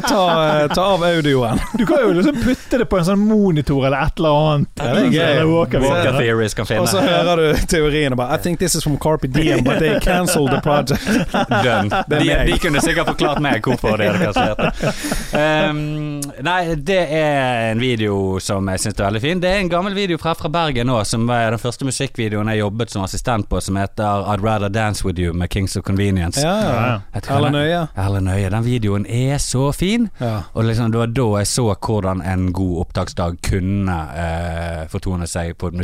Ta, 0.09 0.61
eh, 0.63 0.73
ta 0.75 0.83
av 0.83 1.05
audioen. 1.05 1.59
Du 1.73 1.87
kan 1.87 1.97
jo 2.03 2.13
liksom 2.13 2.37
putte 2.45 2.79
det 2.79 2.85
på 2.85 2.99
en 2.99 3.05
sånn 3.05 3.19
monitor 3.19 3.87
eller 3.87 4.05
et 4.07 4.21
eller 4.21 4.37
annet. 4.39 4.69
Ja, 4.79 4.93
det 4.95 5.01
er 5.01 5.17
gøy. 5.17 5.41
Walker 5.51 5.83
Walker 5.83 6.19
Theories 6.21 6.55
kan 6.55 6.69
Og 6.79 6.87
så 6.89 7.03
hører 7.03 7.41
du 7.43 7.67
teorien 7.67 8.15
og 8.15 8.21
bare 8.21 8.37
I 8.39 8.43
think 8.43 8.61
this 8.63 8.77
is 8.79 8.87
from 8.87 8.95
Carpe 9.03 9.27
Diem, 9.35 9.65
but 9.67 9.81
they 9.83 9.99
cancelled 10.01 10.53
the 10.53 10.61
project. 10.63 11.03
Done. 11.67 11.91
De, 12.07 12.21
de 12.53 12.59
kunne 12.63 12.83
sikkert 12.85 13.11
forklart 13.11 13.43
meg 13.43 13.67
hvorfor 13.67 13.99
de 13.99 14.09
hadde 14.13 14.29
kansellert 14.29 14.63
det. 14.63 14.95
Um, 15.35 16.23
nei, 16.47 16.61
det 16.79 17.01
er 17.19 17.73
en 17.73 17.83
video 17.83 18.39
som 18.43 18.71
jeg 18.71 18.85
syns 18.85 19.01
er 19.01 19.09
veldig 19.09 19.25
fin. 19.27 19.43
Det 19.43 19.51
er 19.51 19.65
en 19.65 19.73
gammel 19.73 19.99
video 19.99 20.21
fra, 20.23 20.37
fra 20.39 20.53
Bergen 20.55 20.87
nå, 20.93 21.01
som 21.09 21.27
er 21.35 21.51
den 21.57 21.63
første 21.63 21.89
musikkvideoen 21.89 22.55
jeg 22.55 22.63
jobbet 22.63 22.95
som 22.95 23.03
assistent 23.05 23.51
på, 23.51 23.61
som 23.65 23.81
heter 23.81 24.31
I'd 24.31 24.45
Rather 24.45 24.71
Dance 24.71 25.03
With 25.07 25.19
You 25.19 25.35
med 25.35 25.51
Kings 25.51 25.77
of 25.77 25.87
Convenience. 25.89 26.47
Ja, 26.47 26.57
ja. 26.63 26.79
Ja, 26.79 27.01
Jeg 27.15 27.53
nøye. 27.53 27.87
Erlend 27.97 28.25
nøye. 28.29 28.45
Øye. 28.45 28.51
Den 28.51 28.65
videoen 28.65 29.07
er 29.07 29.39
så 29.39 29.73
fin. 29.73 30.09
Ja. 30.21 30.41
Og 30.55 30.65
liksom, 30.65 30.93
det 30.93 31.01
var 31.01 31.07
da 31.07 31.29
jeg 31.39 31.47
så 31.47 31.75
hvordan 31.75 32.23
en 32.23 32.53
god 32.53 32.81
opptaksdag 32.85 33.39
kunne 33.51 33.99
eh, 34.25 34.89
fortone 34.89 35.27
seg 35.27 35.57
på 35.59 35.73
et 35.73 35.79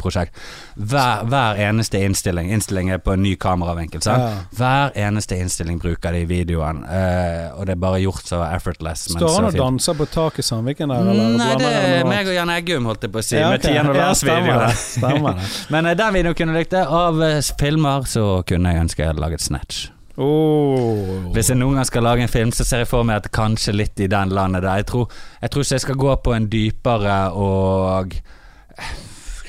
musikkvideoprosjekt. 0.00 0.34
hver, 0.76 1.24
hver 1.28 1.54
eneste 1.68 2.00
innstilling 2.04 2.50
Innstilling 2.52 2.90
er 2.90 2.98
på 2.98 3.12
en 3.12 3.22
ny 3.22 3.34
kameravinkel. 3.36 4.00
Ja. 4.04 4.44
Hver 4.56 4.92
eneste 4.96 5.36
innstilling 5.38 5.78
bruker 5.80 6.12
de 6.12 6.22
i 6.22 6.24
videoen, 6.28 6.82
uh, 6.84 7.58
og 7.58 7.66
det 7.66 7.76
er 7.76 7.80
bare 7.80 8.00
gjort 8.00 8.26
så 8.26 8.42
effortless. 8.54 9.08
men 9.10 9.20
Står 9.20 9.28
så 9.28 9.36
han 9.36 9.44
og 9.44 9.58
danser 9.58 9.94
på 9.94 10.06
taket 10.06 10.38
i 10.38 10.42
Sandviken 10.48 10.88
der, 10.88 11.10
eller? 11.12 11.36
Nei, 11.38 11.54
det 11.60 11.70
er 12.00 12.08
meg 12.08 12.26
og 12.28 12.34
Jan 12.34 12.50
Eggum, 12.50 12.90
holdt 12.90 13.06
jeg 13.06 13.12
på 13.14 13.22
å 13.22 13.26
si, 13.26 13.36
Ja, 13.38 13.50
med 13.50 13.60
ok. 13.60 13.68
Tian 13.68 13.90
og 13.92 13.96
Ja, 13.96 14.08
Lars 14.08 14.24
stemmer 14.24 14.66
video. 14.66 15.32
det. 15.36 15.46
Men 15.76 15.86
uh, 15.86 15.94
den 16.02 16.18
videoen 16.18 16.34
kunne 16.40 16.56
jeg 16.56 16.66
likt 16.66 16.76
det. 16.76 16.84
Av 16.86 17.20
uh, 17.22 17.40
filmer 17.60 18.10
så 18.10 18.26
kunne 18.48 18.74
jeg 18.74 18.86
ønske 18.86 19.02
jeg 19.04 19.12
hadde 19.12 19.24
laget 19.24 19.44
Snatch. 19.44 19.88
Oh. 20.20 21.30
Hvis 21.32 21.48
jeg 21.48 21.56
noen 21.56 21.78
gang 21.78 21.86
skal 21.88 22.04
lage 22.04 22.26
en 22.26 22.28
film, 22.28 22.50
så 22.52 22.64
ser 22.66 22.82
jeg 22.84 22.90
for 22.90 23.06
meg 23.08 23.22
at 23.22 23.30
kanskje 23.32 23.72
litt 23.72 24.00
i 24.04 24.08
den 24.10 24.34
landet 24.36 24.66
der. 24.66 24.82
Jeg 24.82 24.90
tror, 24.90 25.06
jeg 25.40 25.50
tror 25.50 25.64
ikke 25.64 25.78
jeg 25.78 25.84
skal 25.86 26.00
gå 26.02 26.16
på 26.26 26.34
en 26.36 26.48
dypere 26.52 27.16
og 27.32 28.18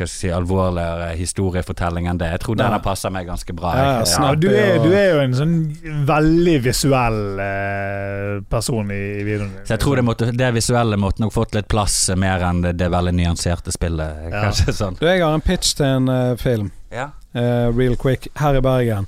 skal 0.02 0.10
jeg 0.10 0.14
si, 0.14 0.32
alvorligere 0.34 1.12
historiefortelling 1.20 2.10
enn 2.10 2.20
det. 2.22 2.32
Jeg 2.34 2.43
tror 2.43 2.58
den 2.58 2.66
denne 2.66 2.82
passer 2.84 3.14
meg 3.14 3.30
ganske 3.30 3.56
bra. 3.58 3.74
Ja, 3.78 3.93
ja, 4.06 4.34
du, 4.36 4.47
er, 4.49 4.80
du 4.82 4.89
er 4.91 5.08
jo 5.14 5.22
en 5.24 5.38
sånn 5.38 5.56
veldig 6.10 6.58
visuell 6.66 7.41
eh, 7.45 8.36
person 8.52 8.91
i, 8.93 9.02
i 9.22 9.24
videoen. 9.28 9.56
Så 9.66 9.76
jeg 9.76 9.84
tror 9.86 10.02
det, 10.02 10.06
måtte, 10.08 10.30
det 10.36 10.52
visuelle 10.58 10.99
måtte 11.02 11.26
nok 11.26 11.36
fått 11.36 11.58
litt 11.58 11.70
plass 11.72 11.97
mer 12.20 12.43
enn 12.49 12.64
det, 12.66 12.76
det 12.82 12.91
veldig 12.93 13.16
nyanserte 13.20 13.74
spillet. 13.74 14.28
Ja. 14.28 14.45
Kanskje 14.47 14.76
sånn. 14.82 14.99
Du, 15.02 15.08
jeg 15.10 15.24
har 15.24 15.38
en 15.38 15.45
pitch 15.45 15.76
til 15.80 15.89
en 16.02 16.12
uh, 16.12 16.38
film. 16.41 16.72
Ja. 16.91 17.12
eh, 17.34 17.68
real 17.72 17.95
quick. 17.99 18.28
Her 18.41 18.60
i 18.60 18.64
Bergen. 18.64 19.08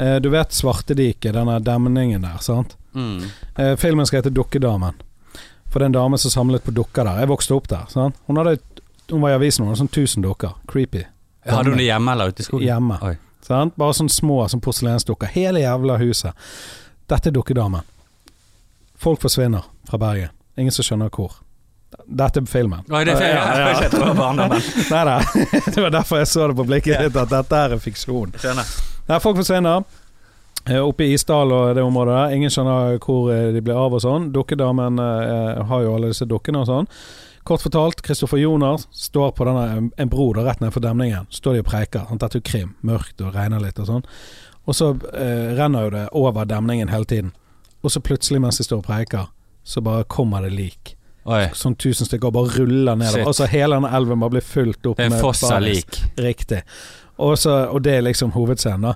Uh, 0.00 0.16
du 0.22 0.30
vet 0.30 0.52
Svartediket, 0.52 1.32
denne 1.34 1.58
demningen 1.64 2.26
der, 2.26 2.42
sant? 2.44 2.76
Mm. 2.96 3.24
Eh, 3.56 3.76
filmen 3.76 4.06
skal 4.06 4.22
hete 4.22 4.30
Dukkedamen. 4.30 4.96
For 5.70 5.80
det 5.80 5.84
er 5.84 5.90
en 5.90 5.98
dame 5.98 6.18
som 6.18 6.32
samlet 6.32 6.64
på 6.64 6.72
dukker 6.72 7.04
der. 7.04 7.20
Jeg 7.20 7.28
vokste 7.28 7.56
opp 7.56 7.68
der. 7.68 7.84
Sant? 7.92 8.16
Hun, 8.28 8.38
hadde, 8.40 8.56
hun 9.10 9.20
var 9.22 9.30
i 9.30 9.38
avisen, 9.38 9.64
hun 9.64 9.72
hadde 9.72 9.84
sånn 9.84 9.92
1000 9.92 10.26
dukker. 10.26 10.56
Creepy. 10.70 11.04
Hadde 11.46 11.70
hun 11.70 11.78
det 11.78 11.86
hjemme 11.88 12.12
eller 12.12 12.32
ute 12.32 12.42
i 12.42 12.46
skogen? 12.46 12.66
Hjemme. 12.66 12.98
Sant? 13.46 13.76
Bare 13.78 13.94
sånne 13.94 14.10
små 14.10 14.40
sånn 14.50 14.62
porselensdukker. 14.64 15.30
Hele 15.36 15.62
jævla 15.62 15.98
huset. 16.02 16.46
Dette 17.06 17.30
er 17.30 17.36
Dukkedamen. 17.36 17.86
Folk 18.98 19.20
forsvinner 19.22 19.66
fra 19.86 20.00
Bergen. 20.02 20.32
Ingen 20.58 20.74
som 20.74 20.86
skjønner 20.86 21.12
hvor. 21.14 21.36
Dette 22.06 22.42
er 22.42 22.48
filmen. 22.50 22.82
Oi, 22.90 23.04
det 23.06 23.14
er. 23.14 23.36
Ja, 23.36 23.68
ja, 23.76 23.88
det 23.92 24.00
var. 24.18 24.34
Nei 24.34 25.04
da. 25.06 25.20
Det 25.68 25.84
var 25.84 25.94
derfor 25.94 26.18
jeg 26.20 26.30
så 26.32 26.48
det 26.50 26.56
på 26.58 26.66
blikket 26.66 27.06
ditt, 27.06 27.20
at 27.20 27.30
dette 27.30 27.60
er 27.68 27.78
fiksjon. 27.82 28.34
Jeg 28.34 28.42
Skjønner. 28.48 28.74
Nei, 29.06 29.20
folk 29.22 29.38
forsvinner. 29.38 29.86
Eh, 30.66 30.80
Oppe 30.82 31.06
i 31.06 31.12
Isdal 31.14 31.52
og 31.54 31.76
det 31.78 31.84
området 31.86 32.16
der. 32.16 32.34
Ingen 32.40 32.50
skjønner 32.50 32.98
hvor 32.98 33.30
eh, 33.30 33.52
de 33.54 33.62
blir 33.62 33.78
av 33.78 33.94
og 33.94 34.02
sånn. 34.02 34.30
Dukkedamen 34.34 34.98
eh, 35.02 35.62
har 35.70 35.84
jo 35.86 35.94
alle 35.94 36.10
disse 36.10 36.26
dukkene 36.26 36.64
og 36.64 36.70
sånn. 36.72 36.90
Kort 37.46 37.62
fortalt, 37.62 38.02
Kristoffer 38.02 38.40
Joner 38.42 38.80
står 38.90 39.30
på 39.38 39.44
denne, 39.46 39.90
en 39.96 40.08
bro 40.10 40.32
der 40.34 40.48
rett 40.48 40.60
ned 40.60 40.72
for 40.74 40.82
demningen. 40.82 41.28
Står 41.30 41.54
de 41.54 41.62
og 41.62 41.68
preiker. 41.68 42.08
Han 42.08 42.18
er 42.18 42.34
jo 42.34 42.42
krim. 42.42 42.72
Mørkt 42.82 43.22
og 43.22 43.36
regner 43.38 43.62
litt 43.62 43.78
og 43.78 43.86
sånn. 43.86 44.02
Og 44.66 44.74
så 44.74 44.88
eh, 45.14 45.52
renner 45.54 45.86
jo 45.86 45.92
det 45.94 46.02
over 46.18 46.48
demningen 46.50 46.90
hele 46.90 47.06
tiden. 47.06 47.30
Og 47.86 47.94
så 47.94 48.02
plutselig, 48.02 48.40
mens 48.42 48.58
de 48.58 48.66
står 48.66 48.82
og 48.82 48.88
preiker, 48.88 49.28
så 49.62 49.82
bare 49.86 50.08
kommer 50.10 50.42
det 50.42 50.56
lik. 50.58 50.96
Oi. 51.26 51.44
Sånn 51.54 51.78
tusen 51.78 52.10
stykker 52.10 52.34
bare 52.34 52.50
ruller 52.56 52.98
nedover. 52.98 53.30
Altså 53.30 53.46
hele 53.50 53.78
denne 53.78 53.94
elven 53.94 54.22
bare 54.22 54.34
blir 54.36 54.46
fylt 54.46 54.90
opp 54.90 54.98
Det 54.98 55.06
er 55.06 55.12
en 55.12 55.14
med 55.14 55.22
foss 55.22 55.44
av 55.46 55.62
lik. 55.62 56.00
Riktig. 56.18 56.64
Også, 57.22 57.54
og 57.70 57.78
det 57.86 57.94
er 58.00 58.04
liksom 58.06 58.34
hovedscenen. 58.34 58.90
da. 58.90 58.94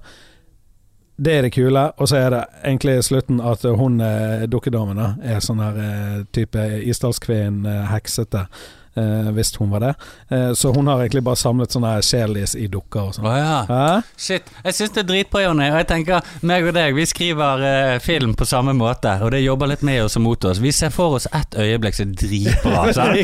Det 1.24 1.34
er 1.36 1.42
det 1.42 1.52
kule. 1.52 1.82
Og 2.00 2.08
så 2.08 2.16
er 2.16 2.30
det 2.32 2.44
egentlig 2.64 3.04
slutten 3.04 3.40
at 3.44 3.64
hun 3.76 4.00
eh, 4.00 4.46
dukkedamen 4.48 5.00
er 5.20 5.42
sånn 5.44 5.60
her 5.60 5.80
eh, 5.84 6.20
type 6.32 6.62
Isdalskvinn, 6.88 7.66
eh. 7.68 8.46
Eh, 8.94 9.30
hvis 9.30 9.56
hun 9.56 9.70
var 9.70 9.80
det. 9.80 9.94
Eh, 10.28 10.52
så 10.52 10.72
hun 10.72 10.86
har 10.86 10.98
egentlig 10.98 11.22
bare 11.22 11.38
samlet 11.38 11.70
sånne 11.70 11.92
her 11.94 12.02
sjelis 12.02 12.56
i 12.58 12.66
dukker 12.66 13.04
og 13.06 13.14
sånn. 13.14 13.28
Oh, 13.30 13.36
ja. 13.38 14.00
Shit. 14.18 14.48
Jeg 14.64 14.74
syns 14.74 14.94
det 14.96 15.04
er 15.04 15.08
dritbra, 15.12 15.44
Jonny. 15.44 15.68
Og 15.70 15.78
jeg 15.78 15.86
tenker, 15.92 16.32
meg 16.42 16.66
og 16.66 16.74
deg, 16.74 16.96
vi 16.98 17.04
skriver 17.06 17.62
eh, 17.68 17.92
film 18.02 18.34
på 18.34 18.48
samme 18.50 18.74
måte, 18.74 19.12
og 19.22 19.30
det 19.34 19.44
jobber 19.44 19.70
litt 19.70 19.84
med 19.86 20.02
oss 20.08 20.18
og 20.18 20.24
mot 20.26 20.48
oss. 20.50 20.58
Vi 20.62 20.72
ser 20.74 20.90
for 20.94 21.20
oss 21.20 21.28
ett 21.30 21.54
øyeblikk 21.54 22.00
som 22.00 22.10
er 22.10 22.18
dritbra. 22.24 22.82
Sånn 23.00 23.14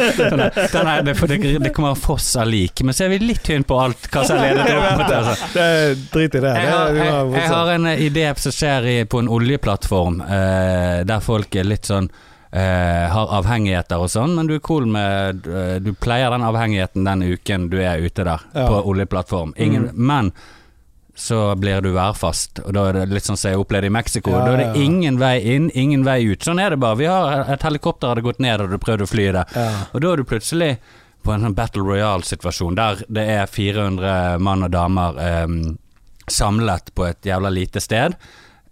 det, 1.06 1.16
det, 1.64 1.72
kommer 1.74 1.98
foss 1.98 2.30
av 2.38 2.46
lik, 2.50 2.84
men 2.86 2.94
så 2.94 3.08
er 3.08 3.16
vi 3.16 3.20
litt 3.24 3.42
tynn 3.46 3.66
på 3.66 3.80
alt 3.80 4.06
hva 4.12 4.22
som 4.28 4.38
leder 4.38 4.62
til 4.62 4.78
det. 4.78 5.18
Altså. 5.18 5.50
Det 5.56 5.66
Drit 6.12 6.38
i 6.38 6.40
det. 6.44 6.52
Jeg 6.62 6.70
har, 6.70 6.94
jeg, 6.94 7.26
jeg 7.34 7.50
har 7.50 7.72
en 7.74 7.90
idé 7.90 8.24
som 8.38 8.54
skjer 8.54 8.88
i, 8.92 8.96
på 9.10 9.18
en 9.20 9.32
oljeplattform, 9.32 10.22
eh, 10.22 11.02
der 11.08 11.24
folk 11.24 11.58
er 11.58 11.66
litt 11.66 11.90
sånn 11.90 12.08
eh, 12.52 13.06
har 13.12 13.32
avhengigheter 13.38 13.98
og 14.02 14.10
sånn, 14.12 14.34
men 14.36 14.46
du 14.46 14.54
er 14.56 14.60
cool 14.64 14.86
med 14.86 15.46
uh, 15.46 15.78
Du 15.82 15.92
pleier 15.94 16.30
den 16.30 16.44
avhengigheten 16.46 17.04
den 17.04 17.22
uken 17.22 17.68
du 17.72 17.78
er 17.82 17.98
ute 17.98 18.24
der, 18.24 18.40
Ja. 18.54 18.66
på 18.68 18.82
oljeplattform. 18.92 19.54
Ingen, 19.56 19.90
Mm. 19.90 20.06
Men 20.06 20.32
så 21.16 21.54
blir 21.56 21.80
du 21.80 21.92
værfast, 21.94 22.58
og 22.66 22.74
da 22.76 22.88
er 22.88 22.92
det 22.92 23.08
litt 23.08 23.24
sånn 23.24 23.38
som 23.40 23.50
jeg 23.50 23.58
opplevde 23.58 23.86
i 23.88 23.94
Mexico. 23.94 24.30
Ja, 24.30 24.44
da 24.44 24.52
er 24.52 24.56
det 24.56 24.66
ja. 24.76 24.82
ingen 24.84 25.16
vei 25.18 25.38
inn, 25.54 25.70
ingen 25.74 26.04
vei 26.04 26.18
ut. 26.28 26.44
Sånn 26.44 26.60
er 26.60 26.70
det 26.70 26.78
bare. 26.78 26.96
Vi 27.00 27.06
har 27.08 27.46
Et 27.54 27.62
helikopter 27.62 28.08
hadde 28.08 28.22
gått 28.22 28.38
ned, 28.38 28.60
og 28.60 28.68
du 28.70 28.76
prøvde 28.78 29.06
å 29.06 29.08
fly 29.08 29.32
det. 29.32 29.46
Og 29.94 30.00
da 30.00 30.12
er 30.12 30.16
du 30.16 30.24
plutselig 30.24 30.76
på 31.24 31.32
en 31.32 31.40
sånn 31.40 31.54
Battle 31.56 31.82
Royale-situasjon 31.82 32.76
der 32.76 33.00
det 33.08 33.24
er 33.32 33.46
400 33.50 34.38
mann 34.38 34.62
og 34.62 34.70
damer 34.70 35.16
um, 35.44 35.78
samlet 36.28 36.92
på 36.94 37.06
et 37.08 37.22
jævla 37.26 37.50
lite 37.50 37.80
sted. 37.80 38.14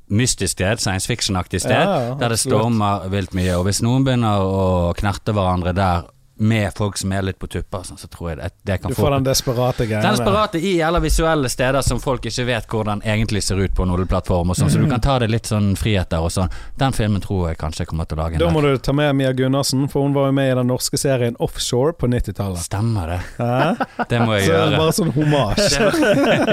Mystisk 0.08 0.52
sted, 0.58 0.82
science 0.82 1.08
fiction-aktig 1.08 1.62
sted, 1.62 1.80
Ja, 1.80 2.00
ja, 2.10 2.14
der 2.20 2.34
det 2.34 2.38
stormer 2.42 3.06
vilt 3.08 3.32
mye. 3.34 3.54
Og 3.56 3.64
hvis 3.64 3.80
noen 3.82 4.04
begynner 4.04 4.42
å 4.44 4.92
knerte 4.98 5.32
hverandre 5.32 5.72
der 5.72 6.04
med 6.36 6.72
folk 6.76 6.96
som 6.98 7.12
er 7.14 7.22
litt 7.22 7.38
på 7.38 7.46
tupper, 7.46 7.82
sånn, 7.86 7.98
så 7.98 8.08
tror 8.10 8.30
jeg 8.32 8.38
det, 8.40 8.48
det 8.66 8.76
kan 8.82 8.90
Du 8.90 8.96
få 8.96 9.02
får 9.06 9.10
den 9.16 9.24
desperate 9.28 9.86
greia. 9.86 10.00
den 10.02 10.16
desperate 10.16 10.58
i 10.58 10.72
eller 10.82 11.00
visuelle 11.04 11.48
steder 11.48 11.82
som 11.86 12.00
folk 12.02 12.24
ikke 12.26 12.44
vet 12.48 12.66
hvordan 12.68 13.02
egentlig 13.06 13.42
ser 13.46 13.60
ut 13.62 13.74
på 13.74 13.82
en 13.86 13.90
oljeplattform, 13.94 14.50
og 14.50 14.56
sånn, 14.58 14.70
så 14.72 14.82
du 14.82 14.88
kan 14.90 15.00
ta 15.04 15.18
det 15.22 15.28
litt 15.30 15.46
sånn 15.46 15.76
friheter 15.78 16.18
og 16.26 16.32
sånn. 16.34 16.50
Den 16.80 16.92
filmen 16.96 17.22
tror 17.22 17.48
jeg 17.52 17.58
kanskje 17.62 17.84
jeg 17.84 17.88
kommer 17.92 18.04
til 18.10 18.18
å 18.18 18.22
lage. 18.24 18.34
en 18.34 18.42
Da 18.42 18.50
må 18.50 18.62
du 18.66 18.72
ta 18.78 18.92
med 18.92 19.14
Mia 19.14 19.32
Gundersen, 19.32 19.86
for 19.88 20.02
hun 20.02 20.12
var 20.16 20.26
jo 20.26 20.32
med 20.40 20.50
i 20.50 20.54
den 20.58 20.66
norske 20.72 20.98
serien 20.98 21.36
Offshore 21.38 21.92
på 21.92 22.10
90-tallet. 22.10 22.58
Stemmer 22.66 23.14
det. 23.14 23.20
Hæ? 23.38 23.76
Det 24.10 24.20
må 24.26 24.34
jeg 24.38 24.46
Så 24.48 24.52
gjøre. 24.52 24.76
bare 24.78 24.92
sånn 24.98 25.12
homasj. 25.14 25.78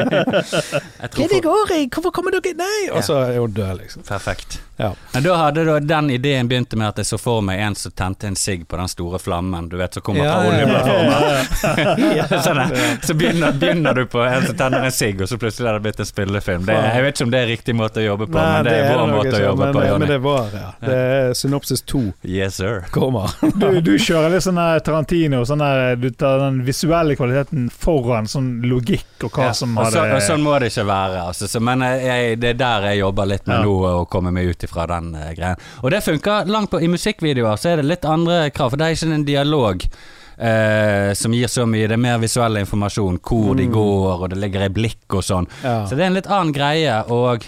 Jeg 1.02 1.10
tror 1.14 1.28
det 1.32 1.42
går 1.44 1.72
i? 1.76 1.82
Hvorfor 1.92 2.12
kommer 2.16 2.32
dere 2.36 2.54
Nei! 2.58 2.90
Og 2.94 3.04
så 3.06 3.18
er 3.26 3.38
hun 3.40 3.54
død, 3.56 3.78
liksom. 3.82 4.04
Perfekt. 4.08 4.60
Ja. 4.82 4.92
Men 5.14 5.24
da 5.26 5.36
hadde 5.38 5.64
da 5.68 5.80
den 5.80 6.10
ideen 6.14 6.50
begynte 6.50 6.78
med 6.80 6.88
at 6.92 7.02
jeg 7.02 7.10
så 7.12 7.20
for 7.22 7.42
meg 7.46 7.60
en 7.62 7.76
som 7.78 7.94
tente 7.96 8.28
en 8.30 8.36
sigg 8.40 8.64
på 8.70 8.80
den 8.80 8.90
store 8.92 9.20
flammen, 9.22 9.70
du 9.70 9.78
vet, 9.82 9.98
som 9.98 10.06
kommer 10.06 10.30
fra 10.30 10.48
oljeplattformen. 10.48 11.12
Ja, 12.18 12.26
ja. 12.32 12.98
så 13.08 13.14
begynner, 13.18 13.52
begynner 13.52 13.98
du 13.98 14.06
på 14.12 14.22
en 14.24 14.48
som 14.48 14.58
tenner 14.58 14.88
en 14.88 14.96
sigg, 14.96 15.22
og 15.22 15.30
så 15.30 15.38
plutselig 15.42 15.70
er 15.70 15.80
det 15.80 15.86
blitt 15.88 16.02
en 16.02 16.10
spillefilm. 16.10 16.66
Det, 16.68 16.78
jeg 16.78 17.06
vet 17.06 17.16
ikke 17.16 17.28
om 17.28 17.34
det 17.34 17.42
er 17.42 17.52
riktig 17.52 17.76
måte 17.78 18.02
å 18.04 18.06
jobbe 18.06 18.28
på, 18.30 18.38
men 18.38 18.68
det 18.68 18.76
er 18.78 18.92
vår 18.96 19.12
måte 19.12 19.36
å 19.38 19.44
jobbe 19.44 19.66
men, 19.66 19.76
på, 19.76 19.86
Men 20.04 20.14
det 20.14 20.20
var, 20.24 20.56
ja. 20.56 20.70
Det 20.82 20.98
er 20.98 21.34
Synopsis 21.38 21.84
2 21.92 22.04
Yes, 22.28 22.60
sir. 22.62 22.86
kommer. 22.92 23.32
Du, 23.62 23.68
du 23.84 23.94
kjører 24.00 24.32
litt 24.34 24.46
sånn 24.46 24.60
Tarantino, 24.86 25.44
sånn 25.46 25.62
der, 25.62 25.96
du 26.00 26.10
tar 26.18 26.40
den 26.42 26.62
visuelle 26.66 27.16
kvaliteten 27.20 27.70
foran 27.74 28.30
sånn 28.30 28.62
logikk 28.66 29.26
og 29.28 29.36
hva 29.36 29.50
Ja, 29.50 29.56
som 29.58 29.76
og, 29.78 29.90
så, 29.92 30.02
hadde 30.02 30.18
og 30.18 30.26
sånn 30.26 30.44
må 30.46 30.56
det 30.62 30.72
ikke 30.72 30.86
være. 30.90 31.26
Altså, 31.32 31.50
så, 31.52 31.62
men 31.64 31.84
jeg, 31.86 32.02
jeg, 32.08 32.40
det 32.42 32.54
er 32.54 32.60
der 32.62 32.88
jeg 32.92 33.02
jobber 33.02 33.30
litt 33.30 33.48
med 33.50 33.60
Ja. 33.60 33.66
nå, 33.68 33.76
å 34.02 34.06
komme 34.12 34.34
meg 34.34 34.50
ut 34.52 34.66
ifra 34.66 34.88
den 34.90 35.12
uh, 35.18 35.28
greien. 35.38 35.60
Og 35.82 35.92
det 35.94 36.02
funker 36.06 36.50
langt 36.50 36.72
på. 36.72 36.82
I 36.82 36.90
musikkvideoer 36.92 37.60
så 37.62 37.74
er 37.74 37.82
det 37.82 37.88
litt 37.90 38.08
andre 38.08 38.44
krav, 38.56 38.74
for 38.74 38.82
det 38.82 38.88
er 38.88 38.98
ikke 38.98 39.12
en 39.12 39.28
dialog. 39.28 39.61
Eh, 40.38 41.14
som 41.14 41.34
gir 41.34 41.48
så 41.52 41.66
mye. 41.70 41.88
Det 41.88 41.98
er 41.98 42.02
mer 42.02 42.20
visuell 42.24 42.58
informasjon, 42.64 43.20
hvor 43.22 43.56
de 43.58 43.68
Mm. 43.68 43.74
går, 43.74 44.22
og 44.24 44.30
det 44.30 44.38
ligger 44.42 44.66
i 44.66 44.70
blikk 44.70 45.08
og 45.14 45.24
sånn. 45.24 45.48
Ja. 45.64 45.86
Så 45.86 45.96
det 45.96 46.00
er 46.06 46.08
en 46.12 46.14
litt 46.20 46.28
annen 46.32 46.54
greie, 46.54 47.04
og 47.12 47.46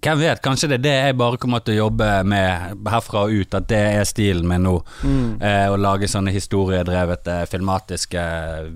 hvem 0.00 0.18
vet, 0.18 0.40
kanskje 0.42 0.68
det 0.68 0.78
er 0.80 0.84
det 0.86 0.94
jeg 1.04 1.16
bare 1.18 1.36
kommer 1.36 1.60
til 1.64 1.74
å 1.74 1.82
jobbe 1.90 2.24
med 2.24 2.84
herfra 2.88 3.24
og 3.26 3.32
ut, 3.36 3.54
at 3.54 3.66
det 3.68 3.80
er 4.00 4.04
stilen 4.08 4.46
min 4.48 4.62
nå. 4.64 4.82
Mm. 5.04 5.42
Eh, 5.42 5.66
å 5.68 5.76
lage 5.76 6.08
sånne 6.08 6.32
historiedrevete 6.32 7.46
filmatiske 7.50 8.22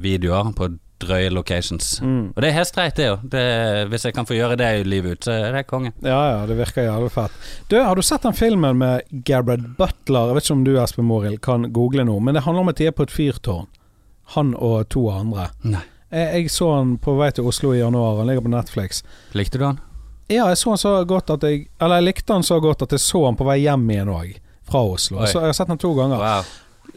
videoer 0.00 0.52
på 0.54 0.68
drøye 1.06 1.30
locations. 1.32 2.00
Mm. 2.02 2.32
Og 2.34 2.42
det 2.42 2.48
er 2.50 2.56
helt 2.58 2.68
streit, 2.68 2.96
det 2.96 3.06
jo. 3.06 3.16
Det- 3.22 3.88
Hvis 3.90 4.04
jeg 4.04 4.14
kan 4.14 4.26
få 4.26 4.34
gjøre 4.34 4.56
det 4.56 4.68
i 4.80 4.82
livet 4.88 5.12
ut, 5.18 5.24
så 5.24 5.32
er 5.48 5.52
det 5.52 5.66
konge. 5.66 5.92
Ja, 6.02 6.20
ja, 6.40 6.46
det 6.46 6.56
virker 6.58 6.84
jævlig 6.88 7.10
fett. 7.12 7.32
Du, 7.68 7.76
Har 7.82 7.94
du 7.94 8.02
sett 8.02 8.22
den 8.22 8.32
filmen 8.32 8.78
med 8.78 9.02
Gareth 9.24 9.62
Butler? 9.78 10.26
Jeg 10.28 10.34
vet 10.34 10.44
ikke 10.44 10.52
om 10.58 10.64
du 10.64 10.74
Espen 10.82 11.04
Morild 11.04 11.40
kan 11.40 11.70
google 11.72 12.04
noe, 12.04 12.20
men 12.20 12.34
det 12.34 12.42
handler 12.44 12.60
om 12.60 12.68
at 12.68 12.76
de 12.76 12.86
er 12.86 12.92
på 12.96 13.02
et 13.06 13.10
fyrtårn. 13.14 13.66
Han 14.34 14.54
og 14.56 14.88
to 14.88 15.10
andre. 15.10 15.50
Nei. 15.62 15.82
Jeg, 16.14 16.30
jeg 16.44 16.50
så 16.50 16.68
han 16.76 16.96
på 16.98 17.16
vei 17.18 17.30
til 17.34 17.44
Oslo 17.44 17.72
i 17.74 17.78
januar. 17.80 18.16
Han 18.18 18.26
ligger 18.30 18.42
på 18.46 18.52
Netflix. 18.52 19.02
Likte 19.34 19.58
du 19.58 19.64
han? 19.64 19.80
Ja, 20.30 20.46
jeg 20.48 20.56
så 20.56 20.70
han 20.70 20.78
så 20.80 20.92
godt 21.04 21.28
at 21.34 21.42
jeg 21.44 21.66
Eller 21.82 21.96
jeg 22.00 22.04
likte 22.06 22.32
han 22.32 22.42
så 22.42 22.56
godt 22.62 22.82
at 22.86 22.92
jeg 22.96 23.00
så 23.00 23.24
han 23.26 23.36
på 23.36 23.44
vei 23.44 23.58
hjem 23.66 23.82
igjen 23.90 24.08
òg, 24.08 24.36
fra 24.64 24.80
Oslo. 24.94 25.18
Oi. 25.20 25.26
Så 25.28 25.40
jeg 25.42 25.50
har 25.50 25.52
sett 25.58 25.68
han 25.68 25.78
to 25.82 25.90
ganger. 25.94 26.16
Wow. 26.22 26.42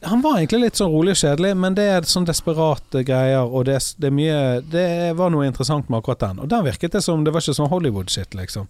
Han 0.04 0.22
var 0.22 0.38
egentlig 0.38 0.60
litt 0.62 0.78
sånn 0.78 0.92
rolig 0.94 1.16
og 1.16 1.18
kjedelig, 1.24 1.52
men 1.58 1.74
det 1.78 1.86
er 1.90 2.06
sånn 2.06 2.26
desperate 2.28 3.02
greier, 3.08 3.48
og 3.50 3.66
det, 3.66 3.80
det 3.98 4.12
er 4.12 4.14
mye 4.14 4.40
Det 4.62 4.84
var 5.18 5.32
noe 5.34 5.48
interessant 5.48 5.90
med 5.90 5.98
akkurat 6.04 6.20
den. 6.22 6.42
Og 6.44 6.50
den 6.52 6.66
virket 6.68 6.94
det 6.94 7.02
som 7.02 7.24
Det 7.26 7.34
var 7.34 7.42
ikke 7.42 7.56
sånn 7.58 7.72
Hollywood-shit, 7.72 8.36
liksom. 8.38 8.68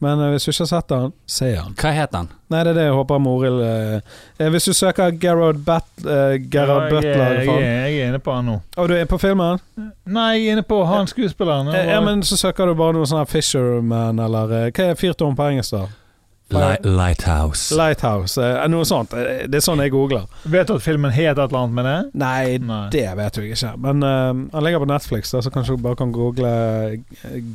Men 0.00 0.20
eh, 0.22 0.30
hvis 0.32 0.46
du 0.46 0.52
ikke 0.52 0.62
har 0.62 0.70
sett 0.70 0.88
den, 0.92 1.12
se 1.28 1.48
den. 1.56 1.74
Hva 1.80 1.90
het 1.92 2.12
den? 2.14 2.28
Nei, 2.54 2.60
det 2.64 2.70
er 2.72 2.78
det 2.78 2.84
jeg 2.86 2.94
håper 2.96 3.18
Morild 3.20 3.60
eh, 3.66 4.14
eh, 4.38 4.50
Hvis 4.54 4.70
du 4.70 4.72
søker 4.78 5.12
Gerard, 5.20 5.58
Bat, 5.66 5.88
eh, 6.04 6.36
Gerard 6.52 6.86
Ja, 6.86 6.90
Butler 6.94 7.34
jeg, 7.40 7.46
jeg, 7.50 7.66
jeg 7.66 7.98
er 8.04 8.08
inne 8.14 8.22
på 8.22 8.36
han 8.38 8.48
nå. 8.48 8.56
Og 8.80 8.88
du 8.88 8.94
er 8.96 9.10
på 9.10 9.18
filmen? 9.20 9.60
Nei, 10.06 10.28
jeg 10.38 10.46
er 10.46 10.56
inne 10.58 10.64
på 10.70 10.78
han 10.88 11.10
skuespilleren. 11.10 11.68
Eh, 11.74 11.90
Ja, 11.92 11.98
men 12.04 12.22
så 12.24 12.38
søker 12.40 12.70
du 12.70 12.76
bare 12.78 12.96
noe 12.96 13.10
sånn 13.10 13.20
her 13.24 13.28
Fisherman, 13.30 14.22
eller 14.22 14.70
Hva 14.70 14.86
er 14.94 14.98
fyrtårn 15.02 15.36
på 15.38 15.50
engelsk, 15.50 15.76
da? 15.76 15.88
Li 16.50 16.90
Lighthouse. 16.96 17.74
Lighthouse. 17.78 18.36
eh, 18.42 18.66
noe 18.68 18.84
sånt. 18.84 19.12
Eh, 19.14 19.46
Det 19.46 19.60
er 19.60 19.64
sånn 19.64 19.78
jeg 19.82 19.92
googler. 19.92 20.24
Vet 20.44 20.66
du 20.66 20.74
at 20.74 20.82
filmen 20.82 21.10
het 21.14 21.38
et 21.38 21.38
eller 21.38 21.58
annet 21.58 21.74
med 21.74 21.84
det? 21.84 22.10
Nei, 22.18 22.58
Nei. 22.58 22.88
det 22.90 23.04
vet 23.16 23.36
jeg 23.36 23.52
ikke. 23.54 23.76
Men 23.78 24.02
uh, 24.02 24.32
han 24.52 24.64
ligger 24.64 24.82
på 24.82 24.88
Netflix, 24.90 25.30
da, 25.30 25.40
så 25.42 25.50
kanskje 25.54 25.76
du 25.76 25.82
bare 25.82 25.96
kan 25.96 26.12
google 26.12 26.50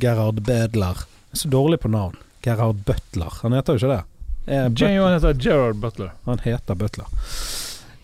Gerard 0.00 0.40
Bødler. 0.46 0.96
Jeg 1.04 1.36
er 1.36 1.42
så 1.42 1.48
dårlig 1.52 1.80
på 1.82 1.88
navn. 1.92 2.16
Gerard 2.42 2.76
Butler. 2.86 3.32
Han 3.42 3.52
heter 3.52 3.74
jo 3.76 3.82
ikke 3.84 3.96
det. 3.96 4.02
Eh, 4.46 4.68
Jane 4.76 4.94
Johan 4.94 5.12
heter 5.16 5.34
Gerard 5.42 5.76
Butler. 5.82 6.12
Han 6.24 6.38
heter 6.44 6.74
Butler. 6.74 7.06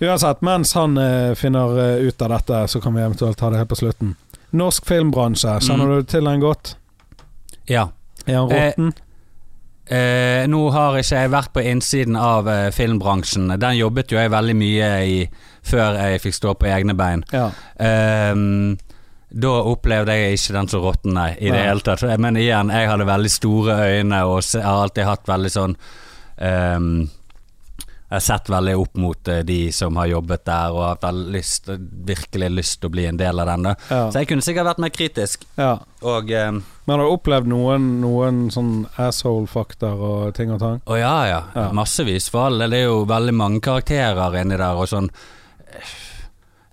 Uansett, 0.03 0.41
mens 0.43 0.73
han 0.75 0.99
uh, 0.99 1.35
finner 1.39 1.79
eh, 1.79 2.09
ut 2.09 2.23
av 2.23 2.29
dette, 2.35 2.65
så 2.69 2.81
kan 2.83 2.95
vi 2.95 3.03
eventuelt 3.05 3.39
ta 3.39 3.51
det 3.51 3.59
helt 3.63 3.69
på 3.71 3.79
slutten. 3.79 4.15
Norsk 4.51 4.85
filmbransje, 4.87 5.55
kjenner 5.63 5.87
Mm. 5.87 5.97
du 5.97 6.03
til 6.11 6.25
den 6.25 6.41
godt? 6.43 6.75
Ja. 7.71 7.89
Er 8.27 8.35
han 8.41 8.51
Eh, 8.53 8.67
råtten? 8.73 8.89
Eh, 8.89 8.93
nå 10.47 10.63
har 10.71 10.97
ikke 11.01 11.25
jeg 11.25 11.33
vært 11.33 11.53
på 11.57 11.65
innsiden 11.67 12.17
av 12.17 12.49
eh, 12.49 12.69
filmbransjen. 12.75 13.51
Den 13.59 13.77
jobbet 13.77 14.13
jo 14.15 14.21
jeg 14.21 14.31
veldig 14.33 14.55
mye 14.57 14.91
i 15.09 15.19
før 15.67 15.99
jeg 15.99 16.23
fikk 16.23 16.39
stå 16.39 16.55
på 16.59 16.71
egne 16.71 16.95
bein. 16.99 17.27
ja. 17.35 17.51
Eh, 17.77 18.35
da 19.33 19.53
opplevde 19.65 20.13
jeg 20.13 20.37
ikke 20.37 20.55
den 20.59 20.69
så 20.69 20.79
råtten, 20.83 21.15
nei, 21.17 21.31
i 21.41 21.49
det 21.49 21.63
hele 21.65 21.81
tatt. 21.85 22.05
Men 22.21 22.37
igjen, 22.37 22.69
jeg 22.69 22.89
hadde 22.91 23.09
veldig 23.09 23.31
store 23.33 23.77
øyne 23.89 24.19
og 24.29 24.43
har 24.53 24.83
alltid 24.83 25.09
hatt 25.09 25.31
veldig 25.31 25.53
sånn 25.55 25.77
ehm, 26.37 26.91
Har 28.13 28.21
sett 28.21 28.51
veldig 28.53 28.75
opp 28.77 28.99
mot 29.01 29.29
eh, 29.33 29.39
de 29.49 29.57
som 29.73 29.97
har 29.97 30.11
jobbet 30.11 30.45
der, 30.45 30.75
og 30.77 31.01
har 31.07 31.17
lyst, 31.33 31.71
virkelig 32.05 32.51
lyst 32.53 32.81
til 32.83 32.91
å 32.91 32.93
bli 32.93 33.07
en 33.09 33.17
del 33.21 33.41
av 33.41 33.49
den. 33.49 33.65
da. 33.71 33.73
Ja. 33.89 34.03
Så 34.13 34.21
jeg 34.21 34.29
kunne 34.29 34.45
sikkert 34.45 34.69
vært 34.69 34.83
mer 34.85 34.93
kritisk. 34.93 35.47
ja. 35.57 35.79
Og 36.03 36.31
ehm, 36.35 36.57
Men 36.85 36.99
har 36.99 37.07
du 37.07 37.13
opplevd 37.15 37.47
noen, 37.47 37.85
noen 38.03 38.41
sånn 38.51 38.73
asshole-fakter 38.99 40.01
og 40.03 40.33
ting 40.35 40.51
og 40.51 40.59
tang? 40.61 40.81
Å 40.85 40.97
ja, 40.99 41.13
ja. 41.31 41.43
Ja. 41.55 41.69
Massevis. 41.73 42.27
For 42.29 42.49
all 42.49 42.59
del, 42.59 42.75
det 42.75 42.81
er 42.83 42.89
jo 42.91 43.05
veldig 43.07 43.35
mange 43.39 43.61
karakterer 43.63 44.35
inni 44.41 44.59
der, 44.59 44.75
og 44.83 44.91
sånn 44.91 45.09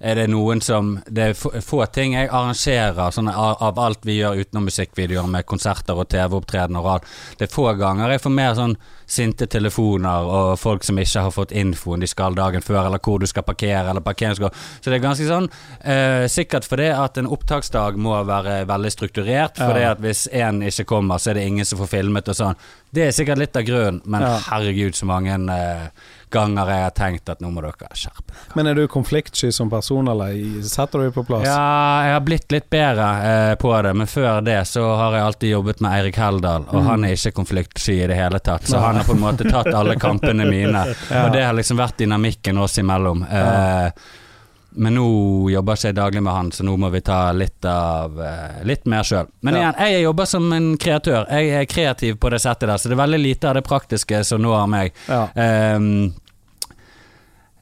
Er 0.01 0.15
det 0.15 0.29
noen 0.31 0.61
som 0.63 1.01
Det 1.09 1.23
er 1.29 1.33
få, 1.61 1.81
ting 1.91 2.13
jeg 2.13 2.29
arrangerer 2.29 3.11
sånn, 3.11 3.27
av, 3.27 3.57
av 3.61 3.79
alt 3.79 4.05
vi 4.07 4.19
gjør 4.21 4.39
utenom 4.39 4.69
musikkvideoer 4.69 5.27
med 5.27 5.45
konserter 5.45 5.97
og 5.99 6.07
TV-opptredener 6.09 6.79
og 6.79 6.91
alt. 6.93 7.09
Det 7.37 7.49
er 7.49 7.53
få 7.53 7.73
ganger 7.79 8.09
jeg 8.15 8.21
får 8.23 8.31
mer 8.31 8.53
sånn 8.55 8.77
sinte 9.09 9.47
telefoner 9.49 10.27
og 10.29 10.51
folk 10.61 10.83
som 10.85 10.99
ikke 11.01 11.23
har 11.25 11.31
fått 11.33 11.51
infoen 11.57 11.99
de 12.03 12.07
skal 12.07 12.35
dagen 12.37 12.61
før, 12.61 12.85
eller 12.85 13.01
hvor 13.01 13.17
du 13.19 13.25
skal 13.27 13.41
parkere, 13.43 13.89
eller 13.89 14.03
parkeringsgård. 14.05 14.53
Så 14.79 14.91
det 14.91 14.99
er 14.99 15.03
ganske 15.07 15.25
sånn 15.27 15.49
eh, 15.81 16.27
Sikkert 16.29 16.67
fordi 16.69 16.89
at 16.93 17.17
en 17.17 17.27
opptaksdag 17.33 17.97
må 17.97 18.13
være 18.27 18.61
veldig 18.69 18.91
strukturert. 18.93 19.57
Fordi 19.57 19.81
Ja. 19.81 19.91
at 19.91 19.99
hvis 19.99 20.27
én 20.31 20.61
ikke 20.63 20.85
kommer, 20.85 21.17
så 21.17 21.31
er 21.31 21.39
det 21.39 21.47
ingen 21.47 21.65
som 21.65 21.79
får 21.79 21.87
filmet 21.97 22.29
og 22.29 22.35
sånn. 22.37 22.55
Det 22.93 23.07
er 23.07 23.11
sikkert 23.11 23.37
litt 23.41 23.57
av 23.57 23.63
grunnen, 23.63 24.01
men 24.05 24.21
Ja. 24.21 24.37
herregud 24.51 24.93
så 24.95 25.05
mange 25.05 25.33
eh, 25.33 25.89
ganger 26.31 26.69
jeg 26.69 26.83
har 26.85 26.93
tenkt 26.97 27.29
at 27.33 27.39
nå 27.43 27.49
må 27.53 27.61
dere 27.65 27.89
skjerpe 27.97 28.33
Men 28.55 28.67
er 28.67 28.75
du 28.77 28.83
konfliktsky 28.91 29.51
som 29.55 29.69
person, 29.71 30.07
eller 30.11 30.33
setter 30.67 30.99
du 30.99 31.05
deg 31.07 31.13
på 31.15 31.23
plass? 31.27 31.45
Ja, 31.47 32.03
jeg 32.05 32.13
har 32.17 32.23
blitt 32.27 32.51
litt 32.53 32.69
bedre 32.73 33.07
eh, 33.31 33.55
på 33.61 33.73
det, 33.85 33.93
men 33.97 34.07
før 34.07 34.41
det 34.45 34.59
så 34.69 34.83
har 34.99 35.17
jeg 35.17 35.25
alltid 35.29 35.49
jobbet 35.55 35.81
med 35.85 35.97
Eirik 35.99 36.19
Heldal, 36.21 36.67
og 36.69 36.79
Mm. 36.79 36.87
han 36.87 37.05
er 37.05 37.15
ikke 37.17 37.33
konfliktsky 37.41 37.97
i 38.03 38.07
det 38.07 38.15
hele 38.15 38.39
tatt, 38.39 38.63
så 38.69 38.77
Nei. 38.77 38.85
han 38.85 38.95
har 39.01 39.03
på 39.09 39.15
en 39.17 39.23
måte 39.25 39.49
tatt 39.49 39.67
alle 39.73 39.95
kampene 39.99 40.45
mine, 40.49 40.85
Ja. 41.11 41.25
og 41.25 41.33
det 41.33 41.43
har 41.43 41.53
liksom 41.57 41.77
vært 41.81 41.97
dynamikken 41.97 42.57
oss 42.61 42.77
imellom. 42.79 43.23
Eh, 43.25 43.89
men 44.71 44.93
nå 44.95 45.49
jobber 45.49 45.73
ikke 45.75 45.87
jeg 45.89 45.95
daglig 45.97 46.21
med 46.23 46.33
han, 46.33 46.51
så 46.51 46.63
nå 46.63 46.75
må 46.77 46.89
vi 46.93 47.01
ta 47.01 47.31
litt 47.33 47.65
av 47.65 48.19
eh, 48.21 48.63
Litt 48.69 48.85
mer 48.85 49.03
sjøl. 49.03 49.27
Men 49.41 49.55
Ja. 49.55 49.59
igjen, 49.71 49.91
jeg 49.93 50.03
jobber 50.03 50.25
som 50.25 50.51
en 50.53 50.77
kreatør. 50.77 51.25
Jeg 51.31 51.49
er 51.49 51.65
kreativ 51.65 52.19
på 52.19 52.29
det 52.29 52.39
settet 52.41 52.67
der, 52.69 52.77
så 52.77 52.89
det 52.89 52.97
er 52.99 53.03
veldig 53.03 53.19
lite 53.23 53.49
av 53.49 53.55
det 53.55 53.63
praktiske 53.65 54.23
som 54.25 54.41
nå 54.41 54.53
har 54.53 54.67
meg. 54.67 54.93
Ja. 55.07 55.27
Um, 55.75 56.13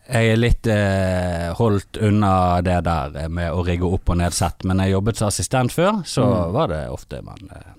jeg 0.08 0.30
er 0.32 0.38
litt 0.40 0.68
eh, 0.72 1.50
holdt 1.58 1.98
unna 2.00 2.62
det 2.64 2.78
der 2.86 3.18
med 3.28 3.52
å 3.52 3.64
rigge 3.68 3.90
opp 3.92 4.08
og 4.14 4.18
ned 4.22 4.32
sett, 4.36 4.64
men 4.64 4.80
jeg 4.80 4.94
jobbet 4.94 5.18
som 5.20 5.28
assistent 5.28 5.74
før, 5.76 6.04
så 6.08 6.24
Mm. 6.24 6.54
var 6.54 6.68
det 6.72 6.90
ofte 6.90 7.22
man 7.24 7.50
eh, 7.52 7.74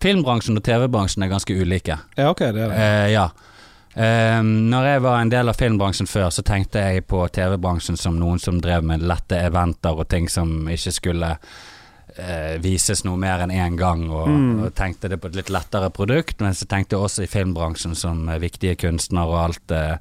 Filmbransjen 0.00 0.56
og 0.56 0.62
TV-bransjen 0.62 1.24
er 1.24 1.28
ganske 1.32 1.50
ulike. 1.58 1.98
ja, 2.16 2.28
ok, 2.30 2.38
det 2.38 2.62
er 2.62 2.68
det. 2.68 2.78
Eh, 2.78 3.08
ja. 3.12 3.28
Ehm, 3.94 4.70
når 4.70 4.88
jeg 4.88 5.02
var 5.04 5.20
en 5.20 5.30
del 5.30 5.48
av 5.48 5.58
filmbransjen 5.58 6.08
før, 6.10 6.30
så 6.34 6.42
tenkte 6.46 6.82
jeg 6.82 7.06
på 7.06 7.22
TV-bransjen 7.34 7.98
som 8.00 8.18
noen 8.18 8.40
som 8.42 8.58
drev 8.60 8.82
med 8.84 9.04
lette 9.06 9.38
eventer 9.38 9.94
og 9.94 10.08
ting 10.10 10.28
som 10.28 10.68
ikke 10.68 10.92
skulle 10.96 11.30
uh, 12.18 12.54
vises 12.62 13.04
noe 13.06 13.18
mer 13.18 13.44
enn 13.44 13.54
én 13.54 13.78
gang, 13.78 14.08
og, 14.10 14.28
Mm. 14.28 14.64
og 14.64 14.74
tenkte 14.74 15.08
det 15.08 15.20
på 15.20 15.30
et 15.30 15.36
litt 15.36 15.50
lettere 15.50 15.90
produkt. 15.90 16.40
Men 16.40 16.54
så 16.54 16.66
tenkte 16.66 16.96
jeg 16.96 17.02
også 17.02 17.22
i 17.24 17.30
filmbransjen 17.30 17.94
som 17.94 18.26
viktige 18.40 18.76
kunstnere 18.76 19.26
og 19.30 19.42
alt 19.48 19.70
Uh, 19.70 19.96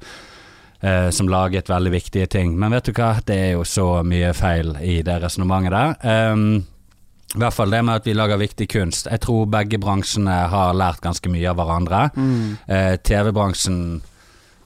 Uh, 0.84 1.10
som 1.16 1.30
laget 1.32 1.70
veldig 1.70 1.92
viktige 1.94 2.26
ting. 2.28 2.58
Men 2.60 2.74
vet 2.76 2.84
du 2.84 2.92
hva, 2.92 3.14
det 3.24 3.38
er 3.40 3.52
jo 3.54 3.62
så 3.64 4.04
mye 4.04 4.34
feil 4.36 4.74
i 4.84 4.98
det 5.02 5.14
resonnementet 5.24 5.72
der. 5.72 5.94
Ehm, 6.04 6.66
I 7.34 7.42
hvert 7.42 7.56
fall 7.56 7.72
det 7.74 7.82
med 7.86 7.96
at 8.02 8.06
vi 8.08 8.14
lager 8.14 8.38
viktig 8.38 8.68
kunst. 8.70 9.08
Jeg 9.10 9.24
tror 9.26 9.48
begge 9.50 9.80
bransjene 9.82 10.36
har 10.52 10.74
lært 10.78 11.02
ganske 11.02 11.32
mye 11.34 11.50
av 11.50 11.58
hverandre. 11.58 12.02
Mm. 12.14 12.58
Eh, 12.70 12.96
TV-bransjen 13.02 13.80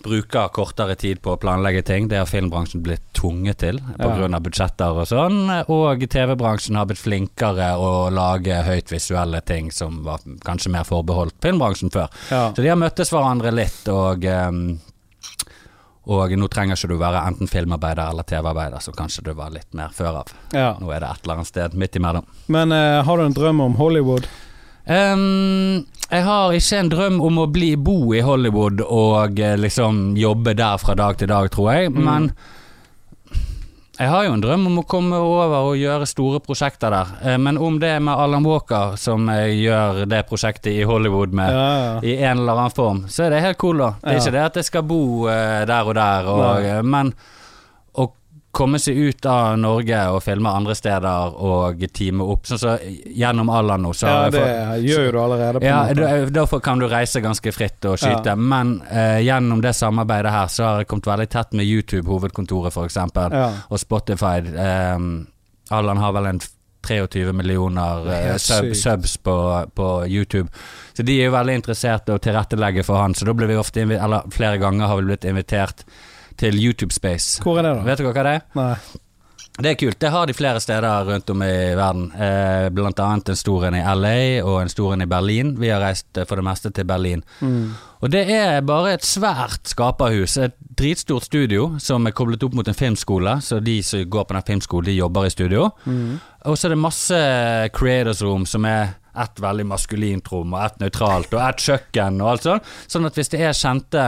bruker 0.08 0.52
kortere 0.54 0.96
tid 1.00 1.22
på 1.24 1.34
å 1.34 1.40
planlegge 1.42 1.82
ting. 1.88 2.08
Det 2.12 2.20
har 2.20 2.30
filmbransjen 2.30 2.84
blitt 2.86 3.04
tvunget 3.18 3.58
til 3.64 3.80
Ja. 3.80 4.06
pga. 4.08 4.36
av 4.36 4.44
budsjetter 4.44 4.96
og 5.02 5.08
sånn. 5.08 5.70
Og 5.70 6.00
TV-bransjen 6.08 6.76
har 6.76 6.86
blitt 6.86 7.00
flinkere 7.02 7.76
å 7.78 8.12
lage 8.12 8.64
høyt 8.64 8.92
visuelle 8.92 9.42
ting 9.46 9.72
som 9.72 10.04
var 10.04 10.20
kanskje 10.46 10.72
mer 10.72 10.84
forbeholdt 10.84 11.40
filmbransjen 11.42 11.92
før. 11.92 12.10
Ja. 12.30 12.52
Så 12.54 12.62
de 12.62 12.68
har 12.70 12.78
møttes 12.78 13.10
hverandre 13.10 13.52
litt, 13.54 13.88
og 13.88 14.22
ehm, 14.24 14.80
og 16.08 16.32
nå 16.40 16.48
trenger 16.52 16.80
ikke 16.80 16.90
du 16.94 17.00
være 17.02 17.22
enten 17.28 17.50
filmarbeider 17.52 18.14
eller 18.14 18.28
TV-arbeider, 18.28 18.80
som 18.84 18.96
kanskje 18.96 19.26
du 19.28 19.34
var 19.36 19.52
litt 19.52 19.68
mer 19.76 19.92
før 19.96 20.22
av. 20.24 20.34
ja. 20.56 20.74
Nå 20.80 20.92
er 20.92 21.04
det 21.04 21.10
et 21.12 21.26
eller 21.26 21.40
annet 21.40 21.52
sted 21.52 21.76
midt 21.76 21.98
imellom. 22.00 22.28
Men 22.48 22.72
uh, 22.72 23.04
har 23.04 23.18
du 23.18 23.26
en 23.26 23.36
drøm 23.36 23.64
om 23.66 23.76
Hollywood? 23.80 24.30
Um, 24.88 25.84
jeg 26.08 26.24
har 26.24 26.54
ikke 26.56 26.80
en 26.80 26.92
drøm 26.94 27.18
om 27.28 27.42
å 27.44 27.50
bli, 27.52 27.74
bo 27.76 28.14
i 28.16 28.24
Hollywood 28.24 28.86
og 28.86 29.42
uh, 29.42 29.56
liksom 29.60 30.16
jobbe 30.20 30.56
der 30.56 30.80
fra 30.80 30.96
dag 30.96 31.20
til 31.20 31.32
dag, 31.34 31.52
tror 31.52 31.74
jeg. 31.74 31.92
Mm. 31.92 32.04
Men 32.08 32.30
jeg 33.98 34.10
har 34.10 34.26
jo 34.28 34.34
en 34.36 34.42
drøm 34.44 34.66
om 34.70 34.80
å 34.82 34.86
komme 34.88 35.18
over 35.18 35.56
og 35.72 35.78
gjøre 35.80 36.06
store 36.10 36.40
prosjekter 36.46 36.94
der. 36.94 37.14
Eh, 37.24 37.38
men 37.42 37.58
om 37.58 37.80
det 37.82 37.90
er 37.96 38.00
med 38.04 38.14
Alan 38.14 38.46
Walker, 38.46 38.96
som 39.02 39.28
gjør 39.30 40.04
det 40.10 40.24
prosjektet 40.30 40.72
i 40.74 40.84
Hollywood 40.88 41.34
med, 41.34 41.50
Ja, 41.54 41.70
ja. 41.86 42.00
i 42.04 42.18
en 42.24 42.40
eller 42.44 42.54
annen 42.60 42.76
form, 42.78 43.04
så 43.10 43.26
er 43.26 43.30
det 43.36 43.42
helt 43.42 43.58
cool, 43.58 43.78
da. 43.82 43.92
Det 44.02 44.10
er 44.10 44.14
Ja. 44.14 44.20
ikke 44.22 44.32
det 44.38 44.46
at 44.46 44.56
jeg 44.62 44.66
skal 44.66 44.82
bo 44.84 45.02
eh, 45.28 45.66
der 45.66 45.84
og 45.88 45.96
der, 45.96 46.28
og, 46.28 46.66
eh, 46.66 46.82
men 46.84 47.14
komme 48.52 48.80
seg 48.82 48.98
ut 48.98 49.26
av 49.30 49.58
Norge 49.60 50.00
og 50.10 50.22
filme 50.26 50.50
andre 50.50 50.74
steder 50.78 51.36
og 51.46 51.84
teame 51.94 52.26
opp, 52.26 52.48
sånn 52.50 52.58
som 52.62 52.80
gjennom 53.14 53.52
Allan 53.54 53.84
nå, 53.86 53.92
så 53.94 54.08
ja, 54.10 54.30
det 54.34 54.42
fått 54.42 54.88
gjør 54.88 55.12
du 55.14 55.20
allerede. 55.22 55.60
på 55.62 55.68
ja, 55.68 55.82
måte. 55.92 56.30
da 56.34 56.60
kan 56.66 56.80
du 56.82 56.88
reise 56.90 57.22
ganske 57.22 57.54
fritt 57.54 57.86
og 57.86 58.00
skyte, 58.02 58.34
Ja. 58.34 58.36
men 58.36 58.82
eh, 58.90 59.20
gjennom 59.28 59.62
det 59.62 59.76
samarbeidet 59.78 60.32
her 60.34 60.48
så 60.48 60.64
har 60.64 60.78
jeg 60.82 60.88
kommet 60.88 61.06
veldig 61.12 61.30
tett 61.30 61.54
med 61.54 61.66
YouTube, 61.70 62.08
hovedkontoret 62.10 62.74
for 62.74 62.86
eksempel, 62.90 63.32
Ja. 63.36 63.52
og 63.70 63.80
Spotify. 63.80 64.40
Eh, 64.42 64.98
Allan 65.70 65.98
har 65.98 66.14
vel 66.14 66.26
en 66.26 66.40
23 66.88 67.34
millioner 67.36 68.08
er 68.08 68.30
eh, 68.32 68.38
sub, 68.38 68.74
subs 68.76 69.18
på, 69.18 69.38
på 69.76 69.88
YouTube, 70.08 70.48
så 70.96 71.04
de 71.06 71.20
er 71.22 71.26
jo 71.28 71.36
veldig 71.36 71.56
interessert 71.62 72.08
i 72.10 72.16
å 72.16 72.22
tilrettelegge 72.24 72.84
for 72.88 72.98
han, 73.04 73.14
så 73.14 73.26
da 73.28 73.34
blir 73.34 73.48
vi 73.52 73.58
ofte 73.60 73.82
eller 73.84 74.24
flere 74.32 74.58
ganger 74.58 74.88
har 74.88 74.98
vi 75.02 75.10
blitt 75.12 75.26
invitert 75.28 75.84
til 76.38 76.58
YouTube 76.62 76.94
Space. 76.96 77.42
Hvor 77.44 77.60
er 77.60 77.68
det, 77.68 77.76
da? 77.80 77.84
Vet 77.88 78.02
dere 78.02 78.14
hva 78.14 78.26
det 78.28 78.38
er? 78.38 78.48
Nei. 78.58 78.72
Det 79.58 79.72
er 79.72 79.78
kult. 79.80 79.98
Det 80.00 80.10
har 80.14 80.28
de 80.30 80.36
flere 80.38 80.60
steder 80.62 81.06
rundt 81.08 81.30
om 81.34 81.42
i 81.42 81.54
verden. 81.76 82.12
Eh, 82.14 82.68
blant 82.70 83.00
annet 83.02 83.32
en 83.34 83.40
stor 83.40 83.66
en 83.66 83.78
i 83.80 83.82
LA 83.82 84.44
og 84.46 84.60
en 84.62 84.70
stor 84.70 84.94
en 84.94 85.02
i 85.02 85.10
Berlin. 85.10 85.56
Vi 85.58 85.72
har 85.74 85.82
reist 85.82 86.18
eh, 86.18 86.28
for 86.30 86.38
det 86.38 86.46
meste 86.46 86.70
til 86.70 86.86
Berlin. 86.86 87.24
Mm. 87.42 87.72
Og 88.06 88.12
det 88.14 88.22
er 88.30 88.62
bare 88.62 88.94
et 88.94 89.06
svært 89.06 89.66
skaperhus. 89.66 90.38
Et 90.46 90.54
dritstort 90.78 91.26
studio 91.26 91.72
som 91.82 92.06
er 92.06 92.14
koblet 92.14 92.46
opp 92.46 92.54
mot 92.54 92.70
en 92.70 92.78
filmskole, 92.78 93.40
så 93.42 93.58
de 93.58 93.80
som 93.82 94.06
går 94.06 94.30
på 94.30 94.38
den 94.38 94.48
filmskolen, 94.52 94.92
de 94.92 95.00
jobber 95.00 95.26
i 95.26 95.34
studio. 95.34 95.72
Mm. 95.90 96.20
Og 96.46 96.58
så 96.58 96.68
er 96.68 96.76
det 96.76 96.82
masse 96.84 97.22
creators 97.74 98.22
room 98.22 98.46
som 98.46 98.70
er 98.70 98.94
ett 99.18 99.42
veldig 99.42 99.66
maskulint 99.66 100.30
rom, 100.30 100.54
og 100.54 100.62
ett 100.68 100.80
nøytralt, 100.86 101.34
og 101.34 101.42
ett 101.42 101.66
kjøkken 101.66 102.22
og 102.22 102.36
alt 102.36 102.46
sånt. 102.46 102.74
Sånn 102.86 103.10
at 103.10 103.18
hvis 103.18 103.34
det 103.34 103.42
er 103.42 103.58
kjente 103.58 104.06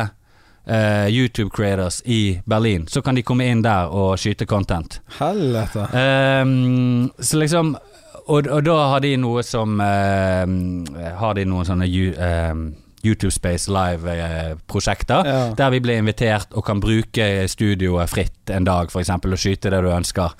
eh, 0.70 1.08
YouTube 1.10 1.50
creators 1.56 2.02
i 2.06 2.42
Berlin. 2.46 2.88
Så 2.88 3.02
kan 3.02 3.16
de 3.18 3.24
komme 3.26 3.48
inn 3.50 3.64
der 3.66 3.90
og 3.92 4.18
skyte 4.22 4.46
content. 4.46 5.00
Helvete. 5.20 5.88
Um, 5.94 7.10
så 7.20 7.42
liksom 7.42 7.76
og, 8.30 8.46
og 8.46 8.62
da 8.62 8.76
har 8.92 9.02
de 9.02 9.16
noe 9.18 9.42
som 9.42 9.80
uh, 9.82 10.44
Har 11.18 11.34
de 11.34 11.48
noen 11.50 11.66
sånne 11.66 11.88
ehm, 11.90 12.60
YouTube 13.02 13.32
Space 13.32 13.72
Live-prosjekter. 13.72 15.26
Ja. 15.26 15.40
Der 15.58 15.70
vi 15.74 15.80
blir 15.82 15.98
invitert 15.98 16.54
og 16.54 16.66
kan 16.68 16.82
bruke 16.84 17.48
studioet 17.50 18.12
fritt 18.12 18.52
en 18.54 18.68
dag, 18.68 18.92
f.eks., 18.92 19.10
og 19.16 19.40
skyte 19.40 19.72
det 19.72 19.80
du 19.86 19.90
ønsker. 19.90 20.36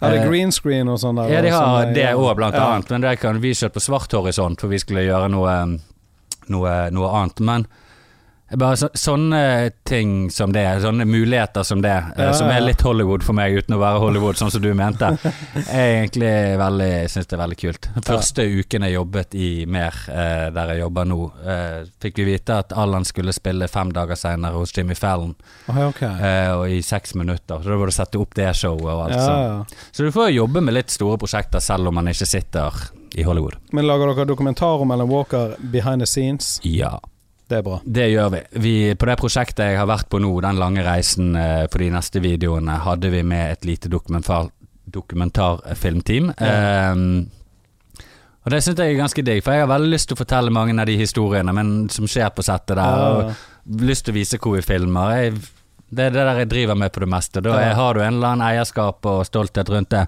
Er 0.00 0.14
det 0.14 0.22
Eh, 0.22 0.28
green 0.30 0.52
screen 0.52 0.88
og 0.88 0.98
sånn 1.02 1.18
der? 1.18 1.28
Ja, 1.32 1.42
de 1.42 1.50
har 1.50 1.92
det 1.92 2.14
òg, 2.14 2.34
blant 2.36 2.54
Ja. 2.54 2.72
annet. 2.72 2.90
Men 2.90 3.00
det 3.00 3.20
kan 3.20 3.40
vi 3.40 3.52
kjøpe 3.52 3.74
på 3.74 3.80
svart 3.80 4.12
horisont, 4.12 4.60
for 4.60 4.68
vi 4.68 4.78
skulle 4.78 5.04
gjøre 5.04 5.28
noe, 5.28 5.78
noe, 6.48 6.90
noe 6.90 7.08
annet. 7.10 7.40
Men 7.40 7.66
bare 8.56 8.76
så, 8.80 8.88
sånne 8.94 9.70
ting 9.84 10.30
som 10.30 10.52
det, 10.52 10.64
sånne 10.80 11.04
muligheter 11.04 11.62
som 11.62 11.82
det, 11.84 11.92
eh, 12.16 12.24
Ja, 12.24 12.32
som 12.32 12.48
er 12.48 12.62
litt 12.64 12.80
Hollywood 12.80 13.22
for 13.26 13.36
meg, 13.36 13.52
uten 13.58 13.76
å 13.76 13.80
være 13.82 14.00
Hollywood, 14.00 14.38
sånn 14.40 14.50
som 14.50 14.62
du 14.64 14.70
mente, 14.74 15.10
er 15.68 15.98
egentlig 15.98 16.32
veldig 16.60 16.88
Syns 17.12 17.28
det 17.28 17.36
er 17.36 17.42
veldig 17.42 17.58
kult. 17.60 17.88
Den 17.94 18.06
første 18.06 18.46
uken 18.48 18.86
jeg 18.88 18.94
jobbet 18.96 19.34
i 19.36 19.50
Mer, 19.68 20.00
eh, 20.08 20.46
der 20.54 20.72
jeg 20.72 20.82
jobber 20.82 21.08
nå, 21.08 21.20
eh, 21.44 21.76
fikk 22.00 22.22
vi 22.22 22.28
vite 22.30 22.58
at 22.64 22.72
Allan 22.72 23.04
skulle 23.08 23.34
spille 23.36 23.68
fem 23.68 23.92
dager 23.92 24.16
seinere 24.16 24.56
hos 24.56 24.72
Jimmy 24.76 24.96
Fallon, 24.96 25.34
Oi, 25.68 25.82
okay. 25.90 26.14
eh, 26.16 26.52
og 26.56 26.64
i 26.72 26.80
seks 26.84 27.14
minutter. 27.20 27.60
Så 27.60 27.68
da 27.68 27.76
var 27.76 27.90
det 27.92 27.96
å 27.96 27.98
sette 28.00 28.22
opp 28.22 28.32
det 28.38 28.48
showet 28.56 28.88
og 28.88 29.04
alt 29.06 29.16
Ja, 29.18 29.26
sånt. 29.26 29.76
Så 29.92 30.08
du 30.08 30.12
får 30.14 30.32
jobbe 30.32 30.64
med 30.64 30.76
litt 30.78 30.94
store 30.94 31.20
prosjekter 31.20 31.60
selv 31.60 31.92
om 31.92 32.00
man 32.00 32.08
ikke 32.08 32.26
sitter 32.28 32.80
i 33.14 33.22
Hollywood. 33.28 33.56
Men 33.72 33.86
lager 33.88 34.14
dere 34.14 34.28
dokumentar 34.28 34.80
om 34.82 34.90
Ellen 34.94 35.08
Walker 35.08 35.56
behind 35.60 36.00
the 36.00 36.06
scenes? 36.06 36.58
Ja, 36.64 36.98
Det 37.48 37.58
er 37.58 37.62
bra. 37.64 37.78
det 37.84 38.10
gjør 38.12 38.30
vi. 38.34 38.40
vi. 38.60 38.74
På 39.00 39.06
det 39.08 39.16
prosjektet 39.18 39.70
jeg 39.70 39.78
har 39.80 39.86
vært 39.88 40.08
på 40.12 40.18
nå, 40.20 40.34
den 40.44 40.58
lange 40.60 40.82
reisen 40.84 41.30
eh, 41.36 41.66
for 41.72 41.78
de 41.80 41.90
neste 41.94 42.20
videoene, 42.20 42.74
hadde 42.84 43.08
vi 43.14 43.22
med 43.24 43.52
et 43.54 43.64
lite 43.64 43.88
dokumentar, 43.88 44.50
dokumentarfilmteam. 45.32 46.32
Ja. 46.38 46.90
Ehm, 46.92 47.30
og 48.44 48.52
det 48.52 48.62
syns 48.64 48.78
jeg 48.80 48.94
er 48.94 49.00
ganske 49.02 49.22
digg, 49.26 49.42
for 49.44 49.52
jeg 49.56 49.64
har 49.64 49.68
veldig 49.72 49.90
lyst 49.92 50.08
til 50.08 50.16
å 50.16 50.20
fortelle 50.22 50.52
mange 50.54 50.76
av 50.80 50.86
de 50.88 50.96
historiene 50.96 51.52
men, 51.52 51.72
som 51.92 52.06
skjer 52.08 52.30
på 52.36 52.44
settet 52.46 52.76
der. 52.78 53.00
Ja, 53.02 53.08
Og 53.68 53.80
lyst 53.84 54.06
til 54.06 54.14
å 54.14 54.18
vise 54.20 54.38
hvor 54.40 54.54
vi 54.56 54.62
filmer. 54.64 55.16
Jeg, 55.18 55.34
det 55.90 56.06
er 56.06 56.14
det 56.14 56.24
der 56.28 56.38
jeg 56.44 56.50
driver 56.52 56.78
med 56.80 56.92
på 56.94 57.00
det 57.04 57.08
meste. 57.12 57.42
Da 57.44 57.58
Ja. 57.60 57.74
har 57.76 57.94
du 57.94 58.00
en 58.00 58.14
eller 58.14 58.28
annen 58.34 58.46
eierskap 58.46 59.04
og 59.08 59.26
stolthet 59.28 59.68
rundt 59.72 59.90
det. 59.92 60.06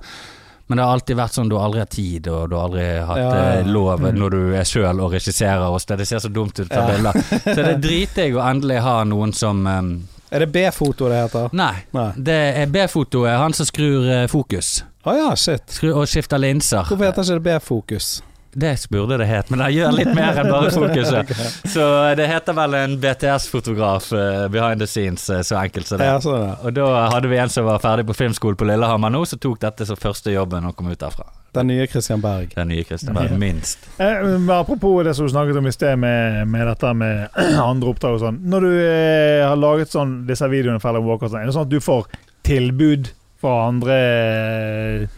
Men 0.71 0.79
det 0.79 0.85
har 0.87 0.93
alltid 0.95 1.17
vært 1.19 1.35
sånn 1.35 1.49
du 1.51 1.57
aldri 1.59 1.81
har 1.83 1.89
tid, 1.91 2.29
og 2.31 2.45
du 2.53 2.55
har 2.55 2.69
aldri 2.69 2.85
hatt 3.09 3.19
Ja, 3.19 3.31
ja. 3.35 3.49
eh, 3.59 3.67
lov 3.67 4.01
Mm. 4.01 4.19
når 4.23 4.31
du 4.37 4.55
er 4.55 4.63
sjøl 4.71 5.01
og 5.03 5.11
regisserer 5.17 5.67
og 5.67 5.81
det. 5.99 6.07
Ser 6.07 6.23
så 6.23 6.31
dumt 6.31 6.55
ut 6.61 6.69
å 6.69 6.71
ta 6.71 6.85
Ja. 6.85 6.95
bilder. 6.95 7.13
Så 7.55 7.57
det 7.59 7.67
er 7.75 7.81
dritdigg 7.83 8.37
å 8.39 8.45
endelig 8.47 8.79
ha 8.87 9.03
noen 9.05 9.35
som 9.35 9.67
um, 9.67 9.91
Er 10.31 10.45
det 10.47 10.53
B-foto 10.55 11.09
det 11.11 11.25
heter? 11.25 11.51
Nei, 11.53 11.75
Nei. 11.93 12.13
det 12.17 12.39
er 12.63 12.67
B-foto 12.71 13.25
er 13.27 13.37
Han 13.43 13.53
som 13.53 13.67
skrur 13.67 14.07
eh, 14.09 14.27
fokus. 14.31 14.85
Å 15.05 15.17
ja, 15.17 15.35
shit. 15.35 15.67
Skru, 15.75 15.91
og 15.97 16.07
skifter 16.07 16.39
linser. 16.39 16.85
Hvorfor 16.87 17.05
heter 17.11 17.23
ikke 17.27 17.41
det 17.41 17.43
B-fokus? 17.51 18.23
Det 18.53 18.87
burde 18.91 19.17
det 19.21 19.27
het, 19.31 19.51
men 19.51 19.61
det 19.63 19.69
gjør 19.77 19.93
litt 19.95 20.11
mer 20.17 20.39
enn 20.43 20.49
bare 20.51 20.71
fokuset. 20.75 21.29
Så 21.75 21.85
det 22.19 22.27
heter 22.27 22.57
vel 22.57 22.75
en 22.75 22.97
BTS-fotograf 23.03 24.09
uh, 24.13 24.49
behind 24.51 24.83
the 24.83 24.89
scenes, 24.91 25.29
uh, 25.31 25.39
så 25.47 25.61
enkelt 25.61 25.87
som 25.87 25.99
det. 26.03 26.09
Ja, 26.09 26.17
det. 26.19 26.55
Og 26.67 26.75
da 26.75 26.89
hadde 27.15 27.31
vi 27.31 27.39
en 27.39 27.53
som 27.53 27.65
var 27.69 27.79
ferdig 27.79 28.07
på 28.09 28.17
filmskolen 28.19 28.59
på 28.59 28.67
Lillehammer 28.67 29.13
nå, 29.15 29.23
som 29.31 29.39
tok 29.39 29.61
dette 29.63 29.87
som 29.87 29.97
første 30.01 30.35
jobben 30.35 30.67
og 30.67 30.75
kom 30.79 30.91
ut 30.91 30.99
derfra. 30.99 31.29
Den 31.55 31.67
nye 31.71 31.87
Christian 31.91 32.21
Berg. 32.23 32.53
Den 32.55 32.69
nye 32.71 32.85
Christian 32.87 33.15
Berg, 33.15 33.31
Ja. 33.31 33.39
minst. 33.39 33.87
Eh, 33.99 34.19
men 34.23 34.51
apropos 34.55 35.05
det 35.05 35.15
som 35.15 35.27
du 35.27 35.33
snakket 35.33 35.57
om 35.59 35.67
i 35.67 35.73
sted, 35.75 35.99
med, 35.99 36.49
med 36.49 36.67
dette 36.67 36.93
med 36.95 37.29
andre 37.71 37.91
oppdrag 37.95 38.19
og 38.19 38.21
sånn. 38.27 38.43
Når 38.51 38.67
du 38.67 38.75
eh, 38.83 39.47
har 39.47 39.57
laget 39.59 39.91
sånn, 39.95 40.27
disse 40.27 40.47
videoene 40.51 40.83
for 40.83 40.91
Alan 40.91 41.07
Walker, 41.07 41.31
sånn, 41.31 41.43
er 41.43 41.51
det 41.51 41.55
sånn 41.59 41.67
at 41.67 41.73
du 41.75 41.81
får 41.83 42.07
tilbud 42.47 43.11
fra 43.41 43.57
andre 43.71 43.97
eh, 43.97 45.09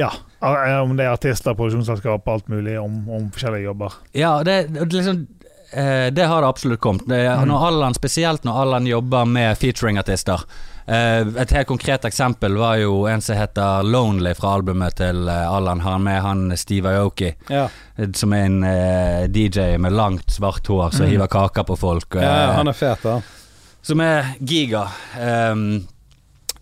Ja, 0.00 0.08
eh, 0.10 0.33
om 0.82 0.96
det 0.96 1.06
er 1.06 1.12
artister, 1.14 1.54
produksjonsselskap, 1.54 2.28
alt 2.28 2.48
mulig, 2.52 2.76
om, 2.80 3.00
om 3.08 3.30
forskjellige 3.34 3.64
jobber? 3.70 3.92
Ja, 4.12 4.36
det, 4.44 4.58
det 4.74 4.86
liksom 4.92 5.26
eh, 5.72 6.10
Det 6.14 6.26
har 6.30 6.40
det 6.44 6.48
absolutt 6.48 6.80
kommet. 6.80 7.06
Det, 7.08 7.22
Mm. 7.28 7.48
når 7.48 7.66
Allan, 7.70 7.94
spesielt 7.94 8.44
når 8.44 8.60
Allan 8.62 8.86
jobber 8.86 9.24
med 9.24 9.56
featuring-artister. 9.58 10.40
Eh, 10.86 11.20
et 11.40 11.50
helt 11.56 11.66
konkret 11.70 12.04
eksempel 12.04 12.58
var 12.60 12.76
jo 12.76 13.06
en 13.08 13.20
som 13.24 13.36
heter 13.38 13.82
Lonely 13.88 14.34
fra 14.36 14.50
albumet 14.58 14.96
til 15.00 15.28
eh, 15.28 15.46
Allan. 15.52 15.80
Han 15.80 16.02
med 16.04 16.20
han 16.22 16.56
Steve 16.60 16.92
Aoki, 16.98 17.30
Ja, 17.48 17.68
som 18.14 18.32
er 18.36 18.44
en 18.50 18.58
eh, 18.68 19.24
DJ 19.32 19.78
med 19.80 19.92
langt, 19.96 20.30
svart 20.30 20.66
hår 20.68 20.90
som 20.92 21.06
Mm. 21.06 21.10
hiver 21.14 21.26
kaker 21.32 21.64
på 21.64 21.76
folk. 21.80 22.14
ja, 22.20 22.20
ja 22.22 22.52
han 22.58 22.68
er 22.68 22.72
fet, 22.76 23.02
da. 23.02 23.20
som 23.82 24.00
er 24.00 24.34
giga. 24.40 24.86
Um, 25.52 25.86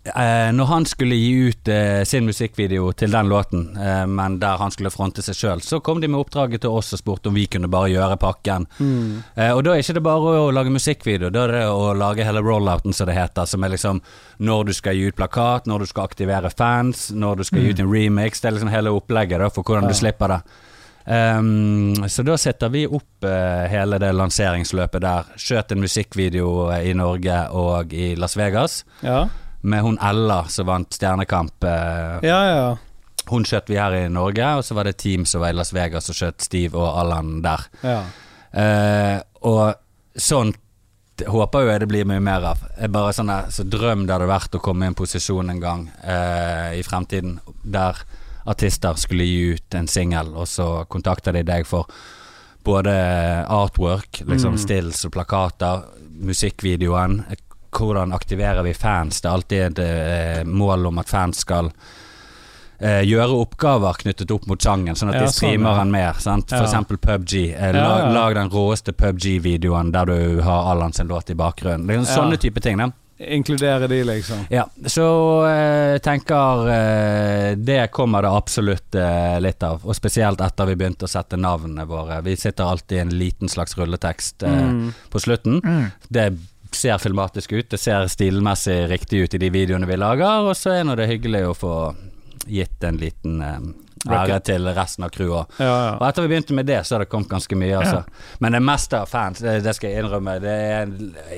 eh, 0.05 0.49
når 0.55 0.65
han 0.69 0.85
skulle 0.89 1.15
gi 1.15 1.29
ut 1.49 1.67
eh, 1.71 2.01
sin 2.07 2.25
musikkvideo 2.27 2.91
til 2.99 3.11
den 3.13 3.29
låten, 3.31 3.63
eh, 3.77 4.03
men 4.09 4.39
der 4.41 4.57
han 4.59 4.71
skulle 4.73 4.91
fronte 4.93 5.23
seg 5.23 5.37
sjøl, 5.37 5.61
så 5.63 5.79
kom 5.83 6.01
de 6.03 6.09
med 6.11 6.19
oppdraget 6.23 6.61
til 6.65 6.75
oss 6.75 6.93
og 6.93 6.99
spurte 7.01 7.31
om 7.31 7.37
vi 7.37 7.45
kunne 7.47 7.69
bare 7.71 7.91
gjøre 7.93 8.17
pakken. 8.21 8.67
Mm. 8.79 9.21
Eh, 9.35 9.51
og 9.53 9.63
da 9.67 9.75
er 9.77 9.83
ikke 9.85 9.95
det 9.99 10.03
bare 10.09 10.35
å 10.43 10.51
lage 10.55 10.73
musikkvideo, 10.75 11.31
da 11.33 11.45
er 11.47 11.55
det 11.57 11.63
å 11.71 11.93
lage 11.97 12.27
hele 12.27 12.43
rollouten, 12.43 12.93
som 12.93 13.07
det 13.09 13.15
heter. 13.17 13.45
Som 13.49 13.63
er 13.63 13.73
liksom 13.77 14.01
når 14.43 14.69
du 14.69 14.73
skal 14.73 14.97
gi 14.99 15.07
ut 15.07 15.15
plakat, 15.19 15.65
når 15.69 15.85
du 15.85 15.91
skal 15.93 16.09
aktivere 16.09 16.51
fans, 16.51 17.07
når 17.15 17.39
du 17.41 17.47
skal 17.47 17.63
gi 17.63 17.71
ut 17.73 17.79
en 17.85 17.91
remix. 17.93 18.41
Det 18.43 18.49
er 18.51 18.57
liksom 18.59 18.73
hele 18.73 18.91
opplegget 18.93 19.39
da, 19.39 19.49
for 19.49 19.63
hvordan 19.63 19.87
Ja. 19.87 19.93
du 19.95 19.99
slipper 20.03 20.27
det. 20.37 20.43
Um, 21.05 21.95
så 22.07 22.23
da 22.23 22.37
setter 22.39 22.69
vi 22.71 22.85
opp 22.87 23.25
uh, 23.27 23.65
hele 23.67 23.97
det 23.99 24.13
lanseringsløpet 24.15 25.03
der. 25.03 25.31
Skjøt 25.35 25.73
en 25.75 25.81
musikkvideo 25.83 26.69
eh, 26.71 26.85
i 26.91 26.93
Norge 26.95 27.41
og 27.51 27.91
i 27.91 28.13
Las 28.15 28.37
Vegas 28.39 28.85
Ja, 29.03 29.25
med 29.63 29.81
hun 29.85 29.97
Ella 30.03 30.41
som 30.51 30.67
vant 30.67 30.91
Stjernekamp. 30.93 31.63
eh, 31.63 32.19
ja. 32.27 32.39
ja. 32.53 32.65
Hun 33.29 33.45
skjøt 33.47 33.69
vi 33.71 33.77
her 33.79 33.93
i 33.95 34.09
Norge, 34.11 34.43
og 34.59 34.65
så 34.67 34.75
var 34.75 34.83
det 34.89 34.97
team 34.99 35.23
som 35.25 35.39
var 35.41 35.53
i 35.53 35.55
Las 35.55 35.71
Vegas 35.73 36.09
og 36.11 36.15
skjøt 36.17 36.43
Steve 36.43 36.75
og 36.75 36.99
Allan 36.99 37.37
der. 37.45 37.67
ja. 37.83 38.01
Eh, 38.53 39.21
og 39.47 39.73
sånt 40.15 40.59
håper 41.25 41.63
jo 41.63 41.69
jeg 41.71 41.79
det 41.81 41.87
blir 41.89 42.05
mye 42.09 42.21
mer 42.21 42.43
av. 42.51 42.59
Jeg 42.77 42.91
bare 42.93 43.13
sånn 43.13 43.31
så 43.53 43.63
drøm 43.65 44.03
det 44.05 44.13
hadde 44.13 44.27
vært 44.29 44.55
å 44.57 44.61
komme 44.61 44.85
i 44.85 44.91
en 44.91 44.97
posisjon 44.97 45.49
en 45.49 45.59
gang 45.61 45.87
eh, 46.03 46.75
i 46.79 46.83
fremtiden 46.85 47.39
der 47.63 47.97
artister 48.45 48.93
skulle 48.99 49.23
gi 49.25 49.53
ut 49.55 49.75
en 49.79 49.87
singel, 49.87 50.33
og 50.35 50.45
så 50.51 50.85
kontakter 50.91 51.33
de 51.33 51.43
deg 51.47 51.65
for 51.65 51.87
både 52.63 52.93
artwork, 53.49 54.21
liksom 54.27 54.53
Mm. 54.55 54.59
stills 54.59 55.05
og 55.05 55.11
plakater, 55.15 55.83
musikkvideoen. 56.23 57.23
Hvordan 57.73 58.13
aktiverer 58.15 58.63
vi 58.63 58.73
fans? 58.77 59.21
Det 59.21 59.29
er 59.29 59.33
alltid 59.33 59.65
et 59.67 59.83
eh, 59.83 60.43
mål 60.45 60.85
om 60.91 61.01
at 61.01 61.09
fans 61.09 61.41
skal 61.45 61.69
eh, 62.79 63.01
gjøre 63.07 63.37
oppgaver 63.43 63.99
knyttet 64.03 64.31
opp 64.35 64.47
mot 64.49 64.61
sangen, 64.61 64.95
sånn 64.95 65.09
at 65.13 65.19
Ja, 65.19 65.21
de 65.25 65.27
sånn, 65.31 65.37
streamer 65.39 65.71
ja. 65.77 65.83
den 65.83 65.93
mer. 65.93 66.19
Sant? 66.23 66.49
For 66.53 66.65
eksempel 66.67 66.97
PubG. 67.01 67.37
Eh, 67.55 67.71
lag, 67.77 68.09
lag 68.15 68.35
den 68.39 68.51
råeste 68.53 68.93
PubG-videoen 68.93 69.91
der 69.95 70.05
du 70.11 70.41
har 70.45 70.71
Allan 70.73 70.93
sin 70.93 71.07
låt 71.11 71.29
i 71.33 71.37
bakgrunnen. 71.39 71.87
Det 71.87 72.01
er. 72.03 72.11
Sånne 72.15 72.37
type 72.41 72.61
ting. 72.63 72.77
Da. 72.81 72.91
Inkludere 73.23 73.87
de, 73.87 73.99
liksom. 74.03 74.39
Ja, 74.51 74.65
så 74.89 75.05
eh, 75.47 75.97
tenker 76.03 76.65
eh, 76.73 77.51
Det 77.55 77.85
kommer 77.93 78.25
det 78.25 78.31
absolutt 78.35 78.95
eh, 78.99 79.37
litt 79.39 79.63
av. 79.63 79.85
Og 79.85 79.95
spesielt 79.95 80.41
etter 80.43 80.67
vi 80.67 80.75
begynte 80.75 81.05
å 81.07 81.11
sette 81.11 81.37
navnene 81.39 81.85
våre. 81.87 82.17
Vi 82.25 82.33
sitter 82.35 82.67
alltid 82.73 82.97
i 82.97 83.01
en 83.05 83.13
liten 83.21 83.49
slags 83.53 83.77
rulletekst 83.79 84.43
eh, 84.43 84.59
Mm. 84.73 84.89
på 85.13 85.19
slutten. 85.23 85.61
Mm. 85.63 85.85
Det 86.09 86.25
ser 86.77 86.97
filmatisk 87.01 87.53
ut, 87.53 87.69
det 87.69 87.79
ser 87.81 88.07
stilmessig 88.11 88.83
riktig 88.91 89.23
ut 89.23 89.37
i 89.37 89.41
de 89.41 89.51
videoene 89.53 89.87
vi 89.89 89.97
lager, 89.99 90.49
og 90.49 90.57
så 90.57 90.77
er 90.77 90.87
nå 90.87 90.97
det 90.99 91.09
hyggelig 91.11 91.45
å 91.49 91.55
få 91.57 91.77
gitt 92.49 92.83
en 92.83 92.99
liten 92.99 93.41
eh, 93.41 93.59
ære 94.11 94.39
til 94.43 94.67
resten 94.75 95.05
av 95.07 95.13
crewet. 95.15 95.53
Ja, 95.59 95.69
ja. 95.69 95.93
Og 95.95 96.05
etter 96.07 96.25
vi 96.25 96.33
begynte 96.33 96.57
med 96.57 96.67
det, 96.67 96.81
så 96.83 96.95
har 96.95 97.05
det 97.05 97.11
kommet 97.11 97.31
ganske 97.31 97.55
mye, 97.59 97.79
altså. 97.79 98.03
Men 98.43 98.57
det 98.57 98.63
meste 98.65 98.99
av 98.99 99.11
fans, 99.11 99.43
det, 99.43 99.61
det 99.63 99.75
skal 99.77 99.93
jeg 99.93 100.03
innrømme, 100.03 100.37
det 100.43 100.57
er 100.73 100.93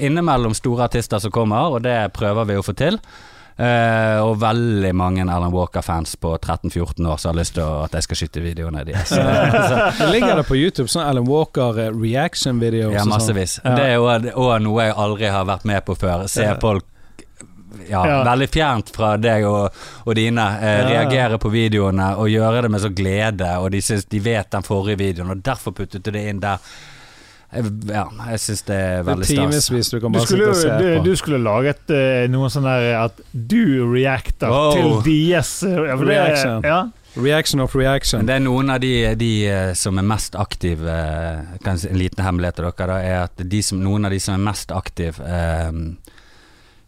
innimellom 0.08 0.58
store 0.58 0.90
artister 0.90 1.22
som 1.22 1.34
kommer, 1.34 1.78
og 1.78 1.86
det 1.86 2.00
prøver 2.18 2.50
vi 2.50 2.60
å 2.60 2.66
få 2.66 2.76
til. 2.78 3.00
Eh, 3.58 4.18
og 4.20 4.34
veldig 4.42 4.90
mange 5.00 5.24
Alan 5.32 5.54
Walker-fans 5.54 6.18
på 6.20 6.34
13-14 6.42 7.06
år 7.08 7.20
som 7.22 7.30
har 7.32 7.38
lyst 7.40 7.54
til 7.56 7.64
at 7.86 7.94
jeg 7.96 8.04
skal 8.04 8.20
skyte 8.20 8.42
videoene 8.44 8.82
deres. 8.84 9.14
Ligger 10.14 10.36
det 10.42 10.44
på 10.50 10.58
YouTube 10.60 10.90
sånn 10.92 11.06
Alan 11.08 11.28
Walker 11.30 11.80
eh, 11.86 11.94
reaction 11.96 12.60
videos? 12.60 12.92
ja, 12.98 13.06
massevis. 13.08 13.60
sånn? 13.62 13.72
massevis. 13.72 14.20
Det 14.20 14.34
er 14.34 14.36
òg 14.36 14.60
noe 14.66 14.90
jeg 14.90 14.98
aldri 15.06 15.32
har 15.32 15.48
vært 15.48 15.64
med 15.72 15.86
på 15.88 15.96
før. 16.02 16.26
Se 16.28 16.50
folk 16.60 16.84
ja, 17.90 18.02
Ja. 18.08 18.20
veldig 18.28 18.48
fjernt 18.50 18.90
fra 18.96 19.14
deg 19.20 19.46
og, 19.48 19.72
og 20.06 20.16
dine. 20.20 20.46
Eh, 20.60 20.76
Ja. 20.82 20.90
Reagere 20.90 21.40
på 21.40 21.52
videoene 21.54 22.12
og 22.20 22.28
gjøre 22.32 22.62
det 22.68 22.72
med 22.76 22.84
så 22.84 22.90
glede, 22.92 23.54
og 23.62 23.72
de, 23.72 23.82
synes, 23.82 24.04
de 24.12 24.20
vet 24.20 24.52
den 24.52 24.64
forrige 24.68 25.00
videoen, 25.00 25.32
og 25.32 25.44
derfor 25.44 25.72
puttet 25.76 26.04
du 26.04 26.12
det 26.12 26.28
inn 26.28 26.40
der. 26.44 26.60
Jeg- 27.56 27.72
Ja, 27.88 28.04
jeg 28.32 28.40
syns 28.44 28.62
det 28.68 28.76
er 28.76 29.04
veldig 29.08 29.26
stas. 29.26 29.90
du 29.92 30.00
kan 30.00 30.12
Du 30.12 30.20
skulle, 30.20 30.54
sitte 30.54 30.72
og 30.74 30.82
se 30.82 31.00
du, 31.00 31.04
du 31.10 31.16
skulle 31.16 31.40
laget 31.40 31.90
eh, 31.90 32.28
noe 32.28 32.50
sånn 32.50 32.64
der 32.68 32.96
at 33.06 33.22
du 33.34 33.86
reacter 33.94 34.50
Wow. 34.52 34.74
til 34.74 34.92
deres 35.08 35.64
eh, 35.64 35.72
ja, 35.76 35.96
Reaction. 35.96 36.62
Ja. 36.64 36.80
Reaction 37.16 37.62
of 37.64 37.74
Men 37.74 37.82
reaction. 37.86 38.26
det 38.28 38.36
er 38.36 38.40
noen 38.44 38.70
av 38.74 38.82
de, 38.84 39.16
de 39.16 39.30
eh, 39.48 39.74
som 39.74 39.98
er 39.98 40.04
mest 40.04 40.36
aktive 40.36 40.84
eh, 40.84 41.46
kan 41.64 41.78
jeg 41.78 41.80
si 41.86 41.88
En 41.94 41.98
liten 42.02 42.24
hemmelighet 42.26 42.56
til 42.60 42.66
dere 42.68 42.88
da, 42.92 42.98
er 43.00 43.24
at 43.30 43.32
de 43.50 43.62
som, 43.64 43.80
noen 43.80 44.04
av 44.06 44.12
de 44.12 44.20
som 44.20 44.34
er 44.36 44.44
mest 44.52 44.72
aktive, 44.76 45.24
eh, 45.24 45.72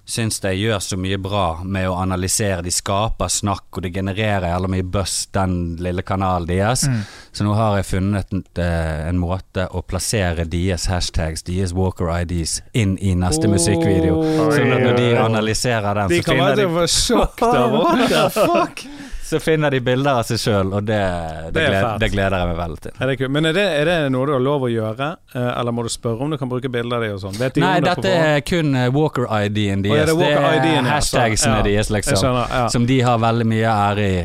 syns 0.07 0.39
de 0.39 0.53
gjør 0.55 0.79
så 0.79 0.97
mye 0.99 1.17
bra 1.19 1.59
med 1.63 1.89
å 1.89 1.97
analysere. 1.99 2.63
De 2.63 2.71
skaper 2.71 3.31
snakk, 3.31 3.67
og 3.75 3.83
det 3.83 3.91
genererer 3.95 4.47
jævla 4.47 4.69
mye 4.71 4.85
buzz, 4.87 5.27
den 5.35 5.57
lille 5.83 6.03
kanalen 6.07 6.47
deres. 6.47 6.85
Mm. 6.87 7.01
Så 7.35 7.47
nå 7.47 7.57
har 7.57 7.75
jeg 7.77 7.89
funnet 7.89 8.31
en, 8.33 8.45
eh, 8.63 9.09
en 9.09 9.19
måte 9.19 9.67
å 9.67 9.83
plassere 9.83 10.47
deres 10.47 10.87
hashtags, 10.87 11.43
deres 11.43 11.75
Walker 11.75 12.11
IDs, 12.21 12.61
inn 12.73 12.95
i 13.03 13.13
neste 13.19 13.49
oh. 13.49 13.53
musikkvideo. 13.57 14.23
Så 14.55 14.63
når 14.63 14.95
de 14.97 15.11
analyserer 15.19 16.01
den, 16.01 16.15
De 16.15 16.23
så 16.23 16.31
finner 16.31 16.55
de 16.55 16.63
de 16.63 16.69
kan 16.71 16.79
være 16.79 16.95
sjokk 16.95 17.45
the 18.07 18.25
fuck? 18.33 18.87
så 19.27 19.39
finner 19.43 19.71
de 19.71 19.79
bilder 19.83 20.21
av 20.21 20.23
seg 20.27 20.39
sjøl, 20.39 20.69
og 20.77 20.85
det, 20.87 20.97
det, 20.97 21.51
Det 21.55 21.63
er 21.63 21.73
gleder, 21.73 21.99
det 21.99 22.09
gleder 22.13 22.41
jeg 22.41 22.49
meg 22.51 22.59
veldig 22.61 22.81
til. 22.85 22.93
Er 23.03 23.11
det? 23.11 23.29
Men 23.35 23.49
er 23.49 23.57
det, 23.57 23.65
er 23.81 23.89
det 23.89 23.97
noe 24.15 24.29
du 24.29 24.33
har 24.37 24.43
lov 24.43 24.67
å 24.67 24.71
gjøre, 24.71 25.09
eh, 25.33 25.49
eller 25.51 25.75
må 25.75 25.83
du 25.83 25.91
spørre 25.91 26.23
om 26.23 26.31
du 26.31 26.39
kan 26.39 26.51
bruke 26.51 26.71
bilder 26.71 26.99
av 26.99 27.05
dem 27.05 27.15
og 27.17 27.23
sånn? 27.25 27.35
De 27.35 27.63
Nei, 27.63 27.73
på 27.81 27.87
dette 27.89 28.13
er 28.15 28.43
kun 28.47 28.71
eh, 28.79 28.87
Walker-ID-en 28.95 29.83
deres. 29.83 30.07
er 30.07 30.13
det 30.13 30.17
det 30.21 30.31
er 30.71 30.77
ja, 30.77 30.83
hashtagsene 30.87 31.59
ja. 31.59 31.65
deres, 31.67 31.91
liksom. 31.93 32.21
skjønner. 32.23 32.53
Ja. 32.61 32.67
Som 32.71 32.87
de 32.87 32.99
har 33.03 33.19
veldig 33.23 33.49
mye 33.51 33.77
ære 33.77 34.07
i 34.07 34.21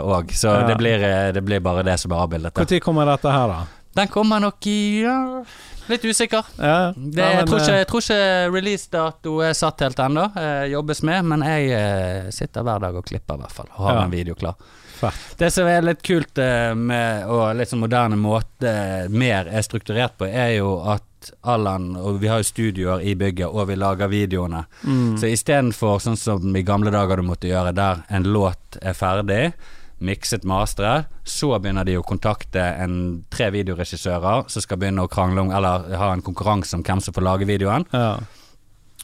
òg. 0.00 0.32
så 0.32 0.54
Ja. 0.58 0.66
det, 0.72 0.78
blir, 0.80 1.04
eh, 1.04 1.32
det 1.36 1.44
blir 1.44 1.60
bare 1.60 1.84
det 1.84 1.98
som 2.00 2.12
er 2.12 2.24
avbildet. 2.24 2.56
Når 2.56 2.80
kommer 2.80 3.06
dette 3.06 3.32
her, 3.32 3.52
da? 3.52 3.66
Den 3.98 4.08
kommer 4.08 4.40
nok 4.40 4.66
i 4.70 5.02
ja, 5.02 5.42
Litt 5.88 6.04
usikker. 6.04 6.44
Ja, 6.58 6.92
Det, 6.96 7.22
ja, 7.22 7.28
jeg, 7.40 7.46
tror 7.48 7.60
ikke, 7.62 7.72
eh, 7.72 7.78
jeg 7.82 7.88
tror 7.88 8.02
ikke 8.04 8.50
releasedato 8.54 9.36
er 9.44 9.54
satt 9.56 9.80
helt 9.86 9.98
ennå. 10.04 10.26
Eh, 10.36 10.64
jobbes 10.74 11.02
med, 11.02 11.24
men 11.24 11.44
jeg 11.46 11.70
eh, 11.78 12.28
sitter 12.34 12.66
hver 12.66 12.82
dag 12.84 12.98
og 13.00 13.06
klipper, 13.08 13.38
i 13.38 13.44
hvert 13.46 13.56
fall. 13.56 13.70
Og 13.76 13.86
har 13.88 13.94
Ja. 13.94 14.04
en 14.04 14.10
video 14.12 14.34
klar. 14.34 14.54
Fett. 14.98 15.14
Det 15.38 15.52
som 15.54 15.66
er 15.70 15.82
litt 15.86 16.00
kult 16.02 16.36
med 16.74 17.26
og 17.30 17.54
litt 17.54 17.70
sånn 17.70 17.78
moderne 17.84 18.16
måte 18.18 18.72
mer 19.14 19.46
er 19.46 19.62
strukturert 19.62 20.16
på, 20.18 20.26
er 20.26 20.56
jo 20.56 20.72
at 20.90 21.04
Allan 21.42 21.96
Og 21.96 22.20
vi 22.22 22.28
har 22.30 22.38
jo 22.38 22.46
studioer 22.46 23.00
i 23.02 23.14
bygget, 23.18 23.46
og 23.50 23.66
vi 23.68 23.74
lager 23.76 24.08
videoene. 24.08 24.64
mm. 24.84 25.16
Så 25.18 25.26
istedenfor 25.26 25.98
sånn 26.02 26.16
som 26.16 26.56
i 26.56 26.62
gamle 26.62 26.90
dager 26.94 27.16
du 27.16 27.22
måtte 27.26 27.48
gjøre, 27.50 27.72
der 27.74 28.04
en 28.10 28.22
låt 28.24 28.78
er 28.82 28.94
ferdig, 28.94 29.52
mikset, 29.98 30.44
mastret, 30.44 31.08
så 31.24 31.50
begynner 31.58 31.84
de 31.84 31.98
å 31.98 32.06
kontakte 32.06 32.62
en, 32.62 33.24
tre 33.30 33.50
videoregissører 33.54 34.48
som 34.50 34.64
skal 34.64 34.80
begynne 34.80 35.04
å 35.04 35.10
krangle 35.10 35.44
om, 35.44 35.52
eller 35.54 35.88
ha 35.98 36.12
en 36.14 36.24
konkurranse 36.24 36.76
om 36.78 36.84
hvem 36.86 37.02
som 37.04 37.14
får 37.16 37.26
lage 37.26 37.48
videoen. 37.48 37.88
ja. 37.92 38.18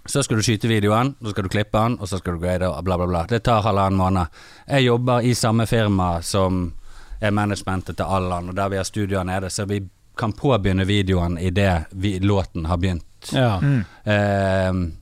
Så 0.06 0.20
skal 0.20 0.36
du 0.36 0.44
skyte 0.44 0.68
videoen, 0.68 1.14
så 1.24 1.32
skal 1.32 1.46
du 1.46 1.48
klippe 1.48 1.80
den, 1.80 1.94
og 1.96 2.08
så 2.10 2.18
skal 2.20 2.34
du 2.36 2.42
grade 2.42 2.68
og 2.68 2.84
bla, 2.84 2.98
bla, 3.00 3.06
bla. 3.08 3.22
Det 3.24 3.38
tar 3.46 3.62
halvannen 3.64 3.96
måned. 3.96 4.34
Jeg 4.68 4.84
jobber 4.84 5.24
i 5.24 5.30
samme 5.32 5.64
firma 5.66 6.18
som 6.20 6.66
er 7.24 7.32
managementet 7.32 7.96
til 7.96 8.04
Allan, 8.04 8.50
og 8.52 8.58
der 8.58 8.68
vi 8.68 8.76
har 8.76 8.84
studioer 8.84 9.24
nede, 9.24 9.48
så 9.48 9.64
vi 9.64 9.80
kan 10.16 10.34
påbegynne 10.36 10.84
videoen 10.84 11.38
idet 11.40 11.86
låten 12.20 12.66
har 12.66 12.76
begynt. 12.76 13.32
ja. 13.32 13.56
Mm. 13.62 13.84
Ehm, 14.04 14.92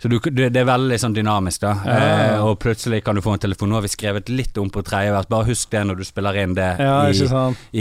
så 0.00 0.08
du, 0.08 0.16
det, 0.32 0.48
det 0.54 0.62
er 0.62 0.68
veldig 0.68 0.96
sånn 1.02 1.12
dynamisk, 1.12 1.60
da. 1.60 1.74
Ja, 1.84 1.94
ja, 2.00 2.04
ja. 2.08 2.28
Eh, 2.38 2.44
og 2.48 2.54
plutselig 2.62 3.02
kan 3.04 3.18
du 3.18 3.20
få 3.24 3.34
en 3.36 3.42
telefon. 3.42 3.68
Nå 3.68 3.76
har 3.76 3.84
vi 3.84 3.92
skrevet 3.92 4.30
litt 4.32 4.56
om 4.60 4.70
på 4.72 4.80
tredje 4.86 5.12
vers, 5.12 5.28
bare 5.28 5.50
husk 5.50 5.74
det 5.74 5.82
når 5.84 6.00
du 6.00 6.06
spiller 6.08 6.38
inn 6.40 6.54
det 6.56 6.70
i, 6.80 7.26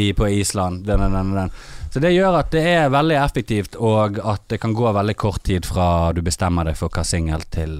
i, 0.02 0.10
på 0.18 0.28
Island. 0.28 0.84
Den, 0.90 1.06
den, 1.16 1.32
den. 1.38 1.54
Så 1.90 2.04
det 2.04 2.12
gjør 2.12 2.42
at 2.42 2.52
det 2.52 2.66
er 2.68 2.92
veldig 2.92 3.16
effektivt, 3.24 3.80
og 3.80 4.20
at 4.20 4.44
det 4.52 4.60
kan 4.60 4.76
gå 4.76 4.92
veldig 5.00 5.16
kort 5.18 5.46
tid 5.48 5.66
fra 5.66 6.12
du 6.14 6.20
bestemmer 6.26 6.68
deg 6.68 6.76
for 6.78 6.92
hva 6.92 7.06
singel 7.08 7.48
til 7.56 7.72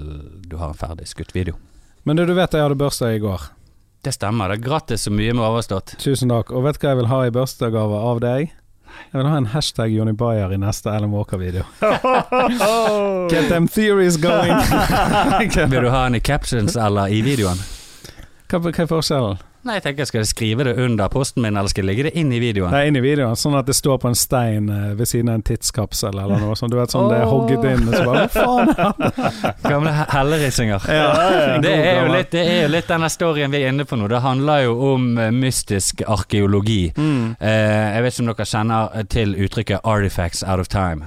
du 0.48 0.56
har 0.56 0.72
en 0.72 0.80
ferdig 0.80 1.10
skutt 1.12 1.36
video. 1.36 1.60
Men 2.08 2.16
du, 2.16 2.24
du 2.24 2.32
vet 2.32 2.56
jeg 2.56 2.64
hadde 2.64 2.80
bursdag 2.80 3.18
i 3.18 3.22
går. 3.22 3.44
Det 4.00 4.14
stemmer. 4.16 4.48
Det 4.48 4.62
er 4.62 4.64
gratis 4.64 5.04
så 5.04 5.12
mye 5.12 5.34
med 5.36 5.44
overstått. 5.44 5.98
Tusen 6.00 6.32
takk. 6.32 6.54
Og 6.56 6.64
vet 6.64 6.80
du 6.80 6.86
hva 6.86 6.94
jeg 6.94 7.02
vil 7.02 7.10
ha 7.12 7.20
i 7.26 7.34
bursdagsgave 7.36 8.00
av 8.08 8.24
deg? 8.24 8.56
Jeg 9.10 9.18
vil 9.18 9.28
ha 9.30 9.36
en 9.40 9.50
hashtag 9.52 9.92
Jonny 9.96 10.12
Bayer 10.14 10.52
i 10.54 10.58
neste 10.60 10.90
Alan 10.90 11.10
Walker-video. 11.10 11.64
Get 13.30 13.48
them 13.48 13.68
theories 13.68 14.16
going! 14.16 14.54
Vil 15.70 15.82
du 15.82 15.90
ha 15.90 16.04
den 16.04 16.14
i 16.14 16.20
captions 16.20 16.76
eller 16.76 17.06
i 17.10 17.22
videoen? 17.26 17.58
hva 18.50 18.58
er 18.82 18.90
forskjellen? 18.90 19.49
Nei, 19.62 19.74
jeg 19.76 19.82
tenker 19.84 20.06
Skal 20.08 20.22
jeg 20.22 20.28
skrive 20.30 20.64
det 20.64 20.72
under 20.80 21.08
posten 21.12 21.42
min, 21.44 21.56
eller 21.56 21.68
skal 21.68 21.84
jeg 21.84 21.88
legge 21.90 22.04
det 22.08 22.12
inn 22.20 22.30
i 22.32 22.38
videoen? 22.40 22.72
Nei, 22.72 22.86
inn 22.88 22.96
i 22.96 23.02
videoen, 23.04 23.36
sånn 23.36 23.58
at 23.58 23.66
det 23.68 23.74
står 23.76 23.98
på 24.00 24.08
en 24.08 24.16
stein 24.16 24.70
eh, 24.72 24.94
ved 24.96 25.10
siden 25.10 25.28
av 25.28 25.34
en 25.40 25.44
tidskapsel 25.44 26.16
eller 26.16 26.40
noe 26.40 26.56
sånt. 26.56 26.72
Du 26.72 26.78
vet 26.80 26.90
sånn 26.94 27.10
det 27.12 27.18
er 27.20 27.28
hogget 27.28 27.66
inn, 27.68 27.84
og 27.88 27.94
så 27.94 28.06
bare 28.08 28.24
Hva 28.32 28.40
faen? 28.40 29.54
Gamle 29.70 29.92
he- 29.98 30.08
hellerisinger. 30.14 30.88
Ja, 30.88 31.12
Det 31.60 31.74
er, 31.76 32.00
jo 32.06 32.12
litt, 32.14 32.32
det 32.32 32.46
er 32.46 32.60
jo 32.64 32.72
litt 32.72 32.88
denne 32.88 33.12
storyen 33.12 33.52
vi 33.52 33.60
er 33.60 33.74
inne 33.74 33.84
på 33.84 34.00
nå. 34.00 34.08
Det 34.08 34.22
handler 34.24 34.64
jo 34.64 34.74
om 34.94 35.06
eh, 35.20 35.30
mystisk 35.34 36.02
arkeologi. 36.08 36.82
Mm. 36.96 37.36
Eh, 37.36 37.86
jeg 37.98 38.02
vet 38.08 38.16
ikke 38.16 38.24
om 38.26 38.32
dere 38.34 38.50
kjenner 38.56 39.08
til 39.12 39.36
uttrykket 39.44 39.80
'artifacts 39.84 40.42
out 40.46 40.60
of 40.64 40.68
time'. 40.72 41.04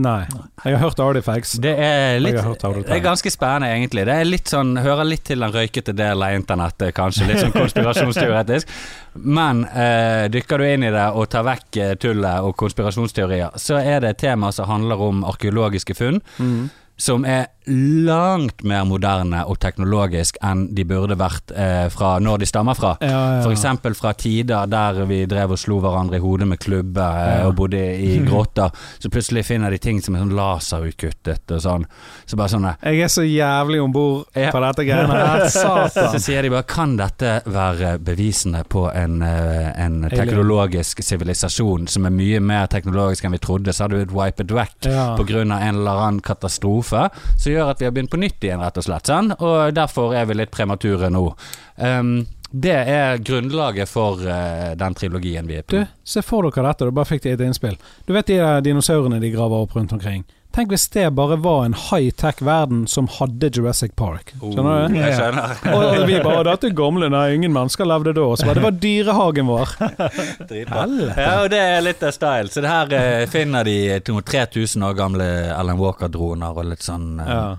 Nei. 0.00 0.22
Jeg 0.64 0.72
har 0.72 0.80
hørt 0.80 1.00
Artifacts. 1.04 1.52
Det 1.60 1.72
er 1.76 2.16
litt 2.22 2.38
Det 2.40 2.94
er 2.96 3.02
ganske 3.04 3.30
spennende, 3.30 3.68
egentlig. 3.74 4.06
Det 4.08 4.14
er 4.14 4.24
litt 4.24 4.48
sånn 4.48 4.78
Hører 4.80 5.04
litt 5.04 5.26
til 5.28 5.44
den 5.44 5.52
røykete 5.52 5.92
delen 5.92 6.24
av 6.24 6.36
internettet, 6.38 6.94
kanskje. 6.96 7.26
Litt 7.28 7.42
sånn 7.42 7.52
konspirasjonsteoretisk. 7.60 8.72
Men 9.20 9.66
eh, 9.68 10.30
dykker 10.32 10.62
du 10.62 10.68
inn 10.70 10.86
i 10.88 10.92
det 10.94 11.08
og 11.12 11.28
tar 11.34 11.44
vekk 11.44 11.76
eh, 11.76 11.94
tullet 12.00 12.40
og 12.40 12.56
konspirasjonsteorier, 12.62 13.58
så 13.60 13.82
er 13.82 14.00
det 14.00 14.14
et 14.14 14.22
tema 14.24 14.48
som 14.56 14.70
handler 14.70 15.04
om 15.10 15.26
arkeologiske 15.28 15.98
funn. 15.98 16.22
Mm. 16.38 16.70
som 17.02 17.24
er 17.26 17.48
langt 17.66 18.62
mer 18.66 18.84
moderne 18.88 19.44
og 19.48 19.58
teknologisk 19.62 20.36
enn 20.44 20.64
de 20.74 20.84
burde 20.88 21.16
vært 21.20 21.52
eh, 21.54 21.86
fra 21.92 22.14
når 22.22 22.42
de 22.42 22.48
stammer 22.50 22.74
fra. 22.78 22.94
Ja, 23.00 23.08
ja. 23.36 23.42
For 23.44 23.52
eksempel 23.54 23.94
fra 23.98 24.12
tider 24.18 24.66
der 24.70 25.02
vi 25.08 25.22
drev 25.30 25.54
og 25.56 25.60
slo 25.60 25.78
hverandre 25.82 26.18
i 26.18 26.22
hodet 26.22 26.48
med 26.50 26.60
klubber 26.62 27.18
eh, 27.20 27.30
Ja. 27.42 27.46
og 27.48 27.56
bodde 27.58 27.80
i 28.02 28.18
grotter. 28.28 28.70
Så 29.02 29.10
plutselig 29.12 29.44
finner 29.48 29.70
de 29.74 29.78
ting 29.82 30.00
som 30.02 30.16
er 30.16 30.24
sånn 30.24 30.34
laserutkuttet 30.36 31.54
og 31.56 31.62
sånn. 31.64 31.86
Så 32.26 32.38
bare 32.38 32.52
sånn 32.52 32.68
Jeg 32.82 33.00
er 33.06 33.12
så 33.12 33.24
jævlig 33.26 33.82
om 33.82 33.92
bord 33.94 34.26
Ja. 34.38 34.50
på 34.54 34.60
dette 34.62 34.84
greiene 34.88 35.18
her. 35.22 35.46
Så 36.12 36.18
sier 36.22 36.42
de 36.42 36.50
bare 36.52 36.66
Kan 36.68 36.96
dette 36.96 37.40
være 37.46 37.96
bevisene 38.02 38.62
på 38.68 38.86
en, 38.94 39.20
eh, 39.22 39.72
en 39.84 40.02
teknologisk 40.10 41.02
sivilisasjon 41.04 41.88
som 41.90 42.06
er 42.06 42.14
mye 42.14 42.40
mer 42.42 42.66
teknologisk 42.72 43.24
enn 43.26 43.32
vi 43.36 43.40
trodde, 43.42 43.72
så 43.74 43.84
hadde 43.86 43.98
vi 44.00 44.06
et 44.06 44.14
wipe 44.16 44.42
it 44.42 44.86
på 45.18 45.24
grunn 45.28 45.52
av 45.54 45.62
en 45.62 45.76
eller 45.80 46.00
annen 46.06 46.20
katastrofe 46.24 47.08
som 47.52 47.58
gjør 47.58 47.72
at 47.72 47.80
vi 47.80 47.88
har 47.88 47.92
begynt 47.92 48.12
på 48.12 48.20
nytt 48.20 48.44
igjen, 48.44 48.62
rett 48.62 48.78
og 48.80 48.86
slett. 48.86 49.08
Sånn? 49.08 49.32
Og 49.38 49.74
derfor 49.76 50.14
er 50.16 50.28
vi 50.28 50.38
litt 50.38 50.52
premature 50.54 51.10
nå. 51.12 51.24
Um, 51.76 52.14
det 52.52 52.76
er 52.92 53.20
grunnlaget 53.24 53.88
for 53.88 54.20
uh, 54.24 54.72
den 54.76 54.96
trilogien 54.96 55.48
vi 55.48 55.58
er 55.60 55.64
på. 55.64 55.80
Du, 55.80 55.98
se 56.04 56.22
for 56.24 56.48
dere 56.48 56.68
dette, 56.68 56.88
du 56.88 56.96
bare 56.96 57.08
fikk 57.08 57.24
det 57.24 57.36
et 57.36 57.44
innspill. 57.46 57.78
Du 58.06 58.12
vet 58.16 58.28
de 58.28 58.38
dinosaurene 58.64 59.20
de 59.22 59.32
graver 59.32 59.64
opp 59.64 59.76
rundt 59.76 59.92
omkring? 59.96 60.24
Tenk 60.52 60.68
hvis 60.68 60.82
det 60.92 61.06
bare 61.16 61.38
var 61.40 61.62
en 61.64 61.72
high-tech 61.72 62.42
verden 62.44 62.82
som 62.86 63.06
hadde 63.08 63.48
Jurassic 63.56 63.94
Park. 63.96 64.34
Skjønner 64.36 64.88
du? 64.88 64.94
Oh, 64.94 64.98
Jeg 65.00 65.14
skjønner. 65.16 65.54
Og 65.76 66.06
vi 66.10 66.18
bare 66.20 66.42
'Dette 66.44 66.66
er 66.68 66.74
gamle, 66.76 67.08
nei, 67.08 67.22
ingen 67.38 67.52
mennesker 67.54 67.88
levde 67.88 68.12
da'. 68.18 68.26
Så 68.36 68.44
bare 68.46 68.54
'Det 68.60 68.66
var 68.66 68.76
dyrehagen 68.82 69.46
vår'. 69.48 69.72
Ja, 71.16 71.42
og 71.42 71.50
det 71.50 71.58
er 71.60 71.80
litt 71.80 72.02
av 72.04 72.12
style. 72.12 72.48
Så 72.52 72.60
det 72.60 72.68
her 72.68 72.92
eh, 72.98 73.26
finner 73.32 73.64
de 73.64 74.00
3000 74.04 74.82
år 74.84 74.94
gamle 74.98 75.28
Alan 75.56 75.78
Walker-droner 75.80 76.52
og 76.58 76.64
litt 76.68 76.82
sånn. 76.84 77.20
eh. 77.20 77.32
Ja. 77.32 77.56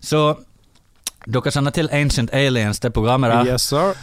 Så 0.00 0.22
dere 1.26 1.50
kjenner 1.52 1.74
til 1.74 1.90
Ancient 1.92 2.30
Aliens, 2.32 2.78
det 2.80 2.92
programmet 2.94 3.30
der? 3.34 3.52
Yes, 3.54 3.66
sir. 3.68 3.94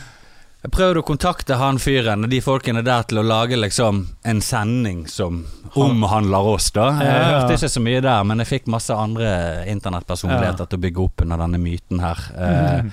Jeg 0.66 0.72
prøvde 0.74 1.02
å 1.04 1.06
kontakte 1.06 1.58
han 1.62 1.78
fyren 1.78 2.26
og 2.26 2.32
de 2.32 2.40
folkene 2.42 2.82
der 2.86 3.04
til 3.06 3.20
å 3.22 3.24
lage 3.28 3.58
liksom 3.60 4.00
en 4.26 4.40
sending 4.42 5.04
som 5.12 5.44
omhandler 5.78 6.48
oss, 6.56 6.72
da. 6.74 6.88
Jeg 7.06 7.28
hørte 7.28 7.58
ikke 7.60 7.70
så 7.76 7.84
mye 7.86 8.00
der, 8.02 8.24
men 8.26 8.42
jeg 8.42 8.50
fikk 8.50 8.72
masse 8.74 8.96
andre 8.98 9.28
internettpersonligheter 9.70 10.66
til 10.72 10.80
å 10.80 10.84
bygge 10.88 11.04
opp 11.06 11.22
under 11.28 11.44
denne 11.44 11.60
myten 11.62 12.02
her. 12.02 12.24
Eh, 12.34 12.90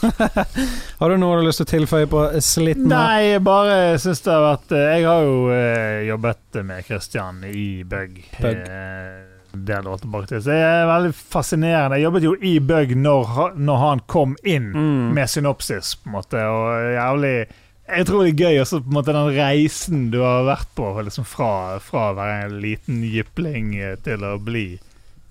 har 1.00 1.10
du 1.10 1.16
noe 1.20 1.36
du 1.36 1.40
har 1.40 1.46
lyst 1.46 1.60
til 1.62 1.66
å 1.66 1.72
tilføye 1.72 2.08
på 2.10 2.24
slitten? 2.44 2.88
Nei, 2.92 3.38
bare 3.44 3.96
syns 4.02 4.22
det 4.24 4.32
har 4.34 4.44
vært 4.46 4.74
eh, 4.76 4.86
Jeg 4.96 5.06
har 5.08 5.24
jo 5.26 5.36
eh, 5.54 6.02
jobbet 6.10 6.60
med 6.68 6.86
Christian 6.88 7.42
i 7.48 7.66
Bug. 7.88 8.20
Bug. 8.40 8.62
Eh, 8.66 9.24
del 9.56 9.86
år 9.88 10.02
tilbake 10.02 10.28
til. 10.28 10.40
Så 10.44 10.50
det 10.52 10.58
er 10.60 10.88
veldig 10.90 11.12
fascinerende. 11.16 11.96
Jeg 11.96 12.04
jobbet 12.10 12.26
jo 12.26 12.34
i 12.44 12.56
Bug 12.60 12.90
når, 13.00 13.30
når 13.56 13.78
han 13.84 14.02
kom 14.12 14.34
inn 14.44 14.72
Mm. 14.76 15.14
med 15.16 15.30
synopsis, 15.32 15.94
på 16.02 16.10
en 16.10 16.16
måte, 16.18 16.42
og 16.44 16.90
jævlig 16.96 17.36
jeg 17.86 18.02
tror 18.08 18.24
det 18.26 18.32
er 18.32 18.40
gøy 18.48 18.56
også 18.64 18.80
på 18.82 18.90
en 18.90 18.94
måte 18.96 19.12
den 19.14 19.28
reisen 19.36 20.00
du 20.10 20.16
har 20.18 20.42
vært 20.48 20.72
på, 20.74 20.88
liksom 21.06 21.22
fra, 21.30 21.78
fra 21.78 22.08
å 22.10 22.16
være 22.18 22.48
en 22.48 22.56
liten 22.58 22.98
jypling 23.06 23.68
til 24.02 24.24
å 24.26 24.32
bli 24.42 24.64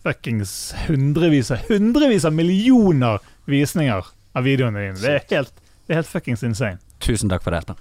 fuckings 0.05 0.53
hundrevis 0.85 1.51
av 1.51 1.65
hundrevis 1.67 2.23
av 2.29 2.31
millioner 2.37 3.19
visninger 3.51 4.07
av 4.35 4.43
videoene 4.43 4.79
dine. 4.85 4.99
Det 5.01 5.11
er 5.15 5.37
helt, 5.37 5.53
det 5.87 5.93
er 5.95 6.01
helt 6.01 6.11
fuckings 6.11 6.43
insane. 6.43 6.77
Tusen 6.99 7.29
takk 7.31 7.43
for 7.43 7.51
det. 7.55 7.63
da. 7.67 7.75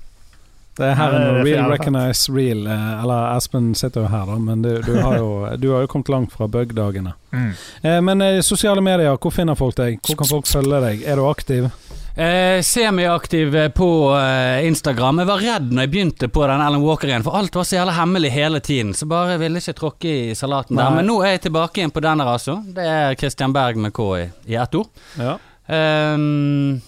Det 0.75 0.89
er 0.91 0.97
her 0.99 1.13
er 1.15 1.25
en 1.39 1.45
real 1.47 1.69
recognize 1.71 2.33
real. 2.35 2.65
eh, 2.67 3.03
Eller 3.03 3.37
Espen 3.37 3.75
sitter 3.79 4.03
jo 4.03 4.09
her, 4.11 4.27
da, 4.27 4.39
men 4.43 4.63
du, 4.63 4.73
du, 4.83 4.97
har, 4.99 5.17
jo, 5.21 5.29
du 5.63 5.69
har 5.71 5.85
jo 5.85 5.91
kommet 5.93 6.09
langt 6.11 6.33
fra 6.35 6.49
bug-dagene. 6.51 7.13
Mm. 7.31 7.51
Eh, 7.83 8.01
men 8.03 8.21
eh, 8.27 8.41
sosiale 8.43 8.83
medier, 8.83 9.15
hvor 9.23 9.31
finner 9.35 9.55
folk 9.55 9.77
deg? 9.79 10.01
Hvor 10.03 10.19
kan 10.23 10.33
folk 10.33 10.51
følge 10.51 10.81
deg? 10.89 11.05
Er 11.07 11.21
du 11.23 11.29
aktiv? 11.31 11.69
Eh, 12.17 12.59
Semiaktiv 12.63 13.55
eh, 13.59 13.69
på 13.75 13.89
eh, 14.19 14.67
Instagram. 14.67 15.23
Jeg 15.23 15.31
var 15.31 15.41
redd 15.47 15.71
når 15.75 15.87
jeg 15.87 15.93
begynte 15.95 16.29
på 16.31 16.43
den 16.47 16.63
Alan 16.67 16.83
Walker 16.83 17.11
igjen, 17.11 17.25
for 17.27 17.39
alt 17.39 17.55
var 17.59 17.67
så 17.71 17.79
jævla 17.79 17.95
hemmelig 17.97 18.31
hele 18.35 18.61
tiden. 18.63 18.93
Så 18.99 19.07
bare 19.11 19.39
ville 19.39 19.63
ikke 19.63 19.75
tråkke 19.79 20.11
i 20.31 20.35
salaten 20.39 20.79
der. 20.79 20.91
Men 20.95 21.07
nå 21.11 21.21
er 21.23 21.37
jeg 21.37 21.47
tilbake 21.49 21.83
igjen 21.83 21.95
på 21.95 22.03
den 22.03 22.23
der, 22.23 22.35
altså. 22.35 22.59
Det 22.75 22.87
er 22.99 23.15
Christian 23.19 23.55
Berg 23.55 23.79
med 23.83 23.95
K 23.95 24.07
i, 24.19 24.29
i 24.51 24.59
ett 24.63 24.75
ord. 24.79 24.91
Ja. 25.19 25.39
Ehm, 25.67 26.81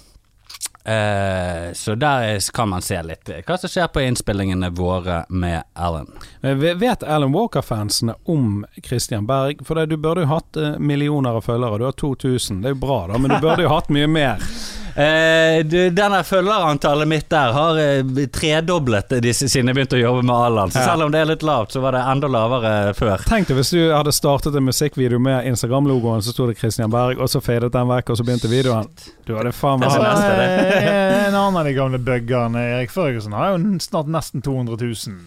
uh, 0.86 1.72
så 1.72 1.94
der 1.94 2.22
er- 2.22 2.52
kan 2.54 2.68
man 2.68 2.82
se 2.82 3.02
litt 3.02 3.28
eh, 3.28 3.40
hva 3.46 3.56
som 3.58 3.68
skjer 3.72 3.88
på 3.88 4.00
innspillingene 4.04 4.70
våre 4.76 5.24
med 5.28 5.62
Alan. 5.74 6.06
Eh, 6.42 6.54
Vet 6.54 7.02
Alan 7.02 7.32
Walker-fansene 7.32 8.14
om 8.24 8.64
Christian 8.84 9.26
Berg? 9.26 9.64
For 9.66 9.74
det, 9.74 9.86
du 9.86 9.96
burde 9.96 10.20
jo 10.26 10.26
hatt 10.34 10.56
millioner 10.78 11.30
av 11.40 11.42
følgere. 11.44 11.78
Du 11.78 11.84
har 11.88 11.92
2000, 11.92 12.62
det 12.62 12.68
er 12.70 12.76
jo 12.76 12.82
bra, 12.86 13.06
da, 13.06 13.18
men 13.18 13.30
du 13.34 13.40
burde 13.40 13.62
jo 13.62 13.68
hatt 13.72 13.88
mye 13.88 14.06
mer. 14.06 14.36
Eh, 14.96 15.58
du, 15.68 15.90
denne 15.92 16.22
følgerantallet 16.24 17.08
mitt 17.10 17.26
der 17.28 17.50
har 17.52 17.76
eh, 17.80 18.00
tredoblet 18.32 19.10
de, 19.20 19.32
siden 19.36 19.68
jeg 19.68 19.76
begynte 19.76 19.98
å 19.98 20.00
jobbe 20.00 20.22
med 20.24 20.32
Allan. 20.34 20.72
Så 20.72 20.80
selv 20.86 21.04
om 21.04 21.12
det 21.12 21.20
er 21.20 21.28
litt 21.34 21.44
lavt, 21.44 21.74
så 21.76 21.82
var 21.84 21.92
det 21.92 22.00
enda 22.08 22.30
lavere 22.32 22.94
før. 22.96 23.20
Tenk 23.28 23.50
deg 23.50 23.58
hvis 23.60 23.74
du 23.76 23.80
hadde 23.92 24.14
startet 24.16 24.56
en 24.56 24.64
musikkvideo 24.64 25.20
med 25.20 25.50
Instagram-logoen, 25.52 26.24
så 26.24 26.32
sto 26.32 26.48
det 26.48 26.56
Christian 26.60 26.90
Berg, 26.94 27.20
og 27.20 27.28
så 27.28 27.42
fadet 27.44 27.72
den 27.76 27.90
vekk, 27.92 28.14
og 28.14 28.20
så 28.22 28.24
begynte 28.24 28.48
videoen. 28.52 28.88
Du 29.28 29.34
hadde 29.36 29.52
faen 29.52 29.82
meg 29.84 29.92
er 29.92 30.06
neste, 30.06 30.34
det. 30.40 30.50
eh, 30.80 31.24
en 31.28 31.34
annen 31.44 31.60
av 31.60 31.68
de 31.68 31.76
gamle 31.76 32.00
buggerne, 32.08 32.66
Erik 32.78 32.94
Førgesen, 32.96 33.36
har 33.36 33.52
jo 33.52 33.76
snart 33.84 34.08
nesten 34.16 34.40
200 34.46 34.80
000. 34.80 35.24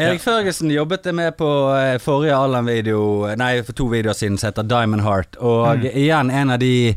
Erik 0.00 0.22
Førgesen 0.24 0.70
jobbet 0.72 1.04
jeg 1.04 1.18
med 1.20 1.34
på 1.36 1.48
eh, 1.76 1.98
forrige 2.00 2.32
Allan-video, 2.40 3.02
nei, 3.36 3.58
for 3.66 3.76
to 3.76 3.90
videoer 3.92 4.16
siden, 4.16 4.40
som 4.40 4.48
heter 4.48 4.64
Diamond 4.72 5.04
Heart. 5.04 5.36
Og 5.44 5.66
Mm. 5.82 5.90
igjen 5.92 6.30
en 6.32 6.50
av 6.56 6.58
de 6.64 6.72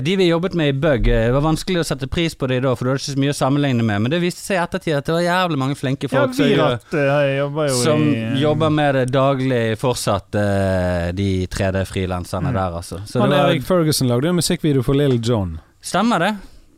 De 0.00 0.14
vi 0.16 0.26
jobbet 0.30 0.54
med 0.56 0.68
i 0.68 0.72
Bug, 0.72 1.08
eh, 1.08 1.26
det 1.26 1.32
var 1.34 1.42
vanskelig 1.44 1.82
å 1.82 1.84
sette 1.84 2.06
pris 2.08 2.34
på 2.34 2.46
de 2.48 2.60
da, 2.64 2.70
for 2.74 2.84
du 2.86 2.90
hadde 2.94 3.02
ikke 3.02 3.12
så 3.12 3.20
mye 3.20 3.34
å 3.34 3.36
sammenligne 3.36 3.84
med. 3.84 4.00
Men 4.06 4.10
det 4.14 4.20
viste 4.22 4.40
seg 4.40 4.56
i 4.56 4.60
ettertid 4.62 4.96
at 4.96 5.04
det 5.10 5.12
var 5.12 5.20
jævlig 5.26 5.58
mange 5.60 5.76
flinke 5.76 6.08
folk 6.08 6.32
som, 6.34 6.44
Virat 6.48 6.94
eh, 6.96 7.36
jobber 7.38 7.68
jo 7.68 7.74
som 7.82 8.06
i 8.08 8.14
eh, 8.22 8.38
jobber 8.40 8.70
med 8.72 8.94
det 8.94 9.04
daglig 9.12 9.62
fortsatt, 9.80 10.34
eh, 10.40 11.10
de 11.12 11.28
3D-frilanserne 11.52 12.48
Mm. 12.50 12.54
der, 12.56 12.76
altså. 12.80 13.02
Så 13.06 13.20
Han 13.20 13.30
det 13.30 13.36
var, 13.38 13.50
Erik 13.50 13.62
Ferguson 13.68 14.08
lagde 14.08 14.26
jo 14.32 14.32
musikkvideo 14.40 14.82
for 14.82 14.94
Lill 14.94 15.20
John. 15.22 15.58
stemmer 15.82 16.18
det? 16.18 16.32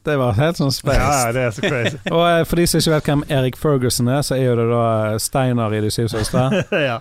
Det 0.04 0.16
var 0.18 0.34
helt 0.34 0.58
sånn 0.58 0.72
space. 0.74 0.98
Ja, 0.98 1.32
det 1.34 1.42
er 1.46 1.52
så 1.54 1.62
crazy. 1.62 1.98
Og 2.16 2.22
eh, 2.26 2.40
for 2.48 2.58
de 2.58 2.66
som 2.70 2.82
ikke 2.82 2.94
vet 2.96 3.10
hvem 3.12 3.24
Erik 3.38 3.58
Ferguson 3.60 4.10
er, 4.10 4.24
så 4.26 4.34
er 4.34 4.48
jo 4.48 4.56
det 4.58 4.64
da 4.70 4.82
eh, 5.12 5.18
Steinar 5.22 5.76
i 5.76 5.82
De 5.84 5.92
syv 5.94 6.10
søstre. 6.10 6.62
ja. 6.88 6.98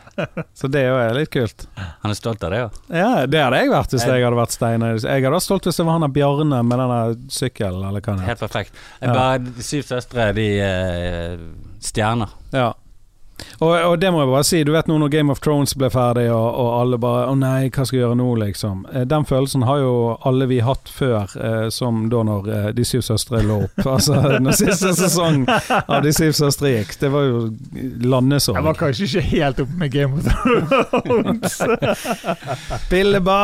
Så 0.58 0.70
det 0.72 0.84
er 0.86 0.92
jo 0.92 1.16
litt 1.18 1.32
kult. 1.34 1.66
Han 2.04 2.14
er 2.14 2.20
stolt 2.20 2.46
av 2.46 2.54
det, 2.54 2.62
ja. 2.62 2.70
Ja, 2.94 3.10
det 3.26 3.42
hadde 3.42 3.64
jeg 3.64 3.74
vært 3.74 3.96
hvis 3.96 4.06
jeg 4.06 4.26
hadde 4.26 4.42
vært 4.42 4.56
Steinar. 4.58 5.00
Jeg 5.02 5.26
hadde 5.26 5.34
vært 5.38 5.48
stolt 5.48 5.70
hvis 5.70 5.82
det 5.82 5.88
var 5.88 5.98
han 5.98 6.08
av 6.10 6.14
Bjarne 6.16 6.62
med 6.68 6.84
denne 6.84 7.02
sykkelen, 7.34 7.88
eller 7.90 8.06
hva 8.06 8.18
det. 8.20 8.30
Helt 8.30 8.46
perfekt. 8.46 8.86
Jeg 9.02 9.16
bare, 9.18 9.42
de 9.48 9.66
syv 9.66 9.88
søstre, 9.90 10.30
de 10.38 10.48
eh, 10.68 11.50
stjerner. 11.82 12.38
Ja. 12.54 12.70
Og, 13.62 13.72
og 13.72 13.96
det 14.02 14.12
må 14.14 14.24
jeg 14.24 14.32
bare 14.32 14.48
si, 14.48 14.64
du 14.68 14.74
vet 14.74 14.90
nå 14.90 14.98
når 15.02 15.12
Game 15.14 15.34
of 15.34 15.42
Thrones 15.44 15.74
ble 15.78 15.90
ferdig, 15.94 16.28
og, 16.34 16.48
og 16.62 16.70
alle 16.82 17.00
bare 17.02 17.28
'Å 17.30 17.36
nei, 17.38 17.70
hva 17.70 17.86
skal 17.86 17.98
jeg 18.00 18.06
gjøre 18.06 18.18
nå', 18.20 18.36
liksom. 18.42 18.86
Eh, 18.94 19.06
Den 19.06 19.26
følelsen 19.26 19.66
har 19.70 19.82
jo 19.84 19.94
alle 20.28 20.48
vi 20.50 20.60
hatt 20.66 20.90
før, 20.92 21.30
eh, 21.38 21.70
som 21.70 22.10
da 22.10 22.24
når 22.28 22.50
eh, 22.50 22.70
De 22.76 22.86
syv 22.86 23.06
søstre 23.06 23.44
lå 23.46 23.64
opp. 23.68 23.86
Altså 23.92 24.40
når 24.42 24.56
siste 24.58 24.94
sesong 24.96 25.44
av 25.50 26.02
De 26.04 26.14
syv 26.16 26.32
søstre 26.38 26.72
gikk. 26.78 26.96
Det 27.02 27.12
var 27.12 27.28
jo 27.28 27.42
landesorg. 28.02 28.58
Jeg 28.58 28.66
var 28.66 28.80
kanskje 28.80 29.08
ikke 29.08 29.26
helt 29.36 29.60
oppe 29.64 29.78
med 29.78 29.92
Game 29.92 30.18
of 30.18 30.26
Thrones. 30.26 31.58
Billeba! 32.92 33.40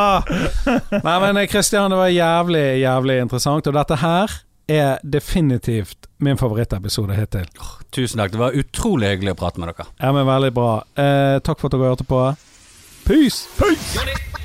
Nei, 1.03 1.17
men 1.21 1.43
Kristian, 1.47 1.77
Christian, 1.77 1.91
det 1.91 1.97
var 1.97 2.07
jævlig, 2.07 2.79
jævlig 2.81 3.15
interessant. 3.21 3.67
Og 3.67 3.73
dette 3.73 3.95
her 4.01 4.31
er 4.67 4.99
definitivt 5.03 6.07
min 6.23 6.37
favorittepisode 6.37 7.15
hittil. 7.15 7.47
Tusen 7.93 8.19
takk. 8.19 8.33
Det 8.33 8.41
var 8.41 8.57
utrolig 8.57 9.13
hyggelig 9.13 9.35
å 9.35 9.39
prate 9.39 9.61
med 9.63 9.71
dere. 9.71 9.87
Ja, 10.01 10.11
men 10.15 10.27
veldig 10.27 10.53
bra. 10.55 10.71
Eh, 10.97 11.37
takk 11.45 11.61
for 11.61 11.69
at 11.69 11.77
dere 11.77 11.93
hørte 11.93 12.07
på. 12.09 12.23
Peace! 13.07 13.47
Peace! 13.59 14.36